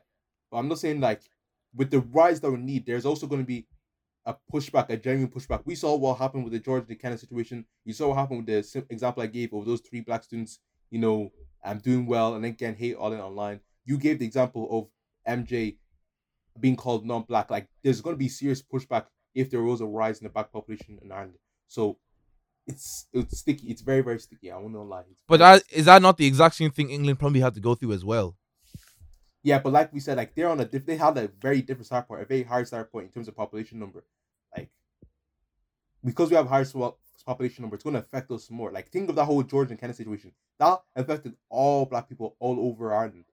But 0.50 0.58
I'm 0.58 0.68
not 0.68 0.78
saying 0.78 1.00
like 1.00 1.22
with 1.74 1.90
the 1.90 2.00
rise 2.00 2.40
that 2.40 2.50
we 2.50 2.58
need, 2.58 2.86
there's 2.86 3.06
also 3.06 3.26
going 3.26 3.42
to 3.42 3.46
be 3.46 3.66
a 4.26 4.34
pushback, 4.52 4.88
a 4.90 4.96
genuine 4.96 5.30
pushback. 5.30 5.62
We 5.64 5.74
saw 5.74 5.96
what 5.96 6.18
happened 6.18 6.44
with 6.44 6.52
the 6.52 6.58
George 6.58 6.84
Nkencho 6.86 7.18
situation. 7.18 7.66
You 7.84 7.92
saw 7.92 8.08
what 8.08 8.16
happened 8.16 8.46
with 8.46 8.72
the 8.72 8.86
example 8.90 9.22
I 9.22 9.26
gave 9.26 9.52
of 9.52 9.66
those 9.66 9.80
three 9.80 10.00
black 10.00 10.24
students, 10.24 10.60
you 10.90 10.98
know, 10.98 11.30
um, 11.64 11.78
doing 11.78 12.06
well 12.06 12.34
and 12.34 12.44
then 12.44 12.52
getting 12.52 12.76
hate 12.76 12.94
all 12.96 13.12
in 13.12 13.20
online. 13.20 13.60
You 13.84 13.98
gave 13.98 14.18
the 14.18 14.26
example 14.26 14.68
of 14.70 14.88
MJ 15.32 15.76
being 16.60 16.76
called 16.76 17.04
non-black. 17.04 17.50
Like, 17.50 17.68
there's 17.82 18.00
going 18.00 18.14
to 18.14 18.18
be 18.18 18.28
serious 18.28 18.62
pushback 18.62 19.06
if 19.34 19.50
there 19.50 19.62
was 19.62 19.80
a 19.80 19.86
rise 19.86 20.20
in 20.20 20.24
the 20.24 20.30
black 20.30 20.52
population 20.52 20.98
in 21.02 21.12
Ireland. 21.12 21.38
So 21.68 21.98
it's 22.66 23.08
it's 23.12 23.38
sticky. 23.38 23.68
It's 23.68 23.82
very 23.82 24.00
very 24.00 24.18
sticky. 24.18 24.50
I 24.50 24.56
won't 24.56 24.74
lie. 24.74 25.00
It's 25.00 25.20
But 25.28 25.38
that 25.38 25.62
is 25.70 25.84
that 25.86 26.00
not 26.02 26.16
the 26.16 26.26
exact 26.26 26.54
same 26.54 26.70
thing 26.70 26.90
England 26.90 27.18
probably 27.18 27.40
had 27.40 27.54
to 27.54 27.60
go 27.60 27.74
through 27.74 27.92
as 27.92 28.04
well? 28.04 28.36
Yeah, 29.44 29.58
but 29.58 29.74
like 29.74 29.92
we 29.92 30.00
said, 30.00 30.16
like 30.16 30.34
they're 30.34 30.48
on 30.48 30.58
a 30.60 30.64
diff- 30.64 30.86
they 30.86 30.96
have 30.96 31.18
a 31.18 31.28
very 31.28 31.60
different 31.60 31.84
start 31.84 32.08
point, 32.08 32.22
a 32.22 32.24
very 32.24 32.42
high 32.42 32.64
start 32.64 32.90
point 32.90 33.06
in 33.06 33.12
terms 33.12 33.28
of 33.28 33.36
population 33.36 33.78
number. 33.78 34.02
Like 34.56 34.70
because 36.02 36.30
we 36.30 36.36
have 36.36 36.48
higher 36.48 36.64
swa- 36.64 36.94
population 37.26 37.62
number, 37.62 37.74
it's 37.74 37.84
going 37.84 37.92
to 37.92 38.00
affect 38.00 38.30
us 38.30 38.50
more. 38.50 38.72
Like 38.72 38.88
think 38.88 39.10
of 39.10 39.16
that 39.16 39.26
whole 39.26 39.42
George 39.42 39.68
Nkencho 39.68 39.94
situation. 39.94 40.32
That 40.58 40.80
affected 40.96 41.34
all 41.50 41.84
black 41.84 42.08
people 42.08 42.36
all 42.40 42.58
over 42.58 42.94
Ireland 42.94 43.26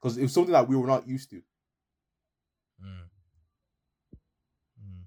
because 0.00 0.16
it 0.16 0.22
was 0.22 0.32
something 0.32 0.52
that 0.54 0.66
we 0.66 0.76
were 0.76 0.86
not 0.86 1.06
used 1.06 1.28
to. 1.28 1.42
Mm. 2.82 3.02
Mm. 4.82 5.04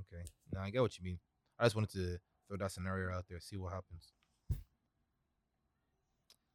Okay. 0.00 0.24
Now 0.52 0.62
I 0.64 0.70
get 0.70 0.82
what 0.82 0.98
you 0.98 1.04
mean. 1.04 1.18
I 1.58 1.64
just 1.64 1.76
wanted 1.76 1.92
to 1.92 2.18
throw 2.46 2.58
that 2.58 2.72
scenario 2.72 3.10
out 3.16 3.24
there, 3.26 3.40
see 3.40 3.56
what 3.56 3.72
happens. 3.72 4.12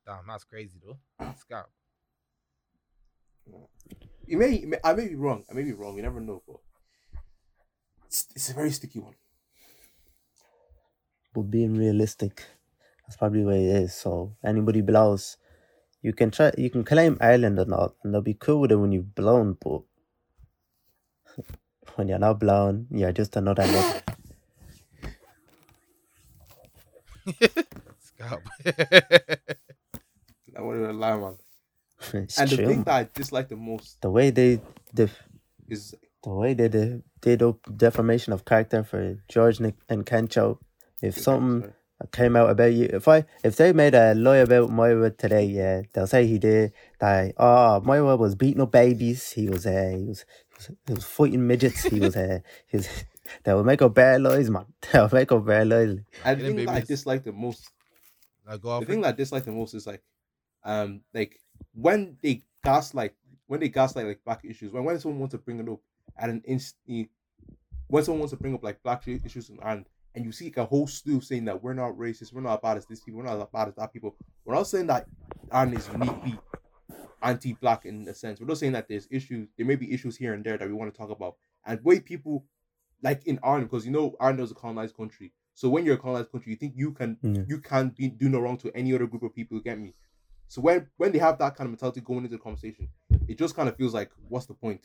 Damn, 0.06 0.28
that's 0.28 0.44
crazy 0.44 0.80
though. 0.86 1.00
Scott. 1.40 1.68
You 4.28 4.38
may, 4.40 4.56
it 4.56 4.68
may- 4.68 4.80
I 4.84 4.94
may 4.94 5.08
be 5.08 5.16
wrong. 5.16 5.44
I 5.50 5.54
may 5.54 5.64
be 5.64 5.74
wrong. 5.74 5.96
You 5.98 6.02
never 6.04 6.20
know, 6.20 6.42
but 6.48 6.58
it's, 8.08 8.28
it's 8.36 8.50
a 8.50 8.54
very 8.54 8.72
sticky 8.72 9.00
one. 9.00 9.14
But 11.34 11.44
being 11.52 11.76
realistic, 11.76 12.44
that's 13.02 13.18
probably 13.18 13.44
where 13.44 13.58
it 13.58 13.84
is. 13.84 13.94
So 13.94 14.36
anybody 14.44 14.82
blows, 14.82 15.38
you 16.02 16.14
can 16.14 16.32
try, 16.32 16.52
you 16.58 16.70
can 16.70 16.84
claim 16.84 17.18
Ireland 17.22 17.60
or 17.60 17.66
not, 17.66 17.96
and 18.04 18.14
they'll 18.14 18.22
be 18.22 18.34
cool 18.34 18.62
with 18.62 18.72
it 18.72 18.78
when 18.78 18.92
you've 18.92 19.14
blown. 19.14 19.58
But 19.62 19.82
when 21.96 22.08
you're 22.08 22.20
not 22.20 22.40
blown, 22.40 22.88
you're 22.90 23.12
just 23.12 23.36
another 23.36 23.64
nigga. 23.64 24.02
Scott. 28.00 28.42
I 30.58 30.62
want 30.62 30.78
to 30.80 30.94
lie, 30.94 31.18
man. 31.18 31.36
It's 32.14 32.38
And 32.38 32.50
the 32.50 32.56
true. 32.58 32.66
thing 32.66 32.76
man. 32.78 32.84
that 32.86 32.96
I 32.96 33.10
dislike 33.14 33.50
the 33.50 33.56
most 33.56 34.02
The 34.02 34.10
way 34.10 34.30
they, 34.30 34.62
the 34.94 35.10
is 35.68 35.96
the 36.24 36.30
way 36.30 36.54
they 36.54 36.68
did, 36.70 37.04
did 37.22 37.44
up 37.44 37.60
defamation 37.78 38.34
of 38.34 38.46
character 38.46 38.84
for 38.84 39.24
George 39.30 39.60
Nick 39.60 39.76
and 39.90 40.06
Kencho. 40.06 40.60
If 41.02 41.18
something 41.20 41.72
came 42.12 42.36
out 42.36 42.50
about 42.50 42.74
you. 42.74 42.90
If 42.92 43.08
I 43.08 43.26
if 43.44 43.56
they 43.56 43.74
made 43.74 43.96
a 43.96 44.14
lie 44.16 44.38
about 44.38 44.70
Moira 44.70 45.12
today, 45.12 45.46
yeah, 45.46 45.84
they'll 45.94 46.08
say 46.08 46.28
he 46.28 46.38
did 46.40 46.74
that. 47.00 47.34
Oh, 47.38 47.82
Moira 47.82 48.16
was 48.16 48.36
beating 48.36 48.62
up 48.62 48.72
babies. 48.72 49.32
He 49.32 49.50
was 49.50 49.66
uh, 49.66 49.94
he 49.98 50.04
was 50.06 50.26
he 50.50 50.56
was, 50.56 50.72
he 50.88 50.94
was 50.94 51.04
fighting 51.06 51.48
midgets. 51.48 51.84
He 51.84 52.00
was 52.00 52.16
uh, 52.16 52.40
he 52.68 52.78
was. 52.78 52.90
They'll 53.44 53.64
make 53.64 53.82
up 53.82 53.96
bad 53.96 54.22
lies, 54.22 54.50
man. 54.52 54.66
They'll 54.92 55.10
make 55.12 55.32
up 55.32 55.46
bad 55.46 55.68
lies. 55.68 55.90
and 56.24 56.40
the 56.40 56.44
Killing 56.44 56.56
thing 56.58 56.66
that 56.68 56.76
I 56.76 56.80
dislike 56.82 57.24
the 57.24 57.32
most 57.32 57.70
Now 58.48 58.58
go 58.58 58.80
the 58.80 58.86
thing 58.86 59.02
that 59.02 59.08
I 59.10 59.18
dislike 59.18 59.46
the 59.46 59.52
most 59.52 59.74
is 59.74 59.88
like, 59.88 60.04
um, 60.64 61.02
like 61.14 61.40
when 61.74 62.18
they 62.22 62.44
gaslight, 62.64 63.14
when 63.48 63.60
they 63.60 63.70
gaslight 63.70 64.06
like 64.08 64.24
black 64.26 64.44
issues, 64.44 64.72
when 64.72 64.84
when 64.84 65.00
someone 65.00 65.20
wants 65.20 65.34
to 65.34 65.38
bring 65.40 65.60
it 65.60 65.70
up 65.70 65.80
at 66.18 66.30
an 66.30 66.42
instant, 66.46 67.10
when 67.88 68.04
someone 68.04 68.20
wants 68.20 68.32
to 68.32 68.38
bring 68.38 68.54
up 68.54 68.64
like 68.64 68.82
black 68.84 69.08
issues 69.08 69.50
in 69.50 69.60
Ireland, 69.62 69.88
and 70.16 70.24
you 70.26 70.32
see 70.32 70.46
like, 70.46 70.58
a 70.58 70.66
whole 70.66 70.88
slew 70.88 71.22
saying 71.22 71.46
that 71.46 71.62
we're 71.62 71.74
not 71.74 71.98
racist, 71.98 72.34
we're 72.34 72.42
not 72.42 72.62
bad 72.62 72.78
as 72.78 72.86
this 72.86 73.02
people, 73.02 73.20
we're 73.20 73.26
not 73.26 73.52
bad 73.52 73.68
as 73.68 73.76
that 73.76 73.92
people. 73.92 74.16
We're 74.46 74.56
not 74.56 74.68
saying 74.68 74.88
that 74.88 75.08
Ireland 75.52 75.78
is 75.78 75.90
uniquely 75.90 76.40
anti-black 77.22 77.86
in 77.86 78.08
a 78.08 78.14
sense. 78.14 78.40
We're 78.40 78.48
not 78.48 78.58
saying 78.58 78.74
that 78.74 78.88
there's 78.88 79.08
issues, 79.12 79.48
there 79.58 79.66
may 79.66 79.76
be 79.76 79.92
issues 79.94 80.16
here 80.16 80.34
and 80.34 80.44
there 80.44 80.58
that 80.58 80.68
we 80.68 80.74
want 80.74 80.94
to 80.94 80.98
talk 80.98 81.10
about, 81.10 81.36
and 81.66 81.84
way 81.84 82.00
people 82.00 82.46
like 83.02 83.28
in 83.28 83.40
Ireland, 83.44 83.70
because 83.70 83.86
you 83.86 83.92
know 83.92 84.16
Ireland 84.20 84.40
is 84.42 84.52
a 84.52 84.56
colonized 84.56 84.96
country. 84.96 85.34
So 85.54 85.70
when 85.70 85.86
you're 85.86 85.96
a 85.96 86.00
colonized 86.00 86.32
country, 86.32 86.52
you 86.52 86.58
think 86.58 86.74
you 86.76 86.92
can 86.92 87.18
Yeah. 87.22 87.44
you 87.48 87.60
can't 87.60 87.96
be, 87.96 88.10
do 88.10 88.30
no 88.30 88.40
wrong 88.40 88.58
to 88.60 88.72
any 88.76 88.94
other 88.94 89.08
group 89.08 89.24
of 89.24 89.34
people. 89.36 89.58
You 89.58 89.64
get 89.64 89.80
me? 89.80 89.94
So 90.48 90.62
when 90.62 90.88
when 90.98 91.12
they 91.12 91.20
have 91.20 91.38
that 91.40 91.56
kind 91.56 91.68
of 91.68 91.72
mentality 91.72 92.02
going 92.02 92.20
into 92.26 92.38
the 92.38 92.42
conversation, 92.44 92.88
it 93.28 93.38
just 93.38 93.56
kind 93.56 93.68
of 93.70 93.76
feels 93.76 93.94
like, 93.94 94.12
what's 94.30 94.46
the 94.46 94.54
point? 94.54 94.82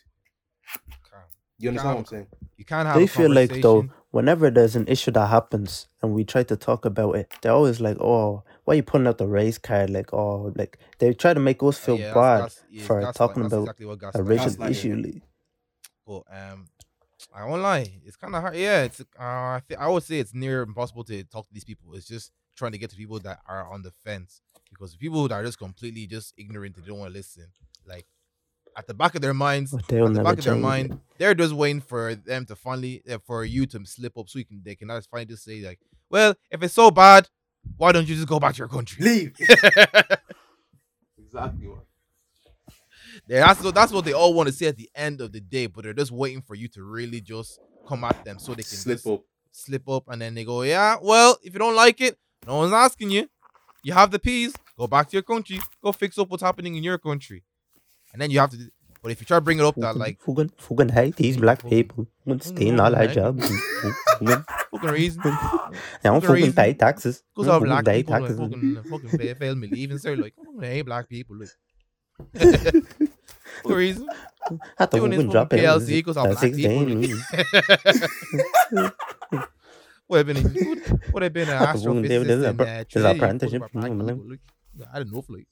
You 1.59 1.69
understand 1.69 1.95
what 1.95 2.01
I'm 2.01 2.07
saying? 2.07 2.27
You 2.57 2.65
can't 2.65 2.87
have. 2.87 2.97
They 2.97 3.05
a 3.05 3.07
feel 3.07 3.31
like 3.31 3.61
though, 3.61 3.91
whenever 4.13 4.51
there's 4.51 4.77
an 4.77 4.89
issue 4.89 5.11
that 5.11 5.27
happens 5.27 5.89
and 6.01 6.15
we 6.15 6.25
try 6.25 6.43
to 6.45 6.57
talk 6.57 6.87
about 6.87 7.17
it, 7.17 7.31
they're 7.43 7.53
always 7.53 7.81
like, 7.83 7.99
"Oh, 8.01 8.45
why 8.65 8.73
are 8.73 8.77
you 8.77 8.83
putting 8.83 9.07
out 9.07 9.19
the 9.19 9.29
race 9.29 9.59
card?" 9.59 9.91
Like, 9.91 10.15
"Oh, 10.15 10.53
like 10.57 10.79
they 10.99 11.13
try 11.13 11.35
to 11.35 11.41
make 11.41 11.63
us 11.63 11.79
Oh, 11.83 11.85
feel 11.85 11.99
yeah, 11.99 12.15
bad 12.15 12.39
that's- 12.39 12.65
yeah, 12.71 12.87
for 12.87 13.13
talking 13.13 13.43
that's 13.43 13.53
about 13.53 13.63
exactly 13.65 13.87
what 13.87 13.99
a 14.15 14.23
racial 14.23 14.47
is. 14.47 14.57
Gaslighting. 14.57 14.71
issue. 14.71 14.95
like. 15.05 15.23
But 16.07 16.23
um, 16.35 16.69
I 17.35 17.45
won't 17.45 17.61
lie, 17.61 18.01
it's 18.07 18.17
kind 18.17 18.35
of 18.35 18.41
hard. 18.41 18.57
Yeah, 18.57 18.85
it's 18.85 19.01
uh, 19.03 19.05
I 19.19 19.61
thi- 19.69 19.77
I 19.77 19.87
would 19.89 20.03
say 20.03 20.19
it's 20.19 20.33
near 20.33 20.63
impossible 20.63 21.05
to 21.05 21.23
talk 21.25 21.47
to 21.47 21.53
these 21.53 21.65
people. 21.65 21.93
It's 21.95 22.09
just 22.09 22.33
trying 22.57 22.73
to 22.73 22.79
get 22.79 22.89
to 22.91 22.97
people 22.97 23.19
that 23.21 23.41
are 23.47 23.71
on 23.71 23.83
the 23.83 23.91
fence 23.91 24.41
because 24.71 24.97
people 24.97 25.27
that 25.29 25.35
are 25.35 25.45
just 25.45 25.59
completely 25.59 26.07
just 26.07 26.35
ignorant, 26.39 26.77
they 26.77 26.83
don't 26.87 26.99
want 26.99 27.13
to 27.13 27.19
listen. 27.19 27.47
Like 27.87 28.07
at 28.77 28.87
the 28.87 28.95
back 28.95 29.15
of 29.15 29.21
their 29.23 29.35
minds, 29.35 29.73
they'll 29.89 30.07
at 30.07 30.13
the 30.13 30.19
never 30.19 30.25
back 30.25 30.39
of 30.39 30.45
their 30.45 30.55
change 30.55 30.63
mind, 30.63 30.93
it. 30.93 30.99
they're 31.19 31.35
just 31.35 31.53
waiting 31.55 31.81
for 31.81 32.15
them 32.15 32.47
to 32.47 32.57
finally 32.57 33.03
uh, 33.11 33.19
for 33.19 33.45
you 33.45 33.67
to 33.67 33.85
slip 33.85 34.17
up 34.17 34.29
so 34.29 34.39
you 34.39 34.45
can 34.45 34.63
they 34.65 34.75
can 34.75 34.89
just 34.89 35.11
finally 35.11 35.27
just 35.27 35.45
say 35.45 35.61
like, 35.61 35.81
well, 36.11 36.35
if 36.51 36.63
it's 36.63 36.75
so 36.75 36.91
bad, 36.91 37.29
why 37.77 37.93
don't 37.93 38.07
you 38.09 38.15
just 38.15 38.29
go 38.29 38.39
back 38.41 38.55
to 38.55 38.59
your 38.59 38.69
country? 38.69 39.05
Leave. 39.05 39.33
exactly. 41.19 41.69
Yeah, 43.27 43.47
that's 43.47 43.63
what 43.63 43.75
that's 43.75 43.93
what 43.93 44.05
they 44.05 44.13
all 44.13 44.35
want 44.35 44.49
to 44.49 44.53
say 44.55 44.67
at 44.67 44.77
the 44.77 44.89
end 44.95 45.21
of 45.21 45.33
the 45.33 45.41
day, 45.41 45.67
but 45.67 45.85
they're 45.85 45.93
just 45.93 46.11
waiting 46.13 46.43
for 46.43 46.55
you 46.55 46.69
to 46.69 46.83
really 46.83 47.21
just 47.21 47.59
come 47.87 48.05
at 48.05 48.25
them 48.25 48.39
so 48.39 48.53
they 48.53 48.63
can 48.63 48.77
Slip 48.79 49.07
up. 49.07 49.23
slip 49.51 49.89
up, 49.89 50.05
and 50.09 50.23
then 50.23 50.35
they 50.35 50.45
go, 50.45 50.63
yeah, 50.63 50.97
well, 51.03 51.37
if 51.43 51.53
you 51.53 51.59
don't 51.59 51.75
like 51.75 52.01
it, 52.01 52.17
no 52.47 52.57
one's 52.59 52.73
asking 52.73 53.11
you. 53.11 53.29
You 53.83 53.93
have 53.93 54.11
the 54.11 54.19
peas. 54.19 54.55
Go 54.79 54.87
back 54.87 55.09
to 55.11 55.17
your 55.17 55.23
country. 55.23 55.61
Go 55.83 55.93
fix 55.93 56.19
up 56.19 56.31
what's 56.31 56.43
happening 56.43 56.75
in 56.77 56.83
your 56.83 56.99
country, 56.99 57.43
and 58.13 58.21
then 58.21 58.31
you 58.31 58.39
have 58.41 58.51
to. 58.51 58.59
But 59.03 59.13
if 59.13 59.21
you 59.21 59.27
try 59.27 59.39
to 59.39 59.41
bring 59.41 59.59
it 59.59 59.65
up 59.65 59.77
that 59.77 59.97
like 59.97 60.21
fucking, 60.21 60.53
fucking 60.59 60.91
hate 60.91 61.17
these 61.17 61.39
black 61.39 61.67
people. 61.67 62.07
Fucking 62.27 62.41
stealing 62.41 62.81
all 62.81 62.95
our 62.95 63.07
jobs. 63.07 63.51
Fucking, 64.21 64.45
fucking 64.73 64.91
reason, 64.91 65.23
I 65.25 65.71
don't 66.03 66.21
fucking 66.23 66.53
pay 66.53 66.75
taxes. 66.75 67.23
because 67.35 67.49
I 67.49 67.53
all 67.55 67.61
don't 67.61 67.69
black 67.71 67.85
pay 67.87 68.03
people 68.03 68.21
like, 68.21 68.29
taxes. 68.29 68.39
fucking 68.39 68.83
fucking 68.91 69.19
fail, 69.19 69.35
fail 69.37 69.55
me 69.55 69.69
leaving, 69.69 69.97
sir. 69.97 70.17
Like, 70.17 70.35
I 70.61 70.67
hate 70.67 70.83
black 70.83 71.09
people. 71.09 71.39
Like, 71.39 71.49
fucking 72.35 72.85
reason. 73.65 74.07
I 74.79 74.85
thought 74.85 75.01
we 75.01 75.09
this 75.09 75.17
would 75.17 75.31
drop 75.31 75.49
fucking 75.51 75.65
it. 75.65 75.69
PLC 75.69 75.89
because 76.05 76.19
at 76.19 76.25
black 76.39 76.53
people. 79.31 79.43
16. 80.11 80.17
would 80.17 80.19
have 80.19 80.27
been 80.27 80.37
a 80.37 80.49
good, 80.51 81.13
would 81.13 81.23
have 81.23 81.33
been 81.33 81.49
an 81.49 81.55
I 81.63 81.73
thought 81.73 81.85
we 81.87 82.01
would 82.01 82.09
do 82.09 82.25
astrophysicist 82.25 82.27
this 82.27 82.45
in 82.47 82.57
appre- 82.57 82.93
this 82.93 83.05
apprenticeship, 83.05 83.63
fucking 83.63 83.81
black 83.81 83.91
you 83.91 83.97
know, 83.97 84.15
people, 84.15 84.31
like, 84.31 84.89
I 84.93 84.99
don't 84.99 85.13
know, 85.13 85.25
like. 85.29 85.47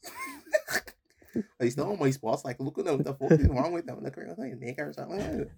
He's 1.61 1.73
still 1.73 1.93
on 1.93 1.99
my 1.99 2.11
spots. 2.11 2.45
Like, 2.45 2.59
look 2.59 2.79
at 2.79 2.85
them. 2.87 2.97
What 2.99 3.05
the 3.07 3.15
fuck 3.15 3.31
is 3.33 3.47
wrong 3.49 3.73
with 3.73 3.87
them? 3.87 4.03
Look 4.03 4.17
at 4.19 4.37
them. 4.37 4.61
Niggers. 4.61 5.49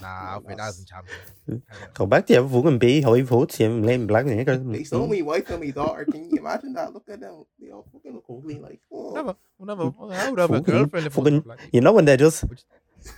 Nah, 0.00 0.36
okay, 0.36 0.54
that 0.54 0.66
was 0.66 0.80
in 0.80 0.84
champion. 0.86 1.62
Go 1.94 2.04
back 2.06 2.26
to 2.26 2.32
your 2.34 2.48
fucking 2.48 2.78
B, 2.78 3.00
high 3.00 3.22
votes, 3.22 3.58
you 3.60 3.68
lame 3.70 4.06
black 4.06 4.26
nigger. 4.26 4.70
They 4.72 4.84
stole 4.84 5.06
me 5.06 5.22
wife 5.22 5.48
and 5.50 5.60
me 5.60 5.72
daughter. 5.72 6.04
Can 6.04 6.28
you 6.30 6.38
imagine 6.38 6.74
that? 6.74 6.92
Look 6.92 7.08
at 7.08 7.20
them. 7.20 7.44
They 7.60 7.70
all 7.70 7.86
fucking 7.92 8.12
look 8.12 8.24
ugly. 8.28 8.58
Like, 8.58 8.80
oh. 8.92 9.14
Never, 9.14 9.36
never. 9.60 9.92
I 10.12 10.30
would 10.30 10.38
have 10.40 10.50
a 10.50 10.58
Fucking- 10.58 10.74
girlfriend 10.74 11.06
if 11.06 11.16
I 11.18 11.20
was 11.20 11.26
fucking- 11.30 11.40
black. 11.40 11.60
You 11.72 11.80
know 11.80 11.92
when 11.92 12.04
they're 12.04 12.16
just, 12.16 12.44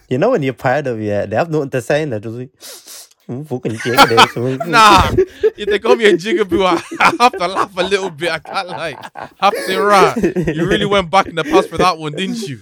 you 0.09 0.19
know 0.19 0.31
when 0.31 0.43
you're 0.43 0.53
part 0.55 0.87
of 0.87 1.01
yeah, 1.03 1.27
they 1.27 1.35
have 1.37 1.51
nothing 1.51 1.71
to 1.71 1.81
say 1.83 2.03
and 2.03 2.13
they're 2.13 2.21
just 2.21 2.37
like, 2.37 2.53
"Mm, 2.53 3.10
fucking 3.31 3.77
jigger 3.79 4.07
this. 4.07 4.37
Nah, 4.67 5.11
if 5.57 5.67
they 5.67 5.79
call 5.79 5.97
me 5.97 6.07
a 6.07 6.13
jigaboo, 6.15 6.65
I, 6.65 6.83
I 7.01 7.17
have 7.23 7.33
to 7.33 7.49
laugh 7.49 7.77
a 7.77 7.83
little 7.83 8.11
bit. 8.11 8.31
I 8.31 8.39
can't 8.39 8.69
like 8.69 8.99
have 9.41 9.53
to 9.55 9.63
say, 9.67 9.77
right. 9.77 10.17
You 10.57 10.69
really 10.69 10.87
went 10.87 11.11
back 11.11 11.27
in 11.27 11.35
the 11.37 11.45
past 11.45 11.69
for 11.69 11.79
that 11.79 11.99
one, 11.99 12.13
didn't 12.13 12.43
you? 12.49 12.61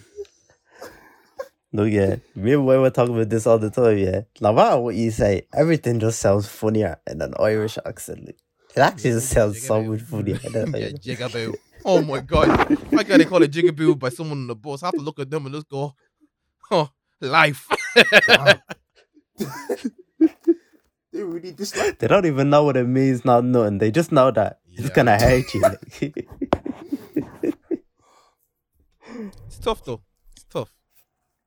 No, 1.73 1.85
yeah. 1.85 2.17
Me 2.35 2.55
and 2.55 2.65
Boy 2.65 2.81
were 2.81 2.91
talking 2.91 3.15
about 3.15 3.29
this 3.29 3.47
all 3.47 3.59
the 3.59 3.71
time, 3.71 3.99
yeah. 3.99 4.23
No 4.41 4.53
matter 4.53 4.79
what 4.79 4.95
you 4.95 5.11
say, 5.11 5.47
everything 5.53 6.01
just 6.01 6.21
sounds 6.21 6.49
funnier 6.49 6.99
in 7.07 7.21
an 7.21 7.35
Irish 7.39 7.79
accent. 7.85 8.29
It 8.31 8.81
actually 8.81 9.11
just 9.11 9.31
sounds 9.31 9.63
so 9.63 9.83
much 9.83 10.01
funnier. 10.01 10.39
Yeah, 10.45 10.65
Irish. 10.75 10.93
jigaboo. 10.95 11.55
Oh 11.85 12.03
my 12.03 12.21
god. 12.21 12.49
Why 12.91 13.05
can't 13.05 13.19
they 13.19 13.25
call 13.25 13.43
it 13.43 13.53
jigaboo 13.53 13.99
by 13.99 14.09
someone 14.09 14.39
on 14.39 14.47
the 14.47 14.55
bus? 14.55 14.83
I 14.83 14.87
have 14.87 14.95
to 14.95 15.01
look 15.01 15.19
at 15.19 15.31
them 15.31 15.47
and 15.47 15.55
just 15.55 15.69
go, 15.69 15.95
oh, 16.71 16.91
life. 17.21 17.69
the 20.19 20.31
they 21.13 21.23
really 21.23 21.53
dislike. 21.53 21.99
They 21.99 22.07
don't 22.07 22.27
even 22.27 22.51
know 22.51 22.65
what 22.65 22.77
it 22.77 22.87
means, 22.87 23.25
not 23.25 23.45
nothing. 23.45 23.79
They 23.79 23.91
just 23.91 24.13
know 24.13 24.31
that 24.31 24.61
it's 24.67 24.89
Yeah. 24.89 24.95
gonna 24.95 25.19
hurt 25.19 25.55
you. 25.55 26.13
It's 29.47 29.59
tough 29.59 29.85
though. 29.85 30.03
It's 30.37 30.45
tough. 30.45 30.73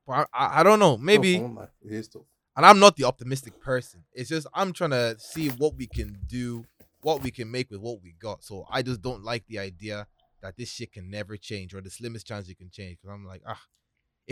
But 0.07 0.28
I, 0.34 0.45
I, 0.45 0.59
I 0.59 0.63
don't 0.63 0.80
know. 0.80 0.97
Maybe, 0.97 1.38
No, 1.39 1.59
oh 1.59 1.67
it 1.86 1.93
is 1.93 2.07
tough. 2.07 2.24
and 2.57 2.65
I'm 2.65 2.80
not 2.80 2.95
the 2.95 3.03
optimistic 3.05 3.59
person. 3.61 4.03
It's 4.13 4.30
just 4.30 4.47
I'm 4.53 4.74
trying 4.74 4.89
to 4.91 5.15
see 5.19 5.49
what 5.49 5.76
we 5.76 5.88
can 5.88 6.17
do, 6.28 6.65
what 7.01 7.22
we 7.22 7.32
can 7.32 7.49
make 7.51 7.69
with 7.69 7.80
what 7.82 8.01
we 8.01 8.13
got. 8.19 8.43
So 8.43 8.65
I 8.69 8.82
just 8.82 9.01
don't 9.01 9.24
like 9.24 9.45
the 9.47 9.59
idea 9.59 10.07
that 10.41 10.57
this 10.57 10.69
shit 10.72 10.91
can 10.91 11.09
never 11.09 11.38
change 11.38 11.74
or 11.76 11.82
the 11.82 11.91
slimmest 11.91 12.26
chance 12.28 12.49
it 12.49 12.57
can 12.57 12.72
change. 12.72 12.97
Because 12.99 13.13
I'm 13.13 13.26
like, 13.26 13.43
ah, 13.47 13.61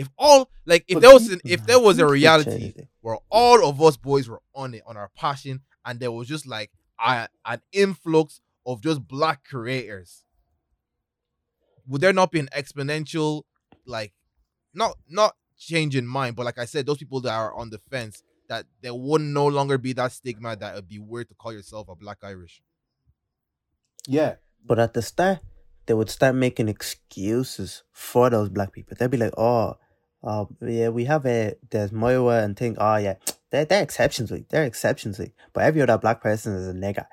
if 0.00 0.08
all 0.16 0.50
like 0.64 0.84
if 0.88 0.94
But 0.94 1.00
there 1.02 1.12
was 1.12 1.28
an, 1.28 1.40
if 1.44 1.66
there 1.66 1.78
was 1.78 1.98
a 1.98 2.06
reality 2.06 2.72
where 3.02 3.18
all 3.30 3.64
of 3.68 3.80
us 3.82 3.96
boys 3.98 4.28
were 4.30 4.40
on 4.54 4.72
it 4.72 4.82
on 4.86 4.96
our 4.96 5.10
passion, 5.14 5.60
and 5.84 6.00
there 6.00 6.10
was 6.10 6.26
just 6.26 6.46
like 6.46 6.70
a, 6.98 7.28
an 7.44 7.60
influx 7.72 8.40
of 8.64 8.80
just 8.80 9.06
black 9.06 9.44
creators, 9.44 10.24
would 11.86 12.00
there 12.00 12.14
not 12.14 12.32
be 12.32 12.40
an 12.40 12.48
exponential, 12.56 13.42
like, 13.84 14.12
not 14.72 14.96
not 15.06 15.36
change 15.58 15.94
in 15.96 16.06
mind, 16.06 16.34
but 16.34 16.46
like 16.46 16.58
I 16.58 16.64
said, 16.64 16.86
those 16.86 16.98
people 16.98 17.20
that 17.20 17.34
are 17.34 17.52
on 17.54 17.68
the 17.68 17.78
fence, 17.90 18.22
that 18.48 18.64
there 18.80 18.94
would 18.94 19.20
no 19.20 19.46
longer 19.46 19.76
be 19.76 19.92
that 19.92 20.12
stigma 20.12 20.56
that 20.56 20.72
it'd 20.72 20.88
be 20.88 20.98
weird 20.98 21.28
to 21.28 21.34
call 21.34 21.52
yourself 21.52 21.88
a 21.90 21.94
black 21.94 22.18
Irish. 22.22 22.62
Yeah, 24.06 24.36
But 24.64 24.78
at 24.78 24.94
the 24.94 25.02
start, 25.02 25.40
they 25.84 25.94
would 25.94 26.08
start 26.08 26.34
making 26.34 26.68
excuses 26.68 27.82
for 27.92 28.30
those 28.30 28.48
black 28.48 28.72
people. 28.72 28.96
They'd 28.98 29.10
be 29.10 29.16
like, 29.18 29.34
"Oh, 29.36 29.76
uh, 30.22 30.44
yeah, 30.60 30.88
we 30.88 31.04
have 31.06 31.24
a 31.26 31.54
there's 31.70 31.92
Moira 31.92 32.42
and 32.42 32.56
thing. 32.56 32.76
Oh 32.78 32.96
yeah, 32.96 33.14
they're 33.50 33.64
they're 33.64 33.82
exceptions, 33.82 34.30
like 34.30 34.48
they're 34.48 34.64
exceptions, 34.64 35.18
like. 35.18 35.32
But 35.52 35.64
every 35.64 35.82
other 35.82 35.98
black 35.98 36.20
person 36.20 36.54
is 36.54 36.68
a 36.68 36.72
nigger. 36.72 37.06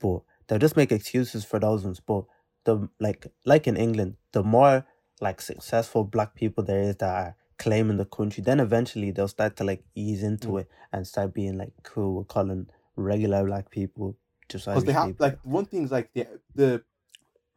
But 0.00 0.20
they'll 0.46 0.58
just 0.58 0.76
make 0.76 0.92
excuses 0.92 1.44
for 1.44 1.58
those 1.58 1.84
ones. 1.84 2.00
But 2.00 2.24
the 2.64 2.88
like 3.00 3.26
like 3.44 3.66
in 3.66 3.76
England, 3.76 4.16
the 4.32 4.42
more 4.42 4.86
like 5.20 5.40
successful 5.40 6.04
black 6.04 6.34
people 6.34 6.64
there 6.64 6.80
is 6.82 6.96
that 6.96 7.08
are 7.08 7.36
claiming 7.58 7.96
the 7.98 8.04
country, 8.04 8.42
then 8.42 8.60
eventually 8.60 9.10
they'll 9.10 9.28
start 9.28 9.56
to 9.56 9.64
like 9.64 9.84
ease 9.94 10.22
into 10.22 10.48
Mm. 10.48 10.60
it 10.62 10.68
and 10.92 11.06
start 11.06 11.32
being 11.34 11.56
like 11.56 11.72
cool 11.82 12.24
calling 12.24 12.66
regular 12.96 13.44
black 13.44 13.70
people 13.70 14.16
just 14.48 14.66
because 14.66 14.84
they 14.84 14.92
have 14.92 15.06
people. 15.08 15.26
like 15.26 15.38
one 15.44 15.64
thing 15.64 15.84
is 15.84 15.90
like 15.92 16.12
the 16.14 16.26
the 16.54 16.82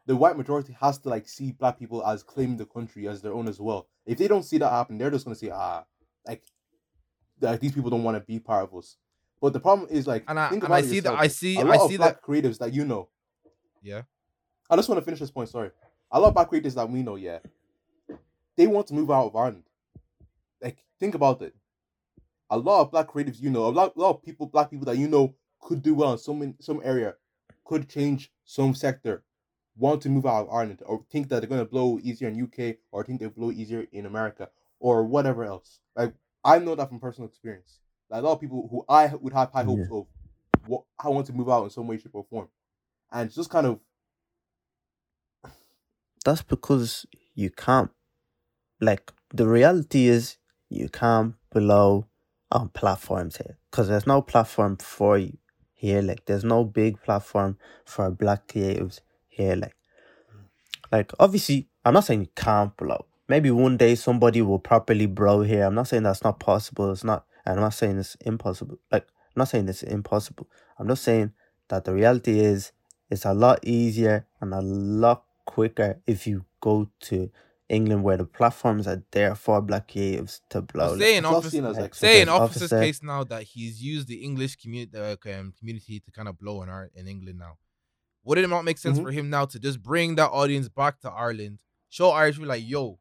the 0.08 0.16
white 0.16 0.38
majority 0.38 0.74
has 0.80 0.97
to 0.99 1.10
like 1.10 1.28
see 1.28 1.51
black 1.51 1.78
people 1.78 2.03
as 2.05 2.24
claiming 2.24 2.58
the 2.58 2.66
country 2.66 3.08
as 3.08 3.22
their 3.22 3.34
own 3.34 3.47
as 3.47 3.60
well. 3.60 3.88
If 4.05 4.18
they 4.18 4.28
don't 4.28 4.43
see 4.43 4.58
that 4.58 4.70
happen, 4.72 4.97
they're 4.97 5.12
just 5.12 5.26
gonna 5.26 5.36
say 5.36 5.51
ah 5.53 5.84
like 6.26 6.43
like 7.39 7.60
these 7.60 7.74
people 7.74 7.91
don't 7.91 8.03
want 8.03 8.18
to 8.18 8.22
be 8.26 8.39
part 8.39 8.64
of 8.64 8.76
us. 8.76 8.97
But 9.39 9.53
the 9.53 9.60
problem 9.60 9.88
is 9.91 10.08
like 10.08 10.24
And 10.28 10.39
I 10.39 10.49
think 10.49 10.64
and 10.64 10.72
about 10.72 10.84
I 10.84 10.88
see 10.88 10.99
that 11.01 11.14
I 11.14 11.28
see 11.28 11.58
a 11.58 11.60
I 11.60 11.64
lot 11.64 11.82
of 11.82 11.91
see 11.91 11.97
black 11.97 12.16
that 12.16 12.24
creatives 12.24 12.58
that 12.60 12.74
you 12.74 12.86
know. 12.86 13.10
yeah. 13.84 14.01
I 14.70 14.76
just 14.76 14.89
want 14.89 14.99
to 14.99 15.05
finish 15.05 15.20
this 15.20 15.32
point. 15.32 15.49
Sorry, 15.49 15.72
a 16.12 16.20
lot 16.20 16.30
of 16.30 16.34
black 16.34 16.49
creatives 16.49 16.74
that 16.76 16.89
we 16.89 17.03
know, 17.03 17.16
yeah, 17.16 17.39
they 18.58 18.68
want 18.68 18.88
to 18.88 18.93
move 18.93 19.12
out 19.12 19.28
of 19.28 19.36
Ireland. 19.36 19.64
Like, 20.62 20.84
think 20.99 21.16
about 21.16 21.41
it. 21.41 21.55
A 22.49 22.58
lot 22.58 22.82
of 22.82 22.91
black 22.91 23.08
creatives 23.08 23.39
you 23.41 23.49
know, 23.49 23.68
a 23.68 23.70
lot, 23.70 23.95
a 23.95 23.99
lot 23.99 24.10
of 24.10 24.24
people, 24.24 24.45
black 24.47 24.70
people 24.72 24.86
that 24.86 24.97
you 24.97 25.08
know, 25.08 25.36
could 25.62 25.82
do 25.82 25.93
well 25.95 26.14
in 26.14 26.18
some 26.18 26.41
in 26.41 26.55
some 26.60 26.82
area, 26.84 27.16
could 27.64 27.88
change 27.89 28.32
some 28.43 28.74
sector, 28.74 29.24
want 29.78 30.01
to 30.01 30.09
move 30.09 30.25
out 30.25 30.47
of 30.47 30.53
Ireland, 30.53 30.82
or 30.86 31.03
think 31.09 31.30
that 31.30 31.39
they're 31.39 31.49
gonna 31.49 31.65
blow 31.65 31.99
easier 32.01 32.30
in 32.30 32.41
UK, 32.41 32.78
or 32.91 33.03
think 33.03 33.19
they 33.19 33.28
blow 33.28 33.51
easier 33.51 33.86
in 33.91 34.05
America, 34.05 34.49
or 34.80 35.03
whatever 35.03 35.45
else. 35.45 35.80
Like, 35.95 36.13
I 36.43 36.59
know 36.59 36.75
that 36.75 36.89
from 36.89 36.99
personal 36.99 37.30
experience. 37.30 37.80
Like, 38.09 38.21
a 38.21 38.25
lot 38.25 38.34
of 38.34 38.41
people 38.41 38.67
who 38.69 38.86
I 38.88 39.13
would 39.15 39.34
have 39.34 39.51
high 39.51 39.63
hopes 39.63 39.89
of, 39.91 40.07
what 40.65 40.84
I 40.99 41.09
want 41.09 41.28
to 41.28 41.34
move 41.34 41.49
out 41.49 41.63
in 41.63 41.69
some 41.69 41.88
way, 41.88 41.97
shape, 41.97 42.13
or 42.13 42.25
form, 42.30 42.49
and 43.11 43.32
just 43.32 43.49
kind 43.49 43.67
of 43.67 43.80
that's 46.25 46.41
because 46.41 47.05
you 47.36 47.49
can't 47.49 47.91
like 48.82 49.11
the 49.34 49.47
reality 49.47 50.07
is 50.07 50.38
you 50.69 50.89
can't 50.89 51.36
blow 51.51 52.07
on 52.51 52.69
platforms 52.69 53.38
here 53.38 53.57
because 53.71 53.88
there's 53.88 54.07
no 54.07 54.21
platform 54.21 54.78
for 54.78 55.17
you 55.17 55.38
here 55.73 56.01
like 56.01 56.25
there's 56.25 56.43
no 56.43 56.63
big 56.63 57.01
platform 57.03 57.57
for 57.86 58.09
black 58.09 58.47
creatives 58.47 59.01
here 59.38 59.55
like 59.55 59.75
like 60.91 61.11
obviously 61.19 61.67
i'm 61.85 61.93
not 61.93 62.03
saying 62.03 62.21
you 62.21 62.29
can't 62.35 62.75
blow 62.77 63.05
maybe 63.27 63.51
one 63.51 63.77
day 63.77 63.95
somebody 63.95 64.41
will 64.41 64.59
properly 64.59 65.05
blow 65.05 65.41
here. 65.41 65.65
I'm 65.65 65.75
not 65.75 65.88
saying 65.88 66.03
that's 66.03 66.23
not 66.23 66.39
possible. 66.39 66.91
It's 66.91 67.03
not 67.03 67.25
and 67.45 67.55
i'm 67.55 67.61
not 67.61 67.73
saying 67.73 67.97
it's 67.97 68.15
impossible. 68.15 68.77
Like 68.91 69.03
i'm 69.03 69.39
not 69.41 69.49
saying 69.49 69.67
it's 69.69 69.83
impossible. 69.83 70.47
I'm 70.79 70.88
just 70.88 71.03
saying 71.03 71.33
that 71.69 71.85
the 71.85 71.93
reality 71.93 72.39
is 72.39 72.71
it's 73.09 73.25
a 73.25 73.33
lot 73.33 73.59
easier 73.63 74.27
and 74.41 74.53
a 74.53 74.61
lot 74.61 75.23
quicker 75.45 75.99
if 76.05 76.27
you 76.27 76.45
go 76.61 76.89
to 77.01 77.29
England 77.69 78.03
where 78.03 78.17
the 78.17 78.25
platforms 78.25 78.88
are 78.88 79.03
there 79.11 79.35
for 79.35 79.61
black 79.61 79.89
creatives 79.89 80.39
to 80.49 80.61
blow. 80.61 80.89
But 80.91 80.99
say 80.99 81.17
in 81.17 81.25
it's 81.25 81.33
Offica, 81.33 81.61
like, 81.63 81.77
like 81.77 81.95
say 81.95 82.21
in 82.21 82.29
Offica's 82.29 82.71
Offica- 82.71 82.81
case 82.81 83.03
now 83.03 83.23
that 83.25 83.43
he's 83.43 83.81
used 83.81 84.07
the 84.07 84.23
English 84.23 84.55
community 84.55 84.97
uh, 84.97 85.15
um, 85.38 85.53
community 85.57 85.99
to 85.99 86.11
kind 86.11 86.29
of 86.29 86.38
blow 86.38 86.63
in 86.63 86.69
our 86.69 86.89
in 86.95 87.07
England 87.07 87.39
now. 87.39 87.57
Would 88.28 88.38
it 88.38 88.47
not 88.49 88.65
make 88.65 88.78
sense 88.78 88.99
Mhm. 88.99 89.03
for 89.03 89.11
him 89.11 89.30
now 89.30 89.45
to 89.45 89.57
just 89.59 89.82
bring 89.82 90.15
that 90.15 90.30
audience 90.32 90.67
back 90.69 90.99
to 91.01 91.09
Ireland, 91.09 91.61
show 91.89 92.09
Irish 92.11 92.36
people 92.36 92.49
like, 92.49 92.67
yo, 92.67 92.99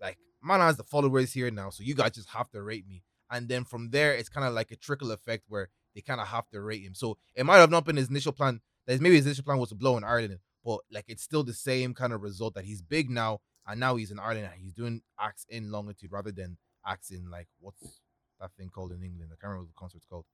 like 0.00 0.18
man 0.42 0.60
has 0.60 0.76
the 0.76 0.84
followers 0.84 1.32
here 1.32 1.50
now, 1.50 1.70
so 1.70 1.82
you 1.82 1.94
guys 1.94 2.12
just 2.12 2.28
have 2.30 2.48
to 2.52 2.62
rate 2.62 2.86
me, 2.86 3.02
and 3.30 3.48
then 3.48 3.64
from 3.64 3.90
there 3.90 4.14
it's 4.14 4.28
kind 4.28 4.46
of 4.46 4.54
like 4.54 4.70
a 4.70 4.76
trickle 4.76 5.10
effect 5.10 5.44
where 5.48 5.68
they 5.94 6.00
kind 6.00 6.20
of 6.20 6.28
have 6.28 6.48
to 6.50 6.60
rate 6.60 6.82
him. 6.82 6.94
So 6.94 7.18
it 7.34 7.44
might 7.44 7.56
have 7.58 7.70
not 7.70 7.84
been 7.84 7.96
his 7.96 8.08
initial 8.08 8.32
plan. 8.32 8.60
That 8.86 9.00
maybe 9.00 9.16
his 9.16 9.26
initial 9.26 9.44
plan 9.44 9.58
was 9.58 9.70
to 9.70 9.74
blow 9.74 9.96
in 9.96 10.04
Ireland, 10.04 10.38
but 10.64 10.80
like 10.92 11.06
it's 11.08 11.22
still 11.24 11.42
the 11.44 11.54
same 11.54 11.92
kind 11.92 12.12
of 12.12 12.22
result 12.22 12.54
that 12.54 12.64
he's 12.64 12.80
big 12.80 13.10
now, 13.10 13.40
and 13.66 13.80
now 13.80 13.96
he's 13.96 14.10
in 14.12 14.18
Ireland 14.20 14.46
and 14.52 14.62
he's 14.62 14.72
doing 14.72 15.02
acts 15.18 15.44
in 15.48 15.70
longitude 15.72 16.12
rather 16.12 16.30
than 16.32 16.56
acts 16.86 17.10
in 17.10 17.28
like 17.30 17.48
what's 17.58 18.00
that 18.38 18.52
thing 18.56 18.68
called 18.70 18.92
in 18.92 19.02
England? 19.02 19.30
I 19.32 19.36
can't 19.40 19.50
remember 19.50 19.62
what 19.64 19.68
the 19.74 19.80
concert's 19.80 20.06
called. 20.08 20.24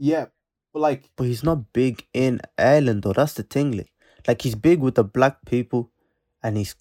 yeah, 0.00 0.26
but 0.72 0.80
like 0.80 1.10
But 1.16 1.24
he's 1.28 1.42
not 1.44 1.72
big 1.72 2.06
in 2.12 2.40
Ireland 2.58 3.02
though. 3.02 3.12
That's 3.12 3.34
the 3.34 3.42
thing. 3.42 3.72
Like, 3.76 3.92
like 4.26 4.42
he's 4.42 4.54
big 4.54 4.80
with 4.80 4.94
the 4.96 5.04
black 5.04 5.44
people, 5.46 5.90
and 6.42 6.56
he's 6.56 6.74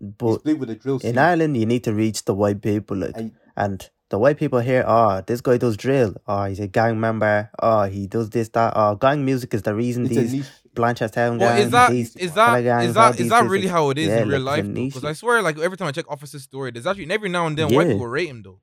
he's 0.00 0.10
but 0.18 0.44
big 0.44 0.58
with 0.58 0.68
the 0.68 0.74
drill 0.76 0.98
scene. 1.00 1.10
in 1.10 1.18
Ireland 1.18 1.56
you 1.56 1.66
need 1.66 1.84
to 1.84 1.94
reach 1.94 2.24
the 2.24 2.34
white 2.34 2.62
people. 2.62 2.96
Like, 2.96 3.16
And- 3.16 3.32
and 3.56 3.90
the 4.10 4.18
white 4.18 4.38
people 4.38 4.60
here, 4.60 4.84
oh, 4.86 5.20
this 5.26 5.40
guy 5.40 5.56
does 5.58 5.76
drill. 5.76 6.14
Oh, 6.26 6.44
he's 6.44 6.60
a 6.60 6.66
gang 6.68 6.98
member. 7.00 7.50
Oh, 7.60 7.82
he 7.84 8.06
does 8.06 8.30
this 8.30 8.48
that. 8.50 8.72
Oh, 8.76 8.94
gang 8.94 9.24
music 9.24 9.52
is 9.52 9.62
the 9.62 9.74
reason 9.74 10.06
it's 10.06 10.14
these 10.14 10.32
niche. 10.32 10.46
Blanchardstown 10.76 11.38
Well, 11.40 11.50
gangs, 11.56 11.64
is 11.66 11.70
that 11.72 11.90
these 11.90 12.16
is 12.16 12.30
colour 12.30 12.62
that 12.62 12.62
gangs, 12.62 12.90
is 12.90 12.96
all 12.96 13.04
that 13.06 13.10
is 13.10 13.16
these 13.18 13.30
that 13.30 13.44
really 13.44 13.62
like- 13.64 13.70
how 13.72 13.90
it 13.90 13.98
is 13.98 14.08
yeah, 14.08 14.22
in 14.22 14.28
real 14.28 14.40
like, 14.40 14.64
life? 14.64 14.74
Because 14.74 15.04
I 15.04 15.12
swear, 15.12 15.42
like 15.42 15.58
every 15.58 15.76
time 15.76 15.88
I 15.88 15.92
check 15.92 16.06
Offica's 16.08 16.42
story, 16.44 16.70
there's 16.70 16.86
actually 16.86 17.02
and 17.04 17.12
every 17.12 17.28
now 17.28 17.46
and 17.48 17.58
then 17.58 17.74
white 17.74 17.88
people 17.88 18.06
rate 18.06 18.28
him 18.28 18.42
though. 18.42 18.60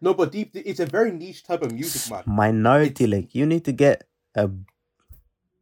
No, 0.00 0.14
but 0.14 0.30
deep, 0.32 0.50
it's 0.54 0.80
a 0.80 0.86
very 0.86 1.10
niche 1.10 1.42
type 1.42 1.62
of 1.62 1.72
music, 1.72 2.10
man. 2.10 2.22
minority. 2.26 3.04
It's- 3.04 3.10
like 3.18 3.34
you 3.34 3.46
need 3.46 3.64
to 3.64 3.72
get 3.72 4.06
a 4.34 4.48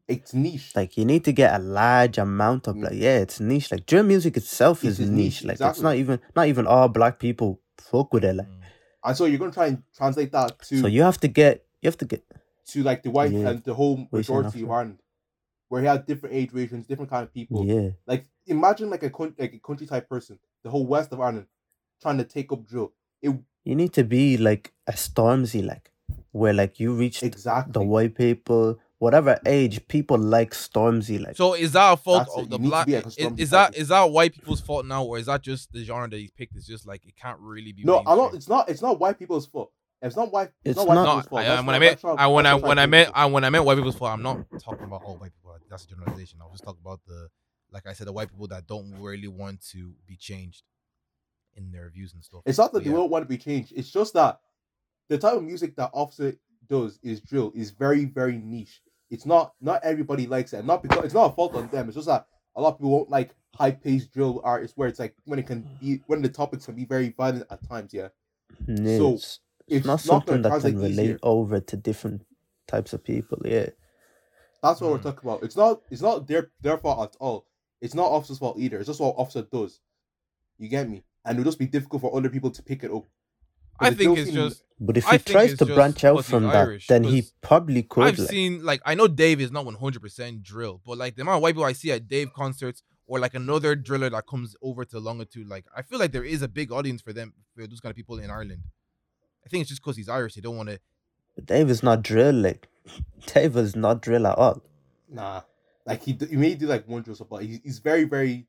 It's 0.09 0.33
niche. 0.35 0.75
like 0.77 0.97
you 0.97 1.05
need 1.05 1.25
to 1.25 1.33
get 1.33 1.59
a 1.59 1.63
large 1.63 2.19
amount 2.19 2.69
of 2.69 2.77
Mm. 2.77 2.85
like 2.85 2.93
yeah, 2.95 3.19
it's 3.19 3.41
niche. 3.41 3.73
Like 3.73 3.87
drill 3.87 4.05
music 4.05 4.37
itself 4.37 4.85
It 4.85 4.89
is 4.89 5.01
is 5.01 5.11
niche. 5.11 5.43
niche, 5.43 5.45
Like 5.45 5.61
it's 5.71 5.81
not 5.81 5.97
even 5.97 6.21
not 6.37 6.47
even 6.49 6.67
all 6.67 6.89
black 6.89 7.19
people 7.19 7.61
fuck 7.79 8.13
with 8.13 8.25
it. 8.25 8.37
Like 8.37 8.47
Mm. 8.47 8.61
and 9.05 9.17
so 9.17 9.25
you're 9.25 9.39
gonna 9.39 9.53
try 9.53 9.67
and 9.69 9.83
translate 9.97 10.31
that 10.33 10.61
to 10.69 10.79
so 10.81 10.87
you 10.87 11.03
have 11.03 11.19
to 11.21 11.29
get 11.29 11.65
you 11.83 11.89
have 11.89 11.99
to 11.99 12.05
get 12.05 12.25
to 12.67 12.83
like 12.83 13.03
the 13.03 13.11
white 13.11 13.33
Yeah. 13.33 13.49
and 13.51 13.65
the 13.65 13.75
whole 13.75 13.97
What 14.11 14.19
you 14.19 14.23
saying 14.23 14.39
majority 14.39 14.63
of? 14.63 14.71
Ireland, 14.71 15.03
where 15.69 15.81
he 15.81 15.87
had 15.89 16.07
different 16.07 16.35
age 16.37 16.53
regions, 16.53 16.87
different 16.87 17.11
kind 17.11 17.25
of 17.25 17.33
people. 17.33 17.65
yeah. 17.65 17.91
Like 18.07 18.27
imagine 18.47 18.91
like 18.91 19.03
a 19.03 19.11
coun- 19.11 19.35
like 19.39 19.55
a 19.55 19.59
country 19.59 19.87
type 19.89 20.09
person, 20.09 20.39
the 20.63 20.71
whole 20.71 20.87
west 20.87 21.13
of 21.13 21.21
Ireland, 21.21 21.47
trying 22.01 22.19
to 22.19 22.25
take 22.25 22.53
up 22.53 22.65
drill. 22.65 22.93
It 23.23 23.31
You 23.67 23.75
need 23.75 23.93
to 23.95 24.05
be 24.05 24.37
like 24.37 24.73
a 24.87 24.93
Stormzy, 24.93 25.67
like 25.67 25.91
where 26.31 26.53
like 26.53 26.79
you 26.79 26.93
reach 26.95 27.25
exactly 27.25 27.73
the 27.73 27.83
white 27.83 28.15
people, 28.15 28.79
whatever 28.99 29.41
age, 29.45 29.87
people 29.89 30.17
like 30.19 30.53
Stormzy. 30.53 31.21
Like 31.21 31.37
So 31.37 31.55
is 31.55 31.73
that 31.73 31.93
a 31.95 31.97
fault 31.97 32.27
That's 32.27 32.37
it. 32.37 32.41
of 32.43 32.51
the 32.51 32.59
You 32.61 32.69
black? 32.69 32.89
Is, 32.89 33.03
custom 33.03 33.35
is 33.39 33.51
that 33.51 33.75
that 33.75 34.11
white 34.13 34.35
people's 34.35 34.61
fault 34.61 34.87
now, 34.87 35.03
or 35.03 35.19
is 35.19 35.27
that 35.27 35.43
just 35.43 35.73
the 35.73 35.83
genre 35.83 36.09
that 36.09 36.17
he 36.17 36.31
picked? 36.37 36.55
Is 36.55 36.65
just 36.65 36.87
like 36.87 37.05
it 37.05 37.17
can't 37.17 37.41
really 37.41 37.73
be. 37.73 37.83
No, 37.83 38.05
I'm 38.07 38.17
not. 38.17 38.35
It's 38.35 38.49
not. 38.49 38.69
It's 38.69 38.83
not 38.83 39.01
white 39.01 39.19
people's 39.19 39.47
fault. 39.47 39.73
It's 40.01 40.15
not 40.15 40.31
white. 40.33 40.51
It's, 40.65 40.77
It's 40.77 40.77
not 40.79 40.87
white 40.87 40.95
not- 40.95 41.05
No, 41.05 41.11
people's 41.17 41.27
fault. 41.27 41.41
I, 41.41 41.45
That's 41.49 41.59
when 41.59 41.67
not- 41.67 41.75
I 41.75 41.79
meant 41.81 41.91
that's 42.01 42.05
I, 42.05 42.27
when 42.29 42.45
that's 42.45 42.63
I 42.63 42.69
when 42.69 42.79
I 42.79 42.83
white 42.83 42.89
meant 42.91 43.11
I, 43.15 43.27
when 43.27 43.45
I 43.45 43.51
meant 43.51 43.65
white 43.65 43.77
people's 43.77 43.97
fault, 43.97 44.13
I'm 44.13 44.23
not 44.23 44.39
talking 44.61 44.85
about 44.85 45.03
all 45.03 45.17
white 45.17 45.33
people. 45.35 45.57
That's 45.69 45.85
a 45.85 45.89
generalization. 45.89 46.39
I 46.41 46.45
was 46.45 46.53
just 46.53 46.65
talking 46.65 46.83
about 46.85 47.01
the 47.09 47.29
like 47.73 47.85
I 47.89 47.95
said, 47.95 48.07
the 48.07 48.13
white 48.13 48.31
people 48.31 48.47
that 48.49 48.69
don't 48.69 48.95
really 49.01 49.27
want 49.27 49.61
to 49.73 49.95
be 50.07 50.17
changed 50.17 50.63
in 51.57 51.71
their 51.73 51.91
views 51.91 52.15
and 52.15 52.23
stuff. 52.25 52.43
It's 52.47 52.59
not 52.59 52.73
that 52.73 52.79
But 52.81 52.85
they 52.85 52.91
yeah. 52.91 52.97
don't 52.97 53.11
want 53.11 53.25
to 53.25 53.29
be 53.29 53.39
changed. 53.39 53.73
It's 53.77 53.91
just 53.91 54.15
that 54.15 54.41
the 55.09 55.19
type 55.19 55.35
of 55.35 55.43
music 55.45 55.77
that 55.77 55.93
Offica 55.93 56.37
does 56.69 56.99
is 57.03 57.21
drill 57.21 57.53
is 57.55 57.71
very 57.71 58.05
very 58.05 58.39
niche. 58.39 58.83
It's 59.11 59.27
not 59.27 59.55
not 59.61 59.81
everybody 59.85 60.27
likes 60.27 60.53
it. 60.53 60.65
Not 60.65 60.83
because 60.83 61.05
it's 61.05 61.15
not 61.15 61.33
a 61.33 61.35
fault 61.35 61.55
on 61.55 61.69
them. 61.69 61.89
It's 61.89 61.95
just 61.97 62.09
that 62.09 62.27
a 62.57 62.61
lot 62.61 62.71
of 62.75 62.79
people 62.79 62.91
won't 62.91 63.11
like 63.11 63.35
high 63.55 63.71
paced 63.71 64.13
drill 64.13 64.41
artists 64.45 64.77
where 64.77 64.89
it's 64.89 64.99
like 64.99 65.15
when 65.25 65.39
it 65.39 65.47
can 65.47 65.67
be 65.81 66.03
when 66.07 66.23
the 66.23 66.29
topics 66.29 66.67
can 66.67 66.75
be 66.75 66.85
very 66.85 67.11
violent 67.11 67.47
at 67.51 67.67
times. 67.69 67.95
Yeah, 67.95 68.09
yeah, 68.67 68.99
So, 68.99 69.15
it's, 69.15 69.41
it's 69.69 69.77
it's 69.79 69.87
not 69.87 69.93
not 69.93 70.01
something 70.01 70.43
that 70.43 70.61
can 70.61 70.77
relate 70.77 70.91
easier. 70.93 71.19
over 71.23 71.61
to 71.61 71.77
different 71.77 72.23
types 72.67 72.93
of 72.93 73.03
people. 73.05 73.39
Yeah, 73.45 73.69
That's 74.63 74.81
what 74.81 74.91
we're 74.91 74.99
Mm. 74.99 75.03
talking 75.05 75.31
about. 75.31 75.43
It's 75.45 75.57
not 75.57 75.83
it's 75.91 76.03
not 76.03 76.27
their 76.27 76.51
their 76.61 76.79
fault 76.79 77.15
at 77.15 77.17
all. 77.21 77.47
It's 77.81 77.95
not 77.95 78.11
Offica's 78.11 78.39
fault 78.39 78.59
either. 78.59 78.79
It's 78.79 78.89
just 78.89 79.01
what 79.01 79.17
Offica 79.17 79.49
does. 79.51 79.81
You 80.59 80.69
get 80.69 80.89
me? 80.89 81.05
And 81.27 81.39
it'll 81.39 81.49
just 81.51 81.59
be 81.59 81.67
difficult 81.67 82.03
for 82.03 82.17
other 82.17 82.29
people 82.31 82.51
to 82.53 82.63
pick 82.63 82.85
it 82.85 82.91
up. 82.91 83.05
I 83.79 83.91
But 83.91 83.93
if 83.93 83.99
think 83.99 84.19
it's 84.19 84.31
see- 84.31 84.35
just 84.37 84.63
but 84.81 84.97
if 84.97 85.07
I 85.07 85.13
he 85.17 85.19
tries 85.19 85.57
to 85.59 85.67
branch 85.67 86.05
out 86.05 86.13
because 86.17 86.27
he's 86.27 86.31
from 86.31 86.43
that, 86.45 86.81
then 86.89 87.05
he 87.05 87.25
probably 87.43 87.83
could. 87.83 88.05
I've 88.05 88.19
like. 88.19 88.29
seen 88.29 88.63
like 88.65 88.81
I 88.87 88.95
know 88.95 89.07
Dave 89.09 89.41
is 89.41 89.51
not 89.51 89.65
100 89.67 90.01
percent 90.01 90.43
drill, 90.43 90.81
but 90.87 90.97
like 90.99 91.17
the 91.17 91.23
amount 91.23 91.37
of 91.37 91.43
white 91.43 91.51
people 91.55 91.65
I 91.65 91.73
see 91.73 91.93
at 91.93 92.09
Dave 92.09 92.33
concerts 92.33 92.83
or 93.07 93.19
like 93.19 93.35
another 93.35 93.75
driller 93.77 94.11
that 94.11 94.27
comes 94.27 94.55
over 94.63 94.85
to 94.87 94.99
Longitude, 94.99 95.47
like 95.49 95.65
I 95.77 95.83
feel 95.83 95.99
like 95.99 96.13
there 96.13 96.25
is 96.25 96.43
a 96.43 96.49
big 96.49 96.73
audience 96.73 97.03
for 97.03 97.13
them 97.13 97.33
for 97.55 97.67
those 97.67 97.81
kind 97.81 97.91
of 97.91 97.97
people 97.97 98.19
in 98.19 98.31
Ireland. 98.31 98.63
I 99.45 99.49
think 99.49 99.63
it's 99.63 99.71
just 99.71 99.83
because 99.83 99.97
he's 99.97 100.09
Irish, 100.09 100.35
they 100.35 100.41
don't 100.41 100.57
want 100.57 100.69
to. 100.71 100.81
Dave 101.45 101.69
is 101.71 101.83
not 101.83 102.03
drill. 102.03 102.35
Like 102.35 102.69
Dave 103.27 103.57
is 103.57 103.77
not 103.77 104.01
drill 104.03 104.27
at 104.27 104.37
all. 104.39 104.63
Nah. 105.09 105.43
Like 105.87 106.03
he 106.03 106.13
d- 106.15 106.27
he 106.27 106.37
may 106.37 106.55
do 106.55 106.67
like 106.67 106.87
one 106.89 107.03
drill 107.03 107.17
but 107.31 107.43
he's, 107.45 107.61
he's 107.63 107.79
very, 107.79 108.05
very 108.05 108.47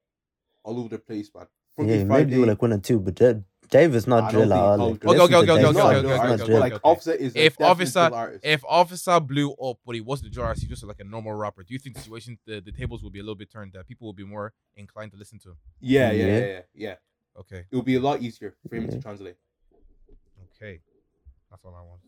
all 0.64 0.80
over 0.80 0.90
the 0.90 0.98
place, 1.00 1.30
man. 1.36 1.48
Funky 1.78 1.92
yeah, 1.92 2.04
maybe 2.04 2.10
may 2.10 2.24
do 2.24 2.30
Friday- 2.38 2.46
like 2.50 2.62
one 2.62 2.74
and 2.74 2.84
two, 2.84 3.00
but 3.00 3.16
Da- 3.16 3.34
Dave 3.70 3.96
is 3.96 4.08
not 4.08 4.24
I 4.24 4.32
don't 4.32 4.48
drill 4.48 4.54
at 4.54 4.58
think 4.58 4.62
all. 4.62 4.78
he'll 4.78 4.90
Like, 4.92 5.00
drill. 5.02 5.12
Okay, 5.12 5.20
listen 5.20 5.22
okay, 5.22 5.34
to 5.34 5.38
okay, 5.38 5.46
Dave, 5.46 5.58
okay, 5.58 5.68
he's 5.68 5.76
not- 5.78 5.86
okay, 5.86 5.96
he's 5.96 6.06
okay, 6.06 6.18
not 6.18 6.26
okay, 6.26 6.38
But 6.38 6.46
drill. 6.46 6.60
like 6.60 6.74
okay. 6.74 6.90
Offica 6.90 7.16
is 7.16 7.36
like, 7.36 7.44
If 7.46 7.58
definitely 7.58 7.86
Offica- 7.86 7.90
still 7.90 8.14
artist. 8.16 8.46
If 8.46 8.62
Offica 8.64 9.28
blew 9.28 9.52
up, 9.54 9.78
but 9.86 9.96
he 9.96 10.02
wasn't 10.02 10.30
the 10.32 10.34
driller, 10.34 10.54
he's 10.54 10.64
just 10.70 10.84
like 10.84 11.00
a 11.00 11.04
normal 11.04 11.34
rapper. 11.34 11.64
Do 11.64 11.74
you 11.74 11.80
think 11.80 11.96
the 11.96 12.02
situation, 12.02 12.40
the, 12.46 12.62
the 12.62 12.72
tables 12.72 13.04
will 13.04 13.10
be 13.12 13.20
a 13.20 13.24
little 13.24 13.36
bit 13.36 13.52
turned? 13.52 13.74
That 13.74 13.88
people 13.88 14.08
will 14.08 14.14
be 14.14 14.24
more 14.26 14.54
inclined 14.76 15.12
to 15.12 15.18
listen 15.18 15.38
to 15.40 15.50
him? 15.50 15.58
yeah, 15.82 16.12
yeah, 16.12 16.26
Yeah. 16.26 16.38
yeah, 16.40 16.46
yeah, 16.46 16.62
yeah. 16.74 16.96
Okay, 17.40 17.66
It 17.70 17.76
would 17.76 17.86
be 17.86 17.96
a 17.96 18.00
lot 18.00 18.22
easier 18.22 18.56
for 18.68 18.76
him 18.76 18.88
to 18.88 18.96
Yeah. 18.96 19.02
translate. 19.02 19.36
okay, 20.56 20.80
that's 21.52 21.64
all 21.66 21.76
I 21.76 21.82
want. 21.82 22.02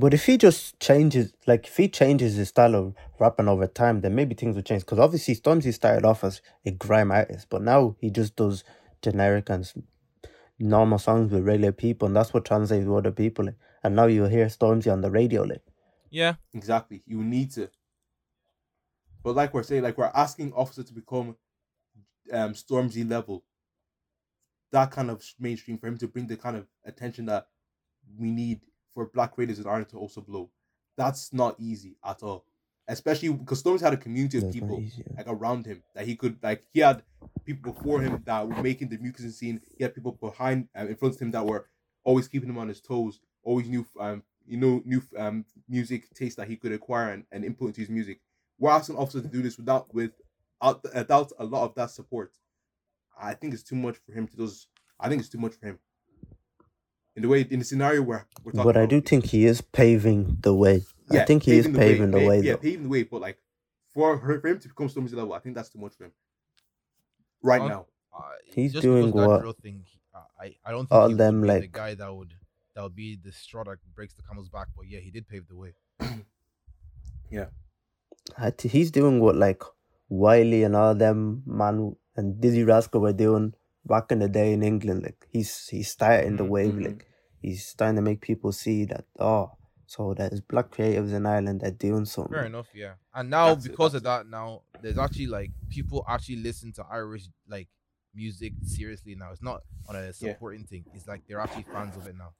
But 0.00 0.14
if 0.14 0.26
he 0.26 0.38
just 0.38 0.78
changes, 0.78 1.32
like 1.48 1.66
if 1.66 1.76
he 1.76 1.88
changes 1.88 2.36
his 2.36 2.50
style 2.50 2.76
of 2.76 2.94
rapping 3.18 3.48
over 3.48 3.66
time, 3.66 4.00
then 4.02 4.14
maybe 4.14 4.34
things 4.36 4.54
will 4.54 4.62
change. 4.62 4.82
Because 4.82 5.00
obviously 5.00 5.34
Stormzy 5.34 5.74
started 5.74 6.04
off 6.04 6.22
as 6.22 6.40
a 6.64 6.70
grime 6.70 7.10
artist, 7.10 7.48
but 7.50 7.62
now 7.62 7.96
he 8.00 8.08
just 8.10 8.36
does 8.36 8.62
generic 9.02 9.50
and 9.50 9.70
normal 10.58 10.98
songs 10.98 11.32
with 11.32 11.46
regular 11.46 11.72
people, 11.72 12.06
and 12.06 12.16
that's 12.16 12.34
what 12.34 12.44
translates 12.44 12.84
to 12.84 12.96
other 12.96 13.12
people. 13.12 13.46
Like. 13.46 13.56
And 13.82 13.94
now 13.96 14.06
you 14.06 14.24
hear 14.24 14.46
Stormzy 14.46 14.92
on 14.92 15.00
the 15.00 15.10
radio, 15.10 15.42
like. 15.42 15.62
Yeah, 16.10 16.34
Exactly. 16.54 17.02
You 17.06 17.22
need 17.22 17.50
to. 17.52 17.70
But 19.22 19.36
like 19.36 19.52
we're 19.52 19.62
saying, 19.62 19.82
like 19.82 19.98
we're 19.98 20.10
asking 20.14 20.52
Offica 20.52 20.86
to 20.86 20.94
become 20.94 21.36
um 22.32 22.54
Stormzy 22.54 23.08
level. 23.08 23.44
That 24.70 24.90
kind 24.90 25.10
of 25.10 25.22
mainstream 25.38 25.78
for 25.78 25.86
him 25.86 25.98
to 25.98 26.08
bring 26.08 26.26
the 26.26 26.36
kind 26.36 26.56
of 26.56 26.66
attention 26.84 27.26
that 27.26 27.48
we 28.18 28.30
need 28.30 28.60
for 28.92 29.06
black 29.06 29.36
radios 29.36 29.58
in 29.58 29.66
Ireland 29.66 29.90
to 29.90 29.98
also 29.98 30.20
blow. 30.20 30.50
That's 30.96 31.32
not 31.32 31.56
easy 31.58 31.96
at 32.04 32.22
all. 32.22 32.44
Especially 32.88 33.28
because 33.30 33.62
Stormzy 33.62 33.82
had 33.82 33.92
a 33.92 33.98
community 33.98 34.38
of 34.38 34.44
That's 34.44 34.54
people 34.54 34.82
like 35.16 35.26
around 35.28 35.66
him 35.66 35.82
that 35.94 36.06
he 36.06 36.16
could 36.16 36.38
like 36.42 36.64
he 36.72 36.80
had 36.80 37.02
people 37.44 37.72
before 37.72 38.00
him 38.00 38.22
that 38.24 38.48
were 38.48 38.62
making 38.62 38.88
the 38.88 38.98
music 38.98 39.30
scene. 39.32 39.60
He 39.76 39.84
had 39.84 39.94
people 39.94 40.12
behind 40.12 40.68
in 40.74 40.96
front 40.96 41.14
of 41.14 41.20
him 41.20 41.30
that 41.32 41.44
were 41.46 41.68
always 42.04 42.28
keeping 42.28 42.48
him 42.48 42.58
on 42.58 42.68
his 42.68 42.80
toes, 42.80 43.20
always 43.42 43.68
knew 43.68 43.86
um 44.00 44.22
you 44.46 44.56
know 44.56 44.82
new 44.86 45.02
um 45.18 45.44
music 45.68 46.08
taste 46.14 46.38
that 46.38 46.48
he 46.48 46.56
could 46.56 46.72
acquire 46.72 47.10
and, 47.12 47.26
and 47.30 47.44
input 47.44 47.68
into 47.68 47.80
his 47.82 47.90
music. 47.90 48.20
We're 48.58 48.70
asking 48.70 48.96
officers 48.96 49.22
to 49.22 49.28
do 49.28 49.42
this 49.42 49.58
without 49.58 49.92
with 49.94 50.12
out- 50.62 50.82
without 50.82 51.30
a 51.38 51.44
lot 51.44 51.64
of 51.64 51.74
that 51.74 51.90
support. 51.90 52.32
I 53.20 53.34
think 53.34 53.52
it's 53.52 53.62
too 53.62 53.76
much 53.76 53.98
for 53.98 54.12
him 54.12 54.26
to 54.28 54.36
just. 54.36 54.68
I 54.98 55.08
think 55.08 55.20
it's 55.20 55.28
too 55.28 55.38
much 55.38 55.54
for 55.54 55.66
him. 55.66 55.78
In 57.16 57.22
the 57.22 57.28
way 57.28 57.40
in 57.50 57.58
the 57.58 57.64
scenario 57.64 58.02
where 58.02 58.26
we're 58.44 58.52
talking 58.52 58.64
But 58.64 58.76
I 58.76 58.86
do 58.86 59.00
think 59.00 59.26
he 59.26 59.44
is 59.46 59.60
paving 59.60 60.38
the 60.40 60.54
way. 60.54 60.84
I 61.10 61.24
think 61.24 61.42
he 61.42 61.58
is 61.58 61.66
paving 61.66 62.10
the 62.12 62.20
way, 62.20 62.40
Yeah, 62.40 62.52
though. 62.52 62.58
paving 62.58 62.84
the 62.84 62.88
way. 62.88 63.02
But 63.02 63.20
like 63.20 63.38
for 63.92 64.16
her, 64.18 64.40
for 64.40 64.48
him 64.48 64.58
to 64.60 64.68
become 64.68 64.88
Stormzy 64.88 65.14
level, 65.14 65.32
I 65.32 65.40
think 65.40 65.54
that's 65.56 65.68
too 65.70 65.78
much 65.80 65.94
for 65.96 66.04
him. 66.04 66.12
Right 67.42 67.60
Uh, 67.62 67.68
now, 67.68 67.86
uh, 68.16 68.22
He's 68.44 68.72
just 68.72 68.82
doing 68.82 69.10
what 69.12 69.40
drill 69.40 69.52
thing, 69.54 69.84
he- 69.86 70.00
uh, 70.14 70.20
I 70.40 70.56
I 70.64 70.70
don't 70.70 70.86
think 70.88 70.92
all 70.92 71.08
he 71.08 71.14
them, 71.14 71.42
be 71.42 71.48
the 71.48 71.66
guy 71.66 71.94
that 71.94 72.14
would 72.14 72.34
that 72.74 72.82
would 72.82 72.94
be 72.94 73.16
the 73.16 73.32
straw 73.32 73.64
that 73.64 73.78
breaks 73.94 74.14
the 74.14 74.22
camel's 74.22 74.48
back. 74.48 74.68
But 74.76 74.86
yeah, 74.88 75.00
he 75.00 75.10
did 75.10 75.26
pave 75.28 75.48
the 75.48 75.56
way. 75.56 75.74
yeah, 77.30 77.46
th- 78.56 78.72
he's 78.72 78.90
doing 78.90 79.20
what 79.20 79.36
like 79.36 79.62
Wiley 80.08 80.62
and 80.64 80.74
all 80.76 80.94
them 80.94 81.42
man 81.46 81.96
and 82.16 82.40
Dizzee 82.42 82.66
Rascal 82.66 83.00
were 83.00 83.12
doing 83.12 83.54
back 83.88 84.12
in 84.12 84.18
the 84.20 84.28
day 84.28 84.52
in 84.52 84.62
England. 84.62 85.02
Like 85.02 85.26
he's 85.30 85.66
he's 85.68 85.88
starting 85.90 86.36
the 86.36 86.44
Mhm, 86.44 86.48
wave. 86.48 86.74
mhm. 86.74 86.84
Like 86.86 87.06
he's 87.42 87.66
starting 87.66 87.96
to 87.96 88.02
make 88.02 88.20
people 88.20 88.52
see 88.52 88.84
that 88.86 89.04
oh, 89.18 89.50
so 89.86 90.14
there's 90.14 90.40
black 90.42 90.70
creatives 90.70 91.12
in 91.12 91.26
Ireland 91.26 91.62
that 91.62 91.78
doing 91.78 92.04
something. 92.04 92.34
Fair 92.34 92.44
enough, 92.46 92.68
yeah. 92.74 92.94
And 93.14 93.30
now 93.30 93.54
That's 93.54 93.66
because 93.68 93.92
that's 93.92 94.00
of 94.00 94.02
that, 94.04 94.26
now 94.28 94.62
there's 94.82 94.98
actually 94.98 95.26
like 95.28 95.50
people 95.70 96.04
actually 96.08 96.36
listen 96.36 96.72
to 96.74 96.84
Irish 96.90 97.26
like 97.48 97.68
music 98.14 98.52
seriously 98.62 99.14
now. 99.14 99.32
It's 99.32 99.42
not 99.42 99.62
on 99.88 99.96
a 99.96 100.06
Yeah. 100.06 100.12
supporting 100.12 100.64
thing. 100.64 100.84
It's 100.94 101.06
like 101.08 101.22
they're 101.26 101.40
actually 101.40 101.64
fans 101.72 101.96
of 101.96 102.06
it 102.06 102.16
now. 102.16 102.32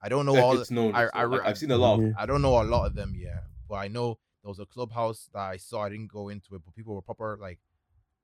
I 0.00 0.08
don't 0.08 0.26
know 0.26 0.34
Like, 0.34 0.44
all. 0.44 0.60
it's 0.60 0.70
known. 0.70 0.94
I, 0.94 1.08
I, 1.12 1.24
I, 1.24 1.48
have 1.48 1.58
seen 1.58 1.72
a 1.72 1.76
lot. 1.76 1.98
Of. 2.00 2.14
I 2.16 2.24
don't 2.26 2.40
know 2.42 2.62
a 2.62 2.64
lot 2.64 2.86
of 2.86 2.94
them, 2.94 3.14
yeah, 3.16 3.40
but 3.68 3.76
I 3.76 3.88
know 3.88 4.18
there 4.42 4.48
was 4.48 4.60
a 4.60 4.66
clubhouse 4.66 5.28
that 5.32 5.40
I 5.40 5.56
saw. 5.56 5.82
I 5.82 5.88
didn't 5.88 6.12
go 6.12 6.28
into 6.28 6.54
it, 6.54 6.62
but 6.64 6.74
people 6.76 6.94
were 6.94 7.02
proper 7.02 7.36
like 7.40 7.58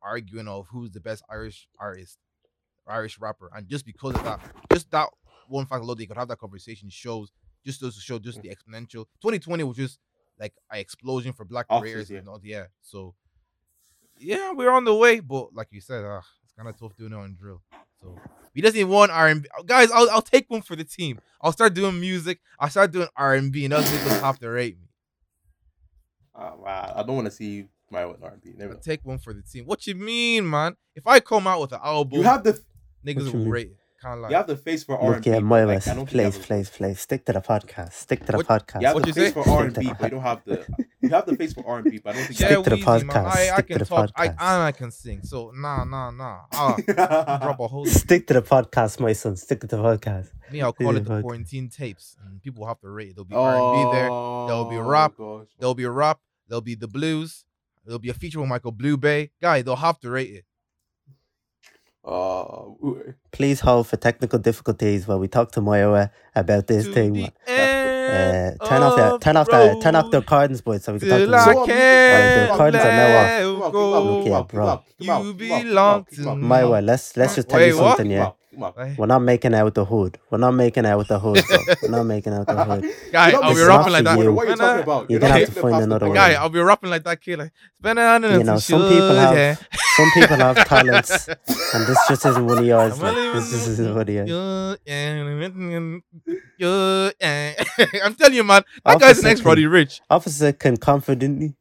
arguing 0.00 0.46
of 0.46 0.68
who's 0.68 0.92
the 0.92 1.00
best 1.00 1.24
Irish 1.28 1.68
artist, 1.80 2.18
Irish 2.86 3.18
rapper, 3.18 3.50
and 3.54 3.68
just 3.68 3.86
because 3.86 4.14
of 4.14 4.24
that, 4.24 4.40
just 4.72 4.90
that 4.90 5.08
one 5.48 5.66
fact 5.66 5.82
alone, 5.82 5.96
they 5.98 6.06
could 6.06 6.16
have 6.16 6.28
that 6.28 6.38
conversation 6.38 6.88
shows 6.90 7.32
just 7.64 7.80
to 7.80 7.90
show 7.92 8.18
just 8.18 8.42
the 8.42 8.48
exponential. 8.48 9.06
2020 9.22 9.64
was 9.64 9.76
just 9.76 9.98
like 10.38 10.52
an 10.70 10.78
explosion 10.78 11.32
for 11.32 11.44
black 11.44 11.66
Officers, 11.68 11.92
careers 11.92 12.10
yeah. 12.10 12.18
and 12.18 12.28
all. 12.28 12.40
Yeah, 12.42 12.64
so 12.82 13.14
yeah, 14.18 14.52
we're 14.52 14.70
on 14.70 14.84
the 14.84 14.94
way, 14.94 15.20
but 15.20 15.54
like 15.54 15.68
you 15.70 15.80
said, 15.80 16.04
uh, 16.04 16.20
it's 16.44 16.52
kind 16.52 16.68
of 16.68 16.78
tough 16.78 16.96
doing 16.96 17.12
it 17.12 17.16
on 17.16 17.36
drill. 17.38 17.62
So 18.00 18.18
we 18.54 18.62
just 18.62 18.74
need 18.74 18.84
want 18.84 19.10
R 19.10 19.28
and 19.28 19.42
B. 19.42 19.48
Guys, 19.66 19.90
I'll 19.90 20.10
I'll 20.10 20.22
take 20.22 20.46
one 20.48 20.62
for 20.62 20.76
the 20.76 20.84
team. 20.84 21.20
I'll 21.40 21.52
start 21.52 21.74
doing 21.74 22.00
music. 22.00 22.40
I'll 22.58 22.70
start 22.70 22.92
doing 22.92 23.08
R 23.16 23.34
and 23.34 23.52
B, 23.52 23.64
and 23.64 23.72
those 23.72 23.84
niggas 23.84 24.20
have 24.20 24.38
to 24.40 24.50
rate 24.50 24.78
me. 24.78 24.88
uh, 26.34 26.52
wow, 26.58 26.92
I 26.96 27.02
don't 27.02 27.16
want 27.16 27.26
to 27.26 27.30
see 27.30 27.68
my 27.90 28.02
own 28.02 28.16
R&B. 28.22 28.54
Never. 28.56 28.74
Take 28.74 29.04
one 29.04 29.18
for 29.18 29.32
the 29.32 29.42
team. 29.42 29.64
What 29.64 29.86
you 29.86 29.94
mean, 29.94 30.48
man? 30.48 30.76
If 30.94 31.06
I 31.06 31.20
come 31.20 31.46
out 31.46 31.60
with 31.60 31.72
an 31.72 31.80
album, 31.82 32.18
You 32.18 32.24
have 32.24 32.44
the 32.44 32.60
niggas 33.04 33.32
will 33.32 33.40
mean? 33.40 33.50
rate 33.50 33.66
it. 33.68 33.76
Kind 34.00 34.16
of 34.18 34.22
like 34.24 34.30
you 34.32 34.36
have 34.36 34.46
the 34.46 34.56
face 34.56 34.84
for 34.84 34.98
R&B. 34.98 35.16
Look, 35.16 35.26
yeah, 35.26 35.34
but, 35.36 35.44
my 35.44 35.64
like, 35.64 35.88
I 35.88 35.94
don't 35.94 36.06
please, 36.06 36.36
please, 36.36 36.68
please, 36.68 37.00
stick 37.00 37.24
to 37.24 37.32
the 37.32 37.40
podcast. 37.40 37.94
Stick 37.94 38.26
to 38.26 38.32
the 38.32 38.36
What- 38.38 38.46
podcast. 38.48 38.80
You 38.82 38.86
have 38.88 38.94
What 38.96 39.02
the 39.04 39.08
you 39.08 39.14
face 39.14 39.28
say? 39.28 39.42
for 39.42 39.48
R 39.48 39.64
and 39.64 39.74
B, 39.74 39.90
but 39.98 40.02
you 40.02 40.10
don't 40.10 40.20
have 40.20 40.42
the. 40.44 40.66
You 41.00 41.10
have 41.10 41.26
the 41.26 41.36
face 41.36 41.52
for 41.52 41.66
R 41.66 41.78
and 41.80 41.90
B, 41.90 41.98
but 42.02 42.14
I 42.14 42.18
don't 42.18 42.26
think. 42.28 42.40
you 42.40 42.46
Stick 42.46 42.64
to 42.64 42.70
the 42.70 42.76
Weezy, 42.76 43.04
man. 43.04 43.08
podcast, 43.08 43.26
I, 43.26 43.30
I 43.30 43.44
stick 43.44 43.56
to 43.56 43.62
can 43.64 43.78
the 43.78 43.84
talk. 43.84 44.10
I, 44.16 44.28
podcast. 44.28 44.30
and 44.30 44.62
I 44.62 44.72
can 44.72 44.90
sing. 44.90 45.20
So 45.22 45.52
nah, 45.54 45.84
nah, 45.84 46.10
nah. 46.10 46.40
I'll 46.52 46.76
ah, 46.96 47.38
drop 47.42 47.60
a 47.60 47.68
whole. 47.68 47.84
Stick 47.84 48.26
to 48.28 48.34
the 48.34 48.42
podcast, 48.42 49.00
my 49.00 49.12
son. 49.12 49.36
Stick 49.36 49.60
to 49.60 49.66
the 49.66 49.76
podcast. 49.76 50.30
Me, 50.50 50.62
I'll 50.62 50.72
call 50.72 50.96
it 50.96 51.04
the 51.04 51.20
quarantine 51.20 51.68
tapes, 51.68 52.16
and 52.24 52.42
people 52.42 52.60
will 52.60 52.68
have 52.68 52.80
to 52.80 52.88
rate. 52.88 53.10
it. 53.10 53.16
There'll 53.16 53.26
be 53.26 53.34
R 53.34 53.54
and 53.54 53.74
B 53.74 53.96
there. 53.96 54.08
There'll 54.08 54.64
be 54.70 54.76
oh, 54.76 54.80
rap. 54.88 55.12
Oh, 55.18 55.38
gosh. 55.40 55.48
There'll 55.58 55.74
be 55.74 55.84
rap. 55.86 56.20
There'll 56.48 56.62
be 56.62 56.74
the 56.74 56.88
blues. 56.88 57.44
There'll 57.84 57.98
be 57.98 58.08
a 58.08 58.14
feature 58.14 58.40
with 58.40 58.48
Michael 58.48 58.72
Bublé. 58.72 59.30
Guy, 59.42 59.60
they'll 59.62 59.76
have 59.76 60.00
to 60.00 60.10
rate 60.10 60.30
it. 60.30 60.44
Ooh. 62.08 63.14
Please 63.32 63.60
hold 63.60 63.86
for 63.88 63.96
technical 63.96 64.38
difficulties 64.38 65.06
while 65.08 65.18
we 65.18 65.28
talk 65.28 65.52
to 65.52 65.60
Moira 65.60 66.10
about 66.34 66.66
this 66.66 66.88
thing. 66.88 67.14
the 67.14 67.20
man. 67.20 67.32
end 67.46 68.58
Uh, 68.58 68.68
turn 68.68 68.82
off 68.82 68.96
the 68.96 69.14
of 69.14 69.20
turn 69.20 69.36
off 69.36 69.48
the 69.50 69.76
turn 69.76 69.94
off 69.96 70.10
the 70.10 70.18
road 70.18 70.22
recordings, 70.22 70.60
boys, 70.62 70.84
so 70.84 70.92
we 70.94 71.00
can 71.00 71.08
talk 71.08 71.24
to 71.24 71.26
Till 71.26 71.30
them. 71.32 71.40
I 71.40 71.54
So, 71.54 71.62
um, 71.62 71.66
can't 71.66 72.34
the 72.34 72.48
cards 72.48 72.84
are 72.84 72.92
now 72.92 73.16
off. 73.16 73.38
let 73.38 73.46
Come 73.54 73.62
on, 73.62 73.72
go. 73.72 73.78
come 73.78 73.92
on, 73.94 74.04
Look 74.06 74.20
come 74.22 74.32
here, 74.32 74.34
on, 74.34 74.46
bro. 74.46 74.66
come 74.66 74.68
on, 74.68 74.84
come 74.98 75.10
on, 75.10 75.28
You 75.28 75.34
come 75.38 75.52
on, 75.52 75.64
belong 75.68 76.04
come 76.14 76.28
on, 76.28 76.40
to 76.40 76.40
come 76.40 76.64
on, 76.64 76.72
Moira, 76.72 76.82
let's 76.82 77.16
let's 77.16 77.34
just 77.36 77.48
tell 77.48 77.60
Wait, 77.60 77.68
you 77.68 77.74
something, 77.74 78.10
come 78.14 78.18
yeah. 78.18 78.32
On, 78.62 78.72
come 78.72 78.82
on. 78.82 78.88
Hey, 78.88 78.94
We're 78.98 79.06
not 79.06 79.22
making 79.22 79.54
out 79.54 79.74
the 79.74 79.84
hood. 79.84 80.18
We're 80.30 80.38
not 80.38 80.52
making 80.52 80.86
out 80.86 80.98
with 80.98 81.08
the 81.08 81.18
hood. 81.18 81.42
Bro. 81.46 81.58
We're 81.82 81.88
not 81.90 82.04
making 82.04 82.32
out 82.32 82.46
the 82.46 82.64
hood. 82.64 82.84
Guy, 83.12 83.30
You're 83.30 83.44
I'll 83.44 83.54
be 83.54 83.62
rapping 83.62 83.92
like 83.92 84.04
that. 84.04 84.18
the 84.18 84.32
What 84.32 84.46
are 84.46 84.50
you 84.50 84.56
talking 84.56 84.82
about? 84.82 85.10
You're 85.10 85.20
not 85.20 85.28
gonna 85.28 85.40
have 85.40 85.54
to 85.54 85.60
find 85.60 85.84
another 85.84 86.06
one. 86.06 86.14
Guy, 86.14 86.32
I'll 86.34 86.48
be 86.48 86.60
rapping 86.60 86.90
like 86.90 87.04
that 87.04 87.20
kid. 87.20 87.38
Like, 87.38 87.52
spend 87.78 87.98
it 87.98 88.02
on 88.02 88.22
You 88.22 88.44
know, 88.44 88.58
some 88.58 88.82
people 88.82 89.14
have 89.14 89.68
some 89.96 90.10
people 90.14 90.36
have 90.36 90.66
talents, 90.66 91.28
and 91.28 91.86
this 91.86 91.98
just 92.08 92.26
isn't 92.26 92.46
one 92.46 92.58
of 92.58 92.64
yours. 92.64 92.98
This 92.98 93.50
just 93.50 93.68
isn't 93.68 93.94
one 93.94 94.08
of 94.08 94.08
yours. 94.08 94.78
I'm 98.04 98.14
telling 98.14 98.34
you, 98.34 98.44
man, 98.44 98.62
that 98.84 99.00
guy's 99.00 99.18
an 99.18 99.24
Offica 99.24 99.30
ex 99.30 99.42
Roddy 99.42 99.64
Ricch. 99.64 100.00
Offica 100.10 100.58
can 100.58 100.76
confidently 100.76 101.54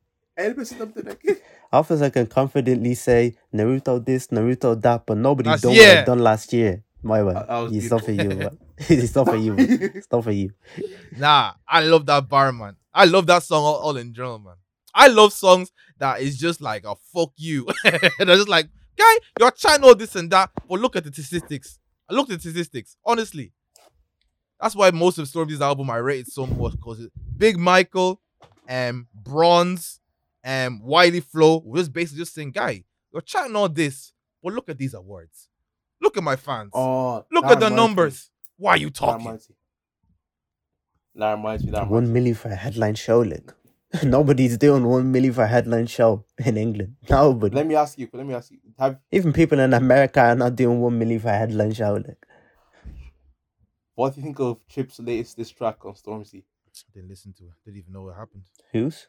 Elvis 1.74 1.82
is 1.82 1.88
something 1.88 2.00
like 2.00 2.12
Offica 2.12 2.14
can 2.14 2.28
confidently 2.28 2.94
say 2.94 3.36
Naruto 3.54 4.04
this, 4.06 4.28
Naruto 4.28 4.80
that, 4.82 5.06
but 5.06 5.18
nobody 5.18 5.50
Last 5.50 5.62
done 5.64 5.72
what 5.72 5.78
year. 5.82 5.98
I 6.00 6.04
done 6.04 6.20
last 6.20 6.54
year. 6.54 6.84
My 7.02 7.22
way, 7.22 7.34
it's 7.72 7.90
not 7.92 8.06
for 8.06 8.12
you. 8.12 8.50
it's 8.78 9.16
not 9.16 9.28
for 9.28 9.36
you. 9.36 9.56
It's 9.58 10.08
not 10.12 10.24
for 10.24 10.32
you. 10.32 10.52
Nah, 11.18 11.54
I 11.68 11.82
love 11.82 12.06
that 12.06 12.30
bar, 12.30 12.52
man. 12.54 12.76
I 12.94 13.06
love 13.06 13.26
that 13.28 13.44
song 13.44 13.64
all, 13.64 13.76
all 13.76 13.98
in 13.98 14.14
general, 14.14 14.40
man. 14.40 14.56
I 14.94 15.08
love 15.08 15.34
songs 15.34 15.72
that 15.98 16.22
is 16.22 16.38
just 16.38 16.62
like 16.62 16.86
a 16.86 16.96
fuck 17.14 17.32
you. 17.36 17.68
They're 17.84 18.00
just 18.26 18.48
like, 18.48 18.70
guy, 18.98 19.14
you're 19.40 19.52
trying 19.52 19.84
all 19.84 19.96
this 19.96 20.16
and 20.16 20.30
that, 20.32 20.52
but 20.70 20.80
look 20.80 20.96
at 20.96 21.04
the 21.04 21.12
statistics. 21.12 21.80
I 22.10 22.14
look 22.14 22.30
at 22.30 22.36
the 22.42 22.50
statistics, 22.50 22.96
honestly. 23.06 23.52
That's 24.62 24.76
why 24.76 24.92
most 24.92 25.18
of 25.18 25.28
Stormzy's 25.28 25.62
album 25.62 25.90
I 25.90 25.98
rated 25.98 26.32
so 26.32 26.46
much 26.46 26.74
because 26.74 27.10
Big 27.36 27.58
Michael, 27.58 28.22
um, 28.70 29.08
Bronze, 29.14 30.00
um, 30.44 30.82
Wiley 30.84 31.20
Flow 31.22 31.62
was 31.66 31.84
just 31.84 31.94
basically 31.94 32.20
just 32.22 32.34
saying, 32.34 32.52
guy, 32.52 32.84
you're 33.12 33.22
chatting 33.22 33.56
all 33.56 33.70
this, 33.70 34.14
but 34.42 34.54
look 34.54 34.70
at 34.70 34.78
these 34.78 34.94
awards. 34.94 35.50
Look 36.02 36.18
at 36.18 36.24
my 36.24 36.36
fans. 36.36 36.72
Oh, 36.74 37.26
look 37.32 37.46
at 37.46 37.60
the 37.60 37.68
reminds 37.68 37.70
me. 37.72 37.76
numbers. 37.76 38.30
Why 38.58 38.72
are 38.72 38.78
you 38.78 38.88
That 38.88 38.96
talking? 38.96 39.26
reminds 39.26 39.50
me. 39.50 39.56
That 41.16 41.32
reminds 41.36 41.64
me. 41.64 41.72
That 41.72 41.78
reminds 41.78 41.92
One 41.92 42.08
me. 42.08 42.14
million 42.14 42.36
for 42.36 42.50
a 42.50 42.56
headline 42.56 42.96
show, 42.96 43.20
like 43.22 43.54
nobody's 44.04 44.58
doing 44.58 44.84
one 44.86 45.12
million 45.12 45.34
for 45.34 45.44
a 45.44 45.48
headline 45.48 45.86
show 45.88 46.26
in 46.44 46.58
England. 46.58 46.96
Nobody. 47.10 47.56
Let 47.56 47.68
me 47.68 47.76
ask 47.76 47.98
you. 47.98 48.10
Let 48.12 48.26
me 48.26 48.34
ask 48.34 48.52
you. 48.52 48.58
Have 48.80 49.00
Even 49.12 49.32
people 49.32 49.60
in 49.60 49.74
America 49.74 50.20
are 50.22 50.36
not 50.36 50.56
doing 50.56 50.80
one 50.82 50.98
million 50.98 51.20
for 51.20 51.30
a 51.30 51.38
headline 51.38 51.74
show. 51.74 51.94
Like 51.94 52.26
what 53.96 54.14
do 54.16 54.20
you 54.22 54.26
think 54.26 54.40
of 54.40 54.68
Chip's 54.68 55.00
latest 55.00 55.38
diss 55.38 55.52
track 55.52 55.86
on 55.86 55.94
Stormzy? 55.94 56.44
Didn't 56.94 57.10
listen 57.10 57.34
to 57.34 57.44
it. 57.44 57.52
Didn't 57.64 57.78
even 57.78 57.94
know 57.94 58.02
what 58.04 58.16
happened. 58.16 58.44
who's 58.72 59.08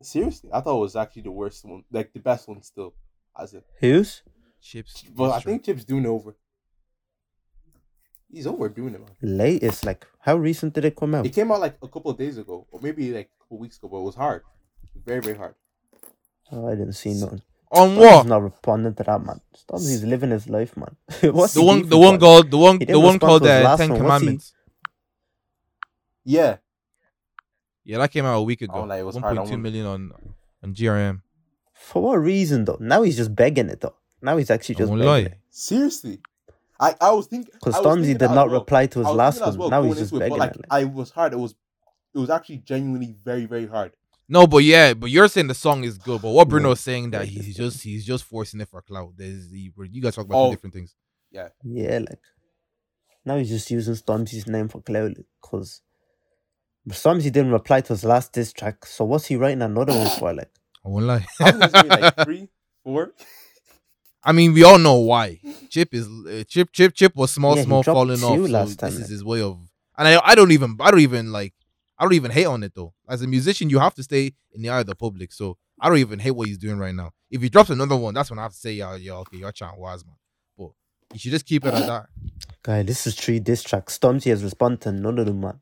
Seriously, 0.00 0.50
I 0.52 0.60
thought 0.60 0.76
it 0.76 0.80
was 0.80 0.96
actually 0.96 1.22
the 1.22 1.30
worst 1.32 1.64
one, 1.64 1.82
like 1.90 2.12
the 2.12 2.20
best 2.20 2.46
one 2.48 2.62
still. 2.62 2.94
As 3.40 3.54
in, 3.54 3.62
who's 3.80 4.22
Chips. 4.60 5.02
but 5.14 5.30
I 5.32 5.40
think 5.40 5.64
Chip's 5.64 5.84
doing 5.84 6.04
it 6.04 6.08
over. 6.08 6.36
He's 8.30 8.46
over 8.46 8.68
doing 8.68 8.94
it, 8.94 9.00
man. 9.00 9.10
latest? 9.22 9.84
Like 9.86 10.06
how 10.20 10.36
recent 10.36 10.74
did 10.74 10.84
it 10.84 10.96
come 10.96 11.14
out? 11.14 11.24
It 11.26 11.30
came 11.34 11.50
out 11.52 11.60
like 11.60 11.76
a 11.82 11.88
couple 11.88 12.10
of 12.10 12.18
days 12.18 12.36
ago, 12.38 12.66
or 12.70 12.80
maybe 12.80 13.12
like 13.12 13.30
a 13.38 13.42
couple 13.44 13.58
weeks 13.58 13.78
ago, 13.78 13.88
but 13.88 13.98
it 13.98 14.02
was 14.02 14.14
hard, 14.14 14.42
very 15.04 15.20
very 15.20 15.36
hard. 15.36 15.54
Oh, 16.52 16.66
I 16.68 16.74
didn't 16.74 16.94
see 16.94 17.14
nothing. 17.14 17.42
on 17.70 17.90
Stormzy's 17.90 17.98
what? 17.98 18.26
not 18.26 18.42
responding 18.42 18.94
to 18.94 19.02
that, 19.04 19.24
man. 19.24 19.40
He's 19.72 20.02
living 20.04 20.30
his 20.30 20.48
life, 20.48 20.76
man. 20.76 20.96
What's 21.34 21.54
The 21.54 21.62
one, 21.62 21.88
the 21.88 21.98
one 21.98 22.18
called, 22.18 22.50
the 22.50 22.56
one, 22.58 22.78
He 22.78 22.86
the 22.86 22.98
one 22.98 23.18
called 23.18 23.42
to 23.42 23.48
his 23.52 23.60
uh, 23.64 23.68
last 23.68 23.78
Ten 23.78 23.90
one. 23.90 23.98
What's 23.98 24.00
he- 24.00 24.04
Commandments. 24.18 24.52
Yeah, 26.24 26.56
Yeah, 27.88 27.98
that 27.98 28.10
came 28.12 28.24
out 28.26 28.36
a 28.36 28.42
week 28.42 28.60
ago. 28.62 28.74
Oh, 28.76 28.82
like, 28.84 29.00
it 29.00 29.04
was 29.04 29.14
One 29.14 29.22
hard. 29.22 29.34
I 29.34 29.36
point 29.38 29.48
two 29.48 29.52
won't- 29.54 29.62
million 29.62 29.86
on 29.86 30.12
on 30.62 30.74
GRM. 30.74 31.22
For 31.74 32.02
what 32.02 32.16
reason 32.16 32.64
though? 32.66 32.76
Now 32.80 33.02
he's 33.02 33.16
just 33.16 33.34
begging 33.34 33.68
it 33.68 33.80
though. 33.80 33.94
Now 34.20 34.36
he's 34.36 34.50
actually 34.50 34.74
just 34.74 34.90
begging 34.92 35.06
lie. 35.06 35.18
it. 35.20 35.38
seriously. 35.50 36.20
I 36.80 36.94
I 37.00 37.12
was 37.12 37.26
thinking 37.26 37.50
Because 37.54 37.74
I 37.76 37.82
Stormzy 37.82 38.16
did 38.18 38.30
not 38.30 38.50
well. 38.50 38.60
reply 38.60 38.86
to 38.86 38.98
his 39.00 39.08
last 39.08 39.38
thinking 39.38 39.58
one. 39.58 39.58
well 39.58 39.70
now 39.70 39.80
going 39.80 39.92
he's 39.92 39.98
just 40.02 40.12
into 40.12 40.24
it, 40.24 40.28
begging 40.28 40.38
like, 40.38 40.50
it. 40.52 40.58
like. 40.58 40.66
I 40.70 40.84
was 40.84 41.10
hard. 41.10 41.32
It 41.32 41.38
was 41.38 41.54
it 42.14 42.18
was 42.18 42.30
actually 42.30 42.58
genuinely 42.58 43.16
very 43.24 43.46
very 43.46 43.66
hard. 43.66 43.92
No, 44.28 44.46
but 44.46 44.58
yeah, 44.58 44.92
but 44.94 45.08
you're 45.10 45.28
saying 45.28 45.46
the 45.46 45.54
song 45.54 45.84
is 45.84 45.96
good. 45.96 46.20
But 46.20 46.30
what 46.32 46.46
No, 46.48 46.50
Bruno's 46.50 46.80
saying 46.80 47.10
that 47.12 47.24
he's 47.26 47.56
just 47.56 47.82
he's 47.82 48.04
just 48.04 48.24
forcing 48.24 48.60
it 48.60 48.68
for 48.68 48.82
clout. 48.82 49.12
There's 49.16 49.48
the 49.48 49.72
you 49.90 50.02
guys 50.02 50.14
talk 50.16 50.26
about 50.26 50.36
Oh. 50.38 50.50
different 50.50 50.74
things. 50.74 50.94
Yeah, 51.30 51.48
Yeah, 51.64 51.98
like 52.00 52.20
now 53.24 53.36
he's 53.38 53.48
just 53.50 53.70
using 53.70 53.94
Stormzy's 53.94 54.46
name 54.46 54.68
for 54.68 54.80
clout 54.82 55.12
because 55.42 55.80
Stormzy 56.88 57.24
didn't 57.24 57.52
reply 57.52 57.80
to 57.82 57.92
his 57.92 58.04
last 58.04 58.32
diss 58.32 58.52
track. 58.52 58.86
So 58.86 59.04
what's 59.04 59.26
he 59.26 59.36
writing 59.36 59.62
another 59.62 59.92
one 59.96 60.08
for? 60.18 60.32
Like, 60.32 60.50
I 60.84 60.88
won't 60.88 61.04
lie. 61.06 61.26
I 61.40 61.50
think 61.50 61.58
there's 61.58 61.72
maybe 61.72 61.88
like 61.88 62.16
three, 62.24 62.48
four. 62.84 63.12
I 64.22 64.32
mean, 64.32 64.52
we 64.52 64.64
all 64.64 64.78
know 64.78 64.94
why. 64.94 65.40
Chip 65.70 65.94
is 65.94 66.08
uh, 66.08 66.44
Chip. 66.48 66.72
Chip. 66.72 66.94
Chip 66.94 67.14
was 67.16 67.30
small, 67.30 67.56
Yeah, 67.56 67.62
small, 67.62 67.82
falling 67.82 68.18
two 68.18 68.26
off. 68.26 68.36
So 68.36 68.44
last 68.52 68.78
time, 68.78 68.90
this 68.90 69.00
is 69.00 69.08
his 69.08 69.24
way 69.24 69.40
of. 69.42 69.58
And 69.96 70.06
I, 70.08 70.20
I 70.24 70.34
don't 70.34 70.52
even, 70.52 70.76
I 70.80 70.90
don't 70.90 71.00
even 71.00 71.32
like, 71.32 71.54
I 71.98 72.04
don't 72.04 72.14
even 72.14 72.30
hate 72.30 72.46
on 72.46 72.62
it 72.62 72.72
though. 72.74 72.94
As 73.08 73.22
a 73.22 73.26
musician, 73.26 73.70
you 73.70 73.78
have 73.78 73.94
to 73.94 74.02
stay 74.02 74.32
in 74.52 74.62
the 74.62 74.68
eye 74.70 74.80
of 74.80 74.86
the 74.86 74.94
public. 74.94 75.32
So 75.32 75.56
I 75.80 75.88
don't 75.88 75.98
even 75.98 76.18
hate 76.18 76.32
what 76.32 76.48
he's 76.48 76.58
doing 76.58 76.78
right 76.78 76.94
now. 76.94 77.10
If 77.30 77.42
he 77.42 77.48
drops 77.48 77.70
another 77.70 77.96
one, 77.96 78.14
that's 78.14 78.30
when 78.30 78.38
I 78.38 78.42
have 78.42 78.52
to 78.52 78.58
say, 78.58 78.72
yeah, 78.72 78.94
yeah, 78.96 79.14
okay, 79.14 79.38
you're 79.38 79.52
chatting 79.52 79.80
wise, 79.80 80.04
man. 80.04 80.14
But 80.56 80.70
you 81.12 81.18
should 81.18 81.32
just 81.32 81.46
keep 81.46 81.64
it 81.64 81.74
at 81.74 81.86
that. 81.86 82.06
guy, 82.62 82.82
this 82.82 83.06
is 83.06 83.14
three 83.14 83.40
diss 83.40 83.62
tracks. 83.62 83.98
Stormzy 83.98 84.30
has 84.30 84.42
responded 84.44 84.80
to 84.82 84.92
none 84.92 85.18
of 85.18 85.26
them, 85.26 85.40
man. 85.40 85.60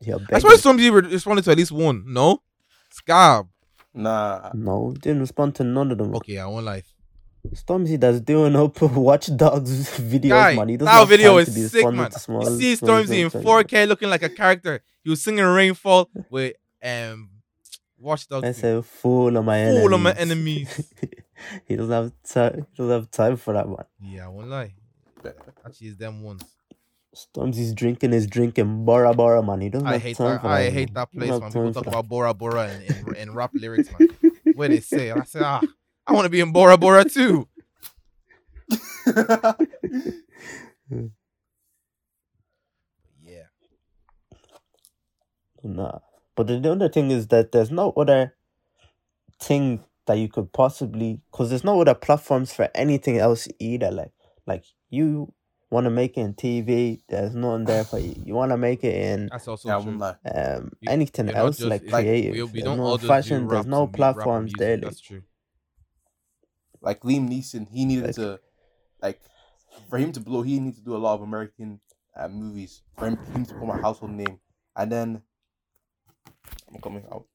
You're 0.00 0.18
That's 0.18 0.44
begging. 0.44 0.48
why 0.50 0.56
somebody 0.56 0.90
re- 0.90 1.00
responded 1.12 1.44
to 1.46 1.50
at 1.52 1.56
least 1.58 1.72
one. 1.72 2.04
No, 2.06 2.42
Scab. 2.90 3.48
Nah, 3.94 4.50
No, 4.54 4.94
didn't 5.00 5.20
respond 5.20 5.54
to 5.56 5.64
none 5.64 5.90
of 5.90 5.98
them. 5.98 6.14
Okay, 6.16 6.38
I 6.38 6.46
won't 6.46 6.66
lie. 6.66 6.82
Stormzy 7.54 7.98
that's 7.98 8.20
doing 8.20 8.56
up 8.56 8.80
Watch 8.82 9.34
Dogs 9.36 9.70
videos, 10.00 10.28
Guy, 10.30 10.56
man. 10.56 10.68
He 10.68 10.76
doesn't 10.76 10.92
that 10.92 10.98
have 10.98 11.08
video 11.08 11.36
time 11.36 11.44
to 11.44 11.50
be 11.52 11.60
is 11.60 11.72
sick, 11.72 11.90
man. 11.92 12.10
to 12.10 12.18
small- 12.18 12.50
you 12.50 12.58
see 12.58 12.76
small 12.76 12.90
Stormzy 13.02 13.18
in 13.20 13.30
4K 13.30 13.86
looking 13.88 14.10
like 14.10 14.22
a 14.22 14.28
character. 14.28 14.82
He 15.04 15.10
was 15.10 15.22
singing 15.22 15.44
Rainfall 15.44 16.10
with 16.28 16.54
um 16.82 17.30
Watch 17.98 18.28
Dogs. 18.28 18.46
I 18.48 18.52
say 18.52 18.82
fool 18.82 19.36
of 19.36 19.44
my 19.44 19.58
enemies. 19.60 19.80
Fool 19.80 19.94
of 19.94 20.00
my 20.00 20.12
enemies. 20.12 20.92
he 21.66 21.76
doesn't 21.76 21.92
have 21.92 22.12
time. 22.28 22.66
He 22.72 22.76
doesn't 22.76 22.92
have 22.92 23.10
time 23.10 23.36
for 23.36 23.54
that, 23.54 23.66
man. 23.68 23.84
Yeah, 24.02 24.26
I 24.26 24.28
won't 24.28 24.48
lie. 24.48 24.74
Actually, 25.64 25.88
it's 25.88 25.96
them 25.96 26.22
ones. 26.22 26.42
Stormzy's 27.16 27.72
drinking 27.72 28.12
his 28.12 28.26
drink 28.26 28.58
in 28.58 28.84
Bora 28.84 29.14
Bora, 29.14 29.42
man. 29.42 29.62
He 29.62 29.70
doesn't 29.70 29.88
I 29.88 29.98
hate 29.98 30.18
that. 30.18 30.44
I 30.44 30.64
that. 30.64 30.72
hate 30.72 30.94
that 30.94 31.10
place, 31.10 31.30
man. 31.30 31.50
People 31.50 31.72
talk 31.72 31.86
about 31.86 32.08
Bora 32.08 32.34
Bora 32.34 32.70
in, 32.70 32.82
in, 32.82 33.14
in 33.16 33.34
rap 33.34 33.52
lyrics, 33.54 33.88
man. 33.98 34.08
Where 34.54 34.68
they 34.68 34.80
say, 34.80 35.10
I 35.10 35.24
say, 35.24 35.40
ah, 35.42 35.62
I 36.06 36.12
want 36.12 36.26
to 36.26 36.30
be 36.30 36.40
in 36.40 36.52
Bora 36.52 36.76
Bora 36.76 37.04
too. 37.04 37.48
Yeah. 43.24 43.46
Nah. 45.64 45.98
But 46.36 46.46
the 46.46 46.70
other 46.70 46.88
thing 46.88 47.10
is 47.10 47.26
that 47.28 47.50
there's 47.50 47.72
no 47.72 47.90
other 47.96 48.34
thing 49.40 49.82
that 50.06 50.14
you 50.14 50.28
could 50.28 50.52
possibly, 50.52 51.20
because 51.30 51.48
there's 51.48 51.64
no 51.64 51.80
other 51.80 51.94
platforms 51.94 52.52
for 52.52 52.68
anything 52.74 53.18
else 53.18 53.48
either. 53.58 53.90
Like, 53.90 54.12
like 54.46 54.64
you 54.90 55.32
want 55.70 55.84
to 55.84 55.90
make 55.90 56.16
it 56.16 56.20
in 56.20 56.34
TV, 56.34 57.02
there's 57.08 57.34
nothing 57.34 57.64
there 57.64 57.84
for 57.84 57.98
you. 57.98 58.14
You 58.24 58.34
want 58.34 58.52
to 58.52 58.56
make 58.56 58.84
it 58.84 58.94
in 58.94 59.28
That's 59.32 59.48
also 59.48 59.68
yeah, 59.68 59.82
true. 59.82 60.00
um 60.34 60.72
You- 60.80 60.90
anything 60.90 61.28
else 61.30 61.58
just- 61.58 61.68
like 61.68 61.82
it's 61.82 61.92
creative. 61.92 62.32
we, 62.34 62.42
we 62.42 62.48
there's 62.52 62.64
don't 62.64 62.78
no 62.78 62.84
all 62.84 62.96
just 62.98 63.08
fashion. 63.08 63.42
do 63.44 63.48
there's 63.54 63.66
no 63.66 63.82
and 63.84 63.92
mu- 63.98 64.04
rap 64.04 64.14
and 64.14 64.14
platforms 64.16 64.44
music, 64.52 64.58
there. 64.58 64.76
Like, 64.76 64.84
That's 64.84 65.00
true. 65.00 65.22
Like 66.80 67.00
Liam 67.00 67.28
Neeson, 67.28 67.68
he 67.68 67.84
needed 67.84 68.06
Like- 68.06 68.14
to, 68.16 68.40
like, 69.02 69.20
for 69.90 69.98
him 69.98 70.12
to 70.12 70.20
blow, 70.20 70.42
he 70.42 70.58
needed 70.60 70.76
to 70.76 70.84
do 70.84 70.94
a 70.96 70.98
lot 70.98 71.14
of 71.14 71.22
American 71.22 71.80
uh, 72.16 72.28
movies 72.28 72.82
for 72.96 73.06
him, 73.08 73.16
him 73.34 73.44
to 73.44 73.54
become 73.54 73.70
a 73.70 73.76
household 73.82 74.12
name, 74.12 74.38
and 74.76 74.90
then 74.92 75.22
I'm 76.72 76.80
coming 76.80 77.04
out. 77.12 77.26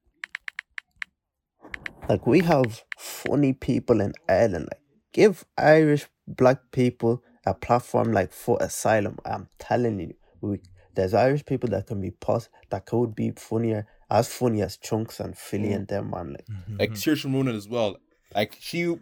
like 2.10 2.26
we 2.26 2.40
have 2.40 2.84
funny 2.98 3.54
people 3.54 4.02
in 4.02 4.14
Ireland. 4.28 4.68
Like 4.72 4.82
give 5.14 5.46
Irish 5.58 6.08
black 6.28 6.72
people 6.72 7.24
a 7.46 7.54
platform 7.54 8.12
like 8.12 8.32
for 8.32 8.58
asylum. 8.62 9.18
I'm 9.26 9.48
telling 9.60 10.00
you, 10.00 10.14
we 10.42 10.60
there's 10.96 11.14
Irish 11.14 11.46
people 11.46 11.70
that 11.70 11.88
can 11.88 12.02
be 12.02 12.12
pos 12.12 12.50
that 12.70 12.86
could 12.86 13.16
be 13.16 13.32
funnier, 13.32 13.88
as 14.10 14.28
funny 14.28 14.62
as 14.62 14.78
Chunkz 14.78 15.20
and 15.20 15.38
Filly 15.38 15.70
Mm. 15.70 15.76
and 15.76 15.88
them 15.88 16.10
man. 16.10 16.34
Like 16.34 16.46
Like 16.80 16.92
Saoirse 16.92 17.34
Ronan 17.34 17.56
as 17.56 17.68
well. 17.68 17.98
Like 18.36 18.58
she, 18.60 18.96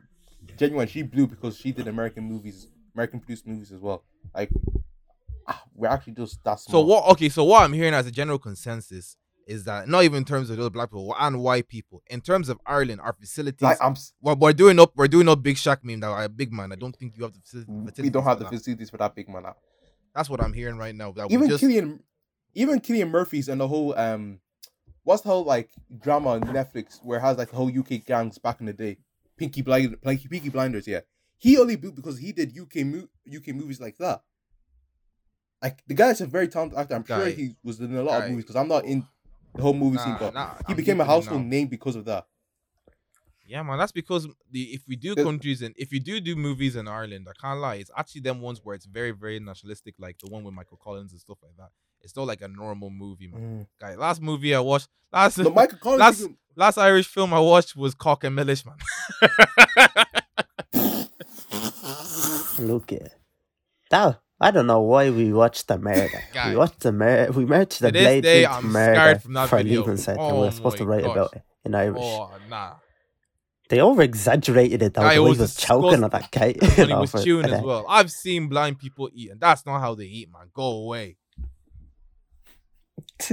genuine, 0.58 0.88
she 0.88 1.02
blew 1.04 1.28
because 1.28 1.58
she 1.58 1.72
did 1.72 1.88
American 1.88 2.24
movies, 2.26 2.68
American 2.96 3.20
produced 3.20 3.48
movies 3.48 3.72
as 3.72 3.80
well. 3.82 4.04
Like 4.36 4.52
ah, 5.48 5.64
we're 5.74 5.88
actually 5.88 6.14
just 6.14 6.44
that 6.44 6.60
So 6.60 6.82
what? 6.82 7.08
Okay, 7.12 7.30
so 7.30 7.44
what 7.44 7.64
I'm 7.64 7.74
hearing 7.74 7.94
as 7.94 8.06
a 8.08 8.12
general 8.12 8.40
consensus 8.40 9.18
is 9.50 9.64
that 9.64 9.90
not 9.90 10.04
even 10.04 10.18
in 10.18 10.26
terms 10.26 10.52
of 10.52 10.58
those 10.58 10.70
black 10.70 10.90
people 10.90 11.16
and 11.20 11.42
white 11.42 11.68
people, 11.68 12.04
in 12.08 12.22
terms 12.22 12.50
of 12.50 12.60
Ireland, 12.68 13.02
our 13.02 13.14
facilities, 13.14 13.62
Like 13.64 13.80
I'm, 13.82 13.96
we're, 14.22 14.54
doing 14.54 14.80
up, 14.80 14.92
we're 14.96 15.08
doing 15.08 15.28
up 15.28 15.42
Big 15.42 15.56
Shaq 15.56 15.80
meme 15.84 16.02
that 16.02 16.24
a 16.24 16.30
big 16.30 16.54
man. 16.54 16.72
I 16.72 16.76
don't 16.76 16.96
think 16.96 17.18
you 17.18 17.24
have 17.24 17.34
the 17.34 17.40
facilities. 17.40 17.98
we 17.98 18.12
don't 18.12 18.24
have 18.24 18.38
the 18.38 18.46
facilities 18.46 18.92
for 18.92 18.98
that 18.98 19.16
big 19.16 19.28
man 19.28 19.44
now. 19.44 19.56
That's 20.14 20.30
what 20.30 20.40
I'm 20.40 20.54
hearing 20.54 20.78
right 20.78 20.94
now. 20.94 21.12
That 21.14 21.32
even 21.32 21.50
just, 21.50 21.64
Cillian, 21.64 22.00
even 22.54 22.80
Cillian 22.80 23.10
Murphy's 23.10 23.50
and 23.50 23.60
the 23.60 23.68
whole 23.68 23.98
um, 23.98 24.40
what's 25.04 25.24
the 25.24 25.30
whole 25.30 25.44
like 25.44 25.72
drama 26.00 26.30
on 26.30 26.42
Netflix 26.44 27.04
where 27.04 27.18
it 27.18 27.22
has 27.22 27.38
like 27.38 27.50
the 27.50 27.56
whole 27.56 27.72
UK 27.76 28.06
gangs 28.06 28.38
back 28.38 28.60
in 28.60 28.68
the 28.68 28.74
day, 28.74 28.98
Peaky 29.36 29.64
Blind, 29.64 29.98
like 30.04 30.22
Peaky 30.30 30.50
Blinders, 30.50 30.88
yeah. 30.88 31.02
He 31.40 31.58
only 31.58 31.76
blew 31.76 31.92
because 31.92 32.20
he 32.20 32.34
did 32.34 32.56
UK 32.56 32.86
mo- 32.86 33.08
UK 33.36 33.48
movies 33.56 33.82
like 33.82 33.98
that. 33.98 34.22
Like 35.62 35.84
the 35.88 35.96
guy's 35.96 36.22
a 36.22 36.28
very 36.28 36.48
talented 36.48 36.78
actor. 36.78 36.96
I'm 36.96 37.06
sure 37.06 37.26
he 37.28 37.56
was 37.64 37.80
in 37.80 37.96
a 37.96 38.04
lot 38.04 38.20
Guy. 38.20 38.26
of 38.26 38.32
movies 38.32 38.46
because 38.46 38.56
I'm 38.56 38.68
not 38.68 38.86
in 38.86 39.06
the 39.56 39.62
whole 39.62 39.74
movie 39.74 39.98
scene, 39.98 40.14
Nah, 40.14 40.18
but 40.20 40.34
nah, 40.34 40.54
he 40.56 40.64
I'm 40.70 40.76
became 40.76 41.02
a 41.02 41.06
household 41.06 41.42
name 41.44 41.68
because 41.68 41.96
of 41.96 42.06
that. 42.06 42.26
Yeah, 43.46 43.64
man, 43.64 43.80
that's 43.80 43.92
because 43.92 44.28
the 44.52 44.62
if 44.74 44.84
we 44.88 44.96
do 44.96 45.16
The- 45.16 45.24
countries 45.24 45.62
and 45.64 45.74
if 45.78 45.92
you 45.92 46.00
do 46.00 46.20
do 46.22 46.36
movies 46.36 46.76
in 46.76 46.88
Ireland, 46.88 47.28
I 47.28 47.34
can't 47.42 47.60
lie, 47.60 47.76
it's 47.76 47.90
actually 47.98 48.22
them 48.22 48.42
ones 48.42 48.60
where 48.64 48.76
it's 48.76 48.86
very, 48.86 49.10
very 49.12 49.40
nationalistic, 49.40 49.96
like 49.98 50.20
the 50.20 50.30
one 50.30 50.44
with 50.44 50.54
Michael 50.54 50.78
Collins 50.84 51.12
and 51.14 51.20
stuff 51.20 51.40
like 51.42 51.56
that. 51.58 51.70
It's 52.02 52.16
not 52.16 52.28
like 52.28 52.42
a 52.42 52.48
normal 52.48 52.92
movie, 52.92 53.28
man. 53.28 53.42
Mm. 53.42 53.68
Guy, 53.82 53.96
last 53.96 54.22
movie 54.22 54.54
I 54.54 54.60
watched, 54.60 54.88
last 55.12 55.38
The 55.38 55.50
Michael 55.50 55.78
Collins. 55.82 56.00
That's- 56.00 56.22
even- 56.22 56.38
last 56.56 56.78
Irish 56.78 57.08
film 57.08 57.34
I 57.34 57.40
watched 57.40 57.76
was 57.76 57.96
Cáca 57.96 58.30
Milis, 58.32 58.64
man. 58.66 58.78
look 62.60 62.92
at 62.94 63.14
that. 63.90 64.20
I 64.42 64.52
don't 64.52 64.68
know 64.68 64.80
why 64.82 65.10
we 65.10 65.34
watched 65.34 65.68
the 65.72 65.78
murder. 65.78 66.24
We 66.48 66.56
watched 66.56 66.80
the 66.80 66.92
murder. 66.92 67.32
We 67.34 67.46
watched 67.46 67.80
the 67.82 67.88
To 67.88 67.92
this 67.94 68.04
Blade 68.04 68.24
day, 68.24 68.38
League 68.42 68.48
I'm 68.50 68.72
murder 68.72 68.94
scarred 68.96 69.22
from 69.24 69.34
that 69.34 69.50
for 69.50 69.58
video. 69.58 69.82
leaving 69.82 69.98
set, 69.98 70.18
and 70.18 70.22
Oh 70.22 70.40
we're 70.42 70.52
supposed 70.52 70.78
to 70.78 70.86
write 70.86 71.04
gosh. 71.04 71.12
about 71.16 71.36
it 71.36 71.42
in 71.66 71.76
Irish. 71.76 72.00
oh 72.02 72.32
nah. 72.50 72.76
They 73.70 73.82
over 73.82 74.02
exaggerated 74.02 74.82
it 74.82 74.94
though. 74.96 75.02
Guy, 75.02 75.16
the 75.16 75.22
it 75.24 75.30
was 75.30 75.38
was 75.40 75.56
choking 75.56 76.04
on 76.04 76.10
that 76.10 76.32
kite. 76.38 76.60
When 76.62 76.72
he 76.72 76.82
you 76.82 76.88
know, 76.88 77.02
was 77.02 77.12
for- 77.12 77.22
chewing 77.22 77.48
for 77.50 77.54
as 77.56 77.62
well. 77.62 77.86
I've 77.88 78.10
seen 78.12 78.48
blind 78.48 78.80
people 78.80 79.10
eat, 79.14 79.30
and 79.32 79.40
that's 79.40 79.66
not 79.66 79.80
how 79.80 79.94
they 79.96 80.06
eat, 80.06 80.30
man. 80.32 80.50
Go 80.54 80.64
away. 80.64 81.18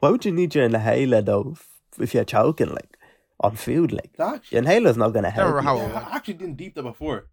Why 0.00 0.10
would 0.10 0.24
you 0.24 0.32
need 0.32 0.54
your 0.54 0.64
inhaler 0.64 1.22
though 1.22 1.56
if 1.98 2.14
you're 2.14 2.24
choking 2.24 2.68
like 2.70 2.96
on 3.40 3.56
food? 3.56 3.92
Like 3.92 4.12
That 4.16 4.50
your 4.50 4.58
inhaler's 4.60 4.96
not 4.96 5.10
gonna 5.10 5.30
help. 5.30 5.54
remember 5.54 5.78
Yeah, 5.88 6.08
I 6.10 6.16
actually 6.16 6.34
didn't 6.34 6.56
deep 6.56 6.74
that 6.74 6.82
before. 6.82 7.26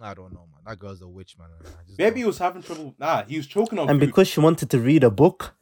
I 0.00 0.14
don't 0.14 0.32
know, 0.32 0.46
man. 0.52 0.62
That 0.66 0.78
girl's 0.78 1.02
a 1.02 1.08
witch, 1.08 1.36
man. 1.38 1.48
I 1.60 1.68
Maybe 1.98 2.16
he 2.16 2.20
don't- 2.22 2.28
was 2.28 2.38
having 2.38 2.62
trouble. 2.62 2.94
Nah, 2.98 3.24
he 3.24 3.36
was 3.36 3.46
choking 3.46 3.78
on 3.78 3.88
and 3.88 3.98
food. 4.00 4.06
because 4.06 4.28
she 4.28 4.40
wanted 4.40 4.70
to 4.70 4.78
read 4.78 5.02
a 5.04 5.10
book. 5.10 5.54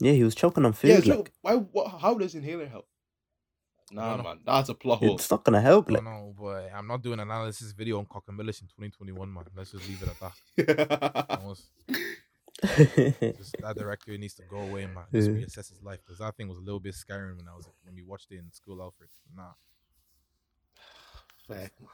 Yeah, 0.00 0.12
he 0.12 0.24
was 0.24 0.34
choking 0.34 0.64
on 0.64 0.72
food. 0.72 0.88
yeah, 0.90 1.00
so 1.00 1.16
like 1.16 1.32
why? 1.42 1.54
What, 1.56 1.88
how 2.00 2.14
does 2.14 2.34
inhaler 2.34 2.66
help? 2.66 2.86
Nah, 3.90 4.16
don't 4.16 4.24
man, 4.24 4.38
that's 4.44 4.68
a 4.68 4.74
plot 4.74 4.98
hole. 4.98 5.14
it's 5.16 5.30
not 5.30 5.44
gonna 5.44 5.60
help. 5.60 5.88
I 5.90 5.94
Like 5.94 6.04
don't 6.04 6.34
but 6.38 6.70
I'm 6.74 6.86
not 6.86 7.02
doing 7.02 7.20
an 7.20 7.28
analysis 7.30 7.72
video 7.72 7.98
on 7.98 8.06
cock 8.06 8.24
Cáca 8.26 8.34
Milis 8.36 8.60
in 8.60 8.68
2021, 8.68 9.32
man. 9.32 9.44
Let's 9.56 9.72
just 9.72 9.88
leave 9.88 10.02
it 10.02 10.08
at 10.08 10.20
that. 10.20 11.26
That 11.28 11.42
was- 11.42 11.70
just 13.38 13.56
that 13.60 13.76
director 13.76 14.16
needs 14.18 14.34
to 14.34 14.42
go 14.50 14.58
away, 14.58 14.86
man. 14.86 15.04
Just 15.12 15.30
Yeah. 15.30 15.36
reassess 15.36 15.70
his 15.70 15.82
life 15.82 16.00
because 16.04 16.18
that 16.18 16.36
thing 16.36 16.48
was 16.48 16.58
a 16.58 16.60
little 16.62 16.80
bit 16.80 16.94
scaring 16.94 17.36
when 17.36 17.48
I 17.48 17.54
was 17.56 17.68
when 17.84 17.94
we 17.94 18.02
watched 18.02 18.30
it 18.32 18.38
in 18.38 18.52
school, 18.52 18.82
Alfred. 18.82 19.10
Nah, 19.36 19.52
Fuck, 21.46 21.56
man. 21.56 21.70
but 21.80 21.88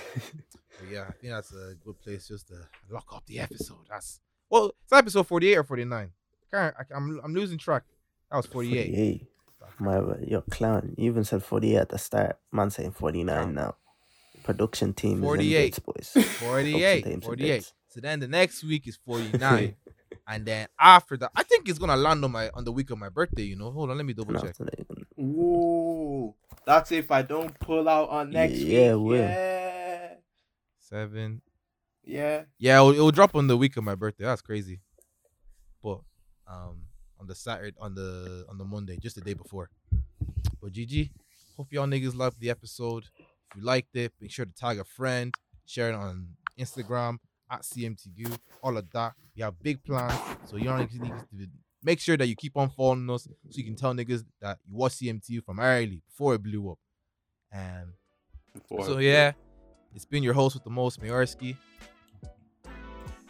yeah, 0.90 1.04
I 1.08 1.12
think 1.12 1.32
that's 1.32 1.52
a 1.52 1.74
good 1.84 2.00
place 2.00 2.28
just 2.28 2.48
to 2.48 2.54
lock 2.90 3.06
up 3.14 3.24
the 3.26 3.40
episode. 3.40 3.86
That's 3.88 4.20
well, 4.50 4.72
it's 4.82 4.92
episode 4.92 5.26
48 5.26 5.56
or 5.58 5.64
49. 5.64 6.10
Can't, 6.50 6.74
I, 6.78 6.94
I'm 6.94 7.20
I'm 7.24 7.34
losing 7.34 7.58
track. 7.58 7.84
That 8.30 8.36
was 8.38 8.46
48. 8.46 8.86
48. 8.86 9.26
My 9.78 10.00
you're 10.26 10.42
clown. 10.42 10.94
You 10.98 11.10
even 11.10 11.24
said 11.24 11.42
48 11.42 11.76
at 11.76 11.88
the 11.88 11.98
start. 11.98 12.38
Man 12.52 12.70
saying 12.70 12.92
49 12.92 13.54
now. 13.54 13.76
Production 14.42 14.92
team 14.92 15.20
48. 15.22 15.46
is 15.46 15.54
in 15.54 15.64
bits, 15.64 16.14
boys. 16.14 16.24
48. 16.40 16.72
Production 16.72 17.02
team's 17.02 17.14
in 17.14 17.20
48. 17.20 17.72
So 17.88 18.00
then 18.00 18.20
the 18.20 18.28
next 18.28 18.64
week 18.64 18.88
is 18.88 18.98
49. 19.04 19.76
and 20.28 20.44
then 20.46 20.68
after 20.78 21.16
that, 21.18 21.30
I 21.34 21.42
think 21.42 21.68
it's 21.68 21.78
gonna 21.78 21.96
land 21.96 22.24
on 22.24 22.32
my 22.32 22.50
on 22.50 22.64
the 22.64 22.72
week 22.72 22.90
of 22.90 22.98
my 22.98 23.08
birthday, 23.08 23.42
you 23.42 23.56
know. 23.56 23.70
Hold 23.70 23.90
on, 23.90 23.96
let 23.96 24.06
me 24.06 24.12
double 24.12 24.34
check. 24.34 24.50
after 24.50 24.64
that, 24.64 24.86
Ooh, 25.18 26.34
that's 26.66 26.90
if 26.92 27.10
I 27.10 27.22
don't 27.22 27.58
pull 27.60 27.88
out 27.88 28.08
on 28.08 28.30
next 28.30 28.54
Yeah, 28.58 28.94
week. 28.94 29.04
will. 29.04 29.16
Yeah, 29.16 29.61
Seven. 30.92 31.40
yeah. 32.04 32.42
Yeah, 32.58 32.78
it 32.80 32.82
will, 32.82 32.90
it 32.92 32.98
will 32.98 33.10
drop 33.10 33.34
on 33.34 33.46
the 33.46 33.56
week 33.56 33.76
of 33.78 33.84
my 33.84 33.94
birthday. 33.94 34.24
That's 34.24 34.42
crazy. 34.42 34.80
But 35.82 36.00
um 36.46 36.82
on 37.18 37.26
the 37.26 37.34
Saturday 37.34 37.74
on 37.80 37.94
the 37.94 38.44
on 38.50 38.58
the 38.58 38.64
Monday, 38.64 38.98
just 39.00 39.14
the 39.16 39.22
day 39.22 39.32
before. 39.32 39.70
But 40.60 40.72
GG, 40.72 41.10
hope 41.56 41.72
y'all 41.72 41.86
niggas 41.86 42.14
loved 42.14 42.40
the 42.40 42.50
episode. 42.50 43.04
If 43.18 43.56
you 43.56 43.62
liked 43.64 43.96
it, 43.96 44.12
make 44.20 44.30
sure 44.30 44.44
to 44.44 44.52
tag 44.52 44.78
a 44.78 44.84
friend, 44.84 45.32
share 45.64 45.88
it 45.90 45.94
on 45.94 46.28
Instagram 46.58 47.18
at 47.50 47.62
CMTU, 47.62 48.36
all 48.62 48.76
of 48.76 48.90
that. 48.90 49.14
We 49.34 49.42
have 49.42 49.58
big 49.62 49.82
plans, 49.82 50.14
so 50.44 50.56
you 50.56 50.64
don't 50.64 50.92
need 50.92 51.12
to 51.40 51.46
make 51.82 52.00
sure 52.00 52.16
that 52.18 52.26
you 52.26 52.36
keep 52.36 52.56
on 52.56 52.68
following 52.70 53.08
us 53.10 53.24
so 53.24 53.30
you 53.58 53.64
can 53.64 53.76
tell 53.76 53.94
niggas 53.94 54.24
that 54.40 54.58
you 54.68 54.76
watch 54.76 54.92
CMTU 54.96 55.42
from 55.44 55.58
early 55.58 56.02
before 56.06 56.34
it 56.34 56.42
blew 56.42 56.70
up. 56.70 56.78
And 57.50 57.88
Before- 58.52 58.84
so 58.84 58.98
yeah, 58.98 59.32
it's 59.94 60.04
been 60.04 60.22
your 60.22 60.34
host 60.34 60.54
with 60.54 60.64
the 60.64 60.70
most, 60.70 61.00
Mayorski. 61.00 61.56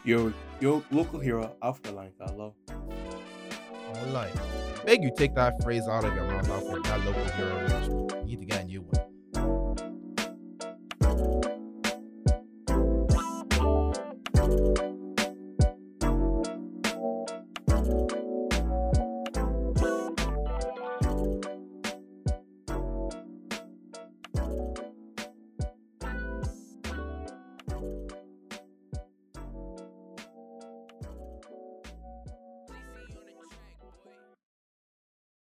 your 0.04 0.32
your 0.60 0.82
local 0.90 1.20
hero, 1.20 1.54
Alpha 1.62 1.90
Line, 1.90 2.12
hello. 2.20 2.54
I 2.68 4.04
lie. 4.10 4.30
Beg 4.84 5.02
you 5.02 5.12
take 5.16 5.34
that 5.34 5.62
phrase 5.62 5.86
out 5.88 6.04
of 6.04 6.14
your 6.14 6.24
mouth 6.24 6.48
after 6.50 6.80
that 6.82 7.04
local 7.04 7.24
hero. 7.36 8.08
You 8.24 8.38
need 8.38 8.40
to 8.40 8.46
get 8.46 8.62
a 8.62 8.64
new 8.64 8.82
one. 8.82 9.01